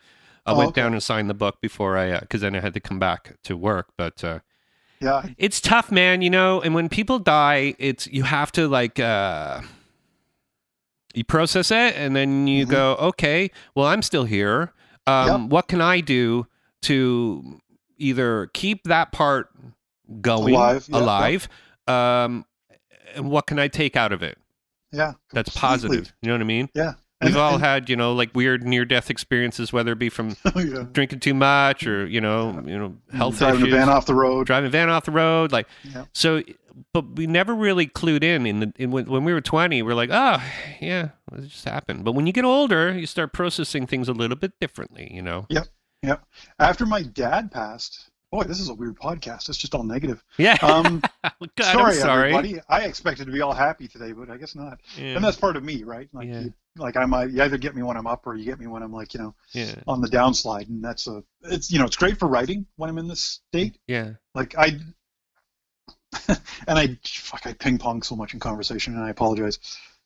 i 0.46 0.52
Oh, 0.52 0.56
went 0.58 0.68
okay. 0.70 0.80
down 0.82 0.92
and 0.92 1.02
signed 1.02 1.28
the 1.30 1.34
book 1.34 1.60
before 1.60 1.96
i 1.96 2.18
because 2.20 2.40
then 2.42 2.54
i 2.54 2.60
had 2.60 2.74
to 2.74 2.80
come 2.80 2.98
back 2.98 3.36
to 3.44 3.56
work 3.56 3.88
but 3.96 4.22
uh, 4.24 4.40
Yeah, 5.00 5.26
it's 5.38 5.60
tough 5.60 5.90
man 5.92 6.22
you 6.22 6.30
know 6.30 6.60
and 6.60 6.74
when 6.74 6.88
people 6.88 7.18
die 7.18 7.74
it's 7.78 8.06
you 8.06 8.22
have 8.24 8.50
to 8.52 8.68
like 8.68 8.98
uh 9.00 9.60
you 11.14 11.24
process 11.24 11.70
it 11.70 11.94
and 11.96 12.14
then 12.16 12.46
you 12.46 12.66
Mhm. 12.66 12.70
go 12.70 12.94
okay 12.96 13.50
well 13.74 13.86
i'm 13.86 14.02
still 14.02 14.24
here 14.24 14.72
um 15.06 15.48
what 15.48 15.68
can 15.68 15.80
i 15.80 16.00
do 16.00 16.46
to 16.82 17.60
either 17.98 18.48
keep 18.52 18.84
that 18.84 19.12
part 19.12 19.48
going 20.20 20.54
Alive, 20.54 20.86
yeah, 20.88 20.98
alive 20.98 21.48
um 21.86 22.44
and 23.14 23.30
what 23.30 23.46
can 23.46 23.58
i 23.58 23.68
take 23.68 23.96
out 23.96 24.12
of 24.12 24.22
it 24.22 24.36
yeah. 24.92 25.12
that's 25.32 25.50
completely. 25.50 25.68
positive 25.98 26.12
you 26.20 26.28
know 26.28 26.34
what 26.34 26.40
i 26.40 26.44
mean 26.44 26.68
Yeah, 26.74 26.94
we've 27.24 27.36
all 27.36 27.58
had 27.70 27.88
you 27.88 27.96
know 27.96 28.12
like 28.12 28.30
weird 28.34 28.64
near 28.64 28.84
death 28.84 29.10
experiences 29.10 29.72
whether 29.72 29.92
it 29.92 29.98
be 29.98 30.08
from 30.08 30.36
yeah. 30.56 30.84
drinking 30.92 31.20
too 31.20 31.34
much 31.34 31.86
or 31.86 32.06
you 32.06 32.20
know 32.20 32.62
you 32.66 32.78
know 32.78 32.96
health 33.12 33.34
issues. 33.34 33.38
driving 33.40 33.60
issues 33.62 33.74
a 33.74 33.76
van 33.78 33.88
off 33.88 34.06
the 34.06 34.14
road. 34.14 34.46
driving 34.46 34.68
a 34.68 34.70
van 34.70 34.88
off 34.90 35.04
the 35.04 35.10
road 35.12 35.52
like 35.52 35.66
Yeah. 35.82 36.04
so 36.12 36.42
but 36.92 37.16
we 37.16 37.26
never 37.26 37.54
really 37.54 37.86
clued 37.86 38.24
in 38.24 38.46
in, 38.46 38.60
the, 38.60 38.72
in 38.76 38.90
when, 38.90 39.06
when 39.06 39.24
we 39.24 39.32
were 39.32 39.40
20 39.40 39.82
we're 39.82 39.94
like 39.94 40.10
oh 40.12 40.42
yeah 40.80 41.10
it 41.32 41.48
just 41.48 41.64
happened 41.64 42.04
but 42.04 42.12
when 42.12 42.26
you 42.26 42.32
get 42.32 42.44
older 42.44 42.96
you 42.96 43.06
start 43.06 43.32
processing 43.32 43.86
things 43.86 44.08
a 44.08 44.12
little 44.12 44.36
bit 44.36 44.52
differently 44.60 45.10
you 45.12 45.22
know 45.22 45.46
Yep. 45.48 45.66
Yep. 46.02 46.22
After 46.58 46.84
my 46.84 47.02
dad 47.02 47.50
passed, 47.50 48.10
boy, 48.30 48.42
this 48.44 48.60
is 48.60 48.68
a 48.68 48.74
weird 48.74 48.96
podcast. 48.98 49.48
It's 49.48 49.56
just 49.56 49.74
all 49.74 49.84
negative. 49.84 50.22
yeah 50.36 50.58
Um, 50.62 51.00
God, 51.56 51.64
sorry, 51.72 51.94
I'm 51.94 51.98
sorry 52.00 52.34
everybody. 52.34 52.60
I 52.68 52.80
expected 52.82 53.24
to 53.24 53.32
be 53.32 53.40
all 53.40 53.54
happy 53.54 53.88
today, 53.88 54.12
but 54.12 54.28
I 54.28 54.36
guess 54.36 54.54
not. 54.54 54.80
yeah. 54.98 55.14
And 55.14 55.24
that's 55.24 55.38
part 55.38 55.56
of 55.56 55.64
me, 55.64 55.82
right? 55.82 56.08
Like, 56.12 56.28
Yeah. 56.28 56.40
you, 56.40 56.54
like 56.76 56.96
I 56.96 57.04
might, 57.04 57.30
you 57.30 57.42
either 57.42 57.58
get 57.58 57.74
me 57.76 57.82
when 57.82 57.96
I'm 57.96 58.06
up, 58.06 58.26
or 58.26 58.34
you 58.34 58.44
get 58.44 58.58
me 58.58 58.66
when 58.66 58.82
I'm 58.82 58.92
like, 58.92 59.14
you 59.14 59.20
know, 59.20 59.34
yeah 59.52 59.74
on 59.86 60.00
the 60.00 60.08
downslide, 60.08 60.68
and 60.68 60.82
that's 60.82 61.06
a, 61.06 61.22
it's, 61.42 61.70
you 61.70 61.78
know, 61.78 61.84
it's 61.84 61.96
great 61.96 62.18
for 62.18 62.26
writing 62.28 62.66
when 62.76 62.90
I'm 62.90 62.98
in 62.98 63.08
this 63.08 63.40
state. 63.50 63.78
yeah 63.86 64.12
Like 64.34 64.56
I, 64.58 64.78
and 66.28 66.78
I, 66.78 66.98
fuck, 67.04 67.46
I 67.46 67.52
ping 67.52 67.78
pong 67.78 68.02
so 68.02 68.16
much 68.16 68.34
in 68.34 68.40
conversation, 68.40 68.94
and 68.94 69.04
I 69.04 69.10
apologize. 69.10 69.58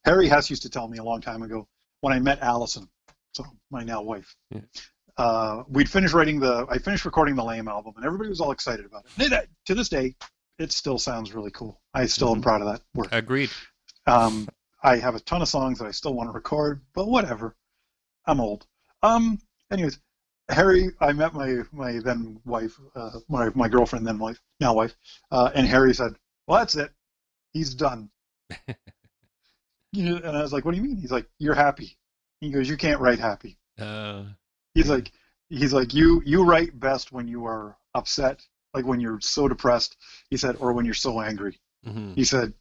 Harry 0.05 0.29
Hess 0.29 0.51
used 0.51 0.63
to 0.63 0.71
tell 0.71 0.89
me 0.89 0.99
a 0.99 1.05
long 1.05 1.21
time 1.21 1.43
ago 1.43 1.67
when 2.01 2.13
I 2.13 2.19
met 2.21 2.41
Allison, 2.41 2.89
so 3.33 3.45
my 3.71 3.83
now 3.83 4.03
wife. 4.03 4.35
Yeah. 4.51 4.61
Uh, 5.17 5.65
we'd 5.69 5.91
finished 5.91 6.15
writing 6.15 6.39
the, 6.39 6.67
I 6.71 6.79
finished 6.79 7.05
recording 7.05 7.35
the 7.35 7.45
Lame 7.45 7.69
album, 7.69 7.95
and 7.97 8.05
everybody 8.05 8.29
was 8.31 8.41
all 8.41 8.53
excited 8.53 8.85
about 8.87 9.05
it. 9.05 9.11
And 9.25 9.33
it- 9.33 9.51
to 9.67 9.75
this 9.75 9.89
day, 9.89 10.15
it 10.59 10.73
still 10.73 10.99
sounds 10.99 11.35
really 11.35 11.51
cool. 11.51 11.81
I 11.95 12.07
still 12.07 12.33
am 12.33 12.41
Mhm. 12.41 12.43
proud 12.43 12.61
of 12.63 12.69
that 12.69 12.83
work. 12.95 13.09
agreed 13.13 13.51
Um, 14.07 14.49
I 14.83 14.97
have 14.97 15.15
a 15.15 15.21
ton 15.21 15.43
of 15.43 15.49
songs 15.49 15.79
that 15.79 15.87
I 15.87 15.91
still 15.91 16.15
want 16.15 16.29
to 16.29 16.33
record, 16.33 16.83
but 16.95 17.09
whatever. 17.09 17.57
I'm 18.27 18.41
old. 18.41 18.67
Um, 19.03 19.41
anyways, 19.71 19.99
Harry, 20.49 20.91
I 21.01 21.13
met 21.13 21.35
my 21.35 21.63
my 21.73 21.99
then 21.99 22.41
wife, 22.45 22.79
uh, 22.95 23.21
my 23.29 23.51
my 23.55 23.69
girlfriend 23.69 24.07
then 24.07 24.19
wife, 24.19 24.41
now 24.61 24.75
wife, 24.75 24.95
uh, 25.31 25.51
and 25.55 25.67
Harry 25.67 25.95
said, 25.95 26.13
"Well, 26.47 26.59
that's 26.59 26.77
it. 26.77 26.91
He's 27.53 27.75
done." 27.75 28.11
you 29.93 30.05
know, 30.05 30.17
and 30.17 30.37
I 30.37 30.43
was 30.43 30.53
like, 30.53 30.65
"What 30.65 30.73
do 30.73 30.77
you 30.77 30.83
mean?" 30.83 30.97
He's 30.97 31.11
like, 31.13 31.29
"You're 31.39 31.55
happy." 31.55 31.97
He 32.41 32.51
goes, 32.51 32.69
"You 32.69 32.77
can't 32.77 33.01
write 33.01 33.19
happy." 33.19 33.59
uh, 33.79 34.25
He's 34.75 34.89
like, 34.89 35.13
he's 35.49 35.73
like, 35.73 35.95
"You 35.95 36.23
you 36.25 36.45
write 36.45 36.79
best 36.79 37.13
when 37.13 37.29
you 37.29 37.47
are 37.47 37.77
upset, 37.95 38.41
like 38.75 38.87
when 38.87 39.01
you're 39.01 39.21
so 39.21 39.49
depressed." 39.49 39.97
He 40.31 40.37
said, 40.37 40.57
"or 40.61 40.73
when 40.73 40.85
you're 40.85 40.95
so 40.95 41.21
angry." 41.21 41.61
mhm. 41.87 42.15
He 42.15 42.25
said, 42.25 42.55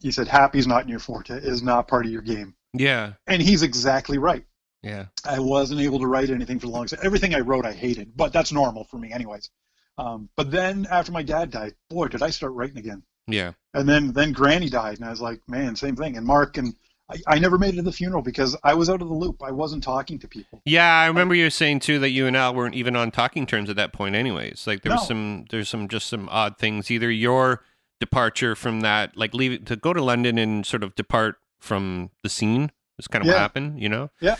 "He 0.00 0.10
said 0.10 0.28
happy's 0.28 0.66
not 0.66 0.82
in 0.82 0.88
your 0.88 0.98
forte. 0.98 1.34
Is 1.34 1.62
not 1.62 1.88
part 1.88 2.06
of 2.06 2.12
your 2.12 2.22
game." 2.22 2.54
yeah 2.76 3.12
And 3.26 3.40
he's 3.40 3.62
exactly 3.62 4.18
right. 4.18 4.44
yeah 4.82 5.06
I 5.24 5.38
wasn't 5.38 5.80
able 5.80 5.98
to 6.00 6.06
write 6.06 6.30
anything 6.30 6.58
for 6.58 6.66
the 6.66 6.72
longest. 6.72 6.94
Time. 6.94 7.06
Everything 7.06 7.34
I 7.34 7.40
wrote, 7.40 7.64
I 7.64 7.72
hated, 7.72 8.16
but 8.16 8.32
that's 8.32 8.52
normal 8.52 8.84
for 8.84 8.98
me, 8.98 9.12
anyways. 9.12 9.50
Um, 9.96 10.28
but 10.36 10.50
then 10.50 10.86
after 10.90 11.12
my 11.12 11.22
dad 11.22 11.50
died, 11.50 11.74
boy, 11.88 12.08
did 12.08 12.22
I 12.22 12.30
start 12.30 12.52
writing 12.52 12.78
again. 12.78 13.02
yeah 13.28 13.52
And 13.74 13.88
then 13.88 14.12
then 14.12 14.32
Granny 14.32 14.68
died, 14.68 14.96
and 14.98 15.06
I 15.06 15.10
was 15.10 15.20
like, 15.20 15.40
man, 15.48 15.76
same 15.76 15.94
thing. 15.96 16.16
And 16.16 16.26
Mark 16.26 16.56
and 16.58 16.74
I, 17.08 17.16
I 17.34 17.38
never 17.38 17.58
made 17.58 17.74
it 17.74 17.76
to 17.76 17.82
the 17.82 17.92
funeral 17.92 18.22
because 18.22 18.56
I 18.64 18.74
was 18.74 18.88
out 18.90 19.02
of 19.02 19.08
the 19.08 19.14
loop. 19.14 19.42
I 19.42 19.50
wasn't 19.52 19.84
talking 19.84 20.18
to 20.20 20.26
people. 20.26 20.62
Yeah, 20.64 20.90
I 20.90 21.06
remember 21.06 21.34
you 21.34 21.50
saying 21.50 21.80
too 21.80 21.98
that 22.00 22.10
you 22.10 22.26
and 22.26 22.36
Al 22.36 22.54
weren't 22.54 22.74
even 22.74 22.96
on 22.96 23.10
talking 23.12 23.46
terms 23.46 23.68
at 23.70 23.76
that 23.76 23.92
point, 23.92 24.14
anyways. 24.16 24.66
Like 24.66 24.82
there 24.82 24.92
was 24.92 25.02
No. 25.02 25.06
some, 25.08 25.44
there's 25.50 25.68
some 25.68 25.86
just 25.86 26.08
some 26.08 26.28
odd 26.30 26.58
things. 26.58 26.90
Either 26.90 27.10
your 27.10 27.62
departure 28.04 28.54
from 28.54 28.80
that, 28.82 29.16
like 29.16 29.34
leave 29.34 29.64
to 29.64 29.76
go 29.76 29.92
to 29.92 30.02
London 30.02 30.38
and 30.38 30.66
sort 30.66 30.82
of 30.84 30.94
depart 30.94 31.36
from 31.60 32.10
the 32.22 32.28
scene. 32.28 32.70
Is 32.98 33.08
kind 33.08 33.24
of 33.24 33.28
what 33.28 33.38
happened, 33.38 33.82
you 33.82 33.88
know. 33.88 34.10
Yeah. 34.20 34.36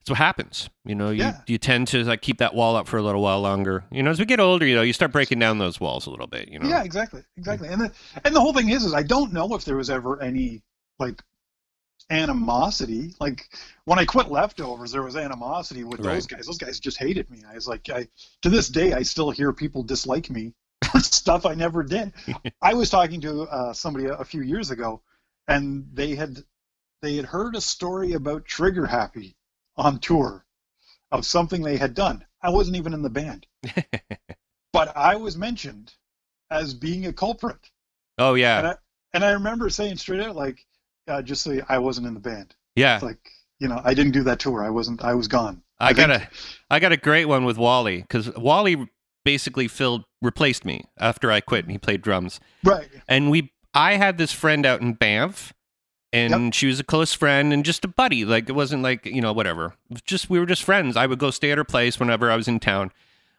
It's 0.00 0.10
what 0.10 0.18
happens, 0.18 0.68
you 0.84 0.94
know. 0.94 1.10
You 1.10 1.24
Yeah. 1.24 1.40
you 1.46 1.58
tend 1.58 1.88
to 1.88 2.04
like 2.04 2.20
keep 2.20 2.38
that 2.38 2.54
wall 2.54 2.76
up 2.76 2.86
for 2.86 2.98
a 2.98 3.02
little 3.02 3.22
while 3.22 3.40
longer. 3.40 3.84
You 3.90 4.02
know, 4.02 4.10
as 4.10 4.20
we 4.20 4.26
get 4.26 4.38
older, 4.38 4.66
you 4.66 4.76
know, 4.76 4.82
you 4.82 4.92
start 4.92 5.10
breaking 5.12 5.38
down 5.38 5.58
those 5.58 5.80
walls 5.80 6.06
a 6.06 6.10
little 6.10 6.26
bit. 6.26 6.48
You 6.48 6.58
know. 6.60 6.68
Yeah, 6.68 6.84
exactly, 6.84 7.22
exactly. 7.36 7.68
And 7.68 7.80
the 7.80 7.92
and 8.24 8.36
the 8.36 8.40
whole 8.40 8.52
thing 8.52 8.68
is, 8.68 8.84
is 8.84 8.92
I 8.94 9.02
don't 9.02 9.32
know 9.32 9.54
if 9.54 9.64
there 9.64 9.76
was 9.76 9.90
ever 9.90 10.22
any 10.22 10.62
like 10.98 11.22
animosity. 12.10 13.14
Like 13.18 13.48
when 13.86 13.98
I 13.98 14.04
quit 14.04 14.30
leftovers, 14.30 14.92
there 14.92 15.02
was 15.02 15.16
animosity 15.16 15.84
with 15.84 16.02
those 16.02 16.26
guys. 16.26 16.46
Those 16.46 16.58
guys 16.58 16.78
just 16.78 16.98
hated 16.98 17.30
me. 17.30 17.42
I 17.50 17.54
was 17.54 17.66
like, 17.66 17.88
I 17.90 18.06
to 18.42 18.50
this 18.50 18.68
day, 18.68 18.92
I 18.92 19.02
still 19.02 19.30
hear 19.30 19.52
people 19.52 19.82
dislike 19.82 20.30
me 20.30 20.52
stuff 21.00 21.46
I 21.46 21.54
never 21.54 21.82
did. 21.82 22.12
I 22.62 22.74
was 22.74 22.90
talking 22.90 23.20
to 23.22 23.42
uh, 23.42 23.72
somebody 23.72 24.06
a, 24.06 24.14
a 24.14 24.24
few 24.24 24.42
years 24.42 24.70
ago, 24.70 25.02
and 25.48 25.86
they 25.92 26.14
had 26.14 26.38
they 27.02 27.16
had 27.16 27.26
heard 27.26 27.54
a 27.54 27.60
story 27.60 28.12
about 28.12 28.44
Trigger 28.44 28.86
Happy 28.86 29.36
on 29.76 29.98
tour 29.98 30.44
of 31.12 31.26
something 31.26 31.62
they 31.62 31.76
had 31.76 31.94
done. 31.94 32.24
I 32.42 32.50
wasn't 32.50 32.76
even 32.76 32.94
in 32.94 33.02
the 33.02 33.10
band, 33.10 33.46
but 34.72 34.96
I 34.96 35.16
was 35.16 35.36
mentioned 35.36 35.92
as 36.50 36.74
being 36.74 37.06
a 37.06 37.12
culprit. 37.12 37.70
Oh 38.18 38.34
yeah, 38.34 38.58
And 38.58 38.66
I 38.66 38.74
and 39.14 39.24
I 39.24 39.30
remember 39.32 39.70
saying 39.70 39.96
straight 39.96 40.20
out, 40.20 40.36
like, 40.36 40.64
uh, 41.08 41.22
just 41.22 41.42
say 41.42 41.62
I 41.68 41.78
wasn't 41.78 42.06
in 42.06 42.14
the 42.14 42.20
band. 42.20 42.54
yeah. 42.76 42.94
It's 42.94 43.04
like, 43.04 43.30
you 43.58 43.68
know, 43.68 43.80
I 43.84 43.94
didn't 43.94 44.12
do 44.12 44.24
that 44.24 44.40
tour. 44.40 44.64
I 44.64 44.70
wasn't. 44.70 45.02
I 45.02 45.14
was 45.14 45.28
gone. 45.28 45.62
I, 45.78 45.88
I 45.88 45.92
got 45.92 46.10
a, 46.10 46.28
I 46.70 46.78
got 46.80 46.92
a 46.92 46.96
great 46.96 47.24
one 47.26 47.44
with 47.44 47.58
Wally 47.58 48.02
because 48.02 48.32
Wally 48.36 48.88
basically 49.24 49.68
filled 49.68 50.04
replaced 50.22 50.64
me 50.64 50.84
after 50.98 51.30
I 51.30 51.40
quit 51.40 51.64
and 51.64 51.72
he 51.72 51.78
played 51.78 52.02
drums. 52.02 52.40
Right. 52.62 52.88
and 53.08 53.30
we 53.30 53.52
I 53.74 53.94
had 53.96 54.18
this 54.18 54.32
friend 54.32 54.64
out 54.64 54.80
in 54.80 54.92
Banff 54.94 55.52
and 56.12 56.54
she 56.54 56.68
was 56.68 56.78
a 56.78 56.84
close 56.84 57.12
friend 57.12 57.52
and 57.52 57.64
just 57.64 57.84
a 57.84 57.88
buddy. 57.88 58.24
Like 58.24 58.48
it 58.48 58.52
wasn't 58.52 58.82
like 58.82 59.04
you 59.04 59.20
know 59.20 59.32
whatever. 59.32 59.74
Just 60.04 60.30
we 60.30 60.38
were 60.38 60.46
just 60.46 60.62
friends. 60.62 60.96
I 60.96 61.06
would 61.06 61.18
go 61.18 61.30
stay 61.30 61.50
at 61.50 61.58
her 61.58 61.64
place 61.64 61.98
whenever 61.98 62.30
I 62.30 62.36
was 62.36 62.46
in 62.46 62.60
town. 62.60 62.92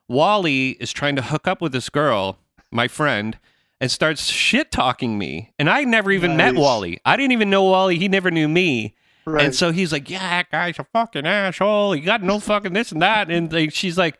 Wally 0.08 0.72
is 0.72 0.92
trying 0.92 1.16
to 1.16 1.22
hook 1.22 1.48
up 1.48 1.62
with 1.62 1.72
this 1.72 1.90
girl, 1.90 2.38
my 2.72 2.88
friend, 2.88 3.40
and 3.80 3.90
starts 3.90 4.26
shit 4.26 4.72
talking 4.72 5.18
me. 5.18 5.54
And 5.58 5.70
I 5.70 5.84
never 5.84 6.12
even 6.12 6.38
met 6.38 6.56
Wally. 6.56 7.00
I 7.06 7.16
didn't 7.16 7.32
even 7.32 7.50
know 7.50 7.64
Wally. 7.64 7.98
He 7.98 8.08
never 8.08 8.30
knew 8.30 8.48
me. 8.48 8.94
Right. 9.26 9.46
And 9.46 9.56
so 9.56 9.72
he's 9.72 9.92
like, 9.92 10.10
"Yeah, 10.10 10.20
that 10.20 10.52
guy's 10.52 10.78
a 10.78 10.84
fucking 10.84 11.26
asshole. 11.26 11.94
He 11.94 12.02
got 12.02 12.22
no 12.22 12.40
fucking 12.40 12.74
this 12.74 12.92
and 12.92 13.02
that." 13.02 13.32
And 13.32 13.52
like, 13.52 13.74
she's 13.74 13.98
like, 13.98 14.20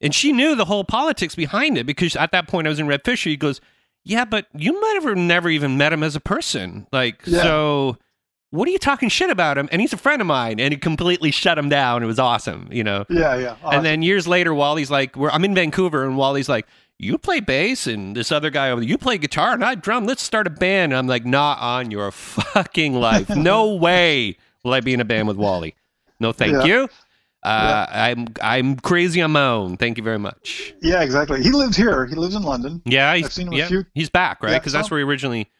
and 0.00 0.14
she 0.14 0.32
knew 0.32 0.54
the 0.54 0.64
whole 0.64 0.84
politics 0.84 1.34
behind 1.34 1.76
it 1.78 1.84
because 1.86 2.16
at 2.16 2.32
that 2.32 2.48
point 2.48 2.66
I 2.66 2.70
was 2.70 2.78
in 2.80 2.86
Red 2.86 3.02
Fisher. 3.04 3.30
He 3.30 3.36
goes, 3.36 3.60
"Yeah, 4.04 4.24
but 4.24 4.46
you 4.54 4.80
might 4.80 5.00
have 5.02 5.16
never 5.16 5.48
even 5.48 5.76
met 5.76 5.92
him 5.92 6.02
as 6.02 6.16
a 6.16 6.20
person. 6.20 6.86
Like, 6.92 7.20
Yeah. 7.26 7.42
so 7.42 7.96
what 8.50 8.66
are 8.68 8.72
you 8.72 8.78
talking 8.78 9.08
shit 9.08 9.30
about 9.30 9.56
him? 9.58 9.68
And 9.70 9.80
he's 9.80 9.92
a 9.92 9.96
friend 9.98 10.20
of 10.20 10.26
mine." 10.26 10.58
And 10.60 10.72
he 10.72 10.78
completely 10.78 11.30
shut 11.30 11.56
him 11.58 11.68
down. 11.68 12.02
It 12.02 12.06
was 12.06 12.18
awesome, 12.18 12.68
you 12.72 12.82
know. 12.84 13.04
yeah, 13.08 13.36
yeah. 13.36 13.54
And 13.70 13.84
then 13.84 14.02
years 14.02 14.26
later, 14.26 14.52
Wally's 14.54 14.90
like, 14.90 15.16
we're, 15.16 15.30
I'm 15.30 15.44
in 15.44 15.54
Vancouver, 15.54 16.04
and 16.04 16.16
Wally's 16.16 16.48
like, 16.48 16.66
you 16.98 17.16
play 17.16 17.40
bass, 17.40 17.86
and 17.86 18.14
this 18.14 18.30
other 18.30 18.50
guy 18.50 18.70
over 18.70 18.80
there, 18.82 18.88
you 18.90 18.98
play 18.98 19.16
guitar, 19.16 19.52
and 19.54 19.64
I 19.64 19.74
drum. 19.74 20.04
Let's 20.04 20.22
start 20.22 20.46
a 20.46 20.50
band. 20.50 20.92
And 20.92 20.98
I'm 20.98 21.06
like, 21.06 21.24
not 21.24 21.58
on 21.58 21.90
your 21.90 22.10
fucking 22.10 22.94
life. 22.94 23.30
No 23.30 23.74
way 23.74 24.36
will 24.64 24.74
I 24.74 24.80
be 24.80 24.92
in 24.92 25.00
a 25.00 25.04
band 25.06 25.26
with 25.28 25.38
Wally. 25.38 25.74
No, 26.18 26.32
thank 26.32 26.52
Yeah. 26.52 26.64
you. 26.64 26.88
Uh, 27.42 27.86
I'm 27.90 28.26
I'm 28.42 28.76
crazy 28.76 29.22
on 29.22 29.30
my 29.32 29.46
own. 29.46 29.76
Thank 29.78 29.96
you 29.96 30.04
very 30.04 30.18
much. 30.18 30.74
yeah, 30.82 31.02
exactly. 31.02 31.42
He 31.42 31.50
lives 31.50 31.76
here. 31.76 32.04
He 32.06 32.14
lives 32.14 32.34
in 32.34 32.42
London. 32.42 32.82
Yeah, 32.84 33.14
he's, 33.14 33.26
I've 33.26 33.32
seen 33.32 33.46
him 33.52 33.54
a 33.60 33.66
few- 33.66 33.86
he's 33.94 34.10
back, 34.10 34.42
right? 34.42 34.52
Yeah, 34.52 34.58
Because 34.58 34.72
that's 34.72 34.90
where 34.90 35.00
he 35.00 35.04
originally. 35.04 35.50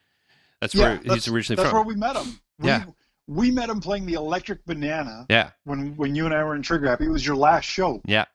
That's 0.60 0.74
yeah, 0.74 0.82
where 0.88 0.94
that's, 0.98 1.24
he's 1.24 1.28
originally 1.28 1.56
that's 1.56 1.70
from. 1.70 1.78
where 1.86 1.86
we 1.86 1.98
met 1.98 2.16
him. 2.16 2.38
We, 2.58 2.68
Yeah. 2.68 2.84
we 3.26 3.50
met 3.50 3.70
him 3.70 3.80
playing 3.80 4.04
the 4.04 4.12
Electric 4.14 4.64
Banana 4.66 5.24
yeah, 5.30 5.50
when 5.64 5.96
when 5.96 6.14
you 6.14 6.26
and 6.26 6.34
I 6.34 6.44
were 6.44 6.54
in 6.54 6.60
Trigger 6.62 6.88
Happy. 6.88 7.06
It 7.06 7.10
was 7.10 7.24
your 7.26 7.36
last 7.36 7.64
show. 7.64 8.02
yeah. 8.04 8.26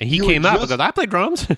And 0.00 0.08
he 0.10 0.16
You 0.16 0.24
came 0.24 0.44
up 0.44 0.54
just- 0.58 0.68
because 0.68 0.80
I 0.80 0.90
play 0.90 1.06
drums. 1.06 1.46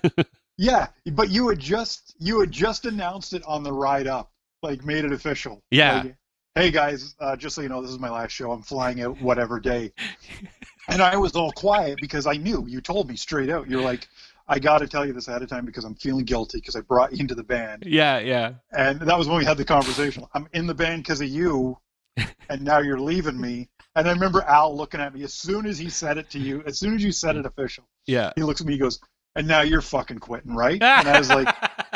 Yeah, 0.62 0.88
but 1.12 1.30
you 1.30 1.48
had 1.48 1.58
just 1.58 2.14
you 2.18 2.38
had 2.40 2.50
just 2.52 2.84
announced 2.84 3.32
it 3.32 3.42
on 3.46 3.62
the 3.62 3.72
ride 3.72 4.06
up, 4.06 4.30
like 4.62 4.84
made 4.84 5.06
it 5.06 5.12
official. 5.12 5.62
Yeah. 5.70 6.02
Like, 6.02 6.16
hey 6.54 6.70
guys, 6.70 7.14
uh, 7.18 7.34
just 7.34 7.54
so 7.56 7.62
you 7.62 7.70
know, 7.70 7.80
this 7.80 7.90
is 7.90 7.98
my 7.98 8.10
last 8.10 8.32
show. 8.32 8.52
I'm 8.52 8.60
flying 8.60 9.00
out 9.00 9.18
whatever 9.22 9.58
day. 9.58 9.90
and 10.90 11.00
I 11.02 11.16
was 11.16 11.34
all 11.36 11.52
quiet 11.52 11.98
because 12.00 12.26
I 12.26 12.34
knew 12.34 12.66
you 12.66 12.80
told 12.80 13.08
me 13.08 13.16
straight 13.16 13.50
out. 13.50 13.68
You're 13.70 13.82
like, 13.82 14.08
I 14.48 14.58
got 14.58 14.78
to 14.78 14.88
tell 14.88 15.06
you 15.06 15.12
this 15.12 15.28
ahead 15.28 15.42
of 15.42 15.48
time 15.48 15.64
because 15.64 15.84
I'm 15.84 15.94
feeling 15.94 16.24
guilty 16.24 16.58
because 16.58 16.74
I 16.76 16.80
brought 16.80 17.12
you 17.12 17.20
into 17.20 17.34
the 17.34 17.44
band. 17.44 17.84
yeah, 17.86 18.18
yeah. 18.18 18.54
And 18.72 19.00
that 19.00 19.16
was 19.18 19.28
when 19.28 19.38
we 19.38 19.44
had 19.44 19.56
the 19.56 19.64
conversation. 19.64 20.24
I'm 20.34 20.48
in 20.52 20.66
the 20.66 20.74
band 20.74 21.04
because 21.04 21.20
of 21.20 21.28
you, 21.28 21.78
and 22.48 22.62
now 22.62 22.78
you're 22.80 22.98
leaving 23.00 23.40
me. 23.40 23.68
And 23.96 24.08
I 24.08 24.12
remember 24.12 24.42
Al 24.42 24.76
looking 24.76 25.00
at 25.00 25.14
me 25.14 25.22
as 25.24 25.34
soon 25.34 25.66
as 25.66 25.78
he 25.78 25.88
said 25.90 26.18
it 26.18 26.30
to 26.30 26.38
you. 26.38 26.62
As 26.66 26.78
soon 26.78 26.94
as 26.94 27.02
you 27.02 27.12
said 27.12 27.36
it 27.36 27.46
official, 27.46 27.84
Yeah. 28.06 28.32
he 28.36 28.42
looks 28.42 28.60
at 28.60 28.66
me. 28.66 28.74
He 28.74 28.78
goes, 28.78 29.00
"And 29.36 29.46
now 29.48 29.62
you're 29.62 29.80
fucking 29.82 30.18
quitting, 30.18 30.54
right?" 30.54 30.80
And 30.82 31.08
I 31.08 31.18
was 31.18 31.28
like, 31.28 31.48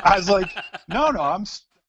"I 0.04 0.16
was 0.16 0.28
like, 0.28 0.50
no, 0.88 1.10
no, 1.10 1.20
I'm. 1.20 1.44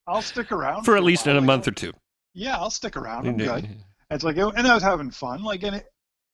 I'll 0.08 0.22
stick 0.22 0.51
around 0.51 0.84
for 0.84 0.95
at 0.97 1.03
least 1.03 1.26
in 1.26 1.36
a 1.38 1.41
month 1.41 1.68
or 1.68 1.72
two. 1.72 1.91
Yeah, 2.36 2.58
I'll 2.58 2.70
stick 2.70 2.95
around. 2.97 3.28
I'm 3.28 3.38
good." 3.38 3.68
It's 4.12 4.24
like, 4.24 4.38
and 4.38 4.68
I 4.68 4.74
was 4.76 4.84
having 4.84 5.10
fun. 5.10 5.43
Like, 5.43 5.64
and 5.64 5.78
it, 5.78 5.86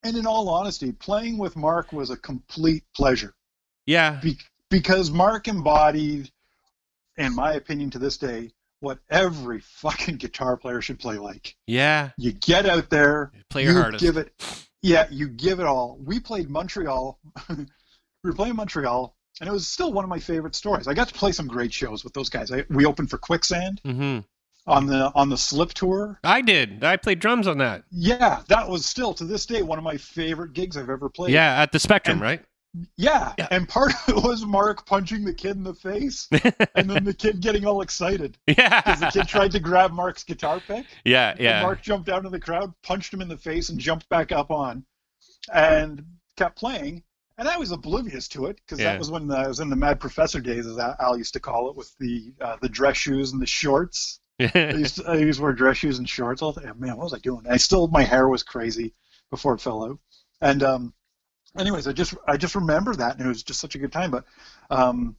and 0.04 0.16
in 0.18 0.26
all 0.26 0.50
honesty, 0.50 0.92
playing 0.92 1.38
with 1.38 1.56
Mark 1.56 1.92
was 1.94 2.10
a 2.10 2.18
complete 2.18 2.84
pleasure 2.96 3.34
Yeah, 3.86 4.20
Be- 4.22 4.38
because 4.70 5.12
Mark 5.12 5.48
embodied, 5.48 6.32
in 7.18 7.36
my 7.36 7.54
opinion, 7.54 7.90
to 7.92 8.00
this 8.00 8.18
day, 8.18 8.52
what 8.80 9.00
every 9.10 9.60
fucking 9.60 10.16
guitar 10.18 10.58
player 10.58 10.82
should 10.82 11.00
play 11.00 11.18
like. 11.18 11.56
yeah. 11.68 12.10
You 12.18 12.32
get 12.32 12.66
out 12.66 12.90
there, 12.90 13.32
Play 13.50 13.64
your 13.64 13.74
you 13.74 13.80
hardest. 13.80 14.04
give 14.04 14.18
it, 14.18 14.34
yeah, 14.82 15.08
you 15.12 15.28
give 15.28 15.60
it 15.60 15.66
all. 15.66 15.98
We 16.04 16.20
played 16.20 16.50
Montreal. 16.50 17.20
we 17.50 17.66
were 18.24 18.34
playing 18.34 18.56
Montreal, 18.56 19.16
and 19.40 19.48
it 19.48 19.52
was 19.54 19.68
still 19.68 19.94
one 19.94 20.04
of 20.04 20.10
my 20.10 20.20
favorite 20.20 20.56
stories. 20.56 20.88
I 20.88 20.94
got 20.96 21.08
to 21.10 21.14
play 21.14 21.32
some 21.32 21.48
great 21.48 21.72
shows 21.74 22.04
with 22.04 22.14
those 22.14 22.30
guys. 22.30 22.52
I, 22.52 22.66
we 22.70 22.86
opened 22.86 23.10
for 23.12 23.18
Quicksand 23.20 23.82
hmm 23.86 24.20
on 24.68 24.86
the 24.88 25.12
on 25.16 25.30
the 25.30 25.38
Slip 25.38 25.74
tour. 25.74 26.20
I 26.24 26.42
did. 26.42 26.84
I 26.84 26.98
played 26.98 27.20
drums 27.20 27.48
on 27.48 27.58
that. 27.60 27.84
Yeah, 27.92 28.42
that 28.50 28.68
was 28.70 28.86
still 28.86 29.14
to 29.16 29.26
this 29.26 29.46
day 29.46 29.62
one 29.62 29.78
of 29.78 29.84
my 29.84 29.98
favorite 29.98 30.54
gigs 30.54 30.78
I've 30.78 30.90
ever 30.90 31.10
played. 31.10 31.34
Yeah, 31.34 31.62
at 31.62 31.72
the 31.72 31.80
Spectrum, 31.80 32.16
And- 32.16 32.22
right? 32.22 32.46
Yeah, 32.96 33.34
Yeah. 33.38 33.50
and 33.52 33.68
part 33.68 33.92
of 34.08 34.16
it 34.16 34.24
was 34.24 34.46
Mark 34.46 34.86
punching 34.86 35.26
the 35.26 35.34
kid 35.34 35.58
in 35.58 35.64
the 35.64 35.74
face, 35.74 36.30
and 36.76 36.90
then 36.90 37.04
the 37.04 37.14
kid 37.14 37.42
getting 37.42 37.66
all 37.66 37.82
excited 37.82 38.38
Yeah, 38.48 38.80
because 38.80 39.02
the 39.02 39.08
kid 39.08 39.28
tried 39.28 39.52
to 39.52 39.60
grab 39.60 39.92
Mark's 39.92 40.24
guitar 40.24 40.62
pick. 40.66 40.86
yeah, 41.04 41.32
And 41.32 41.40
yeah. 41.42 41.62
Mark 41.64 41.82
jumped 41.82 42.08
out 42.08 42.26
of 42.26 42.32
the 42.32 42.40
crowd, 42.40 42.74
punched 42.82 43.14
him 43.14 43.20
in 43.20 43.28
the 43.28 43.36
face, 43.36 43.68
and 43.68 43.78
jumped 43.78 44.08
back 44.08 44.32
up 44.32 44.52
on, 44.52 44.86
and 45.54 46.02
kept 46.38 46.58
playing. 46.58 47.04
And 47.38 47.50
I 47.50 47.58
was 47.58 47.72
oblivious 47.72 48.30
to 48.30 48.46
it 48.46 48.56
because 48.66 48.80
Yeah. 48.80 48.94
that 48.94 49.00
was 49.00 49.12
when 49.12 49.30
I 49.32 49.50
was 49.50 49.60
in 49.60 49.70
the 49.70 49.76
Mad 49.76 50.00
Professor 50.00 50.40
days, 50.40 50.66
as 50.66 50.78
Al 50.78 51.18
used 51.18 51.34
to 51.34 51.42
call 51.42 51.70
it, 51.72 51.76
with 51.76 51.94
the 52.00 52.34
uh, 52.40 52.56
the 52.62 52.70
dress 52.70 52.96
shoes 52.96 53.34
and 53.34 53.42
the 53.42 53.46
shorts. 53.48 54.21
I 54.56 54.72
used, 54.72 54.96
to, 54.98 55.08
I 55.08 55.16
used 55.16 55.40
to 55.40 55.44
wear 55.44 55.54
dress 55.54 55.78
shoes 55.78 56.00
and 56.00 56.08
shorts 56.08 56.42
all 56.42 56.52
the 56.52 56.62
time. 56.62 56.80
Man, 56.80 56.98
what 56.98 57.04
was 57.06 57.14
I 57.14 57.20
doing? 57.20 57.46
I 57.50 57.58
still 57.58 57.88
my 57.88 58.04
hair 58.04 58.28
was 58.28 58.44
crazy 58.44 58.94
before 59.30 59.54
it 59.54 59.62
fell 59.62 59.84
out. 59.84 60.00
And 60.42 60.64
um, 60.64 60.94
anyways, 61.58 61.88
I 61.88 61.94
just 61.94 62.16
I 62.28 62.38
just 62.38 62.56
remember 62.56 62.96
that, 62.96 63.18
and 63.18 63.26
it 63.26 63.28
was 63.28 63.44
just 63.44 63.60
such 63.60 63.76
a 63.76 63.80
good 63.80 63.92
time. 63.92 64.12
But 64.12 64.26
um, 64.70 65.16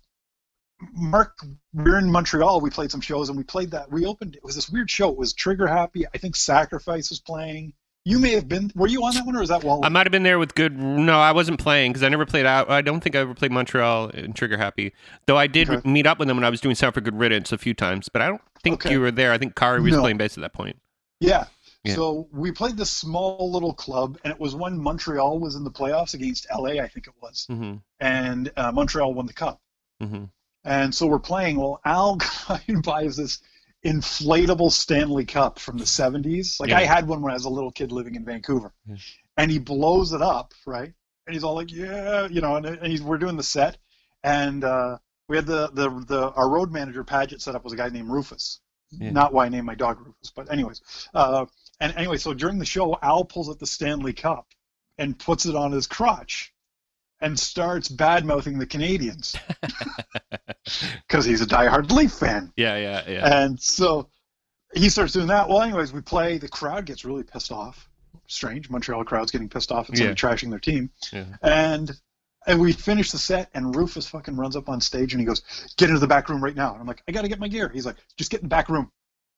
Mark, 0.95 1.37
we 1.73 1.85
were 1.85 1.99
in 1.99 2.11
Montreal. 2.11 2.61
We 2.61 2.71
played 2.71 2.91
some 2.91 3.01
shows, 3.01 3.29
and 3.29 3.39
we 3.39 3.45
played 3.45 3.71
that. 3.71 3.91
We 3.91 4.05
opened. 4.07 4.35
It 4.35 4.45
was 4.45 4.55
this 4.55 4.69
weird 4.69 4.91
show. 4.91 5.11
It 5.11 5.17
was 5.17 5.33
Trigger 5.33 5.67
Happy. 5.67 6.05
I 6.13 6.19
think 6.19 6.35
Sacrifice 6.37 7.11
was 7.11 7.21
playing. 7.21 7.73
You 8.05 8.19
may 8.19 8.33
have 8.33 8.49
been. 8.49 8.73
Were 8.75 8.89
you 8.89 9.05
on 9.05 9.15
that 9.15 9.25
one, 9.25 9.37
or 9.37 9.41
was 9.41 9.51
that 9.51 9.63
Wally? 9.63 9.83
I 9.85 9.89
might 9.89 10.07
have 10.07 10.11
been 10.11 10.25
there 10.25 10.41
with 10.41 10.57
good. 10.57 10.77
No, 10.77 11.21
I 11.21 11.31
wasn't 11.31 11.61
playing 11.61 11.93
because 11.93 12.03
I 12.03 12.09
never 12.09 12.27
played 12.27 12.47
out. 12.47 12.69
I 12.69 12.83
don't 12.83 13.01
think 13.01 13.15
I 13.15 13.21
ever 13.21 13.33
played 13.33 13.53
Montreal 13.53 14.09
and 14.09 14.35
Trigger 14.35 14.57
Happy. 14.57 14.93
Though 15.27 15.39
I 15.39 15.47
did 15.47 15.71
Okay. 15.71 15.89
meet 15.89 16.05
up 16.05 16.19
with 16.19 16.27
them 16.27 16.37
when 16.37 16.45
I 16.45 16.51
was 16.51 16.61
doing 16.61 16.75
Sound 16.75 16.95
for 16.95 17.01
Good 17.01 17.17
Riddance 17.17 17.53
a 17.53 17.59
few 17.59 17.75
times, 17.75 18.09
but 18.09 18.21
I 18.21 18.27
don't 18.27 18.43
think 18.63 18.85
Okay. 18.85 18.93
you 18.93 19.01
were 19.01 19.11
there. 19.11 19.33
I 19.33 19.39
think 19.39 19.55
Kari 19.55 19.81
was 19.81 19.93
No. 19.93 20.01
playing 20.01 20.19
bass 20.19 20.37
at 20.37 20.43
that 20.43 20.53
point. 20.53 20.77
Yeah. 21.21 21.47
Yeah. 21.85 21.95
So 21.95 22.29
we 22.33 22.53
played 22.53 22.77
this 22.77 22.91
small 22.91 23.51
little 23.51 23.75
club, 23.75 24.17
and 24.23 24.33
it 24.33 24.39
was 24.39 24.55
when 24.55 24.79
Montreal 24.79 25.41
was 25.41 25.57
in 25.57 25.65
the 25.65 25.71
playoffs 25.71 26.15
against 26.15 26.47
LA, 26.53 26.81
I 26.81 26.87
think 26.89 27.07
it 27.09 27.15
was, 27.21 27.47
hmm 27.49 27.75
and 27.99 28.53
uh, 28.57 28.71
Montreal 28.73 29.13
won 29.15 29.27
the 29.27 29.33
cup. 29.33 29.61
hmm 30.01 30.25
And 30.65 30.95
so 30.95 31.07
we're 31.07 31.19
playing. 31.19 31.57
Well, 31.57 31.81
Al 31.85 32.19
buys 32.85 33.17
this 33.17 33.41
inflatable 33.85 34.71
Stanley 34.71 35.25
Cup 35.25 35.59
from 35.59 35.77
the 35.77 35.85
70s. 35.85 36.61
Like 36.61 36.71
Yeah. 36.71 36.79
I 36.79 36.85
had 36.85 37.09
one 37.09 37.21
when 37.21 37.33
I 37.33 37.35
was 37.35 37.47
a 37.47 37.51
little 37.51 37.73
kid 37.73 37.91
living 37.91 38.15
in 38.15 38.25
Vancouver. 38.25 38.73
Yeah. 38.87 38.97
And 39.37 39.51
he 39.51 39.59
blows 39.59 40.13
it 40.13 40.23
up, 40.23 40.55
right? 40.67 40.93
And 41.27 41.35
he's 41.35 41.43
all 41.45 41.55
like, 41.55 41.73
"Yeah," 41.73 42.27
you 42.29 42.41
know. 42.41 42.57
And, 42.57 42.67
and 42.67 42.87
he's, 42.87 43.03
we're 43.03 43.19
doing 43.19 43.37
the 43.37 43.43
set, 43.43 43.77
and 44.25 44.63
uh, 44.65 44.99
we 45.33 45.39
had 45.39 45.47
the, 45.47 45.69
the 45.73 45.89
the 46.07 46.31
our 46.33 46.47
road 46.47 46.71
manager 46.71 47.03
Paget 47.05 47.41
set 47.41 47.55
up 47.55 47.65
was 47.65 47.73
a 47.73 47.77
guy 47.77 47.89
named 47.89 48.11
Rufus. 48.11 48.61
Yeah. 48.91 49.13
Not 49.13 49.33
why 49.33 49.47
I 49.47 49.49
named 49.49 49.65
my 49.65 49.75
dog 49.75 49.99
Rufus, 49.99 50.31
but 50.31 50.53
anyways. 50.53 50.83
Uh, 51.15 51.47
and 51.81 51.95
anyway, 51.97 52.19
so 52.19 52.35
during 52.35 52.59
the 52.59 52.67
show, 52.67 52.99
Al 53.01 53.25
pulls 53.25 53.49
out 53.49 53.59
the 53.59 53.67
Stanley 53.67 54.13
Cup 54.13 54.47
and 54.99 55.19
puts 55.19 55.47
it 55.47 55.57
on 55.57 55.73
his 55.73 55.87
crotch 55.87 56.53
and 57.19 57.41
starts 57.41 57.89
bad 57.89 58.27
mouthing 58.27 58.59
the 58.59 58.67
Canadians 58.67 59.35
because 61.09 61.25
he's 61.25 61.41
a 61.41 61.47
diehard 61.47 61.91
Leaf 61.91 62.13
fan. 62.13 62.53
Yeah, 62.55 62.77
yeah, 62.77 63.03
yeah. 63.09 63.43
And 63.43 63.59
so 63.59 64.11
he 64.75 64.91
starts 64.91 65.15
doing 65.15 65.29
that. 65.29 65.49
Well, 65.49 65.63
anyways, 65.63 65.95
we 65.95 66.03
play. 66.03 66.37
The 66.37 66.49
crowd 66.49 66.85
gets 66.85 67.07
really 67.07 67.23
pissed 67.23 67.53
off. 67.53 67.89
Strange, 68.27 68.69
Montreal 68.69 69.05
crowd's 69.05 69.31
getting 69.31 69.49
pissed 69.49 69.73
off 69.73 69.89
at 69.89 69.97
somebody 69.97 70.15
trashing 70.15 70.51
their 70.51 70.59
team. 70.59 70.91
Yeah. 71.11 71.25
And 71.41 71.91
and 72.47 72.61
we 72.61 72.73
finish 72.73 73.11
the 73.11 73.19
set, 73.19 73.51
and 73.55 73.75
Rufus 73.75 74.09
fucking 74.09 74.37
runs 74.37 74.57
up 74.57 74.69
on 74.69 74.81
stage 74.81 75.13
and 75.13 75.21
he 75.21 75.27
goes, 75.27 75.43
"Get 75.77 75.89
into 75.89 76.01
the 76.01 76.07
back 76.07 76.29
room 76.29 76.43
right 76.43 76.55
now." 76.55 76.73
And 76.73 76.81
I'm 76.81 76.87
like, 76.87 77.03
"I 77.09 77.13
gotta 77.13 77.29
get 77.29 77.41
my 77.41 77.49
gear." 77.49 77.69
He's 77.69 77.87
like, 77.87 77.97
"Just 78.17 78.31
get 78.31 78.41
in 78.41 78.47
the 78.47 78.55
back 78.55 78.69
room." 78.69 78.91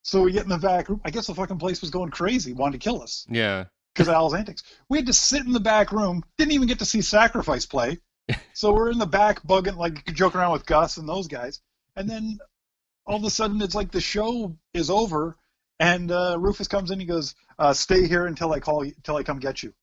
So 0.02 0.22
we 0.22 0.32
get 0.32 0.42
in 0.42 0.50
the 0.50 0.58
back 0.58 0.88
room. 0.88 1.00
I 1.04 1.10
guess 1.10 1.26
the 1.26 1.34
fucking 1.34 1.58
place 1.58 1.80
was 1.80 1.90
going 1.90 2.10
crazy, 2.10 2.52
wanted 2.52 2.80
to 2.80 2.84
kill 2.84 3.02
us 3.02 3.26
yeah. 3.30 3.64
because 3.94 4.08
of 4.08 4.14
Al's 4.14 4.34
antics. 4.34 4.62
We 4.88 4.98
had 4.98 5.06
to 5.06 5.14
sit 5.14 5.46
in 5.46 5.52
the 5.52 5.60
back 5.60 5.92
room. 5.92 6.22
Didn't 6.36 6.52
even 6.52 6.68
get 6.68 6.80
to 6.80 6.84
see 6.84 7.00
Sacrifice 7.00 7.66
play. 7.66 7.98
So 8.54 8.72
we're 8.72 8.90
in 8.90 8.98
the 8.98 9.06
back 9.06 9.42
bugging, 9.42 9.76
like 9.76 10.04
joking 10.14 10.40
around 10.40 10.52
with 10.52 10.64
Gus 10.64 10.96
and 10.96 11.08
those 11.08 11.26
guys. 11.26 11.60
And 11.96 12.08
then 12.08 12.38
all 13.04 13.16
of 13.16 13.24
a 13.24 13.30
sudden, 13.30 13.60
it's 13.60 13.74
like 13.74 13.90
the 13.90 14.00
show 14.00 14.56
is 14.72 14.90
over, 14.90 15.36
and 15.78 16.10
uh, 16.10 16.36
Rufus 16.38 16.68
comes 16.68 16.90
in. 16.90 17.00
He 17.00 17.06
goes, 17.06 17.34
uh, 17.58 17.72
"Stay 17.72 18.06
here 18.06 18.26
until 18.26 18.52
I 18.52 18.60
call 18.60 18.84
you, 18.84 18.92
until 18.96 19.16
I 19.16 19.24
come 19.24 19.40
get 19.40 19.62
you." 19.62 19.74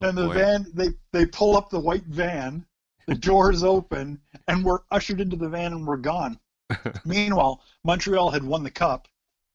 And 0.00 0.16
the 0.16 0.26
Boy. 0.26 0.34
van, 0.34 0.66
they 0.74 0.88
they 1.12 1.26
pull 1.26 1.56
up 1.56 1.70
the 1.70 1.80
white 1.80 2.04
van. 2.04 2.64
The 3.06 3.14
doors 3.14 3.64
open, 3.64 4.20
and 4.46 4.64
we're 4.64 4.80
ushered 4.90 5.20
into 5.20 5.36
the 5.36 5.48
van, 5.48 5.72
and 5.72 5.86
we're 5.86 5.96
gone. 5.96 6.38
Meanwhile, 7.06 7.62
Montreal 7.82 8.30
had 8.30 8.44
won 8.44 8.62
the 8.62 8.70
cup, 8.70 9.08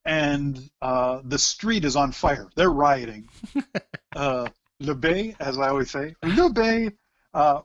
and 0.06 0.70
uh, 0.82 1.22
the 1.24 1.38
street 1.38 1.86
is 1.86 1.96
on 1.96 2.12
fire. 2.12 2.50
They're 2.56 2.72
rioting. 2.72 3.30
uh, 4.16 4.48
Le 4.80 4.96
Bay, 4.96 5.36
as 5.40 5.58
I 5.58 5.70
always 5.70 5.92
say, 5.92 6.16
Le 6.24 6.50
Bay, 6.50 6.92
uh, 7.34 7.62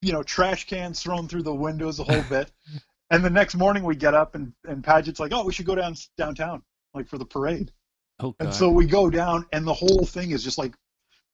you 0.00 0.12
know, 0.12 0.22
trash 0.22 0.66
cans 0.66 1.02
thrown 1.02 1.28
through 1.28 1.42
the 1.42 1.54
windows, 1.54 1.96
the 1.96 2.04
whole 2.04 2.22
bit. 2.28 2.50
and 3.10 3.24
the 3.24 3.30
next 3.30 3.56
morning 3.56 3.82
we 3.82 3.96
get 3.96 4.14
up, 4.14 4.34
and, 4.34 4.52
and 4.64 4.82
Paget's 4.82 5.20
like, 5.20 5.32
oh, 5.34 5.44
we 5.44 5.52
should 5.52 5.66
go 5.66 5.74
down 5.74 5.96
downtown, 6.16 6.62
like 6.94 7.08
for 7.08 7.18
the 7.18 7.26
parade. 7.26 7.72
Oh 8.20 8.30
god. 8.30 8.46
And 8.46 8.54
so 8.54 8.70
we 8.70 8.86
go 8.86 9.10
down, 9.10 9.46
and 9.52 9.66
the 9.66 9.74
whole 9.74 10.06
thing 10.06 10.30
is 10.30 10.42
just 10.42 10.56
like 10.56 10.74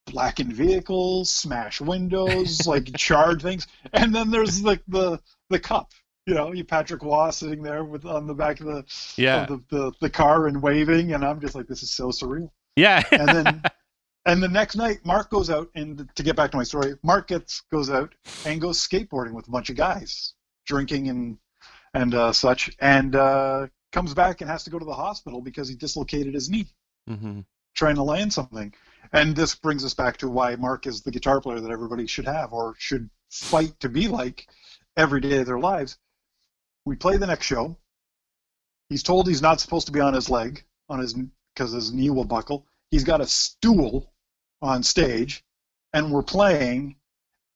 blackened 0.07 0.53
vehicles, 0.53 1.31
smash 1.31 1.81
windows, 1.81 2.67
like 2.67 2.93
charred 2.97 3.43
things, 3.43 3.67
and 3.93 4.15
then 4.15 4.31
there's 4.31 4.63
like 4.63 4.83
the 4.89 5.21
the 5.51 5.59
cup. 5.59 5.93
You 6.27 6.35
know, 6.35 6.53
you 6.53 6.65
Patrick 6.65 7.03
Roy 7.03 7.31
sitting 7.31 7.63
there 7.63 7.85
with 7.85 8.05
on 8.05 8.27
the 8.27 8.35
back 8.35 8.61
of 8.61 8.67
the 8.67 8.85
yeah. 9.17 9.43
of 9.43 9.49
the, 9.49 9.63
the 9.77 9.93
the 10.01 10.11
car 10.11 10.47
and 10.47 10.63
waving, 10.63 11.13
and 11.13 11.25
I'm 11.25 11.41
just 11.41 11.55
like, 11.55 11.67
this 11.67 11.83
is 11.83 11.91
so 11.91 12.09
surreal. 12.09 12.51
yeah. 12.77 13.03
And 13.11 13.29
then 13.29 13.63
and 14.27 14.43
the 14.43 14.49
next 14.49 14.77
night, 14.77 15.05
Mark 15.05 15.31
goes 15.31 15.51
out, 15.51 15.69
and 15.75 16.09
to 16.15 16.23
get 16.23 16.37
back 16.37 16.53
to 16.53 16.57
my 16.57 16.65
story, 16.65 16.95
Mark 17.03 17.29
gets 17.29 17.63
goes 17.73 17.91
out 17.91 18.15
and 18.47 18.61
goes 18.61 18.79
skateboarding 18.79 19.33
with 19.33 19.49
a 19.49 19.51
bunch 19.51 19.71
of 19.71 19.77
guys, 19.77 20.35
drinking 20.67 21.09
and 21.09 21.39
and 21.95 22.15
uh, 22.15 22.33
such, 22.33 22.75
and 22.81 23.17
uh, 23.17 23.67
comes 23.93 24.15
back 24.15 24.41
and 24.41 24.51
has 24.51 24.65
to 24.65 24.71
go 24.71 24.79
to 24.79 24.85
the 24.85 24.95
hospital 24.95 25.41
because 25.41 25.69
he 25.69 25.77
dislocated 25.77 26.35
his 26.35 26.49
knee 26.49 26.67
hmm 27.07 27.41
trying 27.75 27.97
to 27.97 28.03
land 28.03 28.33
something. 28.33 28.73
And 29.13 29.37
this 29.37 29.55
brings 29.55 29.85
us 29.85 29.95
back 29.95 30.17
to 30.19 30.29
why 30.29 30.57
Mark 30.57 30.87
is 30.87 31.03
the 31.03 31.11
guitar 31.11 31.41
player 31.41 31.61
that 31.61 31.71
everybody 31.71 32.07
should 32.07 32.27
have 32.27 32.53
or 32.53 32.75
should 32.79 33.11
fight 33.31 33.79
to 33.81 33.89
be 33.89 34.09
like 34.09 34.47
every 34.97 35.21
day 35.21 35.39
of 35.39 35.47
their 35.47 35.59
lives. 35.59 35.99
We 36.85 36.97
play 36.97 37.17
the 37.17 37.27
next 37.27 37.47
show. 37.47 37.79
He's 38.89 39.03
told 39.03 39.27
he's 39.27 39.43
not 39.43 39.61
supposed 39.61 39.87
to 39.87 39.93
be 39.93 40.01
on 40.01 40.15
his 40.15 40.29
leg 40.29 40.65
on 40.89 40.99
his 40.99 41.15
because 41.55 41.73
his 41.73 41.93
knee 41.93 42.11
will 42.11 42.25
buckle. 42.25 42.67
He's 42.91 43.05
got 43.05 43.21
a 43.21 43.27
stool 43.27 44.13
on 44.61 44.83
stage, 44.83 45.45
and 45.93 46.13
we're 46.13 46.23
playing. 46.23 46.97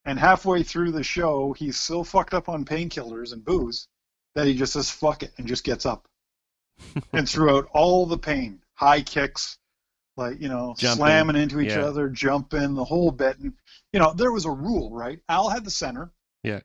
And 0.04 0.18
halfway 0.18 0.62
through 0.62 0.92
the 0.92 1.02
show, 1.02 1.52
he's 1.52 1.78
so 1.78 2.04
fucked 2.04 2.32
up 2.32 2.48
on 2.48 2.64
painkillers 2.64 3.32
and 3.32 3.44
booze 3.44 3.88
that 4.34 4.46
he 4.46 4.54
just 4.54 4.74
says 4.74 4.90
"fuck 4.90 5.22
it" 5.22 5.32
and 5.36 5.48
just 5.48 5.64
gets 5.64 5.84
up. 5.84 6.08
and 7.12 7.28
throughout 7.28 7.68
all 7.72 8.06
the 8.06 8.18
pain, 8.18 8.62
high 8.74 9.02
kicks, 9.02 9.58
like 10.16 10.40
you 10.40 10.48
know, 10.48 10.74
Jumping, 10.78 10.96
slamming 10.98 11.36
into 11.36 11.60
each 11.60 11.72
yeah. 11.72 11.84
other, 11.84 12.08
jumping, 12.08 12.74
the 12.74 12.84
whole 12.84 13.10
bit. 13.10 13.38
And 13.38 13.52
you 13.92 14.00
know, 14.00 14.12
there 14.12 14.32
was 14.32 14.44
a 14.44 14.50
rule, 14.50 14.90
right? 14.92 15.20
Al 15.28 15.48
had 15.48 15.64
the 15.64 15.70
center. 15.70 16.10
Yeah. 16.42 16.60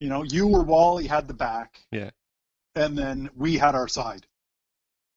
You 0.00 0.08
know, 0.08 0.22
you 0.22 0.48
or 0.48 0.62
Wally 0.62 1.06
had 1.06 1.28
the 1.28 1.34
back. 1.34 1.80
Yeah. 1.90 2.10
And 2.74 2.96
then 2.96 3.30
we 3.36 3.56
had 3.58 3.74
our 3.74 3.88
side. 3.88 4.26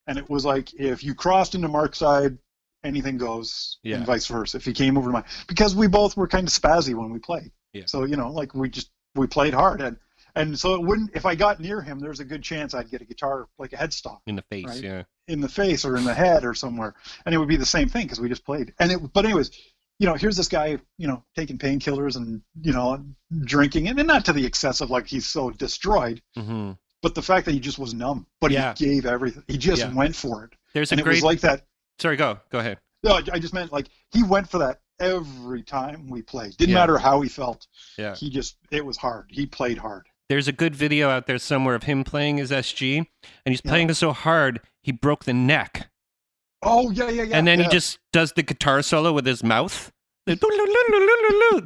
And 0.07 0.17
it 0.17 0.29
was 0.29 0.43
like 0.43 0.73
if 0.73 1.03
you 1.03 1.13
crossed 1.13 1.55
into 1.55 1.67
Mark's 1.67 1.99
side, 1.99 2.37
anything 2.83 3.17
goes, 3.17 3.77
Yeah. 3.83 3.97
and 3.97 4.05
vice 4.05 4.25
versa. 4.27 4.57
If 4.57 4.65
he 4.65 4.73
came 4.73 4.97
over 4.97 5.09
to 5.09 5.13
mine, 5.13 5.25
because 5.47 5.75
we 5.75 5.87
both 5.87 6.17
were 6.17 6.27
kind 6.27 6.47
of 6.47 6.53
spazzy 6.53 6.95
when 6.95 7.11
we 7.11 7.19
played. 7.19 7.51
Yeah. 7.73 7.83
So 7.85 8.05
you 8.05 8.17
know, 8.17 8.31
like 8.31 8.53
we 8.53 8.69
just 8.69 8.89
we 9.15 9.27
played 9.27 9.53
hard, 9.53 9.81
and 9.81 9.97
and 10.35 10.57
so 10.59 10.73
it 10.75 10.81
wouldn't. 10.81 11.11
If 11.13 11.25
I 11.25 11.35
got 11.35 11.59
near 11.59 11.81
him, 11.81 11.99
there's 11.99 12.19
a 12.19 12.25
good 12.25 12.41
chance 12.43 12.73
I'd 12.73 12.89
get 12.89 13.01
a 13.01 13.05
guitar 13.05 13.47
like 13.57 13.73
a 13.73 13.77
headstock 13.77 14.19
In 14.27 14.35
the 14.35 14.43
face. 14.49 14.65
Right. 14.65 14.83
Yeah. 14.83 15.03
In 15.31 15.41
the 15.41 15.49
face 15.49 15.85
or 15.85 15.95
in 15.95 16.03
the 16.03 16.13
head 16.13 16.43
or 16.45 16.53
somewhere, 16.53 16.93
and 17.25 17.33
it 17.33 17.37
would 17.37 17.47
be 17.47 17.55
the 17.55 17.65
same 17.65 17.87
thing 17.89 18.03
because 18.05 18.19
we 18.19 18.29
just 18.29 18.45
played. 18.45 18.73
And 18.79 18.91
it, 18.91 19.13
but 19.13 19.25
anyways, 19.25 19.51
you 19.99 20.07
know, 20.07 20.15
here's 20.15 20.35
this 20.37 20.47
guy, 20.47 20.77
you 20.97 21.07
know, 21.07 21.23
taking 21.35 21.57
painkillers 21.57 22.15
and 22.17 22.41
you 22.61 22.73
know, 22.73 23.03
drinking, 23.45 23.87
and 23.87 23.97
not 24.07 24.25
to 24.25 24.33
the 24.33 24.45
excess 24.45 24.81
of 24.81 24.89
like 24.89 25.07
he's 25.07 25.25
so 25.25 25.49
destroyed, 25.49 26.21
hmm 26.35 26.71
but 27.03 27.15
the 27.15 27.21
fact 27.23 27.45
that 27.47 27.53
he 27.53 27.59
just 27.59 27.79
was 27.79 27.95
numb, 27.95 28.27
but 28.39 28.51
Yeah. 28.51 28.75
he 28.77 28.85
gave 28.85 29.07
everything. 29.07 29.43
He 29.47 29.57
just 29.57 29.81
Yeah. 29.81 29.91
went 29.91 30.15
for 30.15 30.43
it, 30.43 30.51
There's 30.73 30.91
a 30.91 30.93
and 30.93 30.99
it 30.99 31.03
great. 31.03 31.15
was 31.15 31.23
like 31.23 31.39
that. 31.39 31.65
Sorry. 31.97 32.15
Go. 32.15 32.39
Go 32.51 32.59
ahead. 32.59 32.77
No, 33.01 33.13
I 33.13 33.23
I 33.33 33.39
just 33.39 33.55
meant 33.55 33.71
like 33.71 33.87
he 34.13 34.21
went 34.21 34.47
for 34.47 34.59
that 34.59 34.81
every 34.99 35.63
time 35.63 36.07
we 36.09 36.21
played. 36.21 36.55
Didn't 36.57 36.69
Yeah. 36.73 36.75
matter 36.81 36.99
how 36.99 37.21
he 37.21 37.29
felt. 37.29 37.65
Yeah. 37.97 38.15
He 38.15 38.29
just 38.29 38.57
it 38.69 38.85
was 38.85 38.97
hard. 38.97 39.25
He 39.29 39.47
played 39.47 39.79
hard. 39.79 40.05
There's 40.31 40.47
a 40.47 40.53
good 40.53 40.73
video 40.73 41.09
out 41.09 41.27
there 41.27 41.37
somewhere 41.37 41.75
of 41.75 41.83
him 41.83 42.05
playing 42.05 42.37
his 42.37 42.51
SG, 42.51 42.99
and 42.99 43.05
he's 43.51 43.59
Yeah. 43.65 43.69
playing 43.69 43.89
it 43.89 43.95
so 43.95 44.13
hard 44.13 44.61
he 44.81 44.93
broke 44.93 45.25
the 45.25 45.33
neck, 45.33 45.89
Oh 46.61 46.89
yeah, 46.91 47.09
yeah, 47.09 47.23
yeah. 47.23 47.37
and 47.37 47.45
then 47.45 47.59
yeah. 47.59 47.65
he 47.65 47.69
just 47.71 47.99
does 48.13 48.31
the 48.31 48.41
guitar 48.41 48.81
solo 48.81 49.11
with 49.11 49.25
his 49.25 49.43
mouth. 49.43 49.91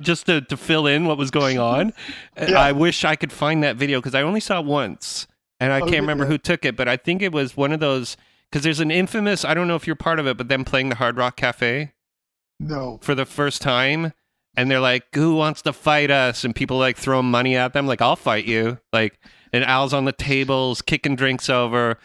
Just 0.02 0.26
to, 0.26 0.42
to 0.42 0.58
fill 0.58 0.88
in 0.88 1.06
what 1.06 1.18
was 1.20 1.30
going 1.30 1.60
on. 1.60 1.94
Yeah. 2.38 2.60
I 2.60 2.72
wish 2.72 3.06
I 3.06 3.16
could 3.16 3.32
find 3.32 3.62
that 3.62 3.76
video 3.76 4.00
because 4.00 4.16
I 4.16 4.24
only 4.24 4.40
saw 4.40 4.60
it 4.62 4.66
once 4.66 5.28
and 5.60 5.72
I 5.72 5.82
Oh, 5.82 5.86
can't 5.86 6.02
remember 6.02 6.24
ya? 6.24 6.32
who 6.32 6.38
took 6.40 6.66
it, 6.66 6.76
but 6.76 6.88
I 6.88 6.98
think 6.98 7.22
it 7.22 7.32
was 7.32 7.56
one 7.56 7.72
of 7.72 7.80
those 7.80 8.18
because 8.50 8.64
there's 8.64 8.80
an 8.80 8.90
infamous, 8.90 9.46
I 9.46 9.54
don't 9.54 9.68
know 9.68 9.76
if 9.76 9.86
you're 9.86 9.96
part 9.96 10.20
of 10.20 10.26
it, 10.26 10.38
but 10.38 10.48
them 10.48 10.66
playing 10.66 10.90
the 10.90 10.96
Hard 10.96 11.18
Rock 11.18 11.36
Cafe. 11.36 11.94
no. 12.60 12.98
for 13.04 13.14
the 13.14 13.26
first 13.28 13.62
time 13.62 14.14
and 14.58 14.70
they're 14.70 14.80
like 14.80 15.04
who 15.14 15.36
wants 15.36 15.62
to 15.64 15.74
fight 15.74 16.12
us? 16.12 16.44
And 16.44 16.56
people 16.56 16.78
like 16.78 16.98
throwing 16.98 17.30
money 17.32 17.56
at 17.56 17.74
them 17.74 17.88
like 17.88 18.02
i'll 18.02 18.16
fight 18.16 18.46
you. 18.46 18.78
Like 18.94 19.20
and 19.54 19.64
al's 19.64 19.94
on 19.94 20.06
the 20.06 20.12
tables 20.12 20.82
kicking 20.82 21.16
drinks 21.16 21.50
over. 21.50 21.98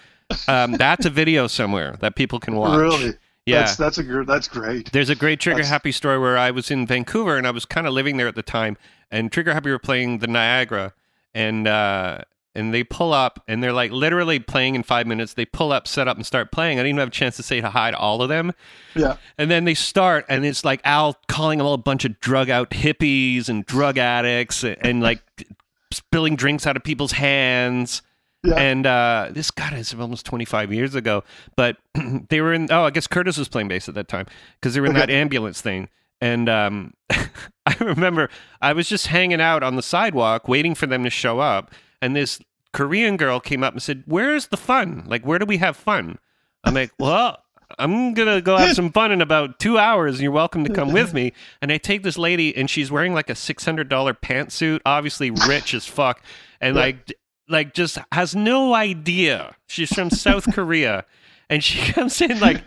Um, 0.46 0.72
that's 0.72 1.06
a 1.06 1.10
video 1.10 1.46
somewhere 1.48 1.96
that 2.00 2.14
people 2.14 2.38
can 2.38 2.54
watch. 2.54 2.78
Really? 2.78 3.14
yeah. 3.46 3.60
That's 3.60 3.76
that's 3.76 3.98
a 3.98 4.24
that's 4.24 4.46
great. 4.48 4.92
there's 4.92 5.10
a 5.10 5.16
great 5.16 5.40
trigger 5.40 5.56
That's- 5.56 5.70
happy 5.70 5.92
story 5.92 6.18
where 6.18 6.38
i 6.38 6.50
was 6.50 6.70
in 6.70 6.86
vancouver 6.86 7.36
and 7.36 7.46
i 7.46 7.50
was 7.50 7.64
kind 7.64 7.86
of 7.86 7.92
living 7.94 8.16
there 8.16 8.28
at 8.28 8.34
the 8.36 8.42
time 8.42 8.76
and 9.10 9.32
trigger 9.32 9.54
happy 9.54 9.70
were 9.70 9.78
playing 9.78 10.18
the 10.18 10.26
niagara 10.28 10.92
and 11.34 11.66
uh 11.66 12.18
and 12.54 12.74
they 12.74 12.82
pull 12.82 13.12
up 13.12 13.42
and 13.46 13.62
they're 13.62 13.72
like 13.72 13.90
literally 13.92 14.38
playing 14.38 14.74
in 14.74 14.82
five 14.82 15.06
minutes 15.06 15.34
they 15.34 15.44
pull 15.44 15.72
up 15.72 15.86
set 15.86 16.08
up 16.08 16.16
and 16.16 16.26
start 16.26 16.50
playing 16.50 16.78
i 16.78 16.82
didn't 16.82 16.88
even 16.90 16.98
have 16.98 17.08
a 17.08 17.10
chance 17.12 17.36
to 17.36 17.42
say 17.42 17.60
hi 17.60 17.90
to 17.90 17.96
all 17.96 18.20
of 18.22 18.28
them 18.28 18.52
Yeah. 18.94 19.16
and 19.38 19.50
then 19.50 19.64
they 19.64 19.74
start, 19.74 20.24
and 20.28 20.44
it's 20.44 20.64
like 20.64 20.80
Al 20.84 21.16
calling 21.28 21.58
them 21.58 21.66
all 21.66 21.74
a 21.74 21.78
bunch 21.78 22.04
of 22.04 22.18
drug 22.20 22.50
out 22.50 22.70
hippies 22.70 23.48
and 23.48 23.64
drug 23.64 23.98
addicts 23.98 24.64
and, 24.64 24.76
and 24.80 25.00
like 25.02 25.22
spilling 25.92 26.36
drinks 26.36 26.66
out 26.66 26.76
of 26.76 26.84
people's 26.84 27.12
hands. 27.12 28.02
Yeah. 28.42 28.54
And 28.54 28.86
uh, 28.86 29.28
this 29.32 29.50
God 29.50 29.74
is 29.74 29.92
almost 29.92 30.24
25 30.24 30.72
years 30.72 30.94
ago, 30.94 31.24
but 31.56 31.76
they 32.30 32.40
were 32.40 32.54
in. 32.54 32.68
Oh, 32.70 32.84
I 32.84 32.90
guess 32.90 33.06
Curtis 33.06 33.36
was 33.36 33.48
playing 33.48 33.68
bass 33.68 33.86
at 33.88 33.94
that 33.96 34.08
time 34.08 34.24
because 34.58 34.72
they 34.74 34.80
were 34.80 34.86
in 34.86 34.92
Okay. 34.92 35.00
that 35.00 35.10
ambulance 35.10 35.60
thing. 35.60 35.88
And 36.22 36.48
um, 36.48 36.94
I 37.10 37.76
remember 37.80 38.30
I 38.62 38.72
was 38.72 38.88
just 38.88 39.08
hanging 39.08 39.40
out 39.42 39.62
on 39.62 39.76
the 39.76 39.82
sidewalk 39.82 40.48
waiting 40.48 40.74
for 40.74 40.86
them 40.86 41.04
to 41.04 41.10
show 41.10 41.38
up, 41.38 41.70
and 42.00 42.14
this 42.16 42.40
Korean 42.72 43.16
girl 43.16 43.40
came 43.40 43.62
up 43.62 43.72
and 43.72 43.82
said, 43.82 44.04
"Where's 44.06 44.48
the 44.48 44.56
fun? 44.56 45.04
Like, 45.06 45.24
where 45.24 45.38
do 45.38 45.46
we 45.46 45.58
have 45.58 45.76
fun?" 45.76 46.18
I'm 46.64 46.74
like, 46.74 46.92
"Well." 46.98 47.42
I'm 47.78 48.14
gonna 48.14 48.40
go 48.40 48.56
have 48.56 48.74
some 48.74 48.90
fun 48.90 49.12
in 49.12 49.22
about 49.22 49.60
two 49.60 49.78
hours, 49.78 50.14
and 50.14 50.22
you're 50.22 50.32
welcome 50.32 50.64
to 50.64 50.72
come 50.72 50.92
with 50.92 51.14
me. 51.14 51.32
And 51.62 51.70
I 51.70 51.78
take 51.78 52.02
this 52.02 52.18
lady, 52.18 52.54
and 52.56 52.68
she's 52.68 52.90
wearing 52.90 53.14
like 53.14 53.30
a 53.30 53.36
six 53.36 53.64
hundred 53.64 53.88
dollar 53.88 54.12
pantsuit, 54.12 54.80
obviously 54.84 55.30
rich 55.30 55.72
as 55.72 55.86
fuck, 55.86 56.20
and 56.60 56.74
like, 56.74 57.12
like 57.48 57.72
just 57.72 57.98
has 58.10 58.34
no 58.34 58.74
idea. 58.74 59.54
She's 59.68 59.94
from 59.94 60.10
South 60.10 60.52
Korea, 60.52 61.04
and 61.50 61.62
she 61.62 61.92
comes 61.92 62.18
in 62.22 62.40
like, 62.40 62.62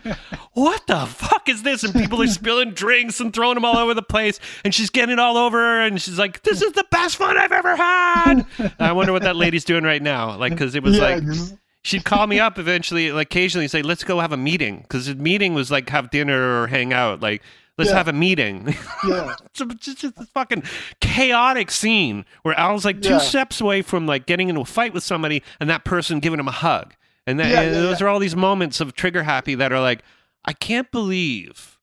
"What 0.52 0.86
the 0.86 1.06
fuck 1.06 1.48
is 1.48 1.64
this?" 1.64 1.82
And 1.82 1.92
people 1.92 2.22
are 2.22 2.26
spilling 2.28 2.70
drinks 2.70 3.18
and 3.18 3.32
throwing 3.34 3.54
them 3.54 3.64
all 3.64 3.76
over 3.78 3.94
the 3.94 4.02
place, 4.02 4.38
and 4.64 4.72
she's 4.72 4.90
getting 4.90 5.14
it 5.14 5.18
all 5.18 5.36
over 5.36 5.58
her, 5.58 5.80
and 5.80 6.00
she's 6.00 6.18
like, 6.18 6.42
"This 6.42 6.62
is 6.62 6.72
the 6.72 6.84
best 6.92 7.16
fun 7.16 7.36
I've 7.36 7.50
ever 7.50 7.74
had." 7.74 8.46
And 8.58 8.72
I 8.78 8.92
wonder 8.92 9.12
what 9.12 9.22
that 9.22 9.34
lady's 9.34 9.64
doing 9.64 9.82
right 9.82 10.02
now, 10.02 10.36
like, 10.36 10.52
because 10.52 10.74
it 10.76 10.82
was 10.84 10.96
yeah, 10.96 11.02
like 11.02 11.22
ex- 11.24 11.54
she'd 11.82 12.04
call 12.04 12.26
me 12.28 12.38
up 12.38 12.58
eventually, 12.58 13.10
like 13.10 13.26
occasionally 13.26 13.66
say, 13.66 13.82
"Let's 13.82 14.04
go 14.04 14.20
have 14.20 14.32
a 14.32 14.36
meeting," 14.36 14.82
because 14.82 15.06
the 15.06 15.14
meeting 15.16 15.54
was 15.54 15.70
like 15.72 15.88
have 15.88 16.10
dinner 16.10 16.62
or 16.62 16.66
hang 16.68 16.92
out. 16.92 17.20
Like, 17.20 17.42
let's 17.78 17.90
Yeah. 17.90 17.96
have 17.96 18.08
a 18.08 18.12
meeting. 18.12 18.66
yeah. 19.08 19.34
it's 19.46 19.80
just, 19.84 19.98
just 19.98 20.18
a 20.18 20.26
fucking 20.26 20.62
chaotic 21.00 21.70
scene 21.70 22.24
where 22.42 22.54
Al's 22.58 22.84
like 22.84 23.00
two 23.02 23.18
steps 23.20 23.60
away 23.60 23.82
from 23.82 24.06
like 24.06 24.26
getting 24.26 24.48
into 24.48 24.60
a 24.60 24.64
fight 24.66 24.92
with 24.94 25.02
somebody, 25.02 25.42
and 25.60 25.70
that 25.70 25.84
person 25.84 26.20
giving 26.20 26.38
him 26.38 26.48
a 26.48 26.52
hug. 26.52 26.94
And, 27.26 27.38
that, 27.40 27.50
Yeah, 27.50 27.60
and 27.62 27.74
yeah, 27.74 27.80
those 27.80 28.00
yeah. 28.00 28.06
are 28.06 28.08
all 28.10 28.18
these 28.18 28.36
moments 28.36 28.80
of 28.80 28.94
trigger 28.94 29.22
happy 29.22 29.54
that 29.54 29.72
are 29.72 29.80
like, 29.80 30.02
I 30.44 30.52
can't 30.52 30.90
believe 30.90 31.78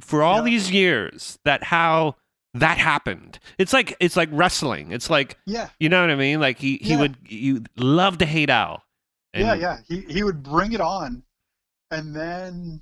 for 0.00 0.22
all 0.22 0.42
these 0.42 0.70
years 0.70 1.38
that 1.44 1.62
how 1.64 2.16
that 2.54 2.78
happened. 2.78 3.38
It's 3.58 3.72
like 3.72 3.96
it's 4.00 4.16
like 4.16 4.28
wrestling. 4.32 4.90
It's 4.92 5.08
like 5.10 5.36
Yeah. 5.46 5.68
you 5.78 5.88
know 5.88 6.00
what 6.00 6.10
I 6.10 6.16
mean? 6.16 6.40
Like 6.40 6.58
he, 6.58 6.78
he 6.78 6.96
would 6.96 7.16
you 7.28 7.62
love 7.76 8.18
to 8.18 8.26
hate 8.26 8.50
Al. 8.50 8.82
And- 9.32 9.46
yeah, 9.46 9.54
yeah. 9.54 9.78
He 9.86 10.00
he 10.12 10.22
would 10.24 10.42
bring 10.42 10.72
it 10.72 10.80
on, 10.80 11.22
and 11.92 12.16
then 12.16 12.80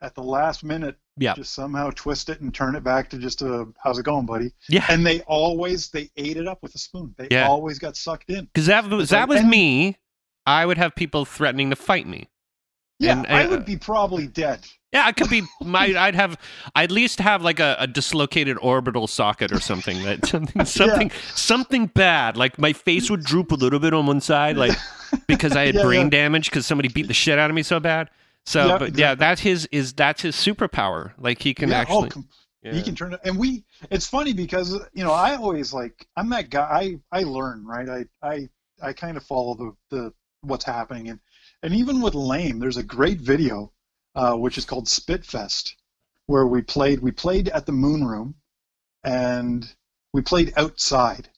at 0.00 0.14
the 0.14 0.22
last 0.22 0.62
minute, 0.62 0.96
Yeah. 1.16 1.34
just 1.34 1.54
somehow 1.54 1.90
twist 1.90 2.28
it 2.28 2.40
and 2.42 2.54
turn 2.54 2.76
it 2.76 2.84
back 2.84 3.10
to 3.10 3.18
just 3.18 3.42
a 3.42 3.66
how's 3.82 3.98
it 3.98 4.04
going, 4.04 4.26
buddy? 4.26 4.52
Yeah. 4.68 4.84
And 4.88 5.04
they 5.04 5.22
always 5.22 5.88
they 5.88 6.10
ate 6.16 6.36
it 6.36 6.46
up 6.46 6.62
with 6.62 6.74
a 6.76 6.78
spoon. 6.78 7.14
They 7.18 7.26
Yeah. 7.32 7.48
always 7.48 7.80
got 7.80 7.96
sucked 7.96 8.30
in. 8.30 8.44
Because 8.44 8.66
that 8.66 8.88
was 8.88 9.08
that 9.10 9.28
was 9.28 9.40
and- 9.40 9.50
me. 9.50 9.96
I 10.46 10.66
would 10.66 10.78
have 10.78 10.94
people 10.94 11.24
threatening 11.24 11.70
to 11.70 11.76
fight 11.76 12.06
me. 12.06 12.28
Yeah, 13.00 13.18
And, 13.18 13.26
I 13.26 13.44
uh, 13.44 13.50
would 13.50 13.64
be 13.64 13.76
probably 13.76 14.26
dead. 14.26 14.60
Yeah, 14.92 15.04
I 15.06 15.12
could 15.12 15.28
be. 15.28 15.42
My, 15.64 15.86
I'd 15.98 16.14
have. 16.14 16.38
I'd 16.76 16.84
at 16.84 16.90
least 16.92 17.18
have 17.18 17.42
like 17.42 17.58
a, 17.58 17.74
a 17.80 17.86
dislocated 17.88 18.56
orbital 18.62 19.08
socket 19.08 19.50
or 19.50 19.58
something. 19.60 20.00
That 20.04 20.24
something, 20.26 20.64
something, 20.64 21.10
something 21.34 21.86
bad. 21.86 22.36
Like 22.36 22.58
my 22.58 22.72
face 22.72 23.10
would 23.10 23.24
droop 23.24 23.50
a 23.50 23.56
little 23.56 23.80
bit 23.80 23.92
on 23.92 24.06
one 24.06 24.20
side, 24.20 24.56
like 24.56 24.76
because 25.26 25.56
I 25.56 25.66
had 25.66 25.74
Yeah, 25.74 25.82
brain 25.82 26.02
yeah. 26.06 26.10
damage 26.10 26.50
because 26.50 26.66
somebody 26.66 26.88
beat 26.88 27.08
the 27.08 27.14
shit 27.14 27.38
out 27.38 27.50
of 27.50 27.56
me 27.56 27.64
so 27.64 27.80
bad. 27.80 28.10
So, 28.46 28.66
Yeah, 28.66 28.78
but 28.78 28.96
yeah, 28.96 29.14
that's 29.16 29.40
his. 29.40 29.66
Is 29.72 29.92
that's 29.94 30.22
his 30.22 30.36
superpower? 30.36 31.12
Like 31.18 31.42
he 31.42 31.52
can 31.54 31.70
yeah, 31.70 31.78
actually. 31.80 32.06
oh, 32.08 32.10
com- 32.10 32.28
yeah. 32.62 32.74
he 32.74 32.82
can 32.82 32.94
turn 32.94 33.14
it. 33.14 33.20
And 33.24 33.36
we, 33.36 33.64
it's 33.90 34.06
funny 34.06 34.32
because 34.32 34.78
you 34.92 35.02
know 35.02 35.12
I 35.12 35.34
always 35.34 35.72
like 35.72 36.06
I'm 36.16 36.28
that 36.30 36.50
guy. 36.50 36.98
I 37.12 37.18
I 37.20 37.22
learn 37.24 37.66
right. 37.66 37.88
I 37.88 38.04
I 38.22 38.48
I 38.80 38.92
kind 38.92 39.16
of 39.16 39.24
follow 39.24 39.54
the 39.56 39.96
the 39.96 40.12
what's 40.44 40.64
happening 40.64 41.08
and 41.08 41.20
and 41.62 41.72
even 41.74 42.02
with 42.02 42.14
lame, 42.14 42.58
there's 42.58 42.76
a 42.76 42.82
great 42.82 43.20
video 43.20 43.72
uh, 44.14 44.34
which 44.34 44.58
is 44.58 44.66
called 44.66 44.86
Spitfest, 44.86 45.72
where 46.26 46.46
we 46.46 46.60
played. 46.60 47.00
We 47.00 47.10
played 47.10 47.48
at 47.48 47.64
the 47.64 47.72
Moon 47.72 48.04
Room, 48.04 48.34
and 49.02 49.66
we 50.12 50.20
played 50.20 50.52
outside. 50.56 51.30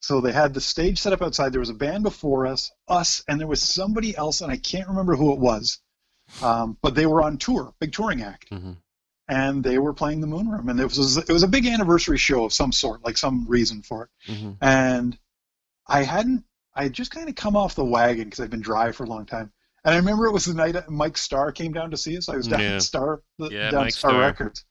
So 0.00 0.20
they 0.20 0.32
had 0.32 0.54
the 0.54 0.60
stage 0.60 0.98
set 0.98 1.12
up 1.12 1.22
outside. 1.22 1.52
There 1.52 1.60
was 1.60 1.68
a 1.68 1.74
band 1.74 2.02
before 2.02 2.46
us, 2.46 2.70
us, 2.88 3.22
and 3.28 3.38
there 3.38 3.46
was 3.46 3.62
somebody 3.62 4.16
else, 4.16 4.40
and 4.40 4.50
I 4.50 4.56
can't 4.56 4.88
remember 4.88 5.16
who 5.16 5.32
it 5.32 5.38
was. 5.38 5.78
Um, 6.40 6.76
but 6.82 6.94
they 6.94 7.06
were 7.06 7.22
on 7.22 7.38
tour, 7.38 7.74
big 7.78 7.92
touring 7.92 8.22
act, 8.22 8.48
hmm 8.48 8.72
and 9.28 9.64
they 9.64 9.76
were 9.76 9.92
playing 9.92 10.20
the 10.20 10.26
Moon 10.28 10.48
Room, 10.48 10.68
and 10.68 10.78
it 10.78 10.84
was 10.84 11.16
it 11.16 11.28
was 11.28 11.42
a 11.42 11.48
big 11.48 11.66
anniversary 11.66 12.18
show 12.18 12.44
of 12.44 12.52
some 12.52 12.72
sort, 12.72 13.04
like 13.04 13.18
some 13.18 13.44
reason 13.48 13.82
for 13.82 14.04
it. 14.04 14.32
hmm 14.32 14.52
And 14.60 15.18
I 15.86 16.04
hadn't, 16.04 16.44
I 16.76 16.84
had 16.84 16.92
just 16.92 17.10
kind 17.10 17.28
of 17.28 17.34
come 17.34 17.56
off 17.56 17.74
the 17.74 17.84
wagon 17.84 18.24
because 18.24 18.40
I'd 18.40 18.50
been 18.50 18.60
dry 18.60 18.92
for 18.92 19.04
a 19.04 19.08
long 19.08 19.26
time. 19.26 19.50
And 19.84 19.94
I 19.94 19.98
remember 19.98 20.26
it 20.26 20.32
was 20.32 20.44
the 20.44 20.54
night 20.54 20.72
that 20.72 20.90
Mike 20.90 21.16
Starr 21.16 21.52
came 21.52 21.72
down 21.72 21.90
to 21.92 21.96
see 21.96 22.16
us. 22.18 22.28
I 22.28 22.36
was 22.36 22.48
down 22.48 22.60
Yeah. 22.60 22.74
at 22.74 22.82
Star, 22.82 23.22
the- 23.38 23.48
Yeah, 23.50 23.70
down 23.70 23.84
Mike 23.84 23.92
Star 23.94 24.10
Starr. 24.10 24.20
Records. 24.20 24.64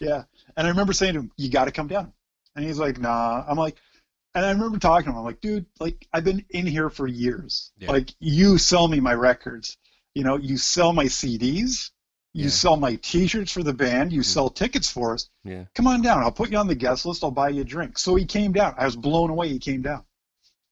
Yeah. 0.00 0.24
And 0.56 0.66
I 0.66 0.70
remember 0.70 0.92
saying 0.92 1.14
to 1.14 1.20
him, 1.20 1.32
"You 1.36 1.50
got 1.50 1.66
to 1.66 1.70
come 1.72 1.86
down." 1.88 2.12
And 2.54 2.64
he's 2.64 2.78
like, 2.78 2.98
"Nah." 2.98 3.44
I'm 3.46 3.56
like, 3.56 3.76
and 4.34 4.44
I 4.44 4.50
remember 4.50 4.78
talking 4.78 5.06
to 5.06 5.10
him. 5.12 5.18
I'm 5.18 5.24
like, 5.24 5.40
"Dude, 5.40 5.66
like 5.80 6.06
I've 6.12 6.24
been 6.24 6.44
in 6.50 6.66
here 6.66 6.90
for 6.90 7.06
years. 7.06 7.72
Yeah. 7.78 7.90
Like 7.92 8.14
you 8.20 8.58
sell 8.58 8.88
me 8.88 9.00
my 9.00 9.14
records. 9.14 9.78
You 10.14 10.24
know, 10.24 10.36
you 10.36 10.56
sell 10.56 10.92
my 10.92 11.04
CDs. 11.04 11.90
You 12.32 12.44
Yeah. 12.44 12.50
sell 12.50 12.76
my 12.76 12.96
T-shirts 12.96 13.52
for 13.52 13.62
the 13.62 13.72
band. 13.72 14.12
You 14.12 14.20
hmm. 14.20 14.24
sell 14.24 14.50
tickets 14.50 14.90
for 14.90 15.14
us. 15.14 15.30
Yeah. 15.44 15.64
Come 15.74 15.86
on 15.86 16.02
down. 16.02 16.22
I'll 16.22 16.32
put 16.32 16.50
you 16.50 16.58
on 16.58 16.66
the 16.66 16.74
guest 16.74 17.06
list. 17.06 17.22
I'll 17.24 17.30
buy 17.30 17.50
you 17.50 17.62
a 17.62 17.64
drink." 17.64 17.98
So 17.98 18.14
he 18.14 18.24
came 18.26 18.52
down. 18.52 18.74
I 18.76 18.84
was 18.84 18.96
blown 18.96 19.30
away. 19.30 19.48
He 19.48 19.58
came 19.58 19.80
down, 19.82 20.04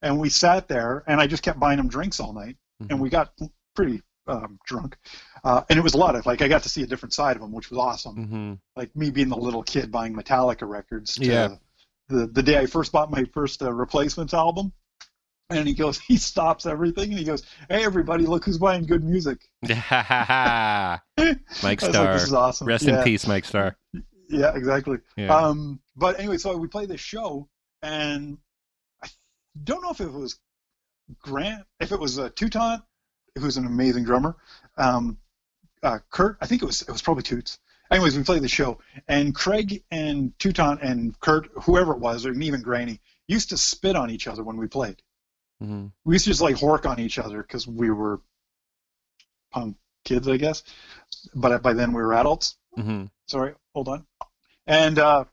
and 0.05 0.21
we 0.21 0.29
sat 0.31 0.69
there, 0.69 1.03
and 1.09 1.21
I 1.21 1.27
just 1.27 1.43
kept 1.43 1.59
buying 1.59 1.79
him 1.81 1.89
drinks 1.89 2.21
all 2.21 2.33
night 2.33 2.57
Mhm. 2.83 2.91
and 2.91 3.01
we 3.01 3.09
got 3.11 3.33
pretty 3.75 4.03
um, 4.27 4.59
drunk. 4.65 4.97
Uh, 5.45 5.63
and 5.69 5.79
it 5.79 5.83
was 5.83 5.95
a 5.95 5.99
lot 5.99 6.15
of 6.17 6.25
like 6.27 6.41
I 6.43 6.49
got 6.49 6.63
to 6.63 6.69
see 6.69 6.83
a 6.83 6.87
different 6.87 7.13
side 7.13 7.37
of 7.37 7.43
him, 7.43 7.53
which 7.53 7.69
was 7.71 7.79
awesome. 7.79 8.17
hmm 8.17 8.53
Like 8.77 8.95
me 8.97 9.11
being 9.11 9.29
the 9.29 9.37
little 9.37 9.63
kid 9.63 9.91
buying 9.91 10.15
Metallica 10.15 10.67
records. 10.69 11.15
To 11.17 11.25
Yeah. 11.25 11.49
The 12.09 12.27
the 12.27 12.43
day 12.43 12.59
I 12.59 12.67
first 12.67 12.93
bought 12.93 13.11
my 13.11 13.25
first 13.35 13.63
uh, 13.63 13.73
Replacements 13.73 14.33
album, 14.35 14.73
and 15.51 15.67
he 15.69 15.75
goes, 15.75 15.99
he 16.11 16.17
stops 16.17 16.65
everything, 16.67 17.11
and 17.11 17.19
he 17.19 17.25
goes, 17.25 17.43
"Hey 17.69 17.85
everybody, 17.85 18.25
look 18.27 18.45
who's 18.45 18.59
buying 18.59 18.85
good 18.87 19.03
music." 19.05 19.41
Mike 19.63 21.01
was 21.19 21.63
like, 21.63 21.81
Starr. 21.81 22.13
this 22.15 22.23
is 22.25 22.33
awesome. 22.33 22.67
Rest 22.67 22.85
yeah. 22.85 22.99
in 22.99 23.05
peace, 23.05 23.27
Mike 23.27 23.45
Starr. 23.45 23.77
Yeah, 24.29 24.55
exactly. 24.55 24.99
Yeah. 25.17 25.35
Um, 25.37 25.81
but 25.97 26.19
anyway, 26.19 26.39
so 26.39 26.57
we 26.57 26.69
play 26.69 26.87
this 26.87 27.01
show, 27.01 27.49
and 27.83 28.39
don't 29.63 29.83
know 29.83 29.91
if 29.91 30.01
it 30.01 30.11
was 30.13 30.39
Grant, 31.21 31.65
if 31.81 31.93
it 31.93 32.01
was 32.01 32.19
uh, 32.19 32.31
Toutant, 32.35 32.83
who's 33.39 33.57
an 33.57 33.67
amazing 33.67 34.05
drummer. 34.05 34.37
Um, 34.77 35.19
uh, 35.83 35.99
Kurt, 36.11 36.39
I 36.41 36.47
think 36.47 36.63
it 36.63 36.67
was 36.67 36.83
it 36.83 36.91
was 36.91 37.03
probably 37.03 37.23
Toots. 37.23 37.59
Anyways, 37.91 38.17
we 38.17 38.25
played 38.25 38.43
the 38.43 38.49
show, 38.49 38.79
and 39.07 39.35
Craig 39.35 39.85
and 39.91 40.37
Toutant 40.39 40.81
and 40.83 41.19
Kurt, 41.21 41.49
whoever 41.63 41.93
it 41.93 41.99
was, 42.01 42.25
or 42.25 42.33
even 42.33 42.63
Granny, 42.63 43.01
used 43.29 43.51
to 43.51 43.59
spit 43.59 43.95
on 43.95 44.11
each 44.11 44.27
other 44.27 44.43
when 44.43 44.57
we 44.57 44.67
played. 44.67 45.03
Mhm. 45.63 45.93
We 46.05 46.15
used 46.15 46.25
to 46.25 46.31
just 46.31 46.41
like 46.41 46.57
hork 46.57 46.87
on 46.89 46.99
each 46.99 47.19
other 47.19 47.43
because 47.43 47.67
we 47.67 47.91
were 47.91 48.21
punk 49.53 49.77
kids, 50.05 50.27
I 50.27 50.37
guess. 50.39 50.63
But 51.35 51.63
by 51.63 51.75
then 51.75 51.93
we 51.93 52.03
were 52.03 52.15
adults. 52.15 52.57
Mhm. 52.77 53.11
Sorry, 53.27 53.55
hold 53.75 53.89
on. 53.89 54.07
And 54.67 54.99
uh, 54.99 55.25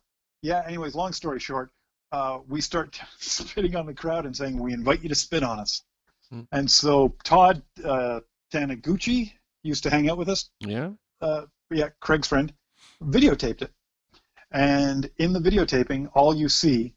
yeah, 0.42 0.64
anyways, 0.66 0.94
long 0.96 1.14
story 1.14 1.40
short, 1.40 1.72
uh, 2.12 2.40
we 2.48 2.62
start 2.62 3.00
spitting 3.20 3.76
on 3.76 3.86
the 3.86 3.94
crowd 3.94 4.26
and 4.26 4.36
saying, 4.36 4.58
"We 4.58 4.74
invite 4.74 5.04
you 5.04 5.10
to 5.10 5.16
spit 5.16 5.44
on 5.44 5.60
us." 5.60 5.84
Hmm. 6.30 6.42
And 6.52 6.70
so 6.70 7.16
Todd 7.24 7.62
uh, 7.84 8.22
Taniguchi 8.54 9.34
used 9.64 9.84
to 9.84 9.90
hang 9.90 10.10
out 10.10 10.18
with 10.18 10.30
us. 10.30 10.50
Yeah. 10.60 10.92
Uh, 11.22 11.46
yeah, 11.70 11.90
Craig's 12.00 12.28
friend 12.28 12.54
videotaped 13.02 13.62
it, 13.62 13.72
and 14.52 15.10
in 15.18 15.34
the 15.34 15.40
videotaping, 15.40 16.10
all 16.14 16.36
you 16.36 16.50
see 16.50 16.96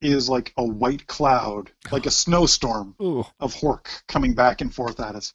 is 0.00 0.28
like 0.28 0.52
a 0.56 0.64
white 0.64 1.06
cloud, 1.06 1.70
like 1.90 2.06
a 2.06 2.10
snowstorm 2.22 2.94
Ooh. 3.02 3.24
of 3.38 3.54
Hork 3.54 3.86
coming 4.08 4.34
back 4.34 4.60
and 4.60 4.74
forth 4.74 5.00
at 5.00 5.14
us, 5.14 5.34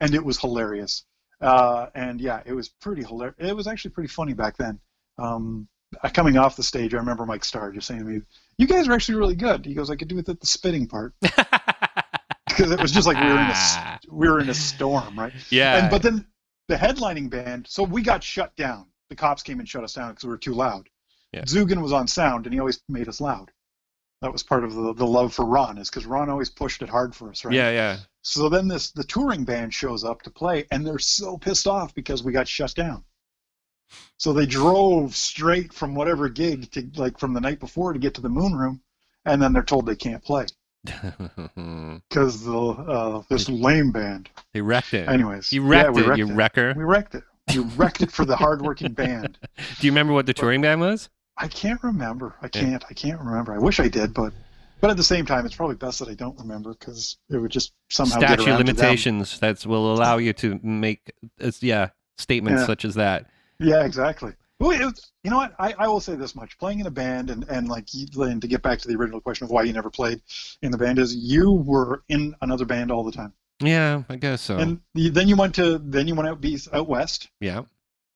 and 0.00 0.14
it 0.14 0.24
was 0.24 0.38
hilarious. 0.38 1.04
Uh, 1.40 1.88
and 1.94 2.20
yeah, 2.20 2.42
it 2.46 2.54
was 2.54 2.68
pretty 2.68 3.04
hilarious. 3.04 3.36
It 3.38 3.54
was 3.54 3.66
actually 3.66 3.90
pretty 3.90 4.08
funny 4.08 4.32
back 4.32 4.56
then. 4.56 4.80
Um, 5.18 5.68
uh, 6.02 6.08
coming 6.08 6.38
off 6.38 6.56
the 6.56 6.62
stage, 6.62 6.94
I 6.94 6.98
remember 6.98 7.26
Mike 7.26 7.44
Starr 7.44 7.72
just 7.72 7.86
saying 7.86 8.00
to 8.00 8.06
me, 8.06 8.20
"You 8.58 8.66
guys 8.66 8.88
are 8.88 8.92
actually 8.92 9.18
really 9.18 9.34
good." 9.36 9.64
He 9.66 9.74
goes, 9.74 9.90
"I 9.90 9.96
could 9.96 10.08
do 10.08 10.16
with 10.16 10.28
it 10.28 10.40
the 10.40 10.46
spitting 10.46 10.86
part 10.86 11.14
because 11.20 12.70
it 12.70 12.80
was 12.80 12.92
just 12.92 13.06
like 13.06 13.16
we 13.18 13.26
were 13.26 13.38
in 13.38 13.46
a 13.46 13.50
s- 13.50 13.74
ah. 13.76 13.98
we 14.10 14.28
were 14.28 14.40
in 14.40 14.48
a 14.48 14.54
storm, 14.54 15.18
right?" 15.18 15.32
yeah. 15.50 15.78
And 15.78 15.90
but 15.90 16.02
then 16.02 16.26
the 16.68 16.76
headlining 16.76 17.30
band, 17.30 17.66
so 17.68 17.82
we 17.82 18.02
got 18.02 18.22
shut 18.22 18.54
down. 18.56 18.86
The 19.10 19.16
cops 19.16 19.42
came 19.42 19.60
and 19.60 19.68
shut 19.68 19.84
us 19.84 19.94
down 19.94 20.10
because 20.10 20.24
we 20.24 20.30
were 20.30 20.38
too 20.38 20.54
loud. 20.54 20.88
Yeah. 21.32 21.42
Zugan 21.42 21.82
was 21.82 21.92
on 21.92 22.08
sound, 22.08 22.46
and 22.46 22.52
he 22.52 22.60
always 22.60 22.80
made 22.88 23.08
us 23.08 23.20
loud. 23.20 23.50
That 24.22 24.32
was 24.32 24.42
part 24.42 24.64
of 24.64 24.74
the, 24.74 24.94
the 24.94 25.06
love 25.06 25.34
for 25.34 25.44
Ron, 25.44 25.76
is 25.78 25.90
because 25.90 26.06
Ron 26.06 26.30
always 26.30 26.48
pushed 26.50 26.80
it 26.82 26.88
hard 26.88 27.14
for 27.14 27.28
us, 27.30 27.44
right? 27.44 27.54
yeah, 27.54 27.70
yeah. 27.70 27.98
So 28.22 28.48
then 28.48 28.66
this 28.66 28.90
the 28.90 29.04
touring 29.04 29.44
band 29.44 29.74
shows 29.74 30.02
up 30.04 30.22
to 30.22 30.30
play, 30.30 30.66
and 30.70 30.84
they're 30.86 30.98
so 30.98 31.36
pissed 31.36 31.66
off 31.66 31.94
because 31.94 32.24
we 32.24 32.32
got 32.32 32.48
shut 32.48 32.74
down. 32.74 33.04
So 34.18 34.32
they 34.32 34.46
drove 34.46 35.14
straight 35.14 35.72
from 35.72 35.94
whatever 35.94 36.28
gig 36.28 36.70
to 36.72 36.88
like 36.96 37.18
from 37.18 37.34
the 37.34 37.40
night 37.40 37.60
before 37.60 37.92
to 37.92 37.98
get 37.98 38.14
to 38.14 38.20
the 38.20 38.28
Moon 38.28 38.54
Room, 38.54 38.80
and 39.24 39.40
then 39.40 39.52
they're 39.52 39.62
told 39.62 39.86
they 39.86 39.96
can't 39.96 40.24
play 40.24 40.46
because 40.84 42.44
the 42.44 42.58
uh, 42.58 43.22
this 43.28 43.48
lame 43.48 43.92
band. 43.92 44.28
you 44.54 44.62
wrecked 44.64 44.94
it. 44.94 45.08
Anyways, 45.08 45.52
you 45.52 45.62
wrecked 45.62 45.86
yeah, 45.86 45.90
we 45.90 46.02
it, 46.02 46.06
wrecked 46.06 46.18
you 46.18 46.28
it. 46.30 46.34
wrecker. 46.34 46.74
We 46.76 46.84
wrecked 46.84 47.14
it. 47.14 47.24
You 47.52 47.62
wrecked 47.76 48.00
it 48.02 48.10
for 48.10 48.24
the 48.24 48.36
hardworking 48.36 48.92
band. 48.94 49.38
Do 49.80 49.86
you 49.86 49.92
remember 49.92 50.12
what 50.12 50.26
the 50.26 50.34
touring 50.34 50.62
band 50.62 50.80
was? 50.80 51.08
I 51.36 51.48
can't 51.48 51.82
remember. 51.82 52.34
I 52.40 52.48
can't. 52.48 52.84
I 52.88 52.94
can't 52.94 53.20
remember. 53.20 53.54
I 53.54 53.58
wish 53.58 53.78
I 53.78 53.88
did, 53.88 54.14
but 54.14 54.32
but 54.80 54.90
at 54.90 54.96
the 54.96 55.02
same 55.04 55.26
time, 55.26 55.46
it's 55.46 55.54
probably 55.54 55.76
best 55.76 55.98
that 56.00 56.08
I 56.08 56.14
don't 56.14 56.38
remember 56.38 56.74
because 56.78 57.18
it 57.30 57.38
would 57.38 57.50
just 57.50 57.72
somehow 57.88 58.18
Statute 58.18 58.58
limitations 58.58 59.38
that 59.40 59.64
will 59.66 59.92
allow 59.92 60.18
you 60.18 60.32
to 60.34 60.60
make, 60.62 61.12
uh, 61.42 61.50
yeah, 61.60 61.88
statements 62.18 62.60
Yeah. 62.62 62.66
such 62.66 62.84
as 62.84 62.94
that. 62.96 63.26
Yeah, 63.60 63.84
exactly. 63.84 64.32
Well, 64.58 64.78
was, 64.78 65.12
you 65.22 65.30
know 65.30 65.36
what? 65.36 65.54
I, 65.58 65.74
I 65.78 65.88
will 65.88 66.00
say 66.00 66.14
this 66.14 66.34
much: 66.34 66.58
playing 66.58 66.80
in 66.80 66.86
a 66.86 66.90
band, 66.90 67.30
and 67.30 67.44
and 67.48 67.68
like, 67.68 67.88
and 67.94 68.40
to 68.40 68.48
get 68.48 68.62
back 68.62 68.78
to 68.80 68.88
the 68.88 68.94
original 68.96 69.20
question 69.20 69.44
of 69.44 69.50
why 69.50 69.64
you 69.64 69.72
never 69.72 69.90
played 69.90 70.22
in 70.62 70.70
the 70.70 70.78
band, 70.78 70.98
is 70.98 71.14
you 71.14 71.52
were 71.52 72.02
in 72.08 72.34
another 72.40 72.64
band 72.64 72.90
all 72.90 73.04
the 73.04 73.12
time, 73.12 73.34
Yeah, 73.60 74.02
I 74.08 74.16
guess 74.16 74.40
so. 74.40 74.56
and 74.56 74.80
then 74.94 75.28
you 75.28 75.36
went 75.36 75.54
to 75.56 75.78
then 75.78 76.08
you 76.08 76.14
went 76.14 76.28
out 76.28 76.42
east, 76.44 76.68
out 76.72 76.88
west, 76.88 77.28
yeah. 77.40 77.62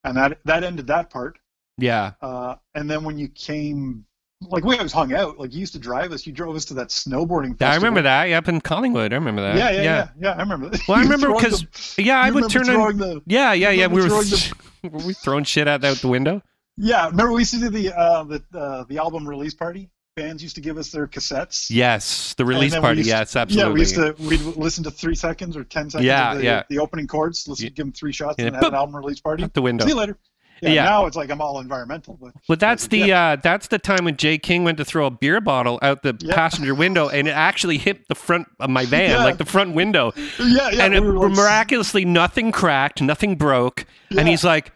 and 0.04 0.16
that 0.16 0.38
that 0.46 0.64
ended 0.64 0.86
that 0.86 1.10
part. 1.10 1.38
Yeah. 1.76 2.12
Uh, 2.20 2.56
and 2.74 2.90
then 2.90 3.04
when 3.04 3.18
you 3.18 3.28
came, 3.28 4.04
like 4.42 4.64
we 4.64 4.76
always 4.76 4.92
hung 4.92 5.12
out. 5.12 5.38
Like 5.38 5.52
you 5.52 5.60
used 5.60 5.72
to 5.74 5.78
drive 5.78 6.12
us. 6.12 6.26
You 6.26 6.32
drove 6.32 6.56
us 6.56 6.64
to 6.66 6.74
that 6.74 6.88
snowboarding. 6.88 7.50
Festival. 7.58 7.72
I 7.72 7.74
remember 7.76 8.02
that. 8.02 8.24
Yeah, 8.24 8.38
up 8.38 8.48
in 8.48 8.60
Collingwood. 8.60 9.12
I 9.12 9.16
remember 9.16 9.42
that. 9.42 9.56
Yeah, 9.56 9.70
yeah, 9.70 9.82
yeah, 9.82 10.08
yeah. 10.20 10.30
I 10.32 10.40
remember 10.40 10.68
that. 10.70 10.80
Well, 10.88 10.98
I 10.98 11.02
remember 11.08 11.32
because 11.34 11.96
Yeah, 11.98 12.20
I 12.20 12.30
would 12.30 12.50
turn 12.50 12.68
on. 12.70 12.96
the 12.96 13.22
Yeah, 13.26 13.52
yeah, 13.52 13.70
yeah. 13.70 13.86
We 13.86 14.00
were, 14.02 14.08
throwing 14.08 14.28
were 14.92 15.06
we 15.06 15.12
throwing 15.14 15.44
shit 15.44 15.68
out 15.68 15.84
out 15.84 15.98
the 15.98 16.08
window? 16.08 16.42
yeah. 16.76 17.06
Remember 17.08 17.32
we 17.32 17.42
used 17.42 17.52
to 17.54 17.60
do 17.60 17.68
the 17.68 17.94
uh, 17.98 18.24
the 18.24 18.42
uh, 18.54 18.84
the 18.88 18.98
album 18.98 19.28
release 19.28 19.54
party. 19.54 19.90
Bands 20.16 20.42
used 20.42 20.56
to 20.56 20.60
give 20.60 20.76
us 20.76 20.90
their 20.90 21.06
cassettes. 21.06 21.68
Yes, 21.70 22.34
the 22.34 22.44
release 22.44 22.76
party. 22.76 23.02
to- 23.02 23.08
yes, 23.08 23.36
absolutely. 23.36 23.70
Yeah, 23.70 23.74
we 23.74 23.80
used 23.80 23.94
to 23.94 24.14
we'd 24.18 24.56
listen 24.56 24.82
to 24.84 24.90
three 24.90 25.14
seconds 25.14 25.56
or 25.56 25.62
ten 25.64 25.88
seconds 25.88 26.04
Yeah, 26.06 26.32
of 26.32 26.38
the, 26.38 26.44
yeah. 26.44 26.62
the 26.68 26.78
opening 26.80 27.06
chords, 27.06 27.46
listen, 27.46 27.66
Yeah. 27.66 27.70
give 27.70 27.86
them 27.86 27.92
three 27.92 28.12
shots, 28.12 28.34
Yeah. 28.38 28.46
and 28.46 28.56
have 28.56 28.64
an 28.66 28.74
album 28.74 28.96
release 28.96 29.20
party. 29.20 29.44
out 29.44 29.54
the 29.54 29.62
window. 29.62 29.84
See 29.84 29.90
you 29.92 29.96
later. 29.96 30.18
Yeah, 30.62 30.70
Yeah. 30.70 30.84
Now 30.84 31.06
it's 31.06 31.16
like 31.16 31.30
I'm 31.30 31.40
all 31.40 31.58
environmental, 31.60 32.18
but 32.20 32.32
Well, 32.48 32.56
that's 32.56 32.86
the 32.88 33.12
uh, 33.12 33.36
that's 33.42 33.68
the 33.68 33.78
time 33.78 34.04
when 34.04 34.16
Jay 34.16 34.38
King 34.38 34.64
went 34.64 34.78
to 34.78 34.84
throw 34.84 35.06
a 35.06 35.10
beer 35.10 35.40
bottle 35.40 35.78
out 35.82 36.02
the 36.02 36.16
Yeah. 36.20 36.34
passenger 36.34 36.74
window, 36.74 37.08
and 37.08 37.26
it 37.28 37.32
actually 37.32 37.78
hit 37.78 38.06
the 38.08 38.14
front 38.14 38.48
of 38.60 38.70
my 38.70 38.84
van, 38.86 39.10
Yeah. 39.10 39.24
like 39.24 39.38
the 39.38 39.44
front 39.46 39.74
window, 39.74 40.12
yeah, 40.38 40.70
yeah. 40.70 40.84
and 40.84 40.94
it, 40.94 41.00
like, 41.02 41.32
miraculously 41.32 42.04
nothing 42.04 42.52
cracked, 42.52 43.00
nothing 43.02 43.36
broke, 43.36 43.84
and 44.16 44.28
he's 44.28 44.44
like, 44.44 44.72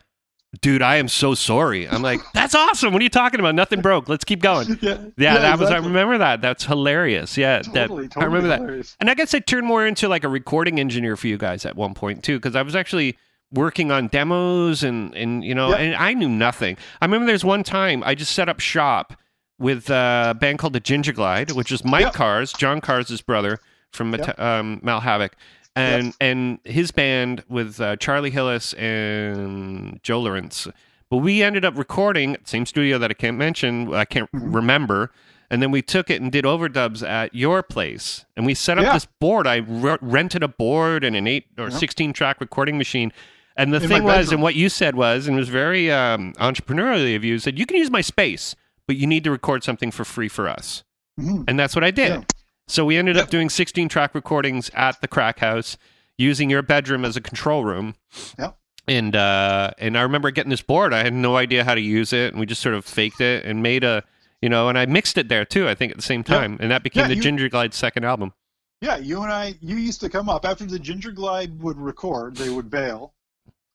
"Dude, 0.63 0.83
I 0.83 0.97
am 0.97 1.09
so 1.09 1.35
sorry." 1.35 1.89
I'm 1.89 2.01
like, 2.03 2.21
"That's 2.33 2.55
awesome. 2.55 2.93
What 2.93 3.01
are 3.01 3.03
you 3.03 3.09
talking 3.11 3.41
about? 3.41 3.55
Nothing 3.55 3.81
broke. 3.81 4.09
Let's 4.09 4.25
keep 4.25 4.41
going." 4.41 4.79
yeah, 4.81 4.99
Yeah, 5.19 5.39
that 5.39 5.59
was. 5.59 5.71
I 5.71 5.77
remember 5.79 6.19
that. 6.19 6.41
That's 6.41 6.65
hilarious. 6.65 7.37
Yeah, 7.37 7.59
Totally, 7.59 7.73
that 7.73 7.89
totally 7.89 8.09
I 8.17 8.25
remember 8.27 8.49
that. 8.49 8.61
hilarious. 8.61 8.97
And 9.01 9.11
I 9.11 9.15
guess 9.15 9.35
I 9.35 9.41
turned 9.41 9.67
more 9.67 9.87
into 9.87 10.09
like 10.09 10.25
a 10.25 10.29
recording 10.29 10.79
engineer 10.81 11.17
for 11.17 11.27
you 11.27 11.37
guys 11.37 11.67
at 11.67 11.77
one 11.77 11.93
point 11.95 12.23
too, 12.23 12.39
because 12.39 12.55
I 12.57 12.63
was 12.63 12.75
actually 12.77 13.17
working 13.55 13.91
on 13.91 14.09
demos 14.09 14.83
and 14.83 15.15
and 15.15 15.45
you 15.45 15.55
know, 15.55 15.71
Yeah. 15.71 15.77
and 15.77 15.95
I 15.97 16.13
knew 16.15 16.29
nothing. 16.29 16.77
I 17.01 17.05
remember 17.07 17.27
there's 17.27 17.45
one 17.45 17.63
time 17.65 18.03
I 18.05 18.15
just 18.15 18.33
set 18.33 18.49
up 18.49 18.61
shop 18.61 19.15
with 19.59 19.89
uh, 19.91 20.29
a 20.31 20.35
band 20.35 20.59
called 20.59 20.73
the 20.73 20.81
Ginger 20.81 21.13
Glide, 21.13 21.53
which 21.53 21.71
is 21.73 21.85
Mike 21.85 22.03
Yeah. 22.07 22.11
Cars, 22.11 22.53
John 22.53 22.81
Cars' 22.81 23.21
brother 23.23 23.61
from 23.93 24.11
Meta- 24.11 24.45
um, 24.45 24.81
Malhavoc. 24.83 25.35
And 25.77 26.07
Yes. 26.07 26.17
and 26.21 26.59
his 26.65 26.91
band 26.93 27.43
with 27.49 27.81
uh, 27.81 27.97
Charlie 27.97 28.31
Hillis 28.31 28.75
and 28.75 30.01
Joe 30.03 30.21
Lawrence, 30.21 30.69
but 31.11 31.17
we 31.19 31.43
ended 31.43 31.65
up 31.65 31.77
recording 31.77 32.37
same 32.45 32.65
studio 32.67 32.97
that 32.99 33.11
I 33.11 33.15
can't 33.15 33.37
mention, 33.37 33.93
I 33.93 34.05
can't 34.05 34.31
Mhm. 34.33 34.55
remember, 34.55 35.11
and 35.51 35.61
then 35.61 35.71
we 35.73 35.83
took 35.83 36.11
it 36.11 36.23
and 36.23 36.31
did 36.31 36.45
overdubs 36.45 37.07
at 37.07 37.35
your 37.35 37.63
place, 37.65 38.25
and 38.37 38.47
we 38.47 38.55
set 38.55 38.79
up 38.79 38.85
Yeah. 38.85 38.93
this 38.95 39.07
board. 39.21 39.47
I 39.49 39.57
re- 39.67 39.99
rented 40.01 40.43
a 40.45 40.49
board 40.49 41.03
and 41.05 41.17
an 41.17 41.27
eight 41.27 41.47
or 41.59 41.71
sixteen 41.73 42.13
track 42.13 42.37
recording 42.41 42.79
machine, 42.79 43.13
And 43.57 43.73
the 43.73 43.81
In 43.83 43.89
thing 43.89 44.03
was, 44.05 44.33
and 44.33 44.43
what 44.43 44.55
you 44.57 44.69
said 44.69 44.97
was, 44.97 45.29
and 45.29 45.37
it 45.37 45.41
was 45.41 45.49
very 45.49 45.91
um, 45.91 46.33
entrepreneurially 46.35 47.15
of 47.15 47.25
you, 47.25 47.39
said 47.39 47.59
you 47.59 47.67
can 47.67 47.77
use 47.77 47.91
my 47.91 48.01
space, 48.01 48.57
but 48.89 48.97
you 48.97 49.07
need 49.07 49.23
to 49.25 49.31
record 49.31 49.63
something 49.63 49.91
for 49.91 50.05
free 50.05 50.29
for 50.29 50.49
us. 50.49 50.83
Mhm. 51.21 51.45
And 51.47 51.59
that's 51.59 51.77
what 51.77 51.85
I 51.85 51.91
did. 51.93 52.09
Yeah. 52.11 52.23
So 52.67 52.85
we 52.85 52.97
ended 52.97 53.17
up 53.17 53.31
doing 53.31 53.49
16 53.51 53.89
track 53.89 54.15
recordings 54.15 54.71
at 54.75 55.01
the 55.01 55.07
crack 55.07 55.39
house, 55.39 55.77
using 56.19 56.51
your 56.51 56.63
bedroom 56.63 57.05
as 57.05 57.17
a 57.17 57.21
control 57.21 57.65
room. 57.65 57.95
Yep. 58.39 58.57
And 58.89 59.15
uh, 59.17 59.71
and 59.79 59.97
I 59.97 60.03
remember 60.03 60.31
getting 60.31 60.51
this 60.51 60.63
board. 60.63 60.93
I 60.93 61.03
had 61.05 61.15
no 61.15 61.37
idea 61.37 61.65
how 61.65 61.75
to 61.75 61.81
use 61.81 62.13
it, 62.13 62.33
and 62.33 62.41
we 62.41 62.47
just 62.47 62.61
sort 62.61 62.75
of 62.75 62.85
faked 62.85 63.21
it 63.21 63.45
and 63.45 63.63
made 63.63 63.85
a, 63.85 64.03
you 64.43 64.49
know, 64.49 64.69
and 64.69 64.77
I 64.77 64.85
mixed 64.87 65.17
it 65.17 65.29
there 65.29 65.45
too. 65.45 65.69
I 65.69 65.75
think 65.75 65.93
at 65.93 65.97
the 65.97 66.03
same 66.03 66.25
Yeah. 66.27 66.39
time, 66.39 66.57
and 66.61 66.71
that 66.71 66.83
became 66.83 67.03
Yeah, 67.03 67.09
the 67.09 67.15
you- 67.17 67.23
Ginger 67.23 67.49
Glide's 67.49 67.77
second 67.77 68.05
album. 68.05 68.33
Yeah, 68.81 68.97
you 68.99 69.23
and 69.23 69.33
I, 69.33 69.55
you 69.61 69.77
used 69.77 70.01
to 70.01 70.11
come 70.11 70.29
up 70.29 70.45
after 70.45 70.67
the 70.67 70.79
Ginger 70.79 71.13
Glide 71.13 71.63
would 71.63 71.79
record, 71.79 72.37
they 72.37 72.51
would 72.51 72.69
bail, 72.69 73.14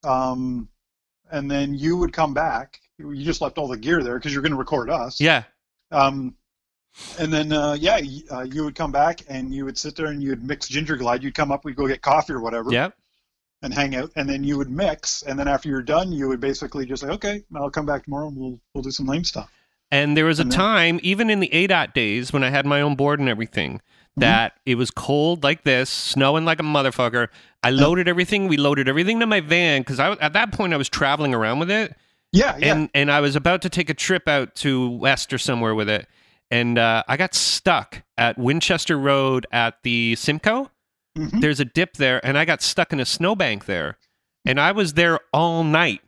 um, 0.04 0.70
and 1.32 1.50
then 1.50 1.74
you 1.74 1.98
would 1.98 2.14
come 2.14 2.34
back. 2.34 2.80
You 2.98 3.24
just 3.24 3.42
left 3.42 3.58
all 3.58 3.68
the 3.68 3.78
gear 3.78 4.04
there 4.04 4.18
because 4.18 4.34
you're 4.34 4.42
going 4.42 4.52
to 4.52 4.58
record 4.58 4.90
us. 4.90 5.22
Yeah, 5.22 5.44
Um, 5.92 6.36
and 7.18 7.32
then 7.32 7.52
uh, 7.54 7.74
yeah, 7.80 8.00
y- 8.02 8.22
uh, 8.32 8.42
you 8.42 8.64
would 8.66 8.76
come 8.76 8.92
back 8.92 9.22
and 9.30 9.54
you 9.54 9.64
would 9.66 9.78
sit 9.78 9.96
there 9.96 10.08
and 10.08 10.22
you 10.22 10.30
would 10.30 10.44
mix 10.44 10.68
Ginger 10.68 10.98
Glide. 10.98 11.24
You'd 11.24 11.36
come 11.36 11.52
up, 11.52 11.64
we'd 11.64 11.76
go 11.76 11.88
get 11.88 12.02
coffee 12.02 12.34
or 12.34 12.42
whatever, 12.42 12.72
yeah. 12.72 12.90
and 13.62 13.74
hang 13.74 13.96
out, 13.96 14.12
and 14.16 14.28
then 14.28 14.44
you 14.44 14.58
would 14.58 14.70
mix. 14.70 15.22
And 15.22 15.40
then 15.40 15.48
after 15.48 15.70
you're 15.70 15.82
done, 15.82 16.12
you 16.12 16.28
would 16.28 16.40
basically 16.42 16.86
just 16.86 17.04
say, 17.04 17.10
okay, 17.10 17.44
I'll 17.56 17.70
come 17.70 17.86
back 17.86 18.04
tomorrow 18.04 18.28
and 18.28 18.36
we'll 18.36 18.60
we'll 18.74 18.84
do 18.84 18.92
some 18.92 19.06
lame 19.06 19.24
stuff. 19.24 19.50
And 19.92 20.16
there 20.16 20.26
was 20.26 20.40
a 20.40 20.46
time, 20.46 21.00
even 21.02 21.30
in 21.32 21.40
the 21.40 21.50
ADOT 21.50 21.94
days, 21.94 22.32
when 22.32 22.44
I 22.44 22.50
had 22.52 22.66
my 22.68 22.80
own 22.82 22.96
board 22.96 23.20
and 23.20 23.28
everything, 23.28 23.82
Mm-hmm. 24.20 24.32
that 24.32 24.54
it 24.66 24.76
was 24.76 24.92
cold 24.92 25.44
like 25.44 25.64
this, 25.64 25.90
snowing 25.90 26.46
like 26.46 26.60
a 26.60 26.64
motherfucker. 26.64 27.28
I 27.64 27.72
loaded 27.72 28.08
everything. 28.08 28.48
We 28.48 28.58
loaded 28.58 28.88
everything 28.88 29.20
to 29.20 29.26
my 29.26 29.40
van 29.42 29.82
because 29.82 30.00
I 30.00 30.12
at 30.14 30.34
that 30.34 30.52
point 30.52 30.74
I 30.74 30.78
was 30.78 30.90
traveling 30.90 31.34
around 31.34 31.60
with 31.60 31.70
it, 31.72 31.96
Yeah, 32.32 32.56
yeah, 32.58 32.74
and 32.74 32.90
and 32.94 33.12
I 33.12 33.20
was 33.22 33.36
about 33.36 33.62
to 33.64 33.70
take 33.70 33.90
a 33.90 33.94
trip 33.94 34.28
out 34.28 34.56
to 34.58 34.90
West 34.92 35.34
or 35.34 35.38
somewhere 35.38 35.76
with 35.76 35.90
it, 35.90 36.08
and 36.52 36.78
uh, 36.78 37.04
I 37.08 37.18
got 37.18 37.34
stuck 37.36 38.02
at 38.18 38.38
Winchester 38.38 38.98
Road 38.98 39.46
at 39.52 39.76
the 39.84 40.16
Simcoe. 40.16 40.70
Mhm. 41.18 41.42
There's 41.42 41.60
a 41.60 41.66
dip 41.66 41.94
there, 41.98 42.24
and 42.26 42.38
I 42.38 42.46
got 42.46 42.62
stuck 42.62 42.94
in 42.94 43.00
a 43.00 43.06
snowbank 43.06 43.66
there, 43.66 43.98
and 44.46 44.60
I 44.60 44.72
was 44.72 44.94
there 44.94 45.20
all 45.34 45.64
night 45.64 46.02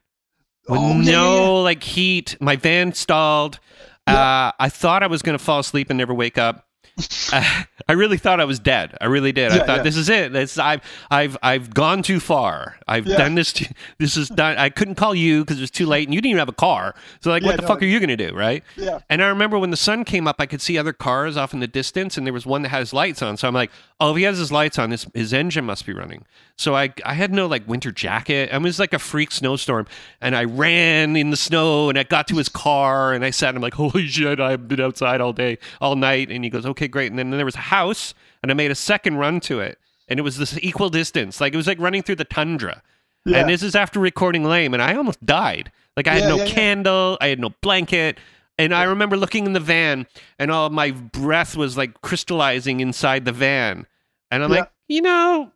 with 0.70 0.80
Oh, 0.80 0.94
no 0.94 1.02
yeah, 1.02 1.42
yeah. 1.42 1.50
like 1.50 1.84
heat. 1.84 2.38
My 2.40 2.56
van 2.56 2.94
stalled. 2.94 3.60
Uh, 4.08 4.52
I 4.60 4.70
thought 4.70 5.04
I 5.04 5.08
was 5.08 5.22
going 5.22 5.38
to 5.38 5.44
fall 5.44 5.60
asleep 5.60 5.90
and 5.90 5.98
never 5.98 6.14
wake 6.14 6.38
up. 6.38 6.68
I 7.32 7.94
really 7.94 8.18
thought 8.18 8.40
I 8.40 8.46
was 8.46 8.60
dead. 8.60 8.98
I 9.00 9.06
really 9.06 9.32
did. 9.32 9.52
I 9.52 9.56
Yeah, 9.58 9.66
thought 9.66 9.78
yeah. 9.78 9.84
this 9.84 9.96
is 9.98 10.10
it. 10.10 10.34
This 10.34 10.58
I've 10.58 10.82
I've 11.10 11.38
I've 11.42 11.74
gone 11.74 12.04
too 12.04 12.20
far. 12.20 12.78
I've 12.88 13.06
Yeah. 13.08 13.18
done 13.18 13.36
this. 13.36 13.54
Too, 13.54 13.66
this 13.98 14.18
is 14.18 14.30
done. 14.30 14.58
I 14.58 14.70
couldn't 14.70 14.96
call 14.96 15.16
you 15.16 15.42
because 15.44 15.58
it 15.58 15.62
was 15.62 15.72
too 15.72 15.86
late, 15.86 16.08
and 16.08 16.14
you 16.14 16.22
didn't 16.22 16.32
even 16.32 16.40
have 16.40 16.50
a 16.50 16.54
car. 16.54 16.94
So 17.22 17.30
like, 17.30 17.44
what 17.44 17.56
the 17.56 17.62
no, 17.64 17.68
fuck 17.68 17.82
I- 17.82 17.86
are 17.86 17.90
you 17.90 18.00
going 18.00 18.10
to 18.10 18.18
do, 18.18 18.36
right? 18.36 18.64
yeah. 18.76 19.00
And 19.10 19.24
I 19.24 19.28
remember 19.28 19.58
when 19.58 19.72
the 19.72 19.78
sun 19.78 20.04
came 20.04 20.28
up, 20.28 20.36
I 20.40 20.46
could 20.46 20.62
see 20.62 20.78
other 20.78 20.94
cars 20.94 21.38
off 21.38 21.54
in 21.54 21.60
the 21.60 21.68
distance, 21.68 22.18
and 22.18 22.28
there 22.28 22.34
was 22.34 22.46
one 22.46 22.62
that 22.64 22.70
had 22.70 22.80
his 22.80 22.94
lights 22.94 23.22
on. 23.22 23.38
So 23.38 23.48
I'm 23.48 23.54
like, 23.54 23.72
oh, 24.00 24.12
if 24.12 24.18
he 24.18 24.24
has 24.24 24.38
his 24.38 24.52
lights 24.52 24.78
on, 24.78 24.92
his, 24.92 25.08
his 25.14 25.34
engine 25.34 25.66
must 25.66 25.86
be 25.86 25.94
running. 25.94 26.26
So 26.62 26.76
I, 26.76 26.94
I 27.04 27.16
had 27.16 27.34
no 27.34 27.48
like 27.48 27.68
winter 27.68 27.92
jacket. 27.92 28.52
I 28.54 28.58
was 28.60 28.78
like 28.78 28.94
a 28.94 29.00
freak 29.00 29.32
snowstorm, 29.32 29.88
and 30.22 30.36
I 30.36 30.44
ran 30.44 31.16
in 31.16 31.32
the 31.32 31.36
snow, 31.36 31.90
and 31.90 31.98
I 31.98 32.04
got 32.04 32.28
to 32.28 32.36
his 32.36 32.50
car, 32.50 33.14
and 33.14 33.26
I 33.26 33.32
sat, 33.32 33.50
and 33.50 33.58
I'm 33.58 33.64
like, 33.64 33.74
holy 33.84 34.06
shit, 34.06 34.40
I've 34.40 34.68
been 34.68 34.80
outside 34.80 35.22
all 35.22 35.34
day, 35.34 35.58
all 35.82 35.96
night. 35.96 36.30
And 36.30 36.44
he 36.44 36.52
goes, 36.52 36.64
okay, 36.68 36.88
great. 36.88 37.10
And 37.10 37.18
then 37.18 37.32
there 37.32 37.46
was 37.46 37.56
a 37.56 37.70
house, 37.76 38.14
and 38.44 38.52
I 38.52 38.54
made 38.54 38.70
a 38.70 38.76
second 38.76 39.18
run 39.18 39.40
to 39.42 39.60
it, 39.60 39.80
and 40.08 40.20
it 40.20 40.22
was 40.22 40.38
this 40.38 40.56
equal 40.62 40.90
distance, 40.90 41.42
like 41.42 41.52
it 41.52 41.58
was 41.58 41.66
like 41.66 41.80
running 41.80 42.04
through 42.04 42.18
the 42.18 42.26
tundra. 42.26 42.84
Yeah. 43.26 43.40
And 43.40 43.50
this 43.50 43.64
is 43.64 43.74
after 43.74 44.00
recording 44.00 44.44
Lame, 44.44 44.76
and 44.76 44.84
I 44.84 44.94
almost 44.94 45.26
died. 45.26 45.72
Like 45.98 46.08
I 46.08 46.14
had 46.14 46.24
Yeah, 46.24 46.30
no 46.30 46.36
yeah, 46.36 46.46
candle, 46.46 47.18
I 47.22 47.30
had 47.30 47.40
no 47.40 47.50
blanket, 47.62 48.20
and 48.60 48.72
I 48.72 48.84
remember 48.84 49.18
looking 49.18 49.48
in 49.48 49.54
the 49.54 49.60
van, 49.60 50.06
and 50.38 50.52
all 50.52 50.70
my 50.70 50.92
breath 50.92 51.58
was 51.58 51.76
like 51.76 52.02
crystallizing 52.02 52.82
inside 52.82 53.26
the 53.26 53.32
van, 53.32 53.88
and 54.30 54.44
I'm 54.44 54.52
like, 54.52 54.70
you 54.88 55.02
know, 55.02 55.52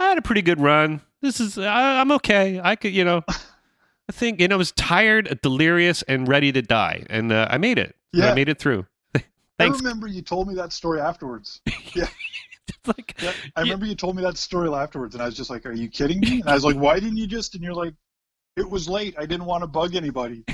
I 0.00 0.08
had 0.08 0.18
a 0.18 0.22
pretty 0.22 0.42
good 0.42 0.60
run. 0.60 1.02
This 1.20 1.40
is 1.40 1.58
I, 1.58 2.00
I'm 2.00 2.10
okay. 2.12 2.58
I 2.62 2.74
could, 2.74 2.92
you 2.92 3.04
know, 3.04 3.22
I 3.28 4.12
think, 4.12 4.40
and 4.40 4.52
I 4.52 4.56
was 4.56 4.72
tired, 4.72 5.38
delirious, 5.42 6.02
and 6.02 6.26
ready 6.26 6.50
to 6.52 6.62
die, 6.62 7.04
and 7.10 7.30
uh, 7.30 7.46
I 7.50 7.58
made 7.58 7.78
it. 7.78 7.94
Yeah, 8.12 8.32
I 8.32 8.34
made 8.34 8.48
it 8.48 8.58
through. 8.58 8.86
I 9.14 9.66
remember 9.66 10.08
you 10.08 10.22
told 10.22 10.48
me 10.48 10.54
that 10.54 10.72
story 10.72 11.00
afterwards. 11.00 11.60
Yeah. 11.92 12.06
like, 12.86 13.16
Yeah, 13.20 13.32
I 13.56 13.62
remember 13.62 13.84
you 13.84 13.96
told 13.96 14.14
me 14.14 14.22
that 14.22 14.36
story 14.36 14.72
afterwards, 14.72 15.14
and 15.16 15.22
I 15.22 15.26
was 15.26 15.36
just 15.36 15.50
like, 15.50 15.66
"Are 15.66 15.72
you 15.72 15.88
kidding 15.88 16.20
me?" 16.20 16.40
And 16.40 16.48
I 16.48 16.54
was 16.54 16.64
like, 16.64 16.76
"Why 16.76 17.00
didn't 17.00 17.16
you 17.16 17.26
just?" 17.26 17.54
And 17.56 17.64
you're 17.64 17.74
like, 17.74 17.94
"It 18.56 18.68
was 18.68 18.88
late. 18.88 19.16
I 19.18 19.26
didn't 19.26 19.44
want 19.44 19.62
to 19.62 19.66
bug 19.66 19.96
anybody." 19.96 20.44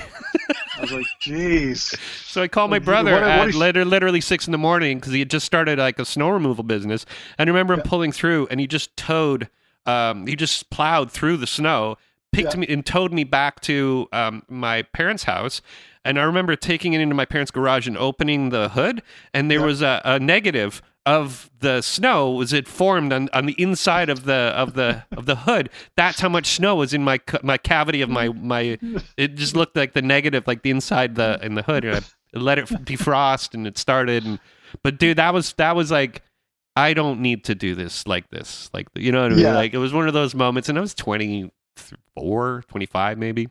I 0.77 0.81
was 0.81 0.93
like, 0.93 1.07
"Jeez." 1.23 1.99
So 2.27 2.43
I 2.43 2.49
called 2.49 2.71
my 2.71 2.79
brother 2.79 3.13
what- 3.13 3.55
what 3.55 3.77
at 3.77 3.87
literally 3.87 4.21
six 4.21 4.47
in 4.47 4.53
the 4.53 4.59
morning 4.59 4.99
because 4.99 5.13
he 5.13 5.19
had 5.21 5.31
just 5.31 5.47
started 5.47 5.79
like 5.79 5.99
a 5.99 6.05
snow 6.05 6.29
removal 6.31 6.65
business. 6.65 7.07
And 7.39 7.49
I 7.49 7.51
remember 7.51 7.75
him 7.75 7.81
Yeah. 7.85 7.89
pulling 7.91 8.13
through, 8.13 8.49
and 8.51 8.61
he 8.61 8.67
just 8.67 8.97
towed, 8.97 9.49
um, 9.87 10.27
he 10.27 10.37
just 10.37 10.69
plowed 10.71 11.11
through 11.11 11.39
the 11.39 11.47
snow, 11.47 11.97
picked 12.33 12.55
Yeah. 12.55 12.61
me, 12.61 12.67
and 12.69 12.85
towed 12.85 13.13
me 13.13 13.25
back 13.25 13.61
to 13.63 14.09
um, 14.13 14.43
my 14.49 14.83
parents' 14.83 15.25
house. 15.25 15.63
And 16.05 16.19
I 16.21 16.23
remember 16.23 16.55
taking 16.57 16.93
it 16.93 17.01
into 17.01 17.15
my 17.15 17.25
parents' 17.25 17.51
garage 17.51 17.87
and 17.89 17.97
opening 17.97 18.51
the 18.51 18.69
hood, 18.71 19.03
and 19.35 19.51
there 19.51 19.61
Yeah. 19.61 19.67
was 19.67 19.83
a, 19.83 20.01
a 20.05 20.19
negative 20.21 20.83
of 21.07 21.49
the 21.61 21.81
snow 21.81 22.31
was 22.33 22.53
it 22.53 22.67
formed 22.69 23.13
on, 23.13 23.29
on 23.33 23.47
the 23.47 23.55
inside 23.63 24.11
of 24.11 24.25
the 24.25 24.35
of 24.57 24.75
the 24.75 25.05
of 25.17 25.25
the 25.27 25.37
hood 25.37 25.71
that's 25.97 26.19
how 26.21 26.29
much 26.29 26.47
snow 26.57 26.75
was 26.75 26.93
in 26.93 27.03
my 27.05 27.19
my 27.43 27.57
cavity 27.57 28.03
of 28.03 28.11
my 28.11 28.29
my 28.31 28.77
it 29.17 29.37
just 29.37 29.55
looked 29.57 29.77
like 29.77 29.93
the 29.93 30.03
negative 30.03 30.45
like 30.49 30.63
the 30.63 30.71
inside 30.71 31.15
the 31.15 31.39
in 31.43 31.55
the 31.55 31.63
hood 31.63 31.85
and 31.85 31.97
I 31.97 32.39
let 32.39 32.59
it 32.59 32.67
defrost 32.85 33.55
and 33.55 33.67
it 33.67 33.79
started 33.79 34.25
and 34.25 34.41
but 34.83 34.99
dude 34.99 35.17
that 35.19 35.33
was 35.33 35.53
that 35.55 35.77
was 35.77 35.91
like 35.93 36.23
I 36.75 36.93
don't 36.93 37.21
need 37.21 37.45
to 37.45 37.55
do 37.55 37.75
this 37.77 38.07
like 38.07 38.29
this 38.31 38.69
like 38.75 38.89
you 38.97 39.13
know 39.13 39.23
what 39.23 39.33
I 39.33 39.35
mean 39.37 39.45
Yeah. 39.45 39.55
like 39.55 39.73
it 39.75 39.79
was 39.79 39.93
one 39.95 40.09
of 40.09 40.13
those 40.15 40.35
moments 40.35 40.69
and 40.69 40.77
I 40.77 40.81
was 40.81 40.93
24 40.95 42.65
25 42.69 43.19
maybe 43.19 43.49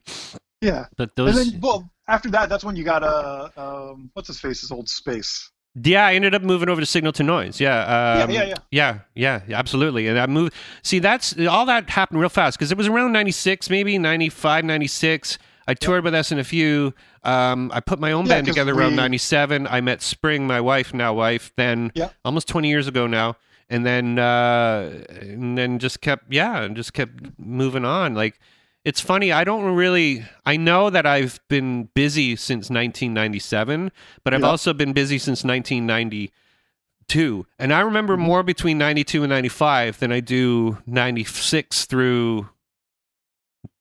Yeah. 0.62 0.86
but 0.98 1.12
And 1.18 1.28
those 1.28 1.52
then, 1.52 1.60
well, 1.62 1.90
after 2.08 2.30
that, 2.32 2.50
that's 2.50 2.64
when 2.64 2.76
you 2.76 2.84
got 2.84 3.02
uh, 3.04 3.50
um, 3.58 4.12
what's 4.14 4.28
his 4.28 4.40
face? 4.40 4.62
His 4.62 4.72
old 4.72 4.88
space. 4.88 5.50
Yeah, 5.84 6.06
I 6.06 6.14
ended 6.14 6.34
up 6.34 6.42
moving 6.42 6.70
over 6.70 6.80
to 6.80 6.86
Signal 6.86 7.12
to 7.14 7.24
Noise. 7.24 7.60
Yeah, 7.60 8.22
um, 8.24 8.32
yeah, 8.32 8.44
yeah. 8.44 8.56
yeah, 8.72 9.00
yeah, 9.14 9.42
yeah, 9.48 9.60
absolutely. 9.60 10.08
And 10.08 10.18
I 10.18 10.26
moved. 10.26 10.54
See, 10.84 11.00
that's 11.00 11.38
all 11.48 11.66
that 11.66 11.90
happened 11.90 12.20
real 12.22 12.30
fast 12.30 12.58
because 12.58 12.72
it 12.72 12.78
was 12.78 12.88
around 12.88 13.12
'96, 13.12 13.70
maybe 13.70 13.98
'95, 13.98 14.64
'96. 14.64 15.38
I 15.68 15.74
toured 15.74 16.04
with 16.04 16.14
SNFU. 16.14 16.94
Um, 17.24 17.72
I 17.74 17.80
put 17.82 18.00
my 18.00 18.12
own 18.12 18.26
Yeah, 18.26 18.36
band 18.36 18.48
together 18.48 18.74
around 18.74 18.96
'97. 18.96 19.68
I 19.68 19.82
met 19.82 20.02
Spring, 20.02 20.48
my 20.48 20.62
wife, 20.62 20.94
now 20.94 21.14
wife, 21.14 21.52
then 21.58 21.92
Yeah. 21.96 22.10
almost 22.24 22.48
20 22.48 22.70
years 22.70 22.88
ago 22.88 23.08
now, 23.08 23.36
and 23.70 23.86
then 23.86 24.18
uh, 24.20 25.04
and 25.20 25.58
then 25.58 25.80
just 25.80 26.00
kept 26.02 26.32
yeah, 26.32 26.62
and 26.62 26.76
just 26.76 26.94
kept 26.94 27.38
moving 27.38 27.84
on. 27.84 28.14
Like 28.14 28.40
it's 28.86 29.02
funny. 29.02 29.32
I 29.32 29.44
don't 29.44 29.76
really. 29.76 30.26
I 30.46 30.56
know 30.58 30.90
that 30.90 31.06
I've 31.06 31.40
been 31.50 31.90
busy 31.94 32.36
since 32.38 32.70
1997, 32.70 33.92
but 34.24 34.34
I've 34.34 34.42
Yeah. 34.42 34.48
also 34.48 34.74
been 34.74 34.94
busy 34.94 35.18
since 35.18 35.44
1992. 35.44 37.46
And 37.60 37.74
I 37.74 37.82
remember 37.82 38.14
Mm-hmm. 38.16 38.24
more 38.24 38.44
between 38.44 38.78
92 38.78 39.24
and 39.24 39.30
95 39.30 40.00
than 40.00 40.12
I 40.12 40.20
do 40.22 40.78
96 40.86 41.86
through 41.86 42.50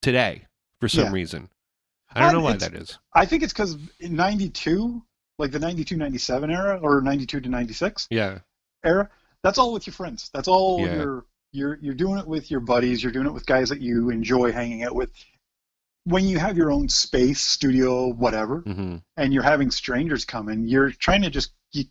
today 0.03 0.47
for 0.81 0.89
some 0.89 1.07
Yeah. 1.07 1.13
reason. 1.13 1.49
I 2.15 2.21
don't 2.21 2.29
Uh, 2.29 2.33
know 2.33 2.41
why 2.41 2.57
that 2.57 2.75
is. 2.75 2.99
I 3.15 3.27
think 3.27 3.43
it's 3.43 3.53
because 3.53 3.77
in 4.01 4.15
'92, 4.17 5.03
like 5.39 5.51
the 5.51 5.59
'92, 5.59 5.97
'97 5.97 6.51
era, 6.51 6.79
or 6.81 7.01
'92 7.01 7.41
to 7.41 7.49
'96 7.49 8.07
Yeah. 8.11 8.39
era, 8.85 9.11
that's 9.43 9.59
all 9.59 9.73
with 9.73 9.87
your 9.87 9.95
friends. 9.95 10.31
That's 10.33 10.47
all 10.49 10.81
Yeah. 10.81 10.95
you're 10.95 11.25
you're 11.55 11.79
you're 11.81 11.95
doing 11.95 12.19
it 12.19 12.27
with 12.27 12.51
your 12.51 12.61
buddies. 12.61 13.03
You're 13.03 13.13
doing 13.13 13.27
it 13.27 13.33
with 13.33 13.47
guys 13.47 13.69
that 13.71 13.81
you 13.81 14.11
enjoy 14.11 14.53
hanging 14.53 14.83
out 14.83 14.95
with. 14.95 15.11
When 16.05 16.27
you 16.27 16.39
have 16.39 16.57
your 16.59 16.71
own 16.71 16.89
space, 16.91 17.41
studio, 17.41 18.09
whatever, 18.09 18.61
hmm 18.61 18.97
and 19.17 19.33
you're 19.33 19.43
having 19.43 19.71
strangers 19.71 20.25
come 20.25 20.49
in, 20.49 20.67
you're 20.69 20.91
trying 20.91 21.23
to 21.23 21.31
just 21.31 21.53
you, 21.73 21.85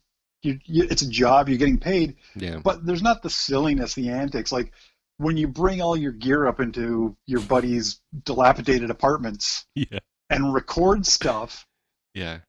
you, 0.44 0.60
you, 0.66 0.84
it's 0.92 1.02
a 1.02 1.10
job. 1.10 1.50
You're 1.50 1.58
getting 1.58 1.80
paid, 1.80 2.18
Yeah. 2.36 2.60
but 2.64 2.86
there's 2.86 3.02
not 3.02 3.24
the 3.24 3.30
silliness, 3.30 3.94
the 3.96 4.10
antics. 4.10 4.52
Like 4.52 4.74
when 5.18 5.38
you 5.38 5.48
bring 5.48 5.82
all 5.82 5.96
your 5.96 6.12
gear 6.12 6.46
up 6.48 6.60
into 6.60 7.16
your 7.26 7.40
buddies' 7.42 8.02
dilapidated 8.26 8.90
apartments 8.92 9.66
Yeah. 9.76 10.00
and 10.30 10.54
record 10.54 11.06
stuff 11.06 11.66
Yeah. 12.14 12.40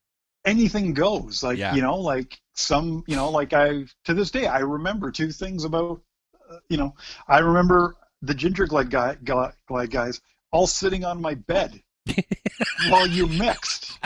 anything 0.44 0.92
goes. 0.92 1.42
Like 1.42 1.58
Yeah. 1.58 1.74
you 1.74 1.82
know, 1.82 1.98
like 1.98 2.40
some, 2.54 3.04
you 3.06 3.16
know, 3.16 3.30
like 3.30 3.52
I 3.52 3.84
to 4.04 4.12
this 4.14 4.30
day 4.30 4.46
I 4.46 4.58
remember 4.58 5.10
two 5.12 5.30
things 5.30 5.64
about, 5.64 6.02
you 6.68 6.76
know, 6.76 6.94
I 7.28 7.38
remember 7.38 7.96
the 8.22 8.34
Ginger 8.34 8.66
Glide 8.66 8.90
guy, 8.90 9.16
Glide 9.24 9.90
guys 9.90 10.20
all 10.52 10.66
sitting 10.66 11.04
on 11.04 11.20
my 11.20 11.34
bed 11.34 11.82
while 12.88 13.06
you 13.06 13.26
mixed. 13.26 13.98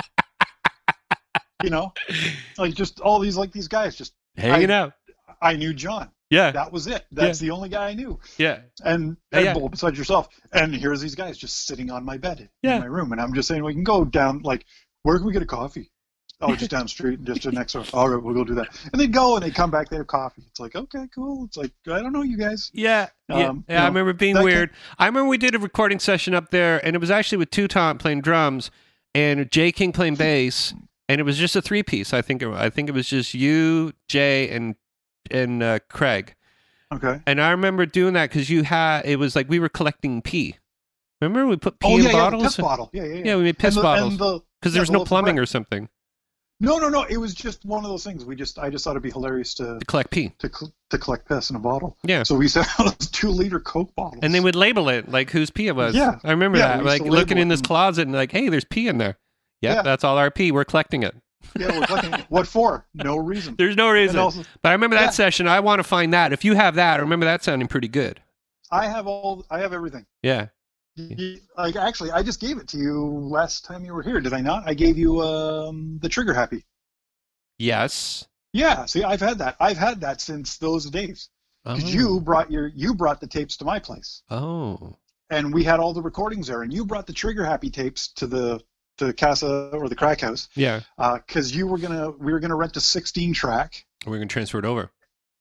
You 1.62 1.70
know, 1.70 1.93
like 2.57 2.75
just 2.75 3.01
all 3.01 3.19
these 3.19 3.37
like 3.37 3.51
these 3.53 3.69
guys. 3.69 3.97
Just 3.97 4.15
Hanging 4.37 4.70
out. 4.70 4.93
I 5.43 5.55
knew 5.57 5.75
John. 5.75 6.11
Yeah. 6.31 6.53
That 6.53 6.73
was 6.73 6.87
it. 6.87 7.05
That's 7.11 7.39
the 7.41 7.51
only 7.51 7.69
guy 7.69 7.89
I 7.89 7.95
knew. 7.95 8.20
Yeah. 8.37 8.61
And 8.85 9.16
Yeah, 9.33 9.39
Ed 9.39 9.57
yeah. 9.57 9.69
Besides 9.69 9.99
yourself. 9.99 10.29
And 10.53 10.75
here's 10.75 11.01
these 11.01 11.15
guys 11.16 11.37
just 11.39 11.66
sitting 11.66 11.91
on 11.91 12.05
my 12.05 12.16
bed 12.19 12.49
Yeah. 12.62 12.75
in 12.77 12.81
my 12.81 12.87
room, 12.87 13.11
and 13.12 13.20
I'm 13.20 13.35
just 13.35 13.49
saying 13.49 13.65
we 13.65 13.73
can 13.75 13.83
go 13.85 14.05
down. 14.05 14.43
Like, 14.43 14.65
where 15.03 15.16
can 15.16 15.27
we 15.27 15.33
get 15.33 15.43
a 15.43 15.47
coffee? 15.47 15.91
Oh, 16.40 16.55
just 16.55 16.70
down 16.70 16.85
the 16.85 16.89
street, 16.89 17.19
and 17.19 17.27
just 17.27 17.52
next 17.52 17.73
door. 17.73 17.85
All 17.93 18.09
right, 18.09 18.23
we'll 18.23 18.32
go 18.35 18.44
do 18.44 18.55
that. 18.55 18.69
And 18.93 19.01
they 19.01 19.09
go 19.09 19.35
and 19.35 19.44
they 19.44 19.51
come 19.51 19.73
back. 19.73 19.89
They 19.89 19.97
have 19.97 20.06
coffee. 20.06 20.44
It's 20.47 20.60
like 20.60 20.77
okay, 20.77 21.06
cool. 21.12 21.44
It's 21.47 21.56
like 21.56 21.73
I 21.90 22.01
don't 22.01 22.12
know 22.12 22.23
you 22.23 22.36
guys. 22.36 22.70
Yeah, 22.73 23.09
yeah, 23.28 23.48
Um, 23.48 23.65
yeah. 23.69 23.74
you 23.74 23.78
I 23.78 23.82
know, 23.82 23.89
remember 23.89 24.12
being 24.12 24.40
weird. 24.43 24.70
I 24.98 25.06
remember 25.06 25.28
we 25.28 25.39
did 25.39 25.56
a 25.56 25.59
recording 25.59 25.98
session 25.98 26.35
up 26.35 26.51
there, 26.51 26.85
and 26.86 26.94
it 26.94 27.01
was 27.01 27.10
actually 27.10 27.39
with 27.39 27.51
Toutant 27.51 27.98
playing 27.98 28.20
drums 28.20 28.70
and 29.15 29.51
Jay 29.51 29.73
King 29.73 29.90
playing 29.93 30.15
bass, 30.15 30.74
and 31.09 31.20
it 31.20 31.24
was 31.24 31.39
just 31.39 31.56
a 31.56 31.62
three 31.62 31.82
piece. 31.82 32.12
I 32.15 32.23
think 32.23 32.40
it, 32.40 32.48
I 32.51 32.70
think 32.70 32.89
it 32.89 32.93
was 32.93 33.09
just 33.09 33.35
you, 33.35 33.93
Jay, 34.06 34.48
and 34.48 34.77
and 35.32 35.60
uh, 35.60 35.81
Craig. 35.89 36.36
Okay. 36.94 37.20
And 37.27 37.43
I 37.43 37.51
remember 37.51 37.85
doing 37.85 38.15
that 38.15 38.31
because 38.31 38.48
you 38.48 38.62
had 38.62 39.05
it 39.06 39.19
was 39.19 39.35
like 39.35 39.48
we 39.48 39.59
were 39.59 39.69
collecting 39.69 40.23
pee. 40.23 40.56
Remember 41.20 41.48
we 41.48 41.56
put 41.56 41.81
pee 41.81 41.89
oh 41.89 41.97
in 41.98 42.05
yeah, 42.05 42.10
yeah, 42.12 42.31
the 42.31 42.39
piss 42.39 42.56
bottle. 42.56 42.90
Yeah, 42.93 43.02
yeah, 43.02 43.15
yeah. 43.15 43.23
Yeah, 43.24 43.36
we 43.36 43.43
made 43.43 43.59
piss 43.59 43.74
the, 43.74 43.82
bottles 43.82 44.12
And 44.12 44.20
the, 44.20 44.40
because 44.60 44.73
yeah, 44.73 44.74
there 44.74 44.82
was 44.82 44.89
the 44.89 44.98
no 44.98 45.05
plumbing 45.05 45.35
bread. 45.35 45.43
or 45.43 45.47
something 45.47 45.89
No, 46.60 46.78
no, 46.78 46.89
no. 46.89 47.05
It 47.05 47.18
was 47.18 47.35
just 47.35 47.64
one 47.64 47.85
of 47.85 47.90
those 47.90 48.02
things. 48.02 48.24
We 48.24 48.35
just 48.35 48.59
I 48.59 48.68
just 48.68 48.85
thought 48.85 48.93
it'd 48.93 49.02
be 49.02 49.10
hilarious 49.12 49.55
to 49.55 49.78
to 49.78 49.85
collect 49.86 50.10
pee. 50.10 50.32
to 50.39 50.51
cl- 50.52 50.72
to 50.90 50.98
collect 50.98 51.28
piss 51.28 51.51
in 51.51 51.56
a 51.56 51.60
bottle. 51.60 51.97
Yeah. 52.02 52.24
So 52.24 52.35
we 52.36 52.47
used 52.47 52.56
out 52.59 52.98
two 53.12 53.28
liter 53.30 53.60
Coke 53.60 53.94
bottles. 53.94 54.20
And 54.22 54.35
they 54.35 54.40
would 54.40 54.56
label 54.56 54.89
it 54.89 55.09
like 55.09 55.30
whose 55.30 55.51
pee 55.51 55.68
it 55.68 55.76
was. 55.76 55.94
Yeah. 55.94 56.18
I 56.24 56.30
remember 56.32 56.59
Yeah, 56.59 56.78
that. 56.78 56.85
Like 56.85 57.02
looking 57.02 57.39
in 57.39 57.47
this 57.48 57.62
closet 57.62 58.02
and 58.02 58.12
like, 58.12 58.32
hey, 58.32 58.48
there's 58.48 58.64
pee 58.64 58.89
in 58.89 58.98
there. 58.98 59.18
Yep, 59.62 59.76
Yeah. 59.76 59.82
that's 59.82 60.02
all 60.05 60.18
our 60.18 60.30
pee. 60.32 60.51
We're 60.51 60.64
collecting 60.64 61.02
it. 61.05 61.14
yeah, 61.56 61.78
we're 61.78 61.86
collecting 61.86 62.14
it. 62.14 62.26
What 62.28 62.47
for? 62.48 62.86
No 62.94 63.16
reason. 63.16 63.55
There's 63.59 63.76
no 63.76 63.90
reason. 63.90 64.18
Also, 64.18 64.43
But 64.60 64.70
I 64.70 64.72
remember 64.72 64.97
that 64.97 65.02
Yeah. 65.06 65.10
session. 65.10 65.47
I 65.47 65.60
want 65.60 65.78
to 65.78 65.85
find 65.85 66.12
that. 66.12 66.32
If 66.32 66.44
you 66.44 66.55
have 66.55 66.74
that, 66.74 66.98
I 66.98 67.02
remember 67.02 67.26
that 67.26 67.44
sounding 67.44 67.68
pretty 67.68 67.86
good. 67.89 68.20
I 68.72 68.86
have 68.86 69.06
all. 69.06 69.44
I 69.51 69.60
have 69.60 69.72
everything. 69.72 70.05
Yeah. 70.22 70.48
Like 71.57 71.77
actually, 71.77 72.11
I 72.11 72.23
just 72.23 72.41
gave 72.41 72.59
it 72.59 72.69
to 72.69 72.79
you 72.79 73.07
last 73.09 73.65
time 73.65 73.85
you 73.85 73.95
were 73.95 74.03
here. 74.03 74.20
Did 74.20 74.33
I 74.33 74.41
not? 74.41 74.62
I 74.66 74.75
gave 74.75 74.99
you 74.99 75.20
um, 75.23 75.99
the 76.03 76.09
Trigger 76.09 76.35
Happy. 76.35 76.65
Yes. 77.59 78.27
Yeah. 78.53 78.85
See, 78.87 79.05
I've 79.05 79.20
had 79.20 79.39
that. 79.39 79.57
I've 79.61 79.77
had 79.79 80.01
that 80.03 80.20
since 80.20 80.57
those 80.59 80.87
days. 80.91 81.29
Oh. 81.65 81.75
Because 81.75 81.93
you 81.95 82.20
brought 82.20 82.51
your 82.51 82.69
you 82.69 82.95
brought 82.95 83.20
the 83.20 83.27
tapes 83.27 83.57
to 83.59 83.65
my 83.65 83.79
place, 83.79 84.23
Oh. 84.31 84.97
and 85.31 85.53
we 85.53 85.65
had 85.65 85.81
all 85.81 85.93
the 85.93 86.01
recordings 86.03 86.47
there, 86.47 86.62
and 86.62 86.73
you 86.73 86.85
brought 86.85 87.07
the 87.07 87.12
Trigger 87.12 87.45
Happy 87.45 87.69
tapes 87.70 88.09
to 88.15 88.27
the 88.27 88.61
to 88.99 89.12
Casa 89.12 89.70
or 89.73 89.89
the 89.89 89.95
Crack 89.97 90.20
House 90.20 90.49
Yeah. 90.55 90.81
because 90.97 91.55
you 91.55 91.66
were 91.66 91.79
gonna 91.79 92.11
we 92.11 92.33
were 92.33 92.41
gonna 92.41 92.57
rent 92.57 92.77
a 92.77 92.81
16 92.81 93.33
track, 93.35 93.85
We're 94.07 94.16
gonna 94.16 94.27
transfer 94.27 94.59
it 94.59 94.65
over. 94.65 94.91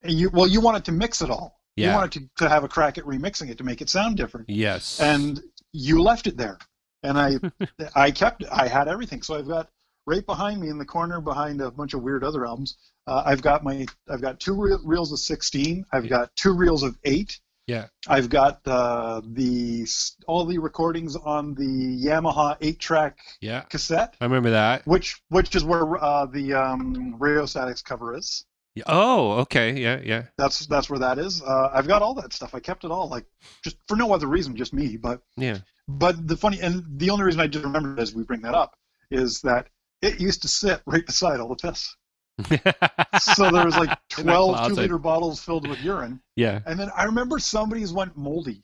and 0.03 0.13
you 0.13 0.29
well 0.31 0.47
you 0.47 0.59
wanted 0.61 0.85
to 0.85 0.91
mix 0.91 1.21
it 1.21 1.29
all. 1.29 1.56
Yeah. 1.77 1.89
You 1.91 1.95
wanted 1.95 2.11
to, 2.37 2.43
to 2.43 2.49
have 2.49 2.63
a 2.63 2.67
crack 2.67 2.97
at 2.97 3.03
remixing 3.05 3.49
it 3.49 3.57
to 3.59 3.63
make 3.63 3.81
it 3.81 3.89
sound 3.89 4.17
different. 4.17 4.49
Yes. 4.49 4.99
and 4.99 5.41
you 5.73 6.01
left 6.01 6.27
it 6.27 6.35
there 6.37 6.57
and 7.03 7.17
i 7.19 7.35
i 7.95 8.09
kept 8.09 8.43
i 8.51 8.67
had 8.67 8.87
everything 8.87 9.21
so 9.21 9.37
i've 9.37 9.47
got 9.47 9.69
right 10.07 10.25
behind 10.25 10.59
me 10.61 10.69
in 10.69 10.77
the 10.79 10.85
corner 10.85 11.21
behind 11.21 11.61
a 11.61 11.69
bunch 11.69 11.93
of 11.93 12.01
weird 12.01 12.23
other 12.23 12.45
albums 12.47 12.77
uh, 13.05 13.21
i've 13.25 13.41
got 13.41 13.63
my 13.63 13.85
i've 14.09 14.21
got 14.21 14.39
two 14.39 14.55
reel, 14.59 14.79
reels 14.85 15.11
of 15.11 15.19
16 15.19 15.85
i've 15.91 16.07
got 16.09 16.35
two 16.35 16.53
reels 16.53 16.81
of 16.83 16.97
8 17.03 17.39
yeah. 17.67 17.87
i've 18.07 18.29
got 18.29 18.61
uh, 18.65 19.21
the 19.25 19.85
all 20.25 20.45
the 20.45 20.57
recordings 20.57 21.15
on 21.17 21.53
the 21.53 22.01
yamaha 22.07 22.55
8 22.61 22.79
track 22.79 23.19
Yeah. 23.41 23.61
cassette 23.63 24.15
I 24.21 24.25
remember 24.25 24.51
that. 24.51 24.87
which 24.87 25.21
which 25.29 25.53
is 25.55 25.63
where 25.65 26.01
uh, 26.03 26.25
the 26.27 26.53
um, 26.53 27.15
Rheostatics 27.19 27.81
cover 27.83 28.15
is 28.15 28.45
Yeah. 28.47 28.56
Oh. 28.87 29.31
Okay. 29.41 29.79
Yeah. 29.79 29.99
Yeah. 30.03 30.23
that's 30.37 30.65
that's 30.67 30.89
where 30.89 30.99
that 30.99 31.17
is 31.19 31.41
uh, 31.41 31.69
i've 31.73 31.87
got 31.87 32.01
all 32.01 32.13
that 32.15 32.33
stuff 32.33 32.53
i 32.53 32.59
kept 32.59 32.83
it 32.83 32.91
all 32.91 33.07
like 33.09 33.25
just 33.63 33.77
for 33.87 33.95
no 33.95 34.13
other 34.13 34.27
reason 34.27 34.55
just 34.55 34.73
me 34.73 34.97
but 34.97 35.21
Yeah. 35.37 35.59
But 35.89 36.27
the 36.27 36.35
funny, 36.35 36.59
and 36.59 36.83
the 36.99 37.09
only 37.11 37.23
reason 37.23 37.39
I 37.39 37.47
just 37.47 37.63
remembered 37.63 37.97
as 37.97 38.13
we 38.13 38.23
bring 38.23 38.41
that 38.41 38.53
up 38.53 38.75
is 39.09 39.39
that 39.43 39.69
it 40.01 40.19
used 40.19 40.41
to 40.41 40.49
sit 40.49 40.81
right 40.85 41.05
beside 41.05 41.39
all 41.39 41.47
the 41.47 41.55
piss. 41.55 41.95
So 43.21 43.49
there 43.49 43.63
was 43.65 43.77
like 43.77 43.97
In 44.19 44.25
that 44.25 44.33
12 44.33 44.55
closet. 44.55 44.75
two 44.75 44.81
liter 44.81 44.97
bottles 44.97 45.39
filled 45.41 45.65
with 45.65 45.81
urine. 45.81 46.19
yeah. 46.35 46.59
And 46.65 46.77
then 46.77 46.89
I 46.93 47.05
remember 47.05 47.39
somebody's 47.39 47.93
went 47.93 48.17
moldy. 48.17 48.63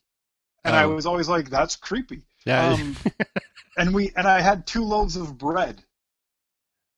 And 0.65 0.76
I 0.76 0.84
Oh. 0.84 0.95
was 0.95 1.06
always 1.06 1.30
like, 1.30 1.49
that's 1.49 1.77
creepy. 1.77 2.23
Yeah. 2.45 2.73
Um, 2.73 2.98
and 3.77 3.94
we 3.94 4.11
and 4.18 4.27
I 4.27 4.41
had 4.41 4.68
two 4.68 4.84
loaves 4.84 5.15
of 5.15 5.38
bread 5.38 5.81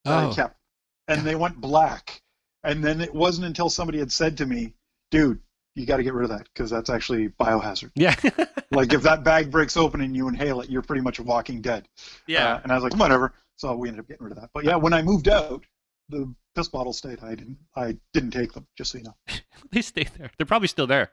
that 0.05 0.23
oh. 0.23 0.31
I 0.31 0.33
kept. 0.33 0.57
And 1.07 1.21
they 1.21 1.35
went 1.35 1.61
black. 1.61 2.19
And 2.65 2.83
then 2.83 3.01
it 3.01 3.13
wasn't 3.13 3.47
until 3.47 3.69
somebody 3.69 3.99
had 3.99 4.11
said 4.11 4.37
to 4.37 4.45
me, 4.45 4.73
dude, 5.11 5.39
you 5.75 5.85
got 5.85 5.97
to 5.97 6.03
get 6.03 6.13
rid 6.13 6.23
of 6.29 6.37
that 6.37 6.47
because 6.53 6.69
that's 6.69 6.89
actually 6.89 7.29
biohazard. 7.29 7.91
Yeah. 7.95 8.15
Like 8.71 8.91
if 8.93 9.03
that 9.03 9.23
bag 9.23 9.51
breaks 9.51 9.77
open 9.77 10.01
and 10.01 10.15
you 10.17 10.27
inhale 10.27 10.59
it, 10.59 10.69
you're 10.69 10.81
pretty 10.81 11.01
much 11.03 11.19
a 11.19 11.23
walking 11.23 11.61
dead. 11.61 11.87
yeah. 12.27 12.55
Uh, 12.55 12.59
and 12.63 12.71
I 12.71 12.75
was 12.75 12.83
like, 12.83 12.95
whatever. 12.99 13.31
So 13.55 13.73
we 13.75 13.87
ended 13.87 14.01
up 14.01 14.07
getting 14.09 14.23
rid 14.25 14.31
of 14.33 14.41
that. 14.41 14.49
But 14.53 14.65
yeah, 14.65 14.75
when 14.75 14.91
I 14.91 15.01
moved 15.01 15.29
out, 15.29 15.63
the 16.09 16.33
piss 16.55 16.67
bottles 16.67 16.97
stayed. 16.97 17.19
I 17.23 17.35
didn't. 17.35 17.57
I 17.75 17.95
didn't 18.11 18.31
take 18.31 18.51
them. 18.51 18.67
Just 18.77 18.91
so 18.91 18.97
you 18.97 19.05
know. 19.05 19.15
they 19.71 19.81
stay 19.81 20.05
there. 20.17 20.29
They're 20.37 20.45
probably 20.47 20.67
still 20.67 20.87
there. 20.87 21.11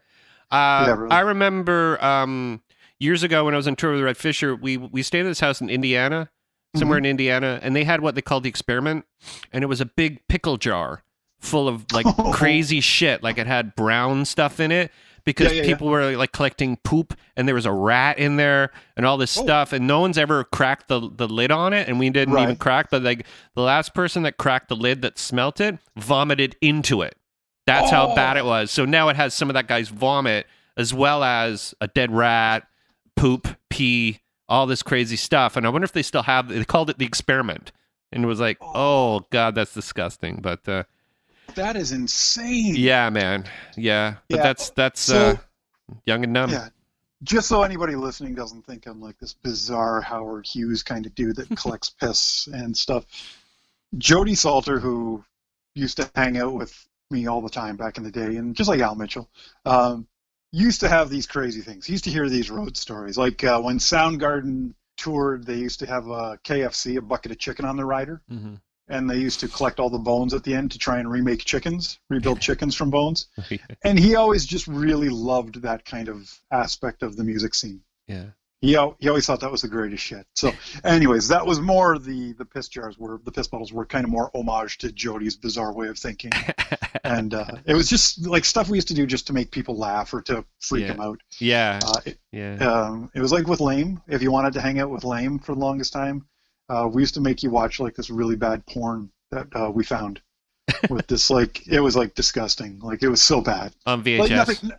Uh, 0.51 0.85
Yeah, 0.89 0.95
really. 0.97 1.11
I 1.12 1.20
remember 1.20 2.03
um, 2.03 2.62
years 2.99 3.23
ago 3.23 3.45
when 3.45 3.55
I 3.55 3.59
was 3.59 3.69
on 3.69 3.77
tour 3.77 3.93
with 3.93 4.01
Red 4.03 4.16
Fisher, 4.16 4.57
we 4.57 4.77
we 4.77 5.03
stayed 5.03 5.20
at 5.20 5.29
this 5.29 5.41
house 5.41 5.61
in 5.61 5.69
Indiana, 5.70 6.31
somewhere 6.74 6.99
Mm-hmm. 6.99 7.05
in 7.05 7.11
Indiana, 7.11 7.61
and 7.62 7.77
they 7.77 7.85
had 7.85 8.01
what 8.01 8.15
they 8.16 8.23
called 8.23 8.43
the 8.43 8.49
experiment, 8.49 9.05
and 9.53 9.62
it 9.62 9.69
was 9.69 9.81
a 9.81 9.87
big 9.87 10.27
pickle 10.27 10.57
jar 10.57 11.05
full 11.43 11.69
of 11.69 11.85
like 11.93 12.06
Oh. 12.19 12.32
crazy 12.32 12.81
shit. 12.81 13.23
Like 13.23 13.36
it 13.39 13.47
had 13.47 13.74
brown 13.77 14.24
stuff 14.24 14.59
in 14.60 14.73
it 14.73 14.90
because 15.24 15.48
Yeah, 15.48 15.59
yeah, 15.59 15.62
yeah. 15.62 15.69
people 15.69 15.89
were 15.89 16.16
like 16.16 16.32
collecting 16.32 16.77
poop, 16.78 17.14
and 17.36 17.47
there 17.47 17.55
was 17.55 17.66
a 17.66 17.73
rat 17.73 18.19
in 18.19 18.36
there 18.36 18.70
and 18.97 19.05
all 19.05 19.16
this 19.19 19.36
Oh. 19.36 19.43
stuff, 19.43 19.73
and 19.73 19.86
no 19.86 20.01
one's 20.01 20.16
ever 20.19 20.44
cracked 20.44 20.89
the 20.89 21.10
the 21.14 21.28
lid 21.28 21.51
on 21.51 21.73
it, 21.73 21.89
and 21.89 21.98
we 21.98 22.09
didn't 22.10 22.39
even 22.39 22.56
crack. 22.56 22.89
But 22.90 23.02
like 23.02 23.27
the 23.55 23.62
last 23.62 23.93
person 23.94 24.23
that 24.23 24.39
cracked 24.39 24.69
the 24.69 24.77
lid 24.77 25.02
that 25.02 25.19
smelt 25.19 25.60
it 25.60 25.78
vomited 25.97 26.56
into 26.60 27.02
it. 27.02 27.16
That's 27.66 27.90
how 27.90 28.09
Oh. 28.12 28.14
bad 28.14 28.36
it 28.36 28.44
was. 28.44 28.70
So 28.70 28.85
now 28.85 29.09
it 29.09 29.16
has 29.16 29.35
some 29.35 29.48
of 29.51 29.55
that 29.55 29.69
guy's 29.69 29.89
vomit 29.89 30.47
as 30.77 30.93
well 30.94 31.23
as 31.23 31.74
a 31.81 31.86
dead 31.86 32.10
rat, 32.10 32.66
poop, 33.14 33.47
pee, 33.69 34.20
all 34.48 34.66
this 34.66 34.82
crazy 34.82 35.16
stuff. 35.16 35.56
And 35.56 35.64
I 35.66 35.69
wonder 35.69 35.85
if 35.85 35.93
they 35.93 36.02
still 36.02 36.23
have. 36.24 36.48
They 36.48 36.64
called 36.64 36.90
it 36.90 36.98
the 36.98 37.05
experiment, 37.05 37.70
and 38.10 38.24
it 38.24 38.27
was 38.27 38.40
like, 38.40 38.59
oh 38.60 39.20
god, 39.31 39.55
that's 39.55 39.74
disgusting. 39.74 40.40
But 40.43 40.69
uh, 40.69 40.82
That 41.55 41.77
is 41.77 41.93
insane. 41.93 42.74
yeah, 42.77 43.10
man, 43.10 43.44
yeah. 43.77 44.16
But 44.28 44.36
Yeah. 44.39 44.43
that's 44.43 44.70
that's 44.70 45.01
So- 45.01 45.31
uh, 45.32 45.36
young 46.06 46.24
and 46.24 46.32
dumb. 46.35 46.51
Yeah. 46.51 46.69
Just 47.23 47.48
so 47.48 47.62
anybody 47.62 47.94
listening 47.94 48.35
doesn't 48.35 48.66
think 48.66 48.86
I'm 48.86 49.01
like 49.01 49.16
this 49.19 49.35
bizarre 49.35 50.01
Howard 50.01 50.44
Hughes 50.47 50.82
kind 50.82 51.06
of 51.06 51.14
dude 51.14 51.36
that 51.36 51.48
collects 51.56 51.90
piss 51.90 52.48
and 52.52 52.77
stuff. 52.77 53.05
Jody 53.98 54.35
Salter, 54.35 54.81
who 54.81 55.23
used 55.74 55.98
to 55.98 56.10
hang 56.14 56.39
out 56.39 56.55
with 56.55 56.86
me 57.10 57.27
all 57.27 57.40
the 57.43 57.51
time 57.51 57.77
back 57.77 57.98
in 57.98 58.05
the 58.05 58.10
day, 58.10 58.36
and 58.36 58.56
just 58.56 58.69
like 58.69 58.81
Al 58.81 58.94
Mitchell, 58.94 59.28
um, 59.66 60.06
used 60.51 60.81
to 60.81 60.89
have 60.89 61.10
these 61.10 61.27
crazy 61.27 61.60
things. 61.60 61.86
He 61.86 61.93
used 61.93 62.05
to 62.05 62.10
hear 62.10 62.28
these 62.28 62.51
road 62.51 62.77
stories. 62.77 63.16
Like 63.19 63.44
uh, 63.44 63.60
when 63.60 63.78
Soundgarden 63.78 64.73
toured, 64.97 65.44
they 65.47 65.56
used 65.56 65.78
to 65.81 65.86
have 65.86 66.09
a 66.09 66.39
KFC, 66.44 66.97
a 66.97 67.02
bucket 67.02 67.31
of 67.32 67.39
chicken 67.39 67.64
on 67.64 67.77
the 67.77 67.85
rider, 67.85 68.20
Mhm. 68.31 68.60
And 68.89 69.09
they 69.09 69.19
used 69.19 69.41
to 69.41 69.49
collect 69.49 69.79
all 69.81 69.91
the 69.91 69.99
bones 69.99 70.35
at 70.35 70.45
the 70.45 70.55
end 70.55 70.71
to 70.73 70.79
try 70.79 70.99
and 70.99 71.11
remake 71.11 71.45
chickens, 71.45 71.99
rebuild 72.11 72.41
chickens 72.41 72.75
from 72.75 72.91
bones. 72.91 73.27
And 73.85 73.99
he 73.99 74.15
always 74.17 74.45
just 74.47 74.67
really 74.67 75.09
loved 75.09 75.63
that 75.63 75.85
kind 75.85 76.09
of 76.09 76.31
aspect 76.51 77.03
of 77.03 77.17
the 77.17 77.25
music 77.25 77.55
scene. 77.55 77.81
yeah. 78.07 78.27
He, 78.65 78.69
he 79.01 79.09
always 79.09 79.27
thought 79.27 79.41
that 79.41 79.51
was 79.51 79.63
the 79.63 79.67
greatest 79.69 80.05
shit. 80.05 80.25
So, 80.37 80.53
anyways, 80.85 81.27
that 81.29 81.45
was 81.45 81.59
more 81.59 81.99
the 81.99 82.33
the 82.35 82.45
piss 82.45 82.69
jars 82.69 82.97
were 82.97 83.21
the 83.25 83.33
piss 83.33 83.49
bottles 83.49 83.73
were 83.73 83.85
kind 83.85 84.05
of 84.05 84.11
more 84.13 84.31
homage 84.37 84.79
to 84.79 84.93
Jody's 84.93 85.35
bizarre 85.35 85.73
way 85.73 85.89
of 85.89 85.99
thinking, 85.99 86.31
and 87.05 87.35
uh, 87.35 87.45
it 87.67 87.75
was 87.75 87.89
just 87.91 88.25
like 88.25 88.45
stuff 88.45 88.69
we 88.69 88.77
used 88.77 88.87
to 88.87 88.95
do 88.95 89.05
just 89.05 89.27
to 89.27 89.33
make 89.33 89.51
people 89.51 89.77
laugh 89.77 90.15
or 90.15 90.23
to 90.23 90.45
freak 90.61 90.83
Yeah. 90.83 90.93
them 90.93 91.01
out. 91.01 91.21
yeah, 91.41 91.81
Uh, 91.85 92.01
it, 92.07 92.19
yeah. 92.31 92.55
um, 92.59 93.11
it 93.17 93.21
was 93.21 93.33
like 93.33 93.49
with 93.49 93.59
Lame. 93.61 94.01
If 94.07 94.23
you 94.23 94.31
wanted 94.31 94.53
to 94.53 94.61
hang 94.61 94.79
out 94.79 94.91
with 94.91 95.03
Lame 95.03 95.41
for 95.41 95.55
the 95.57 95.61
longest 95.61 95.93
time, 95.93 96.25
uh, 96.69 96.89
we 96.93 97.03
used 97.03 97.15
to 97.15 97.21
make 97.21 97.43
you 97.43 97.51
watch 97.51 97.81
like 97.81 97.95
this 97.95 98.11
really 98.11 98.37
bad 98.37 98.65
porn 98.67 99.11
that 99.31 99.47
uh, 99.55 99.71
we 99.71 99.85
found 99.85 100.21
with 100.91 101.07
this 101.07 101.31
like 101.31 101.67
it 101.67 101.81
was 101.81 101.97
like 101.97 102.15
disgusting. 102.15 102.79
Like 102.81 103.03
it 103.03 103.09
was 103.09 103.23
so 103.23 103.41
bad. 103.41 103.75
On 103.87 103.99
Like 103.99 104.07
VHS. 104.07 104.31
nothing. 104.31 104.71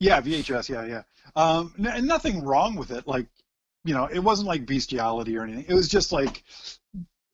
Yeah, 0.00 0.20
VHS. 0.20 0.68
Yeah, 0.68 0.84
yeah. 0.86 1.02
Um, 1.36 1.74
n- 1.78 1.86
and 1.86 2.06
nothing 2.06 2.42
wrong 2.44 2.76
with 2.76 2.90
it. 2.90 3.06
Like, 3.06 3.26
you 3.84 3.94
know, 3.94 4.06
it 4.06 4.18
wasn't 4.20 4.48
like 4.48 4.66
bestiality 4.66 5.36
or 5.36 5.42
anything. 5.44 5.64
It 5.68 5.74
was 5.74 5.88
just 5.88 6.12
like 6.12 6.42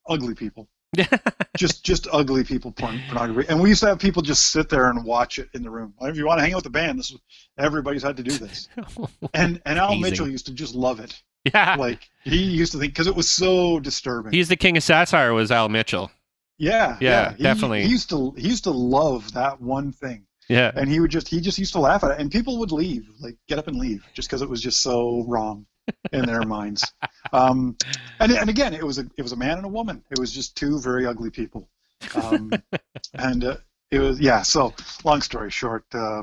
ugly 0.08 0.34
people. 0.34 0.68
just 1.56 1.84
just 1.84 2.08
ugly 2.12 2.42
people 2.42 2.72
porn 2.72 3.00
pornography. 3.08 3.48
And 3.48 3.60
we 3.60 3.68
used 3.68 3.80
to 3.82 3.86
have 3.88 3.98
people 4.00 4.22
just 4.22 4.50
sit 4.50 4.68
there 4.68 4.90
and 4.90 5.04
watch 5.04 5.38
it 5.38 5.48
in 5.54 5.62
the 5.62 5.70
room. 5.70 5.94
Like, 6.00 6.10
if 6.10 6.16
you 6.16 6.26
want 6.26 6.38
to 6.38 6.42
hang 6.42 6.52
out 6.52 6.56
with 6.56 6.64
the 6.64 6.70
band, 6.70 6.98
this 6.98 7.10
is 7.12 7.18
everybody's 7.58 8.02
had 8.02 8.16
to 8.16 8.22
do 8.24 8.36
this. 8.36 8.68
And 9.34 9.60
and 9.64 9.78
Al 9.78 9.88
Amazing. 9.92 10.00
Mitchell 10.02 10.28
used 10.28 10.46
to 10.46 10.52
just 10.52 10.74
love 10.74 10.98
it. 11.00 11.20
yeah. 11.54 11.76
Like 11.78 12.08
he 12.24 12.42
used 12.44 12.72
to 12.72 12.78
think 12.78 12.92
because 12.92 13.06
it 13.06 13.14
was 13.14 13.30
so 13.30 13.80
disturbing. 13.80 14.32
He's 14.32 14.48
the 14.48 14.56
king 14.56 14.76
of 14.76 14.82
satire. 14.82 15.32
Was 15.32 15.50
Al 15.50 15.68
Mitchell? 15.68 16.10
yeah, 16.58 16.96
Yeah, 17.00 17.34
He- 17.34 17.42
definitely. 17.42 17.82
He 17.84 17.88
used 17.88 18.10
to 18.10 18.32
he 18.36 18.48
used 18.48 18.64
to 18.64 18.70
love 18.70 19.32
that 19.32 19.60
one 19.60 19.92
thing. 19.92 20.26
Yeah. 20.48 20.72
and 20.74 20.90
he 20.90 20.98
would 20.98 21.12
just 21.12 21.28
he 21.28 21.40
just 21.40 21.58
used 21.58 21.72
to 21.74 21.78
laugh 21.80 22.02
at 22.02 22.10
it, 22.10 22.20
and 22.20 22.28
people 22.30 22.58
would 22.58 22.72
leave, 22.72 23.08
like 23.20 23.36
get 23.48 23.58
up 23.60 23.68
and 23.68 23.76
leave, 23.78 24.04
just 24.14 24.28
because 24.28 24.42
it 24.42 24.48
was 24.50 24.60
just 24.60 24.82
so 24.82 25.24
wrong 25.28 25.64
in 26.12 26.26
their 26.26 26.42
minds. 26.42 26.92
Um, 27.32 27.76
and 28.18 28.32
and 28.32 28.50
again, 28.50 28.74
it 28.74 28.82
was 28.82 28.98
a 28.98 29.06
it 29.16 29.22
was 29.22 29.30
a 29.30 29.36
man 29.36 29.58
and 29.58 29.64
a 29.64 29.68
woman. 29.68 30.02
It 30.10 30.18
was 30.18 30.32
just 30.32 30.56
two 30.56 30.80
very 30.80 31.06
ugly 31.06 31.30
people, 31.30 31.68
um, 32.16 32.50
and 33.14 33.44
uh, 33.44 33.56
it 33.92 34.00
was 34.00 34.18
yeah. 34.18 34.42
So 34.42 34.74
long 35.04 35.20
story 35.22 35.50
short, 35.52 35.84
uh, 35.94 36.22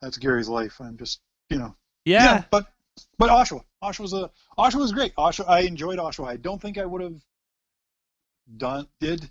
that's 0.00 0.16
Gary's 0.16 0.48
life. 0.48 0.76
I'm 0.80 0.96
just 0.96 1.20
you 1.50 1.58
know 1.58 1.74
Yeah. 2.06 2.44
but 2.50 2.66
but 3.18 3.30
Oshawa, 3.30 3.62
Oshawa 3.82 4.00
was 4.00 4.12
a 4.12 4.30
Oshawa 4.58 4.80
was 4.80 4.92
great. 4.92 5.14
Oshawa, 5.16 5.48
I 5.48 5.60
enjoyed 5.60 5.98
Oshawa. 5.98 6.28
I 6.28 6.36
don't 6.36 6.60
think 6.60 6.78
I 6.78 6.84
would 6.86 7.02
have 7.02 7.20
done 8.56 8.86
did 9.00 9.30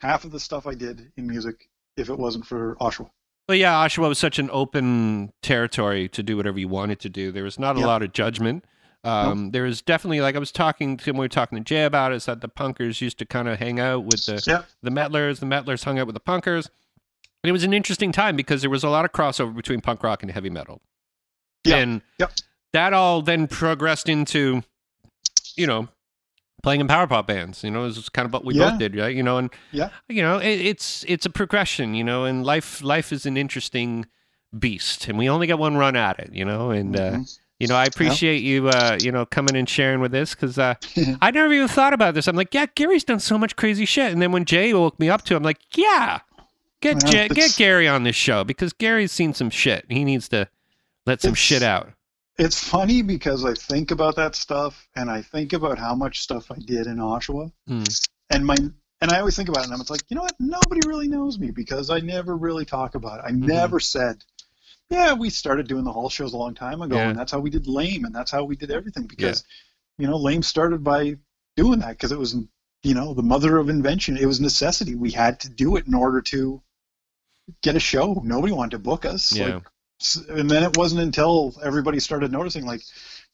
half 0.00 0.24
of 0.24 0.30
the 0.30 0.40
stuff 0.40 0.66
I 0.66 0.74
did 0.74 1.10
in 1.16 1.26
music 1.26 1.68
if 1.96 2.08
it 2.08 2.18
wasn't 2.18 2.46
for 2.46 2.76
Oshawa. 2.80 3.10
Well, 3.48 3.56
yeah, 3.56 3.72
Oshawa 3.86 4.08
was 4.08 4.18
such 4.18 4.38
an 4.38 4.50
open 4.52 5.32
territory 5.42 6.08
to 6.10 6.22
do 6.22 6.36
whatever 6.36 6.58
you 6.58 6.68
wanted 6.68 7.00
to 7.00 7.08
do. 7.08 7.32
There 7.32 7.44
was 7.44 7.58
not 7.58 7.76
a 7.76 7.80
Yeah. 7.80 7.86
lot 7.86 8.02
of 8.02 8.12
judgment. 8.12 8.64
Um, 9.04 9.52
There 9.52 9.62
was 9.62 9.80
definitely, 9.80 10.20
like 10.20 10.36
I 10.36 10.38
was 10.38 10.52
talking 10.52 10.96
to, 10.98 11.12
we 11.12 11.18
were 11.20 11.28
talking 11.28 11.56
to 11.56 11.64
Jay 11.64 11.84
about, 11.84 12.12
it, 12.12 12.16
is 12.16 12.26
that 12.26 12.40
the 12.42 12.48
punkers 12.48 13.00
used 13.00 13.18
to 13.20 13.24
kind 13.24 13.48
of 13.48 13.58
hang 13.58 13.80
out 13.80 14.04
with 14.04 14.26
the, 14.26 14.42
Yeah, 14.46 14.64
the 14.82 14.90
metlers. 14.90 15.40
The 15.40 15.46
metlers 15.46 15.84
hung 15.84 15.98
out 15.98 16.06
with 16.06 16.14
the 16.14 16.20
punkers. 16.20 16.68
And 17.42 17.48
it 17.48 17.52
was 17.52 17.64
an 17.64 17.72
interesting 17.72 18.12
time 18.12 18.36
because 18.36 18.60
there 18.60 18.70
was 18.70 18.84
a 18.84 18.88
lot 18.90 19.04
of 19.04 19.12
crossover 19.12 19.54
between 19.54 19.80
punk 19.80 20.02
rock 20.02 20.22
and 20.22 20.30
heavy 20.32 20.50
metal. 20.50 20.82
Yeah. 21.64 21.76
And 21.76 22.02
Yep. 22.18 22.32
That 22.72 22.92
all 22.92 23.22
then 23.22 23.46
progressed 23.46 24.08
into, 24.08 24.62
you 25.56 25.66
know, 25.66 25.88
playing 26.62 26.80
in 26.80 26.88
power 26.88 27.06
pop 27.06 27.26
bands. 27.26 27.62
You 27.64 27.70
know, 27.70 27.84
is 27.84 28.08
kind 28.08 28.26
of 28.26 28.32
what 28.32 28.44
we 28.44 28.54
Yeah. 28.54 28.70
both 28.70 28.78
did, 28.78 28.96
right? 28.96 29.14
You 29.14 29.22
know, 29.22 29.38
and 29.38 29.50
Yeah. 29.72 29.90
you 30.08 30.22
know, 30.22 30.38
it, 30.38 30.60
it's 30.60 31.04
it's 31.08 31.26
a 31.26 31.30
progression. 31.30 31.94
You 31.94 32.04
know, 32.04 32.24
and 32.24 32.44
life 32.44 32.82
life 32.82 33.12
is 33.12 33.26
an 33.26 33.36
interesting 33.36 34.06
beast, 34.58 35.08
and 35.08 35.18
we 35.18 35.28
only 35.28 35.46
get 35.46 35.58
one 35.58 35.76
run 35.76 35.96
at 35.96 36.18
it. 36.18 36.30
You 36.32 36.44
know, 36.44 36.70
and 36.70 36.96
uh, 36.96 37.10
Mhm. 37.12 37.38
you 37.60 37.66
know, 37.68 37.74
I 37.76 37.86
appreciate 37.86 38.42
you, 38.42 38.68
uh, 38.68 38.98
you 39.00 39.10
know, 39.12 39.26
coming 39.26 39.56
and 39.56 39.68
sharing 39.68 40.00
with 40.00 40.12
this 40.12 40.34
because 40.34 40.58
uh, 40.58 40.74
I 41.22 41.30
never 41.30 41.52
even 41.52 41.68
thought 41.68 41.92
about 41.92 42.14
this. 42.14 42.26
I'm 42.28 42.36
like, 42.36 42.52
yeah, 42.54 42.66
Gary's 42.74 43.04
done 43.04 43.20
so 43.20 43.36
much 43.38 43.56
crazy 43.56 43.84
shit, 43.84 44.12
and 44.12 44.20
then 44.22 44.32
when 44.32 44.44
Jay 44.44 44.72
woke 44.74 44.98
me 45.00 45.08
up 45.10 45.22
to, 45.24 45.34
it, 45.34 45.36
I'm 45.38 45.42
like, 45.42 45.60
yeah, 45.76 46.20
get 46.80 47.02
Well, 47.02 47.12
Jay, 47.12 47.28
get 47.28 47.56
Gary 47.56 47.88
on 47.88 48.04
this 48.04 48.16
show 48.16 48.44
because 48.44 48.72
Gary's 48.72 49.12
seen 49.12 49.34
some 49.34 49.50
shit. 49.50 49.84
He 49.88 50.04
needs 50.04 50.28
to 50.30 50.48
let 51.06 51.20
some 51.20 51.34
shit 51.34 51.62
out. 51.62 51.90
It's 52.38 52.62
funny 52.62 53.02
because 53.02 53.44
I 53.44 53.54
think 53.54 53.90
about 53.90 54.16
that 54.16 54.34
stuff 54.36 54.88
and 54.94 55.10
I 55.10 55.22
think 55.22 55.52
about 55.52 55.78
how 55.78 55.94
much 55.94 56.20
stuff 56.20 56.50
I 56.50 56.58
did 56.58 56.86
in 56.86 56.96
Oshawa 56.98 57.52
Hmm. 57.66 57.82
and 58.30 58.46
my 58.46 58.56
and 59.00 59.10
I 59.12 59.20
always 59.20 59.36
think 59.36 59.48
about 59.48 59.62
it 59.64 59.70
and 59.70 59.74
I'm 59.74 59.86
like, 59.88 60.02
you 60.08 60.16
know 60.16 60.22
what? 60.22 60.34
Nobody 60.40 60.80
really 60.86 61.06
knows 61.08 61.38
me 61.38 61.50
because 61.52 61.88
I 61.90 62.00
never 62.00 62.36
really 62.36 62.64
talk 62.64 62.94
about 62.96 63.20
it. 63.20 63.24
I 63.26 63.30
Mm-hmm. 63.30 63.46
never 63.46 63.78
said, 63.78 64.24
yeah, 64.90 65.12
we 65.12 65.30
started 65.30 65.68
doing 65.68 65.84
the 65.84 65.92
hall 65.92 66.08
shows 66.08 66.32
a 66.32 66.36
long 66.36 66.54
time 66.54 66.82
ago 66.82 66.96
Yeah. 66.96 67.10
and 67.10 67.18
that's 67.18 67.30
how 67.32 67.38
we 67.40 67.50
did 67.50 67.66
Lame 67.66 68.04
and 68.04 68.14
that's 68.14 68.30
how 68.30 68.44
we 68.44 68.56
did 68.56 68.70
everything 68.70 69.06
because 69.06 69.44
you 69.98 70.06
know, 70.06 70.16
Lame 70.16 70.42
started 70.42 70.82
by 70.84 71.16
doing 71.56 71.80
that 71.80 71.90
because 71.90 72.12
it 72.12 72.18
was 72.18 72.36
you 72.84 72.94
know, 72.94 73.12
the 73.12 73.22
mother 73.24 73.58
of 73.58 73.68
invention. 73.68 74.16
It 74.16 74.26
was 74.26 74.40
necessity. 74.40 74.94
We 74.94 75.10
had 75.10 75.40
to 75.40 75.48
do 75.50 75.74
it 75.76 75.88
in 75.88 75.94
order 75.94 76.20
to 76.22 76.62
get 77.60 77.74
a 77.74 77.80
show. 77.80 78.22
Nobody 78.24 78.52
wanted 78.52 78.70
to 78.72 78.78
book 78.78 79.04
us. 79.04 79.32
Yeah. 79.32 79.54
Like, 79.56 79.64
and 80.28 80.48
then 80.50 80.62
it 80.62 80.76
wasn't 80.76 81.00
until 81.00 81.54
everybody 81.64 81.98
started 81.98 82.30
noticing 82.30 82.64
like 82.64 82.80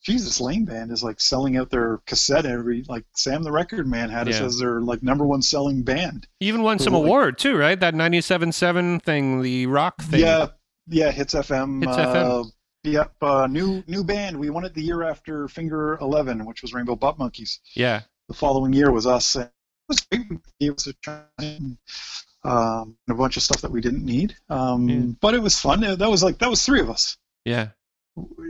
jesus 0.03 0.41
lame 0.41 0.65
band 0.65 0.91
is 0.91 1.03
like 1.03 1.19
selling 1.21 1.57
out 1.57 1.69
their 1.69 1.99
cassette 2.07 2.45
every 2.45 2.83
like 2.89 3.03
sam 3.15 3.43
the 3.43 3.51
record 3.51 3.87
man 3.87 4.09
had 4.09 4.27
us 4.27 4.39
as 4.41 4.57
their 4.57 4.81
like 4.81 5.03
number 5.03 5.25
one 5.25 5.41
selling 5.41 5.83
band 5.83 6.27
even 6.39 6.63
won 6.63 6.79
some 6.79 6.93
Like- 6.93 7.03
award 7.03 7.37
too, 7.37 7.55
right? 7.55 7.79
That 7.79 7.93
97.7 7.93 9.01
thing, 9.01 9.41
the 9.41 9.67
rock 9.67 10.01
thing. 10.01 10.21
yeah 10.21 10.47
yeah 10.87 11.11
hits 11.11 11.33
fm 11.35 11.83
Hits 11.83 11.97
uh, 11.97 12.13
FM. 12.43 12.51
yep 12.83 13.13
uh, 13.21 13.47
new 13.47 13.83
new 13.87 14.03
band 14.03 14.37
we 14.37 14.49
won 14.49 14.65
it 14.65 14.73
the 14.73 14.81
year 14.83 15.03
after 15.03 15.47
finger 15.47 15.97
11 16.01 16.45
which 16.45 16.61
was 16.61 16.73
rainbow 16.73 16.95
butt 16.95 17.17
monkeys 17.19 17.59
Yeah. 17.75 18.01
the 18.27 18.33
following 18.35 18.73
year 18.73 18.91
was 18.91 19.05
us 19.07 19.35
and 19.35 19.45
it 19.45 19.51
was 19.87 19.99
great 20.11 20.39
it 20.59 20.73
was 20.73 20.87
a 20.87 20.93
um, 22.45 22.95
and 23.07 23.15
a 23.15 23.17
bunch 23.17 23.37
of 23.37 23.43
stuff 23.43 23.61
that 23.61 23.71
we 23.71 23.81
didn't 23.81 24.05
need 24.05 24.35
um, 24.49 24.87
Yeah. 24.89 25.01
but 25.21 25.33
it 25.33 25.41
was 25.41 25.59
fun 25.59 25.81
that 25.81 26.09
was 26.09 26.23
like 26.23 26.37
that 26.39 26.49
was 26.49 26.65
three 26.65 26.79
of 26.79 26.89
us 26.89 27.17
Yeah. 27.45 27.69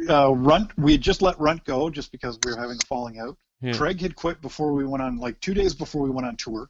uh, 0.10 0.32
Runt, 0.34 0.78
we 0.78 0.92
had 0.94 1.02
just 1.02 1.22
let 1.22 1.40
Runt 1.40 1.64
go 1.66 1.90
just 1.90 2.12
because 2.12 2.38
we 2.46 2.52
were 2.52 2.58
having 2.60 2.78
a 2.82 2.86
falling 2.86 3.20
out. 3.20 3.38
Yeah. 3.62 3.74
Craig 3.74 4.00
had 4.02 4.16
quit 4.16 4.42
before 4.42 4.74
we 4.74 4.86
went 4.86 5.02
on, 5.02 5.18
like 5.18 5.40
two 5.40 5.54
days 5.54 5.74
before 5.74 6.04
we 6.04 6.10
went 6.12 6.28
on 6.28 6.36
tour. 6.36 6.70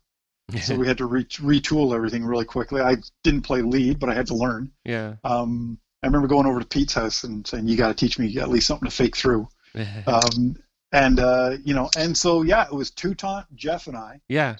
So 0.61 0.75
we 0.75 0.87
had 0.87 0.99
to 0.99 1.05
re- 1.07 1.25
retool 1.25 1.93
everything 1.95 2.23
really 2.23 2.45
quickly. 2.45 2.79
I 2.79 2.97
didn't 3.23 3.41
play 3.41 3.63
lead, 3.63 3.99
but 3.99 4.09
I 4.09 4.13
had 4.13 4.27
to 4.27 4.35
learn. 4.35 4.71
yeah. 4.85 5.15
Um, 5.23 5.79
I 6.03 6.07
remember 6.07 6.27
going 6.27 6.45
over 6.45 6.59
to 6.59 6.65
Pete's 6.67 6.93
house 6.93 7.23
and 7.23 7.45
saying, 7.47 7.67
"You 7.67 7.75
got 7.75 7.87
to 7.87 7.95
teach 7.95 8.19
me 8.19 8.37
at 8.37 8.47
least 8.47 8.67
something 8.67 8.87
to 8.87 8.95
fake 8.95 9.17
through." 9.17 9.47
Um, 10.07 10.55
and 10.91 11.19
uh, 11.19 11.57
you 11.65 11.73
know, 11.73 11.89
and 11.97 12.15
so 12.15 12.43
yeah, 12.43 12.63
it 12.65 12.71
was 12.73 12.91
Toutant, 12.91 13.47
Jeff, 13.55 13.87
and 13.87 13.97
I, 13.97 14.21
yeah. 14.29 14.57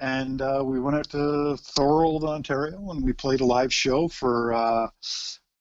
And 0.00 0.42
uh, 0.42 0.62
we 0.64 0.80
went 0.80 0.96
out 0.96 1.10
to 1.10 1.56
Thorold, 1.56 2.24
Ontario, 2.24 2.90
and 2.90 3.04
we 3.04 3.12
played 3.12 3.40
a 3.40 3.44
live 3.44 3.72
show 3.72 4.08
for 4.08 4.52
uh, 4.52 4.88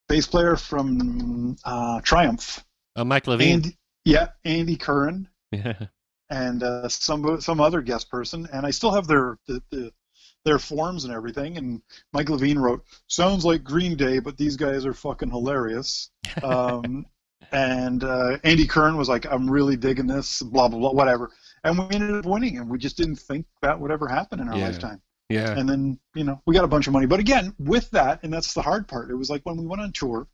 bass 0.08 0.28
player 0.28 0.56
from 0.56 1.56
uh, 1.64 2.02
Triumph. 2.02 2.64
Oh, 2.96 3.04
Mike 3.04 3.28
Levine. 3.28 3.54
Andy, 3.54 3.78
yeah, 4.04 4.30
Andy 4.44 4.76
Curran 4.76 5.28
yeah. 5.52 5.88
and 6.30 6.64
uh, 6.64 6.88
some 6.90 7.42
some 7.42 7.62
other 7.62 7.82
guest 7.82 8.10
person, 8.10 8.48
and 8.52 8.66
I 8.66 8.72
still 8.72 8.92
have 8.92 9.08
their 9.08 9.38
the, 9.48 9.62
the, 9.72 9.92
their 10.44 10.60
forms 10.60 11.06
and 11.06 11.14
everything. 11.14 11.58
And 11.58 11.82
Mike 12.14 12.30
Levine 12.30 12.60
wrote, 12.60 12.84
"Sounds 13.08 13.46
like 13.46 13.64
Green 13.64 13.96
Day, 13.96 14.20
but 14.20 14.38
these 14.38 14.56
guys 14.56 14.86
are 14.86 14.94
fucking 14.94 15.30
hilarious." 15.30 16.12
Um, 16.44 17.06
and 17.52 18.04
uh, 18.04 18.40
Andy 18.44 18.66
Curran 18.68 18.98
was 18.98 19.08
like, 19.08 19.26
"I'm 19.26 19.50
really 19.50 19.78
digging 19.78 20.08
this," 20.08 20.42
blah 20.42 20.68
blah 20.68 20.80
blah, 20.80 20.92
whatever. 20.92 21.32
And 21.66 21.78
we 21.78 21.96
ended 21.96 22.16
up 22.16 22.26
winning, 22.26 22.58
and 22.58 22.70
we 22.70 22.78
just 22.78 22.96
didn't 22.96 23.18
think 23.18 23.46
that 23.62 23.80
would 23.80 23.92
ever 23.92 24.08
happen 24.08 24.40
in 24.40 24.48
our 24.48 24.58
Yeah. 24.58 24.66
lifetime. 24.68 25.02
Yeah. 25.30 25.58
And 25.58 25.68
then 25.68 26.00
you 26.14 26.24
know 26.24 26.42
we 26.46 26.54
got 26.56 26.64
a 26.64 26.68
bunch 26.68 26.88
of 26.88 26.94
money, 26.94 27.08
but 27.08 27.20
again, 27.20 27.54
with 27.60 27.90
that, 27.92 28.22
and 28.24 28.32
that's 28.32 28.54
the 28.54 28.62
hard 28.62 28.88
part. 28.88 29.10
It 29.10 29.16
was 29.16 29.30
like 29.30 29.42
when 29.46 29.58
we 29.58 29.66
went 29.66 29.82
on 29.82 29.92
tour. 29.92 30.28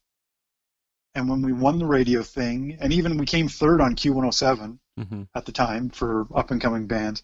And 1.14 1.28
when 1.28 1.42
we 1.42 1.52
won 1.52 1.78
the 1.78 1.86
radio 1.86 2.24
thing, 2.24 2.78
and 2.80 2.94
even 2.94 3.18
we 3.18 3.26
came 3.26 3.50
third 3.50 3.82
on 3.82 3.96
Q107, 3.96 4.80
hmm 4.98 5.24
at 5.36 5.46
the 5.46 5.52
time 5.52 5.90
for 5.90 6.26
up 6.34 6.52
and 6.52 6.62
coming 6.62 6.88
bands. 6.88 7.22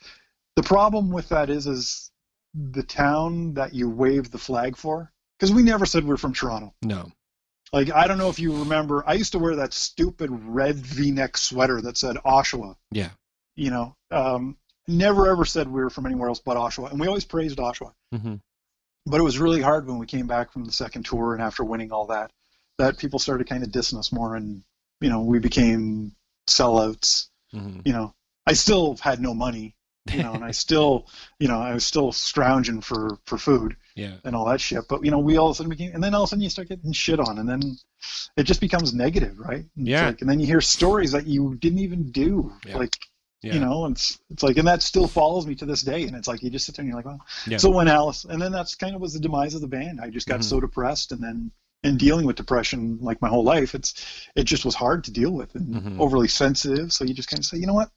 The 0.58 0.64
problem 0.64 1.10
with 1.10 1.30
that 1.30 1.50
is 1.50 1.68
is 1.68 2.12
the 2.54 2.84
town 2.84 3.54
that 3.54 3.74
you 3.74 3.90
wave 3.90 4.32
the 4.32 4.38
flag 4.38 4.76
for 4.76 5.14
because 5.38 5.54
we 5.54 5.64
never 5.64 5.86
said 5.86 6.04
we're 6.06 6.18
from 6.18 6.34
Toronto. 6.34 6.74
No. 6.82 7.12
Like 7.72 7.92
I 7.92 8.08
don't 8.08 8.18
know 8.18 8.30
if 8.30 8.40
you 8.40 8.58
remember, 8.60 9.04
I 9.08 9.14
used 9.14 9.34
to 9.34 9.40
wear 9.40 9.56
that 9.58 9.74
stupid 9.74 10.32
red 10.32 10.76
V-neck 10.78 11.38
sweater 11.38 11.82
that 11.82 11.98
said 11.98 12.16
Oshawa. 12.26 12.76
Yeah. 12.92 13.10
You 13.58 13.72
know, 13.72 13.96
um, 14.12 14.56
never 14.88 15.30
ever 15.30 15.44
said 15.44 15.68
we 15.68 15.82
were 15.82 15.90
from 15.90 16.06
anywhere 16.06 16.30
else 16.30 16.40
but 16.40 16.56
Oshawa, 16.58 16.92
and 16.92 17.00
we 17.00 17.08
always 17.08 17.26
praised 17.26 17.58
Oshawa. 17.58 17.92
hmm 18.14 18.36
But 19.06 19.20
it 19.20 19.24
was 19.24 19.40
really 19.40 19.62
hard 19.62 19.88
when 19.88 19.98
we 19.98 20.06
came 20.06 20.28
back 20.28 20.54
from 20.54 20.64
the 20.64 20.72
second 20.72 21.06
tour 21.06 21.34
and 21.34 21.42
after 21.42 21.64
winning 21.66 21.92
all 21.92 22.06
that, 22.08 22.32
that 22.78 22.98
people 22.98 23.20
started 23.20 23.50
kind 23.50 23.64
of 23.64 23.70
dissing 23.72 23.98
us 23.98 24.12
more, 24.14 24.36
and 24.36 24.64
you 25.02 25.10
know 25.10 25.22
we 25.22 25.40
became 25.40 26.14
sellouts 26.48 27.28
hmm 27.52 27.80
you 27.84 27.94
know, 27.94 28.14
I 28.46 28.54
still 28.54 28.98
had 28.98 29.22
no 29.22 29.34
money, 29.34 29.76
you 30.12 30.22
know, 30.22 30.36
and 30.36 30.44
I 30.44 30.52
still, 30.66 31.08
you 31.40 31.48
know, 31.48 31.60
I 31.60 31.74
was 31.74 31.86
still 31.86 32.12
scrounging 32.12 32.82
for 32.82 33.18
for 33.26 33.38
food 33.38 33.76
Yeah. 33.96 34.16
and 34.24 34.36
all 34.36 34.46
that 34.46 34.62
shit. 34.62 34.84
But 34.90 35.04
you 35.04 35.12
know, 35.12 35.20
we 35.20 35.38
all 35.38 35.48
of 35.48 35.52
a 35.52 35.56
sudden 35.56 35.70
became, 35.70 35.94
and 35.94 36.04
then 36.04 36.14
all 36.14 36.24
of 36.24 36.28
a 36.28 36.30
sudden 36.30 36.44
you 36.44 36.50
start 36.50 36.68
getting 36.70 36.92
shit 36.92 37.20
on, 37.20 37.40
and 37.40 37.48
then 37.50 37.62
it 38.36 38.44
just 38.44 38.62
becomes 38.62 38.94
negative, 38.94 39.40
right? 39.40 39.66
And 39.78 39.88
Yeah. 39.88 40.08
Like, 40.08 40.22
and 40.22 40.30
then 40.30 40.40
you 40.40 40.46
hear 40.46 40.62
stories 40.62 41.12
that 41.14 41.26
you 41.28 41.56
didn't 41.56 41.80
even 41.80 42.12
do, 42.12 42.54
Yeah. 42.66 42.78
like. 42.78 42.96
Yeah. 43.44 43.54
You 43.54 43.60
know, 43.60 43.86
it's 43.86 44.20
it's 44.32 44.42
like, 44.44 44.58
and 44.58 44.68
that 44.68 44.82
still 44.82 45.08
follows 45.08 45.46
me 45.46 45.54
to 45.56 45.66
this 45.66 45.82
day. 45.84 46.04
And 46.04 46.16
it's 46.16 46.28
like 46.28 46.42
you 46.42 46.50
just 46.50 46.66
sit 46.66 46.76
there 46.76 46.84
and 46.84 46.90
you're 46.90 46.98
like, 46.98 47.06
well. 47.06 47.22
Yeah. 47.46 47.58
So 47.58 47.70
when 47.70 47.88
Alice, 47.88 48.26
and 48.26 48.42
then 48.42 48.52
that's 48.52 48.76
kind 48.76 48.96
of 48.96 49.02
was 49.02 49.14
the 49.14 49.20
demise 49.20 49.54
of 49.54 49.62
the 49.62 49.68
band. 49.68 50.00
I 50.02 50.10
just 50.10 50.28
got 50.28 50.40
Mhm. 50.40 50.44
so 50.46 50.60
depressed, 50.60 51.12
and 51.12 51.22
then 51.24 51.52
in 51.84 51.98
dealing 51.98 52.26
with 52.26 52.36
depression 52.36 52.98
like 53.00 53.22
my 53.22 53.30
whole 53.30 53.44
life, 53.44 53.76
it's 53.76 53.94
it 54.36 54.46
just 54.46 54.66
was 54.66 54.74
hard 54.74 55.04
to 55.04 55.12
deal 55.12 55.30
with 55.32 55.54
and 55.54 55.76
Mhm. 55.76 56.00
overly 56.00 56.28
sensitive. 56.28 56.92
So 56.92 57.04
you 57.04 57.14
just 57.14 57.30
kind 57.30 57.40
of 57.40 57.46
say, 57.46 57.58
you 57.58 57.68
know 57.68 57.76
what? 57.76 57.92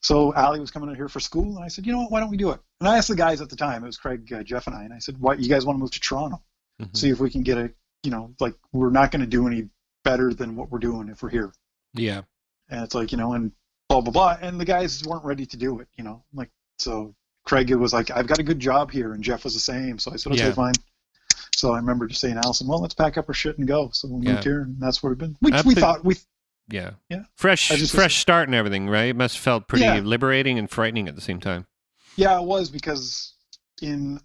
So 0.00 0.32
Allie 0.34 0.60
was 0.60 0.70
coming 0.70 0.88
out 0.90 0.96
here 0.96 1.08
for 1.08 1.18
school, 1.20 1.56
and 1.56 1.64
I 1.64 1.68
said, 1.68 1.86
you 1.86 1.92
know 1.92 2.00
what? 2.02 2.10
Why 2.12 2.20
don't 2.20 2.30
we 2.30 2.36
do 2.36 2.50
it? 2.50 2.60
And 2.80 2.88
I 2.88 2.98
asked 2.98 3.08
the 3.08 3.16
guys 3.16 3.40
at 3.40 3.48
the 3.48 3.56
time. 3.56 3.82
It 3.82 3.86
was 3.86 3.96
Craig, 3.96 4.30
uh, 4.32 4.42
Jeff, 4.42 4.66
and 4.66 4.76
I. 4.76 4.84
And 4.84 4.92
I 4.92 4.98
said, 4.98 5.18
why 5.18 5.34
you 5.34 5.48
guys 5.48 5.64
want 5.64 5.76
to 5.76 5.80
move 5.80 5.90
to 5.92 6.00
Toronto? 6.00 6.42
Mhm. 6.80 6.96
See 6.96 7.08
if 7.08 7.18
we 7.18 7.30
can 7.30 7.42
get 7.42 7.58
a, 7.58 7.72
you 8.04 8.10
know, 8.10 8.34
like 8.38 8.54
we're 8.72 8.90
not 8.90 9.10
going 9.10 9.22
to 9.22 9.26
do 9.26 9.46
any 9.48 9.68
better 10.04 10.32
than 10.32 10.54
what 10.56 10.70
we're 10.70 10.78
doing 10.78 11.08
if 11.08 11.22
we're 11.22 11.30
here. 11.30 11.52
Yeah. 11.94 12.22
And 12.68 12.84
it's 12.84 12.94
like, 12.94 13.10
you 13.12 13.18
know, 13.18 13.32
and 13.32 13.50
blah 13.88 14.00
blah 14.00 14.12
blah. 14.12 14.36
And 14.40 14.60
the 14.60 14.64
guys 14.64 15.04
weren't 15.04 15.24
ready 15.24 15.46
to 15.46 15.56
do 15.56 15.80
it, 15.80 15.88
you 15.96 16.04
know. 16.04 16.22
Like 16.32 16.50
so, 16.78 17.14
Craig 17.44 17.72
was 17.74 17.92
like, 17.92 18.10
I've 18.10 18.26
got 18.26 18.38
a 18.38 18.42
good 18.42 18.60
job 18.60 18.90
here, 18.90 19.14
and 19.14 19.22
Jeff 19.22 19.44
was 19.44 19.54
the 19.54 19.60
same. 19.60 19.98
So 19.98 20.12
I 20.12 20.16
said, 20.16 20.32
okay, 20.32 20.46
Yeah. 20.48 20.52
fine. 20.52 20.74
So 21.54 21.72
I 21.72 21.76
remember 21.76 22.06
just 22.06 22.20
saying, 22.20 22.36
Allison, 22.36 22.68
well, 22.68 22.80
let's 22.80 22.94
pack 22.94 23.16
up 23.18 23.24
our 23.28 23.34
shit 23.34 23.58
and 23.58 23.66
go. 23.66 23.90
So 23.92 24.08
we 24.08 24.26
Yeah. 24.26 24.32
moved 24.34 24.44
here, 24.44 24.60
and 24.62 24.76
that's 24.78 25.02
where 25.02 25.10
we've 25.10 25.18
been. 25.18 25.36
We, 25.40 25.52
we 25.64 25.74
thought 25.74 26.04
we 26.04 26.16
Yeah. 26.68 26.90
Yeah. 27.08 27.22
Fresh, 27.36 27.68
fresh 27.90 28.18
start 28.18 28.48
and 28.48 28.54
everything, 28.54 28.88
right? 28.88 29.08
It 29.08 29.16
must 29.16 29.36
have 29.36 29.42
felt 29.42 29.68
pretty 29.68 29.86
Yeah. 29.86 30.00
liberating 30.00 30.58
and 30.58 30.70
frightening 30.70 31.08
at 31.08 31.14
the 31.14 31.20
same 31.22 31.40
time. 31.40 31.66
Yeah, 32.16 32.38
it 32.38 32.44
was 32.44 32.70
because 32.70 33.32
in 33.80 34.20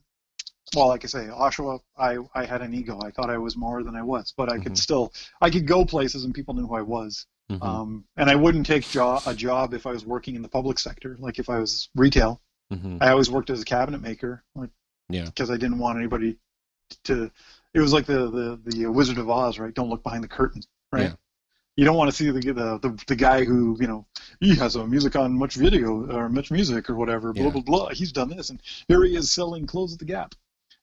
well, 0.76 0.88
like 0.88 1.04
I 1.04 1.08
say, 1.08 1.28
Oshawa, 1.28 1.80
I, 2.00 2.18
I 2.34 2.46
had 2.46 2.64
an 2.64 2.74
ego. 2.74 3.00
I 3.04 3.12
thought 3.12 3.30
I 3.30 3.38
was 3.38 3.56
more 3.56 3.84
than 3.84 3.96
I 3.96 4.02
was, 4.02 4.34
but 4.36 4.52
I 4.52 4.58
could 4.58 4.72
Mhm. 4.74 4.78
still, 4.78 5.14
I 5.40 5.52
could 5.52 5.68
go 5.68 5.86
places 5.86 6.24
and 6.24 6.34
people 6.34 6.56
knew 6.56 6.66
who 6.66 6.74
I 6.74 6.82
was. 6.82 7.28
Mhm. 7.60 7.64
Um, 7.66 8.06
and 8.18 8.30
I 8.30 8.36
wouldn't 8.36 8.66
take 8.66 8.88
jo- 8.90 9.20
a 9.26 9.34
job 9.34 9.74
if 9.74 9.86
I 9.86 9.92
was 9.92 10.06
working 10.06 10.36
in 10.36 10.42
the 10.42 10.50
public 10.50 10.80
sector, 10.80 11.16
like 11.20 11.40
if 11.40 11.50
I 11.50 11.60
was 11.60 11.90
retail. 11.96 12.42
Mhm. 12.72 12.98
I 13.02 13.10
always 13.12 13.30
worked 13.30 13.50
as 13.50 13.62
a 13.62 13.66
cabinet 13.66 14.02
maker, 14.02 14.44
like, 14.56 14.70
Yeah. 15.10 15.26
because 15.26 15.52
I 15.52 15.58
didn't 15.58 15.78
want 15.80 15.98
anybody 15.98 16.38
to. 17.06 17.30
It 17.74 17.80
was 17.80 17.92
like 17.94 18.06
the, 18.06 18.30
the 18.30 18.60
the 18.66 18.86
Wizard 18.88 19.18
of 19.18 19.30
Oz, 19.30 19.60
right? 19.60 19.74
Don't 19.74 19.90
look 19.90 20.04
behind 20.04 20.24
the 20.24 20.28
curtain, 20.28 20.62
right? 20.92 21.04
Yeah. 21.04 21.14
You 21.76 21.86
don't 21.86 21.98
want 21.98 22.12
to 22.12 22.16
see 22.16 22.30
the, 22.30 22.40
the 22.40 22.78
the 22.88 23.04
the 23.08 23.16
guy 23.16 23.44
who 23.46 23.78
you 23.80 23.88
know 23.88 24.06
he 24.40 24.56
has 24.56 24.76
a 24.76 24.86
music 24.88 25.16
on 25.16 25.34
much 25.38 25.56
video 25.56 26.06
or 26.12 26.30
much 26.30 26.52
music 26.52 26.90
or 26.90 26.96
whatever. 26.96 27.34
Blah 27.34 27.46
Yeah. 27.46 27.50
blah 27.52 27.62
blah. 27.62 27.90
He's 27.90 28.12
done 28.12 28.30
this, 28.30 28.50
and 28.52 28.62
here 28.88 29.04
he 29.04 29.16
is 29.16 29.32
selling 29.32 29.66
clothes 29.66 29.94
at 29.94 30.00
the 30.00 30.06
Gap. 30.06 30.36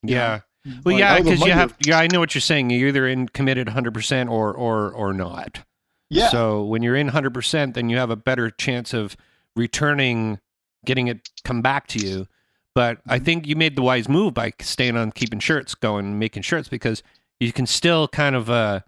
Yeah. 0.02 0.40
Well, 0.84 0.94
Like, 0.94 0.98
yeah, 0.98 1.12
I 1.14 1.18
was 1.20 1.26
a 1.26 1.30
because 1.30 1.46
you 1.46 1.52
have. 1.52 1.74
Yeah, 1.86 1.98
I 1.98 2.06
know 2.08 2.18
what 2.20 2.34
you're 2.34 2.42
saying. 2.42 2.70
You're 2.70 2.88
either 2.88 3.06
in 3.08 3.28
committed 3.28 3.68
100 3.68 3.94
percent 3.94 4.28
or 4.28 4.52
or 4.52 4.90
or 4.92 5.14
not. 5.14 5.64
Yeah. 6.10 6.28
So 6.28 6.64
when 6.64 6.82
you're 6.82 6.96
in 6.96 7.06
100 7.06 7.32
percent, 7.32 7.74
then 7.74 7.88
you 7.88 7.96
have 7.96 8.10
a 8.10 8.16
better 8.16 8.50
chance 8.50 8.92
of 8.92 9.16
returning, 9.56 10.38
getting 10.84 11.08
it 11.08 11.28
come 11.44 11.62
back 11.62 11.86
to 11.88 11.98
you. 11.98 12.26
But 12.74 12.98
I 13.08 13.16
Mm-hmm. 13.16 13.24
think 13.24 13.46
you 13.46 13.56
made 13.56 13.76
the 13.76 13.82
wise 13.82 14.08
move 14.08 14.34
by 14.34 14.52
staying 14.60 14.96
on 14.96 15.12
keeping 15.12 15.40
shirts 15.40 15.74
going, 15.74 16.18
making 16.18 16.42
shirts 16.42 16.68
because 16.68 17.02
you 17.40 17.52
can 17.52 17.66
still 17.66 18.06
kind 18.08 18.36
of 18.36 18.50
uh, 18.50 18.80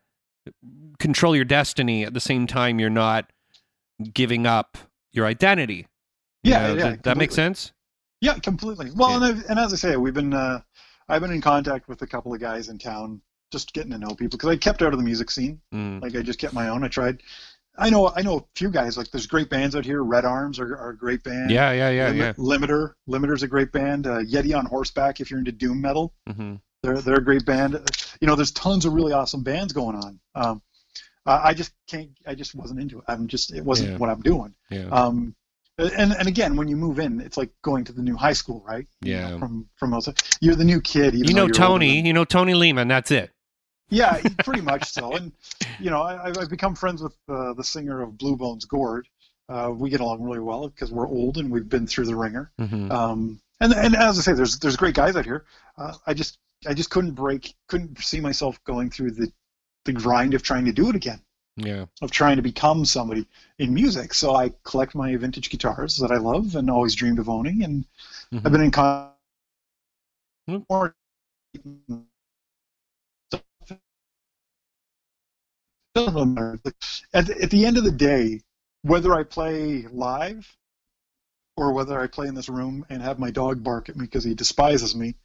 control 0.99 1.35
your 1.35 1.45
destiny 1.45 2.05
at 2.05 2.15
the 2.15 2.21
same 2.21 2.47
time 2.47 2.79
you're 2.79 2.91
not 2.91 3.31
giving 4.13 4.47
up 4.47 4.79
your 5.13 5.27
identity. 5.27 5.87
You 6.43 6.53
yeah, 6.53 6.67
know, 6.69 6.75
yeah. 6.75 6.89
th- 6.91 7.03
that 7.03 7.17
makes 7.17 7.35
sense. 7.35 7.73
Yeah, 8.21 8.39
completely. 8.39 8.91
Well, 8.95 9.21
Yeah. 9.21 9.31
and, 9.31 9.45
and 9.49 9.59
as 9.59 9.73
I 9.73 9.77
say, 9.77 9.97
we've 9.97 10.15
been 10.15 10.33
uh, 10.35 10.61
I've 11.09 11.21
been 11.23 11.33
in 11.33 11.41
contact 11.41 11.89
with 11.89 12.03
a 12.03 12.07
couple 12.07 12.33
of 12.33 12.41
guys 12.41 12.69
in 12.69 12.79
town, 12.79 13.21
just 13.53 13.73
getting 13.73 13.93
to 13.93 13.99
know 13.99 14.09
people 14.09 14.37
because 14.39 14.49
I 14.49 14.57
kept 14.57 14.83
out 14.83 14.93
of 14.93 14.99
the 14.99 15.05
music 15.05 15.31
scene. 15.31 15.61
Mm. 15.73 16.03
Like 16.03 16.17
I 16.17 16.23
just 16.23 16.39
kept 16.41 16.55
my 16.55 16.69
own. 16.69 16.83
I 16.83 16.89
tried. 16.89 17.23
I 17.79 17.89
know 17.91 18.13
I 18.15 18.23
know 18.23 18.39
a 18.39 18.45
few 18.55 18.71
guys. 18.71 18.97
Like 18.97 19.11
there's 19.11 19.27
great 19.27 19.49
bands 19.49 19.77
out 19.77 19.85
here. 19.85 20.03
Red 20.03 20.25
Arms 20.25 20.59
are, 20.59 20.77
are 20.77 20.91
a 20.91 20.97
great 20.97 21.23
band. 21.23 21.51
Yeah, 21.51 21.71
yeah, 21.73 21.91
yeah, 21.91 22.09
Lim- 22.09 22.17
yeah. 22.19 22.33
Limiter 22.35 22.93
Limiter's 23.09 23.43
a 23.43 23.49
great 23.49 23.71
band. 23.73 24.07
Uh, 24.07 24.19
Yeti 24.21 24.57
on 24.57 24.67
Horseback 24.67 25.21
if 25.21 25.31
you're 25.31 25.39
into 25.39 25.53
doom 25.53 25.81
metal. 25.81 26.13
hmm 26.29 26.57
They're 26.83 27.01
they're 27.01 27.17
a 27.19 27.25
great 27.25 27.47
band. 27.47 27.75
You 28.21 28.27
know, 28.27 28.35
there's 28.35 28.51
tons 28.53 28.85
of 28.85 28.93
really 28.93 29.13
awesome 29.13 29.43
bands 29.43 29.73
going 29.73 29.97
on. 29.97 30.21
Um, 30.35 30.63
I 31.25 31.55
just 31.55 31.73
can't. 31.89 32.11
I 32.27 32.35
just 32.35 32.55
wasn't 32.55 32.81
into 32.81 32.99
it. 32.99 33.05
I'm 33.09 33.27
just. 33.29 33.55
It 33.55 33.65
wasn't 33.65 33.91
Yeah. 33.93 33.97
what 33.99 34.11
I'm 34.11 34.21
doing. 34.23 34.55
Yeah. 34.71 34.89
Um, 34.91 35.35
and 35.79 36.13
and 36.13 36.29
again, 36.29 36.57
when 36.57 36.69
you 36.69 36.77
move 36.77 36.99
in, 36.99 37.21
it's 37.21 37.37
like 37.37 37.51
going 37.63 37.85
to 37.85 37.93
the 37.93 38.03
new 38.03 38.17
high 38.17 38.33
school, 38.33 38.63
right? 38.67 38.87
You 39.03 39.13
Yeah. 39.15 39.31
know, 39.31 39.39
from 39.39 39.69
from 39.77 39.95
outside. 39.95 40.21
you're 40.41 40.57
the 40.57 40.65
new 40.65 40.81
kid. 40.81 41.15
you 41.15 41.33
know 41.33 41.49
Tony. 41.49 42.01
You 42.07 42.13
know 42.13 42.25
Tony 42.25 42.55
Lehman. 42.55 42.89
That's 42.89 43.11
it. 43.13 43.31
Yeah, 43.93 44.21
pretty 44.45 44.63
much 44.63 44.85
so. 44.91 45.13
And 45.15 45.33
you 45.79 45.91
know, 45.91 46.03
I, 46.03 46.27
I've- 46.27 46.41
I've 46.41 46.51
become 46.51 46.75
friends 46.75 47.03
with 47.03 47.17
uh, 47.29 47.53
the 47.55 47.65
singer 47.65 48.01
of 48.03 48.17
Blue 48.19 48.37
Bones, 48.37 48.65
Gord. 48.65 49.07
Uh, 49.49 49.71
we 49.77 49.91
get 49.91 50.01
along 50.01 50.23
really 50.23 50.39
well 50.41 50.69
because 50.69 50.91
we're 50.91 51.07
old 51.09 51.37
and 51.37 51.51
we've 51.51 51.69
been 51.69 51.87
through 51.87 52.07
the 52.07 52.17
ringer. 52.17 52.51
hmm 52.59 52.91
Um, 52.91 53.41
and 53.61 53.73
and 53.75 53.95
as 53.95 54.19
I 54.19 54.23
say, 54.23 54.33
there's 54.33 54.59
there's 54.59 54.77
great 54.77 54.95
guys 54.95 55.15
out 55.17 55.25
here. 55.25 55.45
Uh, 55.77 55.95
I 56.07 56.15
just 56.15 56.39
I 56.67 56.75
just 56.75 56.91
couldn't 56.91 57.13
break, 57.13 57.55
couldn't 57.69 57.99
see 57.99 58.21
myself 58.21 58.63
going 58.65 58.91
through 58.91 59.11
the 59.13 59.31
the 59.85 59.93
grind 59.93 60.35
of 60.35 60.43
trying 60.43 60.65
to 60.67 60.73
do 60.73 60.89
it 60.89 60.97
again, 60.97 61.21
Yeah. 61.57 61.87
of 62.01 62.11
trying 62.13 62.37
to 62.37 62.43
become 62.43 62.85
somebody 62.85 63.27
in 63.59 63.75
music. 63.75 64.15
So 64.15 64.35
I 64.37 64.53
collect 64.65 64.95
my 64.95 65.15
vintage 65.17 65.51
guitars 65.51 65.97
that 65.99 66.11
I 66.13 66.19
love 66.19 66.55
and 66.57 66.71
always 66.71 66.95
dreamed 66.95 67.19
of 67.19 67.29
owning, 67.29 67.63
and 67.65 67.85
Mhm. 68.33 68.43
I've 68.47 68.53
been 68.53 68.63
in 68.63 68.71
con- 68.71 69.11
Hmm. 70.49 70.59
Matter. 75.95 76.61
At 77.13 77.27
the, 77.27 77.43
at 77.43 77.51
the 77.51 77.67
end 77.67 77.79
of 77.79 77.85
the 77.85 77.93
day, 77.93 78.41
whether 78.83 79.15
I 79.15 79.25
play 79.25 79.87
live 79.91 80.57
or 81.57 81.73
whether 81.73 82.01
I 82.01 82.07
play 82.07 82.29
in 82.29 82.35
this 82.35 82.49
room 82.49 82.87
and 82.89 83.03
have 83.03 83.19
my 83.19 83.31
dog 83.31 83.63
bark 83.63 83.89
at 83.89 83.97
me 83.97 84.07
because 84.07 84.25
he 84.25 84.35
despises 84.35 84.95
me, 84.97 85.17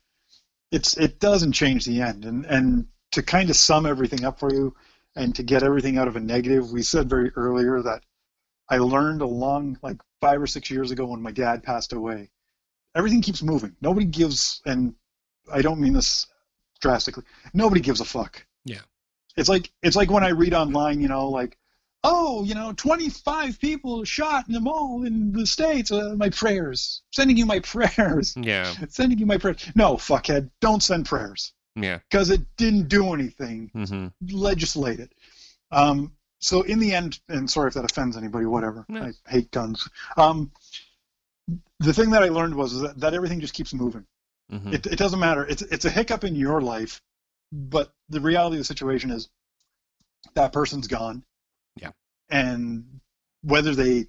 it's 0.71 0.97
it 0.97 1.19
doesn't 1.19 1.53
change 1.53 1.85
the 1.85 2.01
end. 2.01 2.25
And 2.25 2.45
and 2.45 2.87
to 3.11 3.23
kind 3.23 3.49
of 3.49 3.55
sum 3.55 3.85
everything 3.85 4.25
up 4.25 4.39
for 4.39 4.53
you 4.53 4.75
and 5.15 5.33
to 5.35 5.43
get 5.43 5.63
everything 5.63 5.97
out 5.97 6.07
of 6.07 6.15
a 6.15 6.19
negative, 6.19 6.71
we 6.71 6.83
said 6.83 7.09
very 7.09 7.31
earlier 7.35 7.81
that 7.81 8.03
I 8.69 8.77
learned 8.77 9.21
a 9.21 9.27
long 9.27 9.77
like 9.81 9.97
five 10.21 10.41
or 10.41 10.47
six 10.47 10.69
years 10.69 10.91
ago 10.91 11.05
when 11.05 11.21
my 11.21 11.31
dad 11.31 11.63
passed 11.63 11.93
away. 11.93 12.29
Everything 12.95 13.21
keeps 13.21 13.43
moving. 13.43 13.75
Nobody 13.81 14.05
gives, 14.05 14.61
and 14.65 14.95
I 15.51 15.61
don't 15.61 15.79
mean 15.79 15.93
this 15.93 16.27
drastically. 16.81 17.23
Nobody 17.53 17.81
gives 17.81 18.01
a 18.01 18.05
fuck. 18.05 18.45
Yeah. 18.65 18.81
It's 19.37 19.47
like 19.49 19.71
it's 19.83 19.95
like 19.95 20.11
when 20.11 20.23
I 20.23 20.29
read 20.29 20.53
online, 20.53 20.99
you 20.99 21.07
know, 21.07 21.29
like, 21.29 21.57
oh, 22.03 22.43
you 22.43 22.55
know, 22.55 22.73
25 22.73 23.59
people 23.59 24.03
shot 24.03 24.47
in 24.47 24.53
the 24.53 24.59
mall 24.59 25.03
in 25.05 25.31
the 25.31 25.45
states. 25.45 25.91
Uh, 25.91 26.15
my 26.17 26.29
prayers, 26.29 27.01
sending 27.11 27.37
you 27.37 27.45
my 27.45 27.59
prayers, 27.59 28.35
Yeah. 28.41 28.73
sending 28.89 29.19
you 29.19 29.25
my 29.25 29.37
prayers. 29.37 29.63
No, 29.75 29.93
fuckhead, 29.95 30.49
don't 30.59 30.81
send 30.83 31.05
prayers 31.05 31.53
Yeah. 31.75 31.99
because 32.09 32.29
it 32.31 32.41
didn't 32.57 32.87
do 32.89 33.13
anything. 33.13 33.69
hmm 33.73 34.07
Legislate 34.31 34.99
it. 34.99 35.13
Um, 35.71 36.13
so 36.39 36.61
in 36.63 36.79
the 36.79 36.93
end, 36.93 37.19
and 37.29 37.49
sorry 37.49 37.67
if 37.69 37.73
that 37.75 37.85
offends 37.85 38.15
anybody, 38.17 38.45
whatever. 38.45 38.85
No. 38.89 39.03
I 39.03 39.11
hate 39.29 39.51
guns. 39.51 39.87
Um, 40.17 40.51
the 41.79 41.93
thing 41.93 42.09
that 42.11 42.23
I 42.23 42.29
learned 42.29 42.55
was 42.55 42.79
that, 42.81 42.99
that 42.99 43.13
everything 43.13 43.39
just 43.39 43.53
keeps 43.53 43.73
moving. 43.73 44.05
hmm 44.49 44.73
It, 44.73 44.85
it 44.87 44.97
doesn't 44.97 45.19
matter. 45.19 45.45
It's 45.45 45.61
it's 45.61 45.85
a 45.85 45.89
hiccup 45.89 46.23
in 46.23 46.35
your 46.35 46.61
life, 46.61 47.01
but 47.51 47.91
the 48.09 48.21
reality 48.21 48.55
of 48.55 48.59
the 48.59 48.65
situation 48.65 49.11
is 49.11 49.29
that 50.33 50.53
person's 50.53 50.87
gone. 50.87 51.23
Yeah. 51.79 51.91
And 52.29 52.99
whether 53.43 53.75
they 53.75 54.07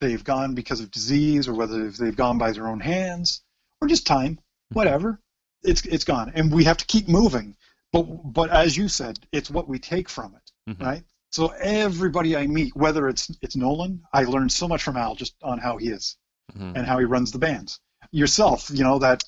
they've 0.00 0.22
gone 0.24 0.54
because 0.54 0.80
of 0.80 0.90
disease 0.90 1.48
or 1.48 1.54
whether 1.54 1.90
they've 1.90 2.16
gone 2.16 2.38
by 2.38 2.52
their 2.52 2.68
own 2.68 2.80
hands 2.80 3.42
or 3.80 3.88
just 3.88 4.06
time, 4.06 4.38
whatever, 4.72 5.20
it's 5.62 5.84
it's 5.86 6.04
gone. 6.04 6.32
And 6.34 6.52
we 6.52 6.64
have 6.64 6.76
to 6.78 6.86
keep 6.86 7.08
moving. 7.08 7.56
But 7.92 8.02
but 8.02 8.50
as 8.50 8.76
you 8.76 8.88
said, 8.88 9.18
it's 9.32 9.50
what 9.50 9.68
we 9.68 9.78
take 9.78 10.08
from 10.08 10.34
it, 10.34 10.72
Mhm. 10.72 10.80
right? 10.84 11.04
So 11.30 11.48
everybody 11.48 12.36
I 12.36 12.46
meet, 12.46 12.74
whether 12.76 13.08
it's 13.08 13.30
it's 13.42 13.56
Nolan, 13.56 14.02
I 14.12 14.24
learned 14.24 14.52
so 14.52 14.68
much 14.68 14.82
from 14.82 14.96
Al 14.96 15.14
just 15.14 15.34
on 15.42 15.58
how 15.58 15.76
he 15.76 15.88
is 15.88 16.16
Mhm. 16.54 16.76
and 16.76 16.86
how 16.86 16.98
he 16.98 17.04
runs 17.04 17.32
the 17.32 17.38
bands. 17.38 17.80
Yourself, 18.10 18.70
you 18.70 18.84
know, 18.84 18.98
that 19.00 19.22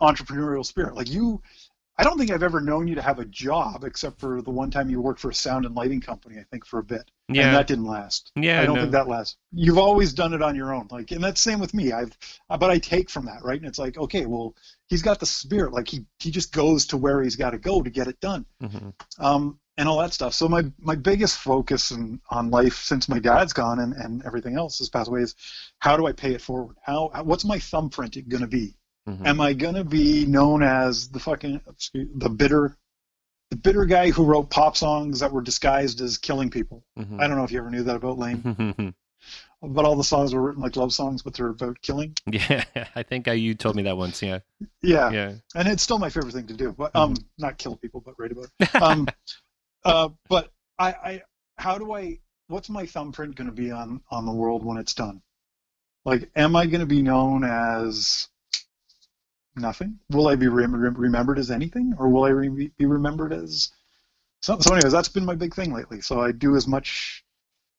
entrepreneurial 0.00 0.64
spirit. 0.64 0.94
Like 0.94 1.08
you, 1.08 1.42
I 1.98 2.04
don't 2.04 2.18
think 2.18 2.30
I've 2.30 2.42
ever 2.42 2.60
known 2.60 2.86
you 2.88 2.94
to 2.96 3.02
have 3.02 3.18
a 3.18 3.24
job 3.24 3.82
except 3.84 4.20
for 4.20 4.42
the 4.42 4.50
one 4.50 4.70
time 4.70 4.90
you 4.90 5.00
worked 5.00 5.20
for 5.20 5.30
a 5.30 5.34
sound 5.34 5.64
and 5.64 5.74
lighting 5.74 6.00
company, 6.02 6.38
I 6.38 6.44
think, 6.50 6.66
for 6.66 6.78
a 6.78 6.82
bit. 6.82 7.10
Yeah. 7.28 7.46
And 7.48 7.56
that 7.56 7.66
didn't 7.66 7.86
last. 7.86 8.32
yeah. 8.36 8.60
I 8.60 8.66
don't 8.66 8.74
no. 8.76 8.82
think 8.82 8.92
that 8.92 9.08
lasts. 9.08 9.36
You've 9.50 9.78
always 9.78 10.12
done 10.12 10.34
it 10.34 10.42
on 10.42 10.54
your 10.54 10.74
own. 10.74 10.88
Like, 10.90 11.10
and 11.10 11.24
that's 11.24 11.40
same 11.40 11.58
with 11.58 11.72
me. 11.72 11.92
I've, 11.92 12.16
but 12.48 12.70
I 12.70 12.78
take 12.78 13.08
from 13.08 13.24
that, 13.26 13.42
right? 13.42 13.58
And 13.58 13.66
it's 13.66 13.78
like, 13.78 13.96
okay, 13.96 14.26
well, 14.26 14.54
he's 14.88 15.00
got 15.02 15.20
the 15.20 15.26
spirit. 15.26 15.72
Like 15.72 15.88
he, 15.88 16.04
he 16.18 16.30
just 16.30 16.52
goes 16.52 16.86
to 16.88 16.98
where 16.98 17.22
he's 17.22 17.36
got 17.36 17.50
to 17.50 17.58
go 17.58 17.82
to 17.82 17.88
get 17.90 18.08
it 18.08 18.20
done 18.20 18.44
Mhm. 18.62 18.92
um, 19.18 19.58
and 19.78 19.88
all 19.88 19.98
that 20.00 20.12
stuff. 20.14 20.34
So 20.34 20.48
my 20.48 20.64
my 20.78 20.94
biggest 20.96 21.38
focus 21.38 21.90
in, 21.90 22.20
on 22.30 22.50
life 22.50 22.76
since 22.76 23.08
my 23.08 23.18
dad's 23.18 23.52
gone 23.52 23.78
and, 23.78 23.92
and 23.94 24.22
everything 24.24 24.56
else 24.56 24.78
has 24.78 24.88
passed 24.88 25.08
away 25.08 25.22
is 25.22 25.34
how 25.78 25.96
do 25.96 26.06
I 26.06 26.12
pay 26.12 26.32
it 26.34 26.40
forward? 26.42 26.76
How 26.82 27.10
what's 27.24 27.44
my 27.44 27.58
thumbprint 27.58 28.16
going 28.28 28.40
to 28.42 28.46
be? 28.46 28.74
Mhm. 29.08 29.26
Am 29.26 29.40
I 29.40 29.52
going 29.52 29.74
to 29.76 29.84
be 29.84 30.26
known 30.26 30.62
as 30.62 31.08
the 31.08 31.20
fucking 31.20 31.60
excuse- 31.68 32.08
the 32.14 32.28
bitter 32.28 32.76
the 33.50 33.56
bitter 33.56 33.84
guy 33.84 34.10
who 34.10 34.24
wrote 34.24 34.50
pop 34.50 34.76
songs 34.76 35.20
that 35.20 35.30
were 35.32 35.40
disguised 35.42 36.00
as 36.00 36.18
killing 36.18 36.50
people? 36.50 36.84
Mhm. 36.98 37.20
I 37.20 37.28
don't 37.28 37.36
know 37.36 37.44
if 37.44 37.52
you 37.52 37.58
ever 37.60 37.70
knew 37.70 37.84
that 37.84 37.94
about 37.96 38.18
Lane, 38.18 38.42
but 39.62 39.84
all 39.84 39.94
the 39.94 40.02
songs 40.02 40.34
were 40.34 40.42
written 40.42 40.60
like 40.62 40.74
love 40.74 40.92
songs, 40.92 41.22
but 41.22 41.34
they're 41.34 41.48
about 41.50 41.80
killing. 41.80 42.16
yeah. 42.26 42.64
I 42.96 43.04
think 43.04 43.28
I, 43.28 43.34
you 43.34 43.54
told 43.54 43.76
me 43.76 43.84
that 43.84 43.96
once. 43.96 44.20
Yeah. 44.22 44.40
Yeah, 44.82 45.10
Yeah. 45.10 45.34
and 45.54 45.68
it's 45.68 45.82
still 45.84 45.98
my 45.98 46.10
favorite 46.10 46.32
thing 46.32 46.48
to 46.48 46.54
do. 46.54 46.72
But 46.72 46.94
um, 46.96 47.14
not 47.38 47.56
kill 47.58 47.76
people, 47.76 48.00
but 48.00 48.14
write 48.18 48.32
about 48.32 48.48
it. 48.58 48.74
Um, 48.82 49.06
uh, 49.84 50.08
but 50.28 50.50
I, 50.78 50.88
I, 50.92 51.22
how 51.56 51.78
do 51.78 51.92
I? 51.92 52.18
What's 52.48 52.68
my 52.68 52.84
thumbprint 52.86 53.36
going 53.36 53.48
to 53.48 53.54
be 53.54 53.70
on 53.70 54.00
on 54.10 54.26
the 54.26 54.32
world 54.32 54.64
when 54.64 54.76
it's 54.76 54.94
done? 54.94 55.22
Like, 56.04 56.30
am 56.36 56.54
I 56.56 56.66
going 56.66 56.80
to 56.80 56.86
be 56.86 57.02
known 57.02 57.42
as 57.44 58.28
nothing? 59.56 59.98
Will 60.10 60.28
I 60.28 60.34
be 60.36 60.48
rem- 60.48 60.74
rem- 60.74 60.94
remembered 60.96 61.38
as 61.38 61.50
anything, 61.50 61.94
or 61.98 62.08
will 62.08 62.24
I 62.24 62.30
re- 62.30 62.70
be 62.76 62.86
remembered 62.86 63.32
as? 63.32 63.70
So, 64.42 64.58
so, 64.60 64.74
anyways, 64.74 64.92
that's 64.92 65.08
been 65.08 65.24
my 65.24 65.34
big 65.34 65.54
thing 65.54 65.72
lately. 65.72 66.00
So 66.00 66.20
I 66.20 66.32
do 66.32 66.56
as 66.56 66.66
much 66.68 67.24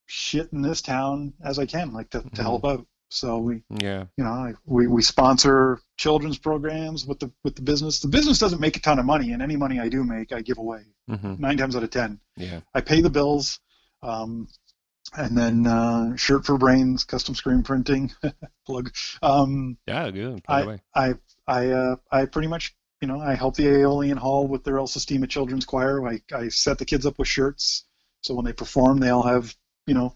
shit 0.07 0.51
in 0.53 0.61
this 0.61 0.81
town 0.81 1.33
as 1.43 1.59
I 1.59 1.65
can, 1.65 1.93
like 1.93 2.09
to, 2.11 2.21
to 2.35 2.41
help 2.41 2.65
out. 2.65 2.85
So 3.09 3.37
we 3.37 3.63
Yeah. 3.81 4.05
you 4.17 4.23
know 4.25 4.31
I- 4.31 4.53
we, 4.65 4.87
we 4.87 5.01
sponsor 5.01 5.79
children's 5.95 6.37
programs 6.37 7.05
with 7.05 7.19
the 7.19 7.31
with 7.45 7.55
the 7.55 7.61
business 7.61 8.01
the 8.01 8.09
business 8.09 8.37
doesn't 8.37 8.59
make 8.59 8.75
a 8.75 8.81
ton 8.81 8.99
of 8.99 9.05
money 9.05 9.31
and 9.31 9.41
any 9.41 9.55
money 9.55 9.79
i 9.79 9.87
do 9.87 10.03
make 10.03 10.33
i 10.33 10.41
give 10.41 10.57
away 10.57 10.81
hmm 11.07 11.35
nine 11.39 11.55
times 11.57 11.77
out 11.77 11.83
of 11.83 11.89
ten 11.89 12.19
Yeah. 12.35 12.59
i 12.73 12.81
pay 12.81 12.99
the 12.99 13.09
bills 13.09 13.61
um, 14.03 14.49
and 15.15 15.37
then 15.37 15.65
uh, 15.67 16.15
shirt 16.15 16.45
for 16.45 16.57
brains 16.57 17.03
custom 17.03 17.35
screen 17.35 17.63
printing 17.63 18.11
plug 18.65 18.91
um, 19.21 19.77
Yeah. 19.87 20.09
Good. 20.11 20.43
Way. 20.47 20.79
i 20.95 21.13
i 21.47 21.67
uh, 21.69 21.95
i 22.11 22.25
pretty 22.25 22.47
much 22.47 22.75
you 23.01 23.07
know, 23.07 23.19
I 23.19 23.35
help 23.35 23.55
the 23.55 23.67
Aeolian 23.67 24.17
Hall 24.17 24.47
with 24.47 24.63
their 24.63 24.79
El 24.79 24.87
Sistema 24.87 25.29
Children's 25.29 25.65
Choir. 25.65 26.03
I, 26.07 26.19
I 26.33 26.47
set 26.47 26.79
the 26.79 26.85
kids 26.85 27.05
up 27.05 27.19
with 27.19 27.27
shirts, 27.27 27.85
so 28.21 28.33
when 28.33 28.43
they 28.43 28.53
perform, 28.53 28.97
they 28.97 29.09
all 29.09 29.21
have, 29.21 29.55
you 29.85 29.93
know, 29.93 30.15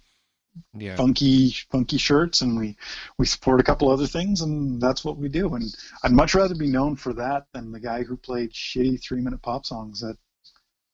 Yeah. 0.74 0.96
funky 0.96 1.52
funky 1.72 1.98
shirts, 1.98 2.42
and 2.42 2.58
we 2.58 2.76
we 3.20 3.28
support 3.28 3.60
a 3.60 3.64
couple 3.64 3.90
other 3.90 4.08
things, 4.08 4.42
and 4.42 4.82
that's 4.82 5.06
what 5.06 5.18
we 5.18 5.30
do. 5.30 5.54
And 5.54 5.72
I'd 6.04 6.12
much 6.12 6.34
rather 6.34 6.56
be 6.56 6.68
known 6.72 6.96
for 6.96 7.14
that 7.14 7.46
than 7.54 7.72
the 7.72 7.80
guy 7.80 8.02
who 8.04 8.18
played 8.18 8.52
shitty 8.52 9.00
three 9.00 9.22
minute 9.22 9.44
pop 9.44 9.66
songs 9.68 10.00
that 10.02 10.18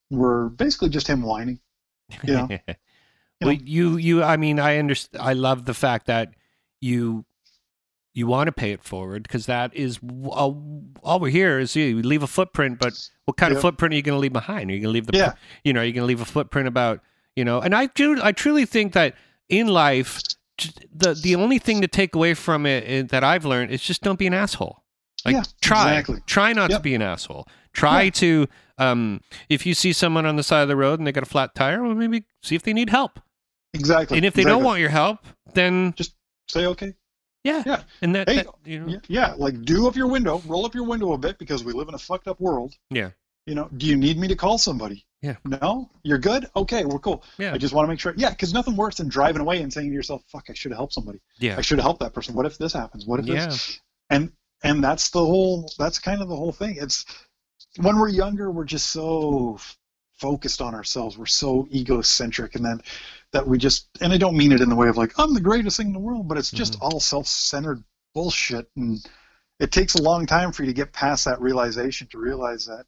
were 0.10 0.50
basically 0.50 0.90
just 0.90 1.08
him 1.08 1.22
whining. 1.22 1.60
You 2.26 2.34
know, 2.34 2.48
well, 3.42 3.54
know. 3.54 3.60
you 3.64 3.98
you 3.98 4.24
I 4.24 4.38
mean 4.38 4.60
I 4.60 4.78
understand. 4.78 5.22
I 5.24 5.34
love 5.34 5.66
the 5.66 5.74
fact 5.74 6.08
that 6.08 6.30
you 6.82 7.26
you 8.14 8.26
want 8.26 8.48
to 8.48 8.52
pay 8.52 8.72
it 8.72 8.84
forward 8.84 9.22
because 9.24 9.46
that 9.46 9.76
is 9.76 10.00
all, 10.30 10.84
all 11.04 11.20
we're 11.20 11.30
here 11.30 11.60
is 11.60 11.76
you 11.76 12.02
leave 12.02 12.24
a 12.24 12.28
footprint. 12.28 12.80
But 12.80 12.94
what 13.26 13.38
kind 13.38 13.54
of 13.54 13.62
footprint 13.62 13.94
are 13.94 13.98
you 13.98 14.02
going 14.02 14.16
to 14.16 14.20
leave 14.20 14.34
behind? 14.34 14.72
Are 14.72 14.74
you 14.74 14.80
going 14.80 14.90
to 14.90 14.94
leave 14.94 15.06
the 15.08 15.18
Yeah. 15.18 15.34
you 15.64 15.72
know 15.74 15.82
are 15.82 15.84
you 15.86 15.94
going 15.94 16.02
to 16.02 16.08
leave 16.08 16.22
a 16.22 16.26
footprint 16.26 16.68
about 16.68 17.02
you 17.36 17.46
know? 17.46 17.60
And 17.62 17.76
I 17.76 17.86
do 17.88 18.20
I 18.24 18.32
truly 18.32 18.66
think 18.66 18.94
that 18.94 19.16
in 19.50 19.68
life 19.68 20.20
the 20.92 21.14
the 21.14 21.36
only 21.36 21.60
thing 21.60 21.82
to 21.82 21.88
take 21.88 22.16
away 22.16 22.34
from 22.34 22.66
it 22.66 22.84
is, 22.86 23.08
that 23.10 23.24
I've 23.24 23.46
learned 23.46 23.70
is 23.72 23.82
just 23.84 24.02
don't 24.02 24.18
be 24.18 24.26
an 24.26 24.34
asshole. 24.34 24.84
Like 25.24 25.36
Yeah, 25.36 25.44
try 25.62 25.92
exactly. 25.92 26.22
try 26.26 26.54
not 26.54 26.72
to 26.72 26.80
be 26.80 26.96
an 26.96 27.04
asshole. 27.04 27.48
Try 27.74 28.04
Yeah. 28.04 28.10
to 28.12 28.48
um 28.80 29.22
if 29.50 29.66
you 29.68 29.76
see 29.76 29.94
someone 29.94 30.26
on 30.26 30.38
the 30.38 30.44
side 30.44 30.64
of 30.64 30.68
the 30.70 30.76
road 30.76 31.00
and 31.00 31.06
they 31.06 31.12
got 31.12 31.22
a 31.22 31.28
flat 31.28 31.54
tire, 31.54 31.84
well 31.84 31.94
maybe 31.94 32.24
see 32.42 32.56
if 32.56 32.64
they 32.64 32.74
need 32.74 32.90
help. 32.90 33.20
Exactly. 33.80 34.18
And 34.18 34.26
if 34.26 34.34
they 34.34 34.44
don't 34.44 34.64
want 34.64 34.80
your 34.80 34.90
help, 34.90 35.20
then 35.54 35.94
just 35.96 36.14
say 36.48 36.66
okay. 36.68 36.94
yeah, 37.44 37.64
Yeah. 37.66 37.84
and 38.02 38.16
that, 38.16 38.30
Hey, 38.30 38.38
that 38.38 38.48
you 38.66 38.80
know, 38.80 39.00
Yeah, 39.08 39.34
like 39.38 39.62
do 39.64 39.88
up 39.88 39.96
your 39.96 40.08
window, 40.08 40.42
roll 40.46 40.66
up 40.66 40.76
your 40.76 40.86
window 40.86 41.14
a 41.14 41.18
bit 41.18 41.38
because 41.38 41.64
we 41.64 41.74
live 41.74 41.88
in 41.88 41.94
a 41.94 42.00
fucked 42.00 42.28
up 42.28 42.40
world. 42.40 42.74
Yeah. 42.90 43.12
You 43.46 43.56
know, 43.56 43.70
do 43.78 43.86
you 43.86 43.96
need 43.96 44.18
me 44.18 44.28
to 44.28 44.36
call 44.36 44.58
somebody? 44.58 45.06
Yeah. 45.22 45.36
No, 45.46 45.90
you're 46.04 46.18
good. 46.18 46.48
Okay, 46.56 46.86
we're 46.86 47.00
cool. 47.00 47.24
yeah, 47.38 47.54
I 47.54 47.58
just 47.58 47.74
want 47.74 47.86
to 47.86 47.90
make 47.90 48.00
sure. 48.00 48.14
Yeah, 48.18 48.30
because 48.30 48.54
nothing 48.54 48.76
worse 48.76 48.98
than 48.98 49.08
driving 49.08 49.42
away 49.42 49.62
and 49.62 49.72
saying 49.74 49.90
to 49.90 49.96
yourself, 49.96 50.22
"Fuck, 50.28 50.46
I 50.50 50.54
should 50.54 50.72
have 50.72 50.78
helped 50.78 50.94
somebody. 50.94 51.20
yeah, 51.40 51.56
I 51.58 51.62
should 51.62 51.80
have 51.80 51.86
helped 51.86 52.02
that 52.02 52.14
person. 52.14 52.36
What 52.36 52.46
if 52.46 52.58
this 52.58 52.74
happens? 52.74 53.06
What 53.06 53.20
if 53.20 53.26
yeah, 53.26 53.46
this?" 53.48 53.80
And 54.10 54.32
and 54.64 54.84
that's 54.84 55.10
the 55.10 55.20
whole. 55.26 55.72
That's 55.80 55.98
kind 55.98 56.22
of 56.22 56.28
the 56.30 56.36
whole 56.36 56.52
thing. 56.52 56.76
It's 56.78 57.06
when 57.78 57.98
we're 57.98 58.10
younger, 58.10 58.52
we're 58.52 58.66
just 58.66 58.88
so 58.92 59.60
focused 60.20 60.62
on 60.62 60.74
ourselves. 60.76 61.18
We're 61.18 61.26
so 61.26 61.68
egocentric, 61.74 62.56
and 62.56 62.66
then 62.66 62.82
that 63.34 63.48
we 63.48 63.58
just. 63.58 63.88
And 64.02 64.14
I 64.14 64.18
don't 64.18 64.38
mean 64.38 64.52
it 64.52 64.62
in 64.62 64.70
the 64.70 64.76
way 64.76 64.88
of 64.90 64.98
like 64.98 65.14
I'm 65.18 65.34
the 65.34 65.42
greatest 65.42 65.78
thing 65.78 65.88
in 65.88 65.94
the 65.94 66.00
world, 66.00 66.28
but 66.28 66.38
it's 66.38 66.52
just 66.52 66.74
Mm-hmm. 66.74 66.84
all 66.84 67.00
self-centered 67.00 67.84
bullshit. 68.14 68.68
And 68.76 69.00
it 69.60 69.72
takes 69.72 69.96
a 69.96 70.02
long 70.02 70.26
time 70.26 70.52
for 70.52 70.64
you 70.64 70.68
to 70.68 70.74
get 70.74 70.94
past 70.94 71.26
that 71.26 71.42
realization 71.42 72.08
to 72.12 72.18
realize 72.20 72.66
that 72.66 72.86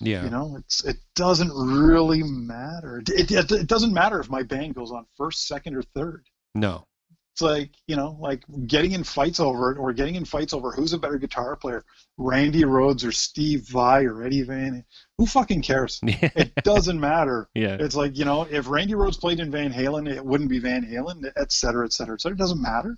yeah, 0.00 0.24
you 0.24 0.30
know, 0.30 0.56
it's 0.58 0.84
it 0.84 0.96
doesn't 1.14 1.52
really 1.54 2.22
matter. 2.22 2.98
It, 3.06 3.30
it, 3.30 3.52
it 3.52 3.66
doesn't 3.68 3.92
matter 3.92 4.18
if 4.20 4.28
my 4.30 4.42
band 4.42 4.74
goes 4.74 4.90
on 4.90 5.06
first, 5.16 5.46
second, 5.46 5.76
or 5.76 5.82
third. 5.82 6.24
no, 6.54 6.86
It's 7.34 7.42
like 7.42 7.70
you 7.86 7.94
know, 7.96 8.16
like 8.20 8.42
getting 8.66 8.92
in 8.92 9.04
fights 9.04 9.38
over 9.38 9.70
it, 9.70 9.78
or 9.78 9.92
getting 9.92 10.16
in 10.16 10.24
fights 10.24 10.52
over 10.52 10.72
who's 10.72 10.92
a 10.92 10.98
better 10.98 11.18
guitar 11.18 11.54
player, 11.54 11.84
Randy 12.16 12.62
Rhoads 12.62 13.06
or 13.06 13.12
Steve 13.12 13.68
Vai 13.68 14.04
or 14.06 14.24
Eddie 14.24 14.42
Van. 14.42 14.84
Who 15.20 15.26
fucking 15.26 15.60
cares? 15.60 16.00
yeah, 16.06 16.30
It 16.34 16.54
doesn't 16.64 16.98
matter. 16.98 17.46
yeah, 17.54 17.76
It's 17.78 17.94
like 17.94 18.16
you 18.16 18.24
know, 18.24 18.46
if 18.50 18.66
Randy 18.70 18.94
Rhoads 18.94 19.20
played 19.20 19.38
in 19.38 19.50
Van 19.50 19.70
Halen, 19.70 20.10
it 20.10 20.24
wouldn't 20.24 20.48
be 20.48 20.58
Van 20.60 20.82
Halen, 20.82 21.30
et 21.36 21.52
cetera, 21.52 21.84
et 21.84 21.92
cetera, 21.92 22.14
et 22.14 22.22
cetera. 22.22 22.36
It 22.36 22.38
doesn't 22.38 22.62
matter. 22.62 22.96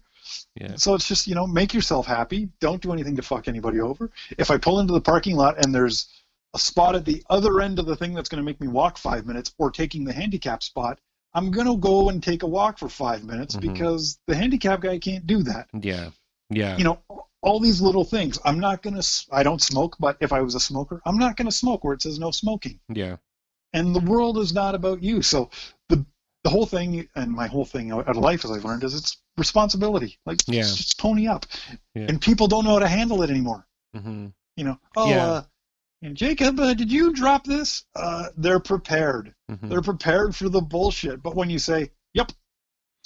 yeah, 0.54 0.76
So 0.76 0.94
it's 0.94 1.08
just, 1.08 1.26
you 1.26 1.34
know, 1.34 1.48
make 1.48 1.74
yourself 1.74 2.06
happy. 2.06 2.48
Don't 2.60 2.80
do 2.80 2.92
anything 2.92 3.16
to 3.16 3.22
fuck 3.22 3.48
anybody 3.48 3.80
over. 3.80 4.08
If 4.38 4.52
I 4.52 4.58
pull 4.58 4.78
into 4.78 4.92
the 4.92 5.00
parking 5.00 5.34
lot 5.34 5.58
and 5.64 5.74
there's 5.74 6.06
a 6.54 6.60
spot 6.60 6.94
at 6.94 7.04
the 7.04 7.24
other 7.28 7.60
end 7.60 7.80
of 7.80 7.86
the 7.86 7.96
thing 7.96 8.14
that's 8.14 8.28
going 8.28 8.40
to 8.40 8.44
make 8.44 8.60
me 8.60 8.68
walk 8.68 8.98
five 8.98 9.26
minutes 9.26 9.52
or 9.58 9.72
taking 9.72 10.04
the 10.04 10.12
handicap 10.12 10.62
spot, 10.62 11.00
I'm 11.34 11.50
going 11.50 11.66
to 11.66 11.76
go 11.76 12.08
and 12.08 12.22
take 12.22 12.44
a 12.44 12.46
walk 12.46 12.78
for 12.78 12.88
five 12.88 13.24
minutes 13.24 13.56
Mhm. 13.56 13.62
because 13.62 14.20
the 14.28 14.36
handicap 14.36 14.80
guy 14.80 15.00
can't 15.00 15.26
do 15.26 15.42
that. 15.42 15.66
yeah, 15.72 16.10
yeah, 16.50 16.76
You 16.76 16.84
know, 16.84 16.98
all 17.42 17.58
these 17.60 17.80
little 17.80 18.04
things. 18.04 18.38
I'm 18.44 18.58
not 18.60 18.82
going 18.82 19.00
to, 19.00 19.06
I 19.32 19.42
don't 19.42 19.60
smoke, 19.60 19.96
but 19.98 20.16
if 20.20 20.32
I 20.32 20.40
was 20.40 20.54
a 20.54 20.60
smoker, 20.60 21.02
I'm 21.04 21.18
not 21.18 21.36
going 21.36 21.46
to 21.48 21.52
smoke 21.52 21.82
where 21.84 21.94
it 21.94 22.02
says 22.02 22.18
no 22.18 22.30
smoking. 22.30 22.78
yeah, 22.88 23.16
And 23.72 23.94
the 23.94 24.00
world 24.00 24.38
is 24.38 24.52
not 24.54 24.74
about 24.74 25.02
you. 25.02 25.22
So 25.22 25.50
the, 25.88 26.04
the 26.44 26.50
whole 26.50 26.66
thing, 26.66 27.08
and 27.16 27.30
my 27.32 27.46
whole 27.48 27.64
thing 27.64 27.90
out 27.92 28.08
of 28.08 28.16
life, 28.16 28.44
as 28.44 28.50
I've 28.52 28.64
learned, 28.64 28.84
is 28.84 28.94
it's 28.94 29.18
responsibility. 29.36 30.18
Like, 30.26 30.40
Yeah. 30.46 30.62
just 30.62 30.98
pony 30.98 31.26
up. 31.26 31.46
Yeah. 31.94 32.06
And 32.08 32.20
people 32.20 32.46
don't 32.48 32.64
know 32.64 32.72
how 32.74 32.78
to 32.80 32.88
handle 32.88 33.22
it 33.22 33.30
anymore. 33.30 33.66
Mm-hmm. 33.96 34.28
You 34.56 34.64
know, 34.64 34.78
oh, 34.96 35.08
Yeah. 35.10 35.24
uh, 35.26 35.42
and 36.02 36.16
Jacob, 36.16 36.58
uh, 36.60 36.74
did 36.74 36.90
you 36.90 37.12
drop 37.12 37.44
this? 37.44 37.84
Uh, 37.94 38.28
they're 38.36 38.58
prepared. 38.60 39.34
hmm 39.48 39.68
They're 39.68 39.82
prepared 39.82 40.34
for 40.34 40.48
the 40.48 40.60
bullshit. 40.60 41.22
But 41.22 41.36
when 41.36 41.48
you 41.48 41.60
say, 41.60 41.90
"Yep, 42.14 42.32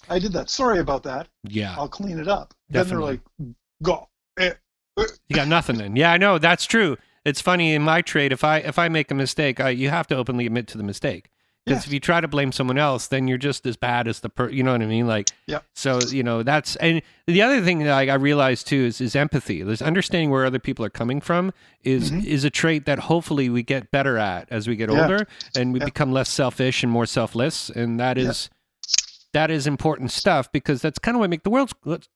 I 0.09 0.19
did 0.19 0.33
that. 0.33 0.49
Sorry 0.49 0.79
about 0.79 1.03
that. 1.03 1.29
yeah. 1.45 1.75
I'll 1.77 1.89
clean 1.91 2.19
it 2.19 2.27
up," 2.29 2.55
Definitely. 2.71 2.73
then 2.73 2.89
they're 2.89 3.07
like, 3.07 3.55
"Go." 3.83 4.09
Eh, 4.39 4.51
eh." 4.99 5.05
You 5.29 5.37
got 5.37 5.49
nothing 5.49 5.77
then. 5.79 5.97
Yeah, 5.97 6.13
I 6.13 6.17
know 6.19 6.39
that's 6.39 6.65
true. 6.67 6.97
It's 7.25 7.41
funny 7.41 7.75
in 7.75 7.83
my 7.83 8.03
trade. 8.03 8.33
If 8.33 8.45
I 8.45 8.59
if 8.59 8.79
I 8.79 8.89
make 8.89 9.11
a 9.11 9.15
mistake, 9.15 9.61
I, 9.61 9.71
you 9.71 9.89
have 9.91 10.07
to 10.09 10.17
openly 10.17 10.47
admit 10.47 10.67
to 10.69 10.79
the 10.79 10.85
mistake. 10.85 11.31
Because 11.65 11.83
Yeah. 11.85 11.89
if 11.89 11.93
you 11.95 11.99
try 11.99 12.21
to 12.21 12.29
blame 12.29 12.53
someone 12.53 12.79
else, 12.79 13.09
then 13.09 13.27
you're 13.27 13.39
just 13.39 13.67
as 13.67 13.77
bad 13.77 14.07
as 14.07 14.21
the 14.21 14.29
per. 14.29 14.49
You 14.49 14.63
know 14.63 14.71
what 14.71 14.83
I 14.83 14.87
mean? 14.87 15.09
Like, 15.09 15.27
Yeah. 15.49 15.59
So 15.75 15.99
you 16.01 16.23
know 16.23 16.45
that's 16.45 16.77
and 16.77 17.03
the 17.27 17.43
other 17.43 17.61
thing 17.61 17.81
that 17.81 17.89
I, 17.93 18.07
I 18.07 18.15
realized 18.15 18.69
too 18.69 18.85
is 18.85 19.01
is 19.01 19.17
empathy. 19.17 19.63
There's 19.65 19.83
understanding 19.83 20.31
where 20.31 20.45
other 20.47 20.61
people 20.61 20.85
are 20.85 20.91
coming 20.91 21.21
from 21.21 21.53
is 21.83 22.13
Mhm. 22.13 22.25
is 22.25 22.45
a 22.45 22.51
trait 22.51 22.87
that 22.87 23.01
hopefully 23.01 23.49
we 23.51 23.65
get 23.65 23.91
better 23.91 24.17
at 24.17 24.47
as 24.53 24.69
we 24.69 24.77
get 24.77 24.91
Yeah. 24.93 25.03
older 25.03 25.27
and 25.57 25.73
we 25.73 25.81
Yeah. 25.81 25.87
become 25.87 26.13
less 26.13 26.29
selfish 26.31 26.85
and 26.85 26.93
more 26.93 27.07
selfless, 27.07 27.69
and 27.71 27.99
that 27.99 28.17
is 28.17 28.49
yeah. 28.53 28.93
that 29.33 29.51
is 29.51 29.67
important 29.67 30.13
stuff 30.13 30.51
because 30.53 30.81
that's 30.81 31.01
kind 31.01 31.17
of 31.17 31.19
what 31.19 31.29
make 31.31 31.43
the 31.43 31.51
world. 31.51 31.73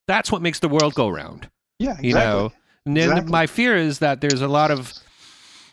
That's 0.06 0.30
what 0.30 0.40
makes 0.42 0.60
the 0.60 0.68
world 0.68 0.94
go 0.94 1.08
round 1.08 1.50
Yeah, 1.80 1.96
exactly. 1.98 2.08
you 2.08 2.14
know 2.14 2.52
and 2.86 2.96
then 2.96 3.08
Exactly. 3.10 3.32
my 3.32 3.46
fear 3.46 3.76
is 3.76 3.98
that 3.98 4.20
there's 4.20 4.40
a 4.42 4.48
lot 4.48 4.70
of 4.70 4.92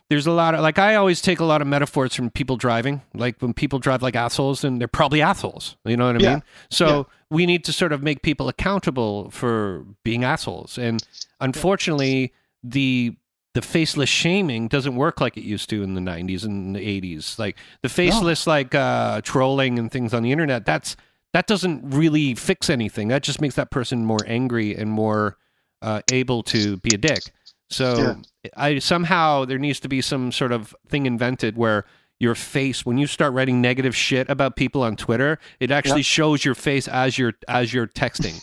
there's 0.09 0.25
a 0.27 0.31
lot 0.31 0.55
of 0.55 0.61
like 0.61 0.79
i 0.79 0.95
always 0.95 1.21
take 1.21 1.39
a 1.39 1.45
lot 1.45 1.61
of 1.61 1.67
metaphors 1.67 2.15
from 2.15 2.29
people 2.29 2.55
driving 2.57 3.01
like 3.13 3.35
when 3.41 3.53
people 3.53 3.77
drive 3.79 4.01
like 4.01 4.15
assholes 4.15 4.63
and 4.63 4.79
they're 4.79 4.87
probably 4.87 5.21
assholes 5.21 5.75
you 5.85 5.95
know 5.97 6.07
what 6.07 6.15
i 6.15 6.19
Yeah. 6.19 6.33
mean 6.35 6.43
so 6.69 7.07
we 7.29 7.45
need 7.45 7.63
to 7.65 7.71
sort 7.73 7.91
of 7.93 8.01
make 8.03 8.21
people 8.23 8.47
accountable 8.49 9.29
for 9.31 9.85
being 10.03 10.23
assholes 10.23 10.77
and 10.77 11.01
unfortunately 11.39 12.33
the 12.63 13.15
the 13.53 13.61
faceless 13.61 14.09
shaming 14.09 14.67
doesn't 14.67 14.95
work 14.95 15.19
like 15.19 15.35
it 15.35 15.43
used 15.43 15.69
to 15.71 15.81
in 15.81 15.93
the 15.95 16.01
90s 16.01 16.43
and 16.45 16.75
the 16.75 16.79
80s 17.01 17.39
like 17.39 17.57
the 17.81 17.89
faceless 17.89 18.45
like 18.45 18.75
uh 18.75 19.19
trolling 19.21 19.79
and 19.79 19.91
things 19.91 20.13
on 20.13 20.21
the 20.23 20.31
internet 20.31 20.65
that's 20.65 20.95
that 21.33 21.47
doesn't 21.47 21.81
really 21.89 22.35
fix 22.35 22.69
anything 22.69 23.07
that 23.07 23.23
just 23.23 23.41
makes 23.41 23.55
that 23.55 23.71
person 23.71 24.05
more 24.05 24.19
angry 24.27 24.75
and 24.75 24.89
more 24.91 25.37
uh, 25.81 26.01
able 26.11 26.43
to 26.43 26.77
be 26.77 26.89
a 26.93 26.97
dick 26.97 27.21
so 27.69 28.15
i 28.55 28.79
somehow 28.79 29.43
there 29.45 29.57
needs 29.59 29.79
to 29.79 29.89
be 29.89 30.01
some 30.01 30.31
sort 30.31 30.51
of 30.51 30.73
thing 30.87 31.05
invented 31.05 31.57
where 31.57 31.85
your 32.19 32.33
face 32.33 32.85
when 32.85 32.97
you 32.97 33.05
start 33.05 33.33
writing 33.33 33.61
negative 33.61 33.95
shit 33.95 34.29
about 34.29 34.55
people 34.55 34.81
on 34.83 34.95
twitter 34.95 35.37
it 35.59 35.69
actually 35.69 35.99
Yeah. 35.99 36.03
shows 36.03 36.45
your 36.45 36.55
face 36.55 36.87
as 36.87 37.17
you're 37.17 37.33
as 37.47 37.73
you're 37.73 37.87
texting 37.87 38.41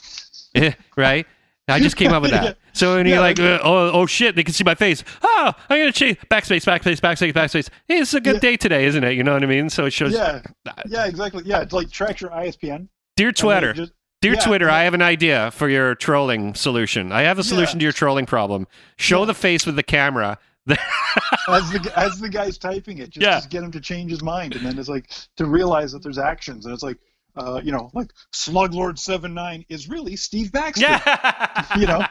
right 0.96 1.26
I 1.66 1.80
just 1.80 1.96
came 1.96 2.12
up 2.12 2.20
with 2.20 2.32
that. 2.32 2.44
Yeah. 2.44 2.52
So 2.74 2.96
when 2.96 3.06
you're 3.06 3.14
Yeah, 3.14 3.20
like, 3.20 3.38
like- 3.38 3.60
uh, 3.62 3.64
oh, 3.64 3.90
oh 4.02 4.04
shit, 4.04 4.36
they 4.36 4.42
can 4.44 4.52
see 4.52 4.64
my 4.64 4.74
face. 4.74 5.02
Oh, 5.22 5.52
I'm 5.70 5.78
gonna 5.80 5.92
change 5.92 6.18
backspace, 6.30 6.62
backspace, 6.66 7.00
backspace, 7.00 7.32
backspace. 7.32 7.68
Hey, 7.88 8.00
it's 8.00 8.12
a 8.12 8.20
good 8.20 8.34
Yeah. 8.34 8.40
day 8.40 8.56
today, 8.58 8.84
isn't 8.84 9.02
it? 9.02 9.12
You 9.12 9.22
know 9.22 9.32
what 9.32 9.42
I 9.42 9.46
mean? 9.46 9.70
So 9.70 9.86
it 9.86 9.92
shows. 9.92 10.12
Yeah, 10.12 10.42
yeah, 10.86 11.06
exactly. 11.06 11.42
Yeah, 11.46 11.60
it's 11.62 11.72
like 11.72 11.90
track 11.90 12.20
your 12.20 12.30
ISPN. 12.32 12.88
Dear 13.16 13.32
Twitter, 13.32 13.72
just- 13.72 13.92
dear 14.24 14.34
yeah, 14.34 14.40
Twitter, 14.40 14.66
yeah. 14.66 14.74
I 14.74 14.82
have 14.84 14.94
an 14.94 15.02
idea 15.02 15.50
for 15.52 15.68
your 15.68 15.94
trolling 15.94 16.54
solution. 16.54 17.12
I 17.12 17.22
have 17.22 17.38
a 17.38 17.44
solution 17.44 17.76
Yeah. 17.78 17.80
to 17.80 17.84
your 17.84 17.92
trolling 17.92 18.26
problem. 18.26 18.66
Show 18.96 19.20
Yeah. 19.20 19.26
the 19.26 19.34
face 19.34 19.66
with 19.66 19.76
the 19.76 19.82
camera. 19.82 20.38
as 20.68 21.70
the 21.72 21.92
as 21.94 22.18
the 22.20 22.28
guy's 22.28 22.56
typing 22.56 22.98
it, 22.98 23.10
just 23.10 23.22
Yeah. 23.24 23.38
to 23.40 23.48
get 23.48 23.62
him 23.62 23.70
to 23.72 23.80
change 23.80 24.10
his 24.10 24.22
mind, 24.22 24.54
and 24.56 24.64
then 24.64 24.78
it's 24.78 24.88
like 24.88 25.10
to 25.36 25.44
realize 25.46 25.92
that 25.92 26.02
there's 26.02 26.16
actions, 26.18 26.64
and 26.64 26.72
it's 26.72 26.82
like, 26.82 26.96
uh, 27.36 27.60
you 27.62 27.70
know, 27.70 27.90
like 27.92 28.10
Sluglord 28.34 28.98
Seven 28.98 29.34
Nine 29.34 29.64
is 29.68 29.88
really 29.88 30.16
Steve 30.16 30.52
Baxter. 30.52 30.86
yeah. 30.86 31.64
You 31.78 31.86
know, 31.86 32.04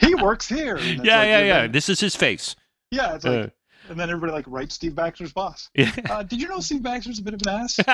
He 0.00 0.14
works 0.14 0.48
here. 0.48 0.76
and 0.76 0.86
it's 1.00 1.04
yeah, 1.04 1.18
like, 1.18 1.28
yeah, 1.28 1.38
yeah. 1.40 1.60
then- 1.62 1.72
This 1.72 1.88
is 1.90 2.00
his 2.00 2.16
face. 2.16 2.56
yeah, 2.90 3.14
it's 3.16 3.24
like, 3.26 3.46
Uh, 3.46 3.48
and 3.90 3.98
then 3.98 4.08
everybody 4.10 4.32
like 4.32 4.44
writes 4.48 4.74
Steve 4.74 4.94
Baxter's 4.94 5.32
boss. 5.32 5.68
yeah. 5.74 5.90
Uh, 6.08 6.22
did 6.22 6.40
you 6.40 6.48
know 6.48 6.60
Steve 6.60 6.82
Baxter's 6.82 7.18
a 7.18 7.22
bit 7.22 7.34
of 7.34 7.40
an 7.46 7.48
ass? 7.62 7.78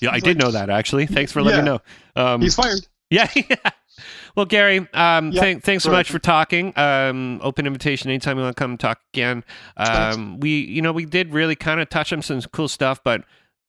yeah, 0.00 0.10
I 0.10 0.14
He's 0.14 0.22
did 0.24 0.38
know 0.38 0.50
that 0.50 0.70
actually. 0.70 1.06
Thanks 1.06 1.30
for 1.32 1.42
letting 1.42 1.64
me 1.64 1.70
know. 1.70 1.80
Um, 2.16 2.40
He's 2.40 2.54
fired. 2.54 2.86
Yeah. 3.44 3.70
well, 4.34 4.46
Gary, 4.46 4.78
um, 4.94 5.32
Yeah, 5.32 5.40
thank, 5.40 5.62
thanks 5.64 5.84
so 5.84 5.90
much 5.90 6.10
for 6.10 6.18
talking. 6.18 6.72
Um, 6.78 7.40
open 7.42 7.66
invitation 7.66 8.10
anytime 8.10 8.38
you 8.38 8.42
want 8.44 8.56
to 8.56 8.60
come 8.60 8.78
talk 8.78 9.00
again. 9.12 9.44
Um, 9.76 10.40
we, 10.40 10.60
you 10.60 10.80
know, 10.80 10.92
we 10.92 11.04
did 11.04 11.32
really 11.32 11.54
kind 11.54 11.80
of 11.80 11.90
touch 11.90 12.12
on 12.12 12.22
some 12.22 12.40
cool 12.52 12.68
stuff, 12.68 13.00
but 13.04 13.24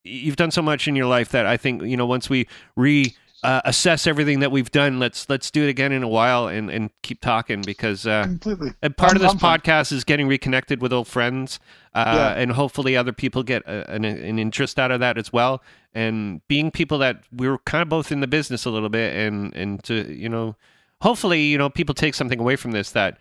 you've 0.05 0.37
done 0.37 0.51
so 0.51 0.61
much 0.61 0.87
in 0.87 0.95
your 0.95 1.07
life 1.07 1.29
that 1.29 1.45
I 1.45 1.57
think, 1.57 1.83
you 1.83 1.97
know, 1.97 2.05
once 2.05 2.29
we 2.29 2.47
re 2.77 3.13
uh, 3.43 3.59
assess 3.65 4.07
everything 4.07 4.39
that 4.39 4.51
we've 4.53 4.71
done. 4.71 4.99
Let's 4.99 5.29
let's 5.29 5.51
do 5.51 5.65
it 5.65 5.69
again 5.69 5.91
in 5.91 6.01
a 6.01 6.07
while 6.07 6.47
and, 6.47 6.69
and 6.69 6.89
keep 7.01 7.19
talking 7.19 7.61
because 7.61 8.07
uh, 8.07 8.23
Completely. 8.23 8.69
and 8.81 8.95
part 8.95 9.17
of 9.17 9.21
I'm- 9.21 9.23
this 9.25 9.31
I'm 9.33 9.37
fine. 9.39 9.59
podcast 9.59 9.91
is 9.91 10.05
getting 10.05 10.29
reconnected 10.29 10.81
with 10.81 10.93
old 10.93 11.09
friends, 11.09 11.59
uh, 11.93 12.03
Yeah. 12.35 12.41
and 12.41 12.53
hopefully 12.53 12.95
other 12.95 13.11
people 13.11 13.43
get 13.43 13.61
a, 13.63 13.91
an, 13.91 14.05
an 14.05 14.39
interest 14.39 14.79
out 14.79 14.91
of 14.91 15.01
that 15.01 15.17
as 15.17 15.33
well. 15.33 15.61
And 15.95 16.41
being 16.47 16.71
people 16.71 16.97
that 16.99 17.23
we're 17.31 17.57
kind 17.59 17.81
of 17.81 17.89
both 17.89 18.11
in 18.11 18.19
the 18.19 18.27
business 18.27 18.65
a 18.65 18.69
little 18.71 18.89
bit, 18.89 19.15
and 19.15 19.53
and 19.55 19.83
to 19.83 20.11
you 20.13 20.27
know, 20.29 20.55
hopefully 21.01 21.43
you 21.43 21.57
know 21.57 21.69
people 21.69 21.93
take 21.95 22.15
something 22.15 22.39
away 22.39 22.55
from 22.55 22.71
this 22.71 22.91
that 22.91 23.19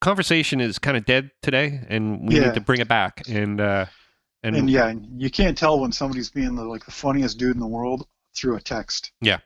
conversation 0.00 0.60
is 0.60 0.78
kind 0.78 0.96
of 0.96 1.04
dead 1.04 1.30
today, 1.42 1.80
and 1.88 2.26
we 2.28 2.36
Yeah. 2.36 2.46
need 2.46 2.54
to 2.54 2.60
bring 2.60 2.80
it 2.80 2.88
back. 2.88 3.22
And 3.28 3.60
uh, 3.60 3.86
and, 4.42 4.56
And 4.56 4.70
yeah, 4.70 4.94
you 5.16 5.30
can't 5.30 5.56
tell 5.56 5.78
when 5.80 5.92
somebody's 5.92 6.30
being 6.30 6.54
the, 6.56 6.64
like 6.64 6.84
the 6.84 6.90
funniest 6.90 7.38
dude 7.38 7.54
in 7.54 7.60
the 7.60 7.66
world 7.66 8.06
through 8.34 8.56
a 8.56 8.60
text. 8.60 9.12
Yeah. 9.20 9.38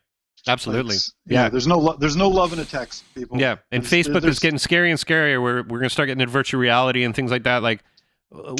Absolutely, 0.46 0.96
It's- 0.96 1.12
yeah. 1.26 1.48
There's 1.48 1.66
no 1.66 1.78
lo- 1.78 1.96
there's 1.98 2.16
no 2.16 2.28
love 2.28 2.52
in 2.52 2.58
a 2.58 2.66
text, 2.66 3.02
people. 3.14 3.40
Yeah, 3.40 3.56
and 3.72 3.82
There's- 3.82 4.06
Facebook 4.06 4.16
is 4.16 4.22
there's- 4.22 4.38
getting 4.40 4.58
scary 4.58 4.90
and 4.90 5.00
scarier. 5.00 5.42
We're 5.42 5.62
we're 5.62 5.78
gonna 5.78 5.88
start 5.88 6.08
getting 6.08 6.20
into 6.20 6.30
virtual 6.32 6.60
reality 6.60 7.02
and 7.02 7.14
things 7.14 7.30
like 7.30 7.44
that. 7.44 7.62
Like 7.62 7.82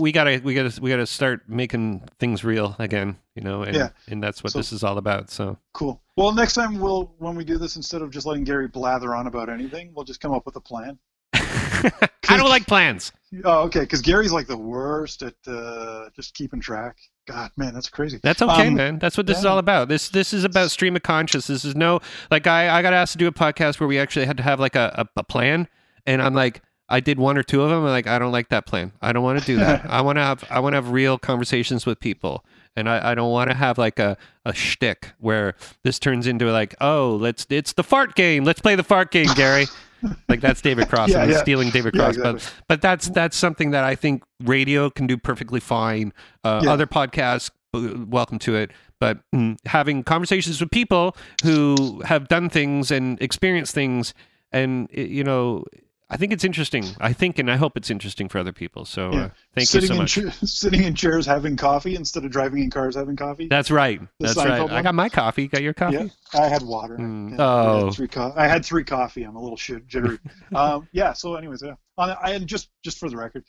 we 0.00 0.12
gotta 0.12 0.40
we 0.44 0.54
gotta 0.54 0.80
we 0.80 0.90
gotta 0.90 1.06
start 1.06 1.48
making 1.48 2.02
things 2.18 2.44
real 2.44 2.76
again. 2.78 3.16
You 3.34 3.42
know, 3.42 3.62
and 3.62 3.74
Yeah. 3.76 3.88
and 4.08 4.22
that's 4.22 4.42
what 4.44 4.52
So- 4.52 4.58
this 4.58 4.72
is 4.72 4.84
all 4.84 4.98
about. 4.98 5.30
So 5.30 5.58
Cool. 5.72 6.00
Well, 6.16 6.32
next 6.32 6.54
time 6.54 6.78
we'll 6.78 7.12
when 7.18 7.34
we 7.34 7.44
do 7.44 7.58
this, 7.58 7.76
instead 7.76 8.02
of 8.02 8.10
just 8.10 8.26
letting 8.26 8.44
Gary 8.44 8.68
blather 8.68 9.14
on 9.14 9.26
about 9.26 9.48
anything, 9.48 9.92
we'll 9.94 10.04
just 10.04 10.20
come 10.20 10.32
up 10.32 10.46
with 10.46 10.56
a 10.56 10.60
plan. 10.60 10.98
I 11.34 12.36
don't 12.38 12.48
like 12.48 12.66
plans. 12.66 13.12
Oh, 13.44 13.62
okay. 13.64 13.80
Because 13.80 14.00
Gary's 14.00 14.32
like 14.32 14.46
the 14.46 14.56
worst 14.56 15.22
at 15.22 15.34
uh, 15.46 16.08
just 16.16 16.34
keeping 16.34 16.60
track. 16.60 16.96
God, 17.26 17.50
man, 17.56 17.74
that's 17.74 17.88
crazy. 17.88 18.20
That's 18.22 18.42
okay, 18.42 18.68
Um, 18.68 18.74
man. 18.74 18.98
That's 18.98 19.16
what 19.16 19.26
this 19.26 19.38
is 19.38 19.44
all 19.44 19.58
about. 19.58 19.88
This 19.88 20.08
this 20.08 20.32
is 20.32 20.44
about 20.44 20.70
stream 20.70 20.94
of 20.96 21.02
consciousness. 21.02 21.62
This 21.62 21.70
is 21.70 21.74
no 21.76 22.00
like 22.30 22.46
I 22.46 22.70
I 22.78 22.82
got 22.82 22.92
asked 22.92 23.12
to 23.12 23.18
do 23.18 23.26
a 23.26 23.32
podcast 23.32 23.80
where 23.80 23.88
we 23.88 23.98
actually 23.98 24.26
had 24.26 24.36
to 24.36 24.42
have 24.42 24.60
like 24.60 24.76
a, 24.76 25.06
a, 25.16 25.20
a 25.20 25.24
plan, 25.24 25.68
and 26.06 26.22
I'm 26.22 26.34
like. 26.34 26.62
I 26.88 27.00
did 27.00 27.18
one 27.18 27.38
or 27.38 27.42
two 27.42 27.62
of 27.62 27.70
them. 27.70 27.78
I'm 27.80 27.86
like, 27.90 28.06
I 28.06 28.18
don't 28.18 28.32
like 28.32 28.50
that 28.50 28.66
plan. 28.66 28.92
I 29.00 29.12
don't 29.12 29.22
want 29.22 29.40
to 29.40 29.44
do 29.46 29.56
that. 29.56 29.84
I 29.88 30.00
want 30.02 30.16
to 30.16 30.22
have, 30.22 30.44
I 30.50 30.60
want 30.60 30.74
to 30.74 30.76
have 30.76 30.90
real 30.90 31.18
conversations 31.18 31.86
with 31.86 31.98
people, 32.00 32.44
and 32.76 32.88
I, 32.88 33.12
I 33.12 33.14
don't 33.14 33.30
want 33.30 33.50
to 33.50 33.56
have 33.56 33.78
like 33.78 33.98
a, 33.98 34.16
a 34.44 34.52
shtick 34.52 35.12
where 35.18 35.54
this 35.82 35.98
turns 35.98 36.26
into 36.26 36.50
like, 36.52 36.74
oh, 36.80 37.16
let's, 37.20 37.46
it's 37.48 37.72
the 37.72 37.82
fart 37.84 38.14
game. 38.14 38.44
Let's 38.44 38.60
play 38.60 38.74
the 38.74 38.82
fart 38.84 39.10
game, 39.10 39.28
Gary. 39.34 39.66
like 40.28 40.40
that's 40.42 40.60
David 40.60 40.88
Cross. 40.90 41.10
Yeah, 41.10 41.22
I'm 41.22 41.30
yeah. 41.30 41.40
stealing 41.40 41.70
David 41.70 41.94
Yeah, 41.94 42.02
Cross, 42.02 42.16
exactly. 42.16 42.40
but 42.40 42.52
but 42.68 42.82
that's 42.82 43.08
that's 43.08 43.36
something 43.36 43.70
that 43.70 43.84
I 43.84 43.94
think 43.94 44.22
radio 44.42 44.90
can 44.90 45.06
do 45.06 45.16
perfectly 45.16 45.60
fine. 45.60 46.12
Uh. 46.44 46.62
Other 46.68 46.86
podcasts, 46.86 47.50
uh, 47.72 48.04
welcome 48.06 48.38
to 48.40 48.54
it. 48.54 48.70
But 49.00 49.18
mm, 49.34 49.56
having 49.64 50.02
conversations 50.02 50.60
with 50.60 50.70
people 50.70 51.16
who 51.42 52.02
have 52.04 52.28
done 52.28 52.50
things 52.50 52.90
and 52.90 53.20
experienced 53.22 53.74
things, 53.74 54.12
and 54.52 54.88
you 54.92 55.24
know, 55.24 55.64
I 56.10 56.16
think 56.18 56.32
it's 56.32 56.44
interesting. 56.44 56.84
I 57.00 57.12
think, 57.14 57.38
and 57.38 57.50
I 57.50 57.56
hope 57.56 57.76
it's 57.76 57.90
interesting 57.90 58.28
for 58.28 58.38
other 58.38 58.52
people. 58.52 58.84
So 58.84 59.10
Yeah. 59.12 59.18
uh, 59.24 59.28
thank 59.54 59.68
sitting 59.68 59.88
you 59.90 59.94
so 59.94 60.02
much. 60.02 60.18
in 60.18 60.30
cha- 60.30 60.36
sitting 60.46 60.82
in 60.84 60.94
chairs 60.94 61.24
having 61.24 61.56
coffee 61.56 61.96
instead 61.96 62.24
of 62.24 62.30
driving 62.30 62.62
in 62.62 62.70
cars 62.70 62.94
having 62.94 63.16
coffee. 63.16 63.48
That's 63.48 63.70
right. 63.70 64.00
The 64.20 64.26
That's 64.26 64.36
right. 64.36 64.70
I 64.70 64.82
got 64.82 64.94
my 64.94 65.08
coffee. 65.08 65.48
Got 65.48 65.62
your 65.62 65.72
coffee? 65.72 65.96
Yeah, 65.96 66.40
I 66.40 66.48
had 66.48 66.62
water. 66.62 66.98
Mm, 66.98 67.30
Yeah, 67.38 67.44
I 67.44 67.66
oh. 67.66 67.84
had 67.86 67.94
three 67.94 68.08
co- 68.08 68.32
I 68.36 68.46
had 68.46 68.64
three 68.64 68.84
coffee. 68.84 69.22
I'm 69.22 69.34
a 69.36 69.40
little 69.42 69.56
shit, 69.56 69.86
jittery. 69.86 70.18
um, 70.54 70.88
yeah. 70.92 71.14
So, 71.14 71.36
anyways, 71.36 71.62
yeah. 71.64 71.74
Uh, 71.96 72.14
I 72.22 72.32
and 72.32 72.46
just 72.46 72.68
just 72.84 72.98
for 72.98 73.08
the 73.08 73.16
record, 73.16 73.44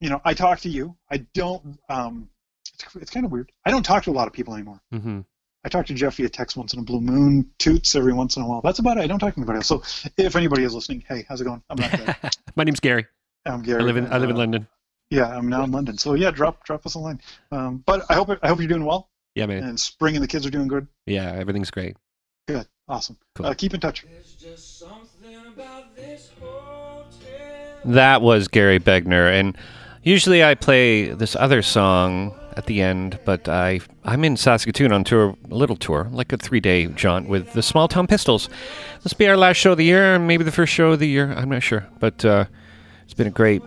you 0.00 0.10
know, 0.10 0.20
I 0.24 0.34
talk 0.34 0.60
to 0.60 0.68
you. 0.68 0.96
I 1.10 1.18
don't. 1.34 1.78
Um, 1.88 2.28
it's, 2.74 2.96
it's 2.96 3.10
kind 3.10 3.24
of 3.24 3.32
weird. 3.32 3.50
I 3.64 3.70
don't 3.70 3.82
talk 3.82 4.04
to 4.04 4.10
a 4.10 4.12
lot 4.12 4.26
of 4.26 4.34
people 4.34 4.54
anymore. 4.54 4.80
hmm 4.92 5.20
I 5.64 5.68
talk 5.68 5.86
to 5.86 5.94
Jeff 5.94 6.16
via 6.16 6.28
text 6.28 6.56
once 6.56 6.72
in 6.74 6.80
a 6.80 6.82
blue 6.82 7.00
moon, 7.00 7.48
toots 7.58 7.94
every 7.94 8.12
once 8.12 8.36
in 8.36 8.42
a 8.42 8.46
while. 8.48 8.60
That's 8.62 8.80
about 8.80 8.96
it. 8.98 9.02
I 9.02 9.06
don't 9.06 9.20
talk 9.20 9.34
to 9.34 9.40
anybody 9.40 9.58
else. 9.58 9.68
So, 9.68 9.82
if 10.16 10.34
anybody 10.34 10.64
is 10.64 10.74
listening, 10.74 11.04
hey, 11.08 11.24
how's 11.28 11.40
it 11.40 11.44
going? 11.44 11.62
I'm 11.70 11.76
not 11.78 11.90
dead. 11.92 12.16
my 12.56 12.64
name's 12.64 12.80
Gary. 12.80 13.06
I'm 13.46 13.62
Gary. 13.62 13.80
I 13.80 13.84
live 13.84 13.96
in 13.96 14.12
I 14.12 14.18
live 14.18 14.30
in 14.30 14.36
Uh, 14.36 14.40
London. 14.40 14.66
Yeah, 15.10 15.26
I'm 15.28 15.48
now 15.48 15.62
in 15.64 15.70
London. 15.70 15.98
So 15.98 16.14
yeah, 16.14 16.30
drop 16.30 16.64
drop 16.64 16.84
us 16.86 16.94
a 16.94 16.98
line. 16.98 17.20
Um, 17.52 17.82
but 17.86 18.04
I 18.08 18.14
hope 18.14 18.30
I 18.42 18.48
hope 18.48 18.58
you're 18.58 18.68
doing 18.68 18.84
well, 18.84 19.08
Yeah, 19.34 19.46
man. 19.46 19.62
and 19.62 19.78
spring 19.78 20.16
and 20.16 20.22
the 20.22 20.28
kids 20.28 20.44
are 20.46 20.50
doing 20.50 20.68
good. 20.68 20.88
Yeah, 21.06 21.30
everything's 21.32 21.70
great. 21.70 21.96
Good, 22.48 22.66
awesome. 22.88 23.16
Cool. 23.36 23.46
Uh, 23.46 23.54
keep 23.54 23.72
in 23.74 23.80
touch. 23.80 24.02
There's 24.02 24.34
just 24.34 24.78
something 24.80 25.36
about 25.54 25.94
this 25.94 26.30
hotel. 26.40 27.06
That 27.84 28.22
was 28.22 28.48
Gary 28.48 28.80
Begner, 28.80 29.30
and 29.38 29.56
usually 30.02 30.42
I 30.42 30.54
play 30.54 31.08
this 31.10 31.36
other 31.36 31.62
song 31.62 32.34
at 32.56 32.66
the 32.66 32.82
end, 32.82 33.18
but 33.24 33.48
I 33.48 33.80
I'm 34.04 34.24
in 34.24 34.36
Saskatoon 34.36 34.92
on 34.92 35.04
tour, 35.04 35.36
a 35.50 35.54
little 35.54 35.76
tour, 35.76 36.08
like 36.12 36.32
a 36.32 36.36
three 36.36 36.60
day 36.60 36.86
jaunt 36.86 37.28
with 37.28 37.52
the 37.52 37.62
Small 37.62 37.88
Town 37.88 38.06
Pistols. 38.06 38.48
This 39.02 39.12
be 39.12 39.26
our 39.28 39.36
last 39.36 39.56
show 39.56 39.72
of 39.72 39.78
the 39.78 39.84
year, 39.84 40.18
maybe 40.18 40.44
the 40.44 40.52
first 40.52 40.72
show 40.72 40.92
of 40.92 40.98
the 40.98 41.08
year. 41.08 41.32
I'm 41.32 41.48
not 41.48 41.62
sure, 41.62 41.86
but 41.98 42.24
uh, 42.24 42.44
it's 43.04 43.14
been 43.14 43.26
a 43.26 43.30
great 43.30 43.62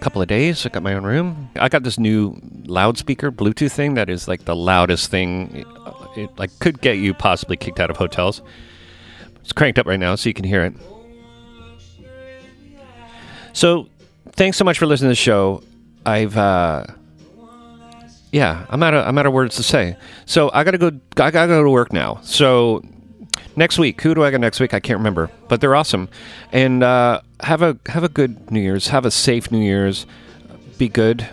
couple 0.00 0.22
of 0.22 0.28
days. 0.28 0.64
I 0.64 0.70
got 0.70 0.82
my 0.82 0.94
own 0.94 1.04
room. 1.04 1.50
I 1.56 1.68
got 1.68 1.82
this 1.82 1.98
new 1.98 2.40
loudspeaker 2.64 3.30
Bluetooth 3.30 3.72
thing 3.72 3.94
that 3.94 4.08
is 4.08 4.26
like 4.26 4.44
the 4.44 4.56
loudest 4.56 5.10
thing. 5.10 5.54
It, 5.54 5.66
it 6.16 6.38
like 6.38 6.58
could 6.58 6.80
get 6.80 6.98
you 6.98 7.14
possibly 7.14 7.56
kicked 7.56 7.80
out 7.80 7.90
of 7.90 7.96
hotels. 7.96 8.42
It's 9.42 9.52
cranked 9.52 9.78
up 9.78 9.86
right 9.86 10.00
now, 10.00 10.14
so 10.16 10.28
you 10.28 10.34
can 10.34 10.44
hear 10.44 10.64
it. 10.64 10.74
So, 13.52 13.88
thanks 14.32 14.56
so 14.56 14.64
much 14.64 14.78
for 14.78 14.86
listening 14.86 15.08
to 15.08 15.12
the 15.12 15.16
show. 15.16 15.62
I've, 16.06 16.36
uh, 16.36 16.84
yeah, 18.32 18.66
I'm 18.68 18.82
out 18.82 18.94
of 18.94 19.06
I'm 19.06 19.18
out 19.18 19.26
of 19.26 19.32
words 19.32 19.56
to 19.56 19.62
say. 19.62 19.96
So 20.26 20.50
I 20.52 20.64
gotta 20.64 20.78
go. 20.78 20.92
I 21.16 21.30
gotta 21.30 21.48
go 21.48 21.62
to 21.62 21.70
work 21.70 21.92
now. 21.92 22.20
So 22.22 22.82
next 23.56 23.78
week, 23.78 24.00
who 24.00 24.14
do 24.14 24.24
I 24.24 24.30
got 24.30 24.40
next 24.40 24.60
week? 24.60 24.74
I 24.74 24.80
can't 24.80 24.98
remember, 24.98 25.30
but 25.48 25.60
they're 25.60 25.74
awesome. 25.74 26.08
And 26.52 26.82
uh, 26.82 27.20
have 27.40 27.62
a 27.62 27.78
have 27.86 28.04
a 28.04 28.08
good 28.08 28.50
New 28.50 28.60
Year's. 28.60 28.88
Have 28.88 29.04
a 29.04 29.10
safe 29.10 29.50
New 29.50 29.62
Year's. 29.62 30.06
Be 30.78 30.88
good, 30.88 31.28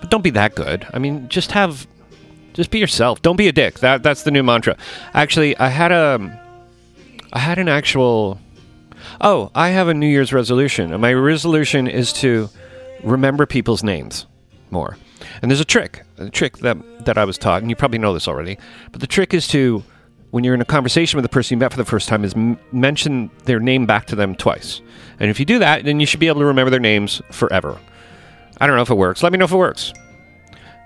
but 0.00 0.10
don't 0.10 0.22
be 0.22 0.30
that 0.30 0.54
good. 0.54 0.86
I 0.92 0.98
mean, 0.98 1.28
just 1.30 1.52
have, 1.52 1.86
just 2.52 2.70
be 2.70 2.78
yourself. 2.78 3.22
Don't 3.22 3.36
be 3.36 3.48
a 3.48 3.52
dick. 3.52 3.78
That 3.78 4.02
that's 4.02 4.24
the 4.24 4.30
new 4.30 4.42
mantra. 4.42 4.76
Actually, 5.14 5.56
I 5.56 5.68
had 5.68 5.92
a, 5.92 6.42
I 7.32 7.38
had 7.38 7.58
an 7.58 7.68
actual. 7.68 8.38
Oh, 9.20 9.50
I 9.54 9.70
have 9.70 9.88
a 9.88 9.94
New 9.94 10.08
Year's 10.08 10.32
resolution. 10.32 10.92
And 10.92 11.00
my 11.00 11.14
resolution 11.14 11.86
is 11.86 12.12
to 12.14 12.50
remember 13.02 13.46
people's 13.46 13.82
names 13.82 14.26
more. 14.70 14.98
And 15.42 15.50
there's 15.50 15.60
a 15.60 15.64
trick, 15.64 16.02
a 16.16 16.30
trick 16.30 16.58
that 16.58 16.76
that 17.04 17.18
I 17.18 17.24
was 17.24 17.38
taught, 17.38 17.62
and 17.62 17.70
you 17.70 17.76
probably 17.76 17.98
know 17.98 18.14
this 18.14 18.28
already. 18.28 18.58
But 18.92 19.00
the 19.00 19.06
trick 19.06 19.34
is 19.34 19.48
to, 19.48 19.82
when 20.30 20.44
you're 20.44 20.54
in 20.54 20.60
a 20.60 20.64
conversation 20.66 21.16
with 21.16 21.24
the 21.24 21.28
person 21.28 21.56
you 21.56 21.60
met 21.60 21.70
for 21.72 21.76
the 21.78 21.84
first 21.84 22.08
time, 22.08 22.24
is 22.24 22.34
m- 22.34 22.58
mention 22.72 23.30
their 23.44 23.60
name 23.60 23.86
back 23.86 24.06
to 24.06 24.16
them 24.16 24.34
twice. 24.34 24.80
And 25.20 25.30
if 25.30 25.38
you 25.40 25.46
do 25.46 25.58
that, 25.58 25.84
then 25.84 26.00
you 26.00 26.06
should 26.06 26.20
be 26.20 26.28
able 26.28 26.40
to 26.40 26.46
remember 26.46 26.70
their 26.70 26.80
names 26.80 27.22
forever. 27.30 27.78
I 28.60 28.66
don't 28.66 28.76
know 28.76 28.82
if 28.82 28.90
it 28.90 28.96
works. 28.96 29.22
Let 29.22 29.32
me 29.32 29.38
know 29.38 29.44
if 29.44 29.52
it 29.52 29.56
works. 29.56 29.92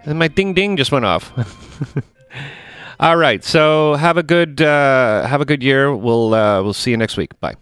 And 0.05 0.19
my 0.19 0.29
ding 0.29 0.55
ding 0.55 0.77
just 0.77 0.93
went 0.93 1.05
off. 1.05 1.33
All 3.01 3.17
right, 3.17 3.43
so 3.43 3.95
have 3.95 4.17
a 4.17 4.23
good 4.23 4.63
uh, 4.63 5.27
have 5.27 5.41
a 5.41 5.45
good 5.45 5.63
year. 5.63 5.95
We'll 5.95 6.35
uh, 6.35 6.63
we'll 6.63 6.73
see 6.73 6.91
you 6.91 6.97
next 6.97 7.17
week. 7.17 7.39
Bye. 7.41 7.55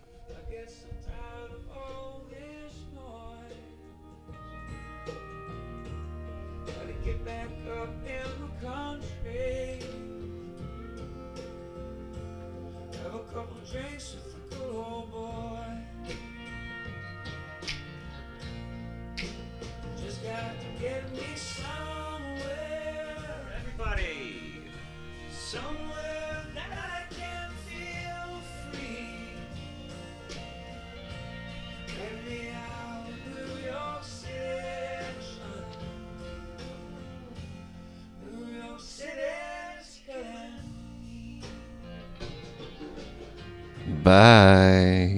Bye. 44.02 45.10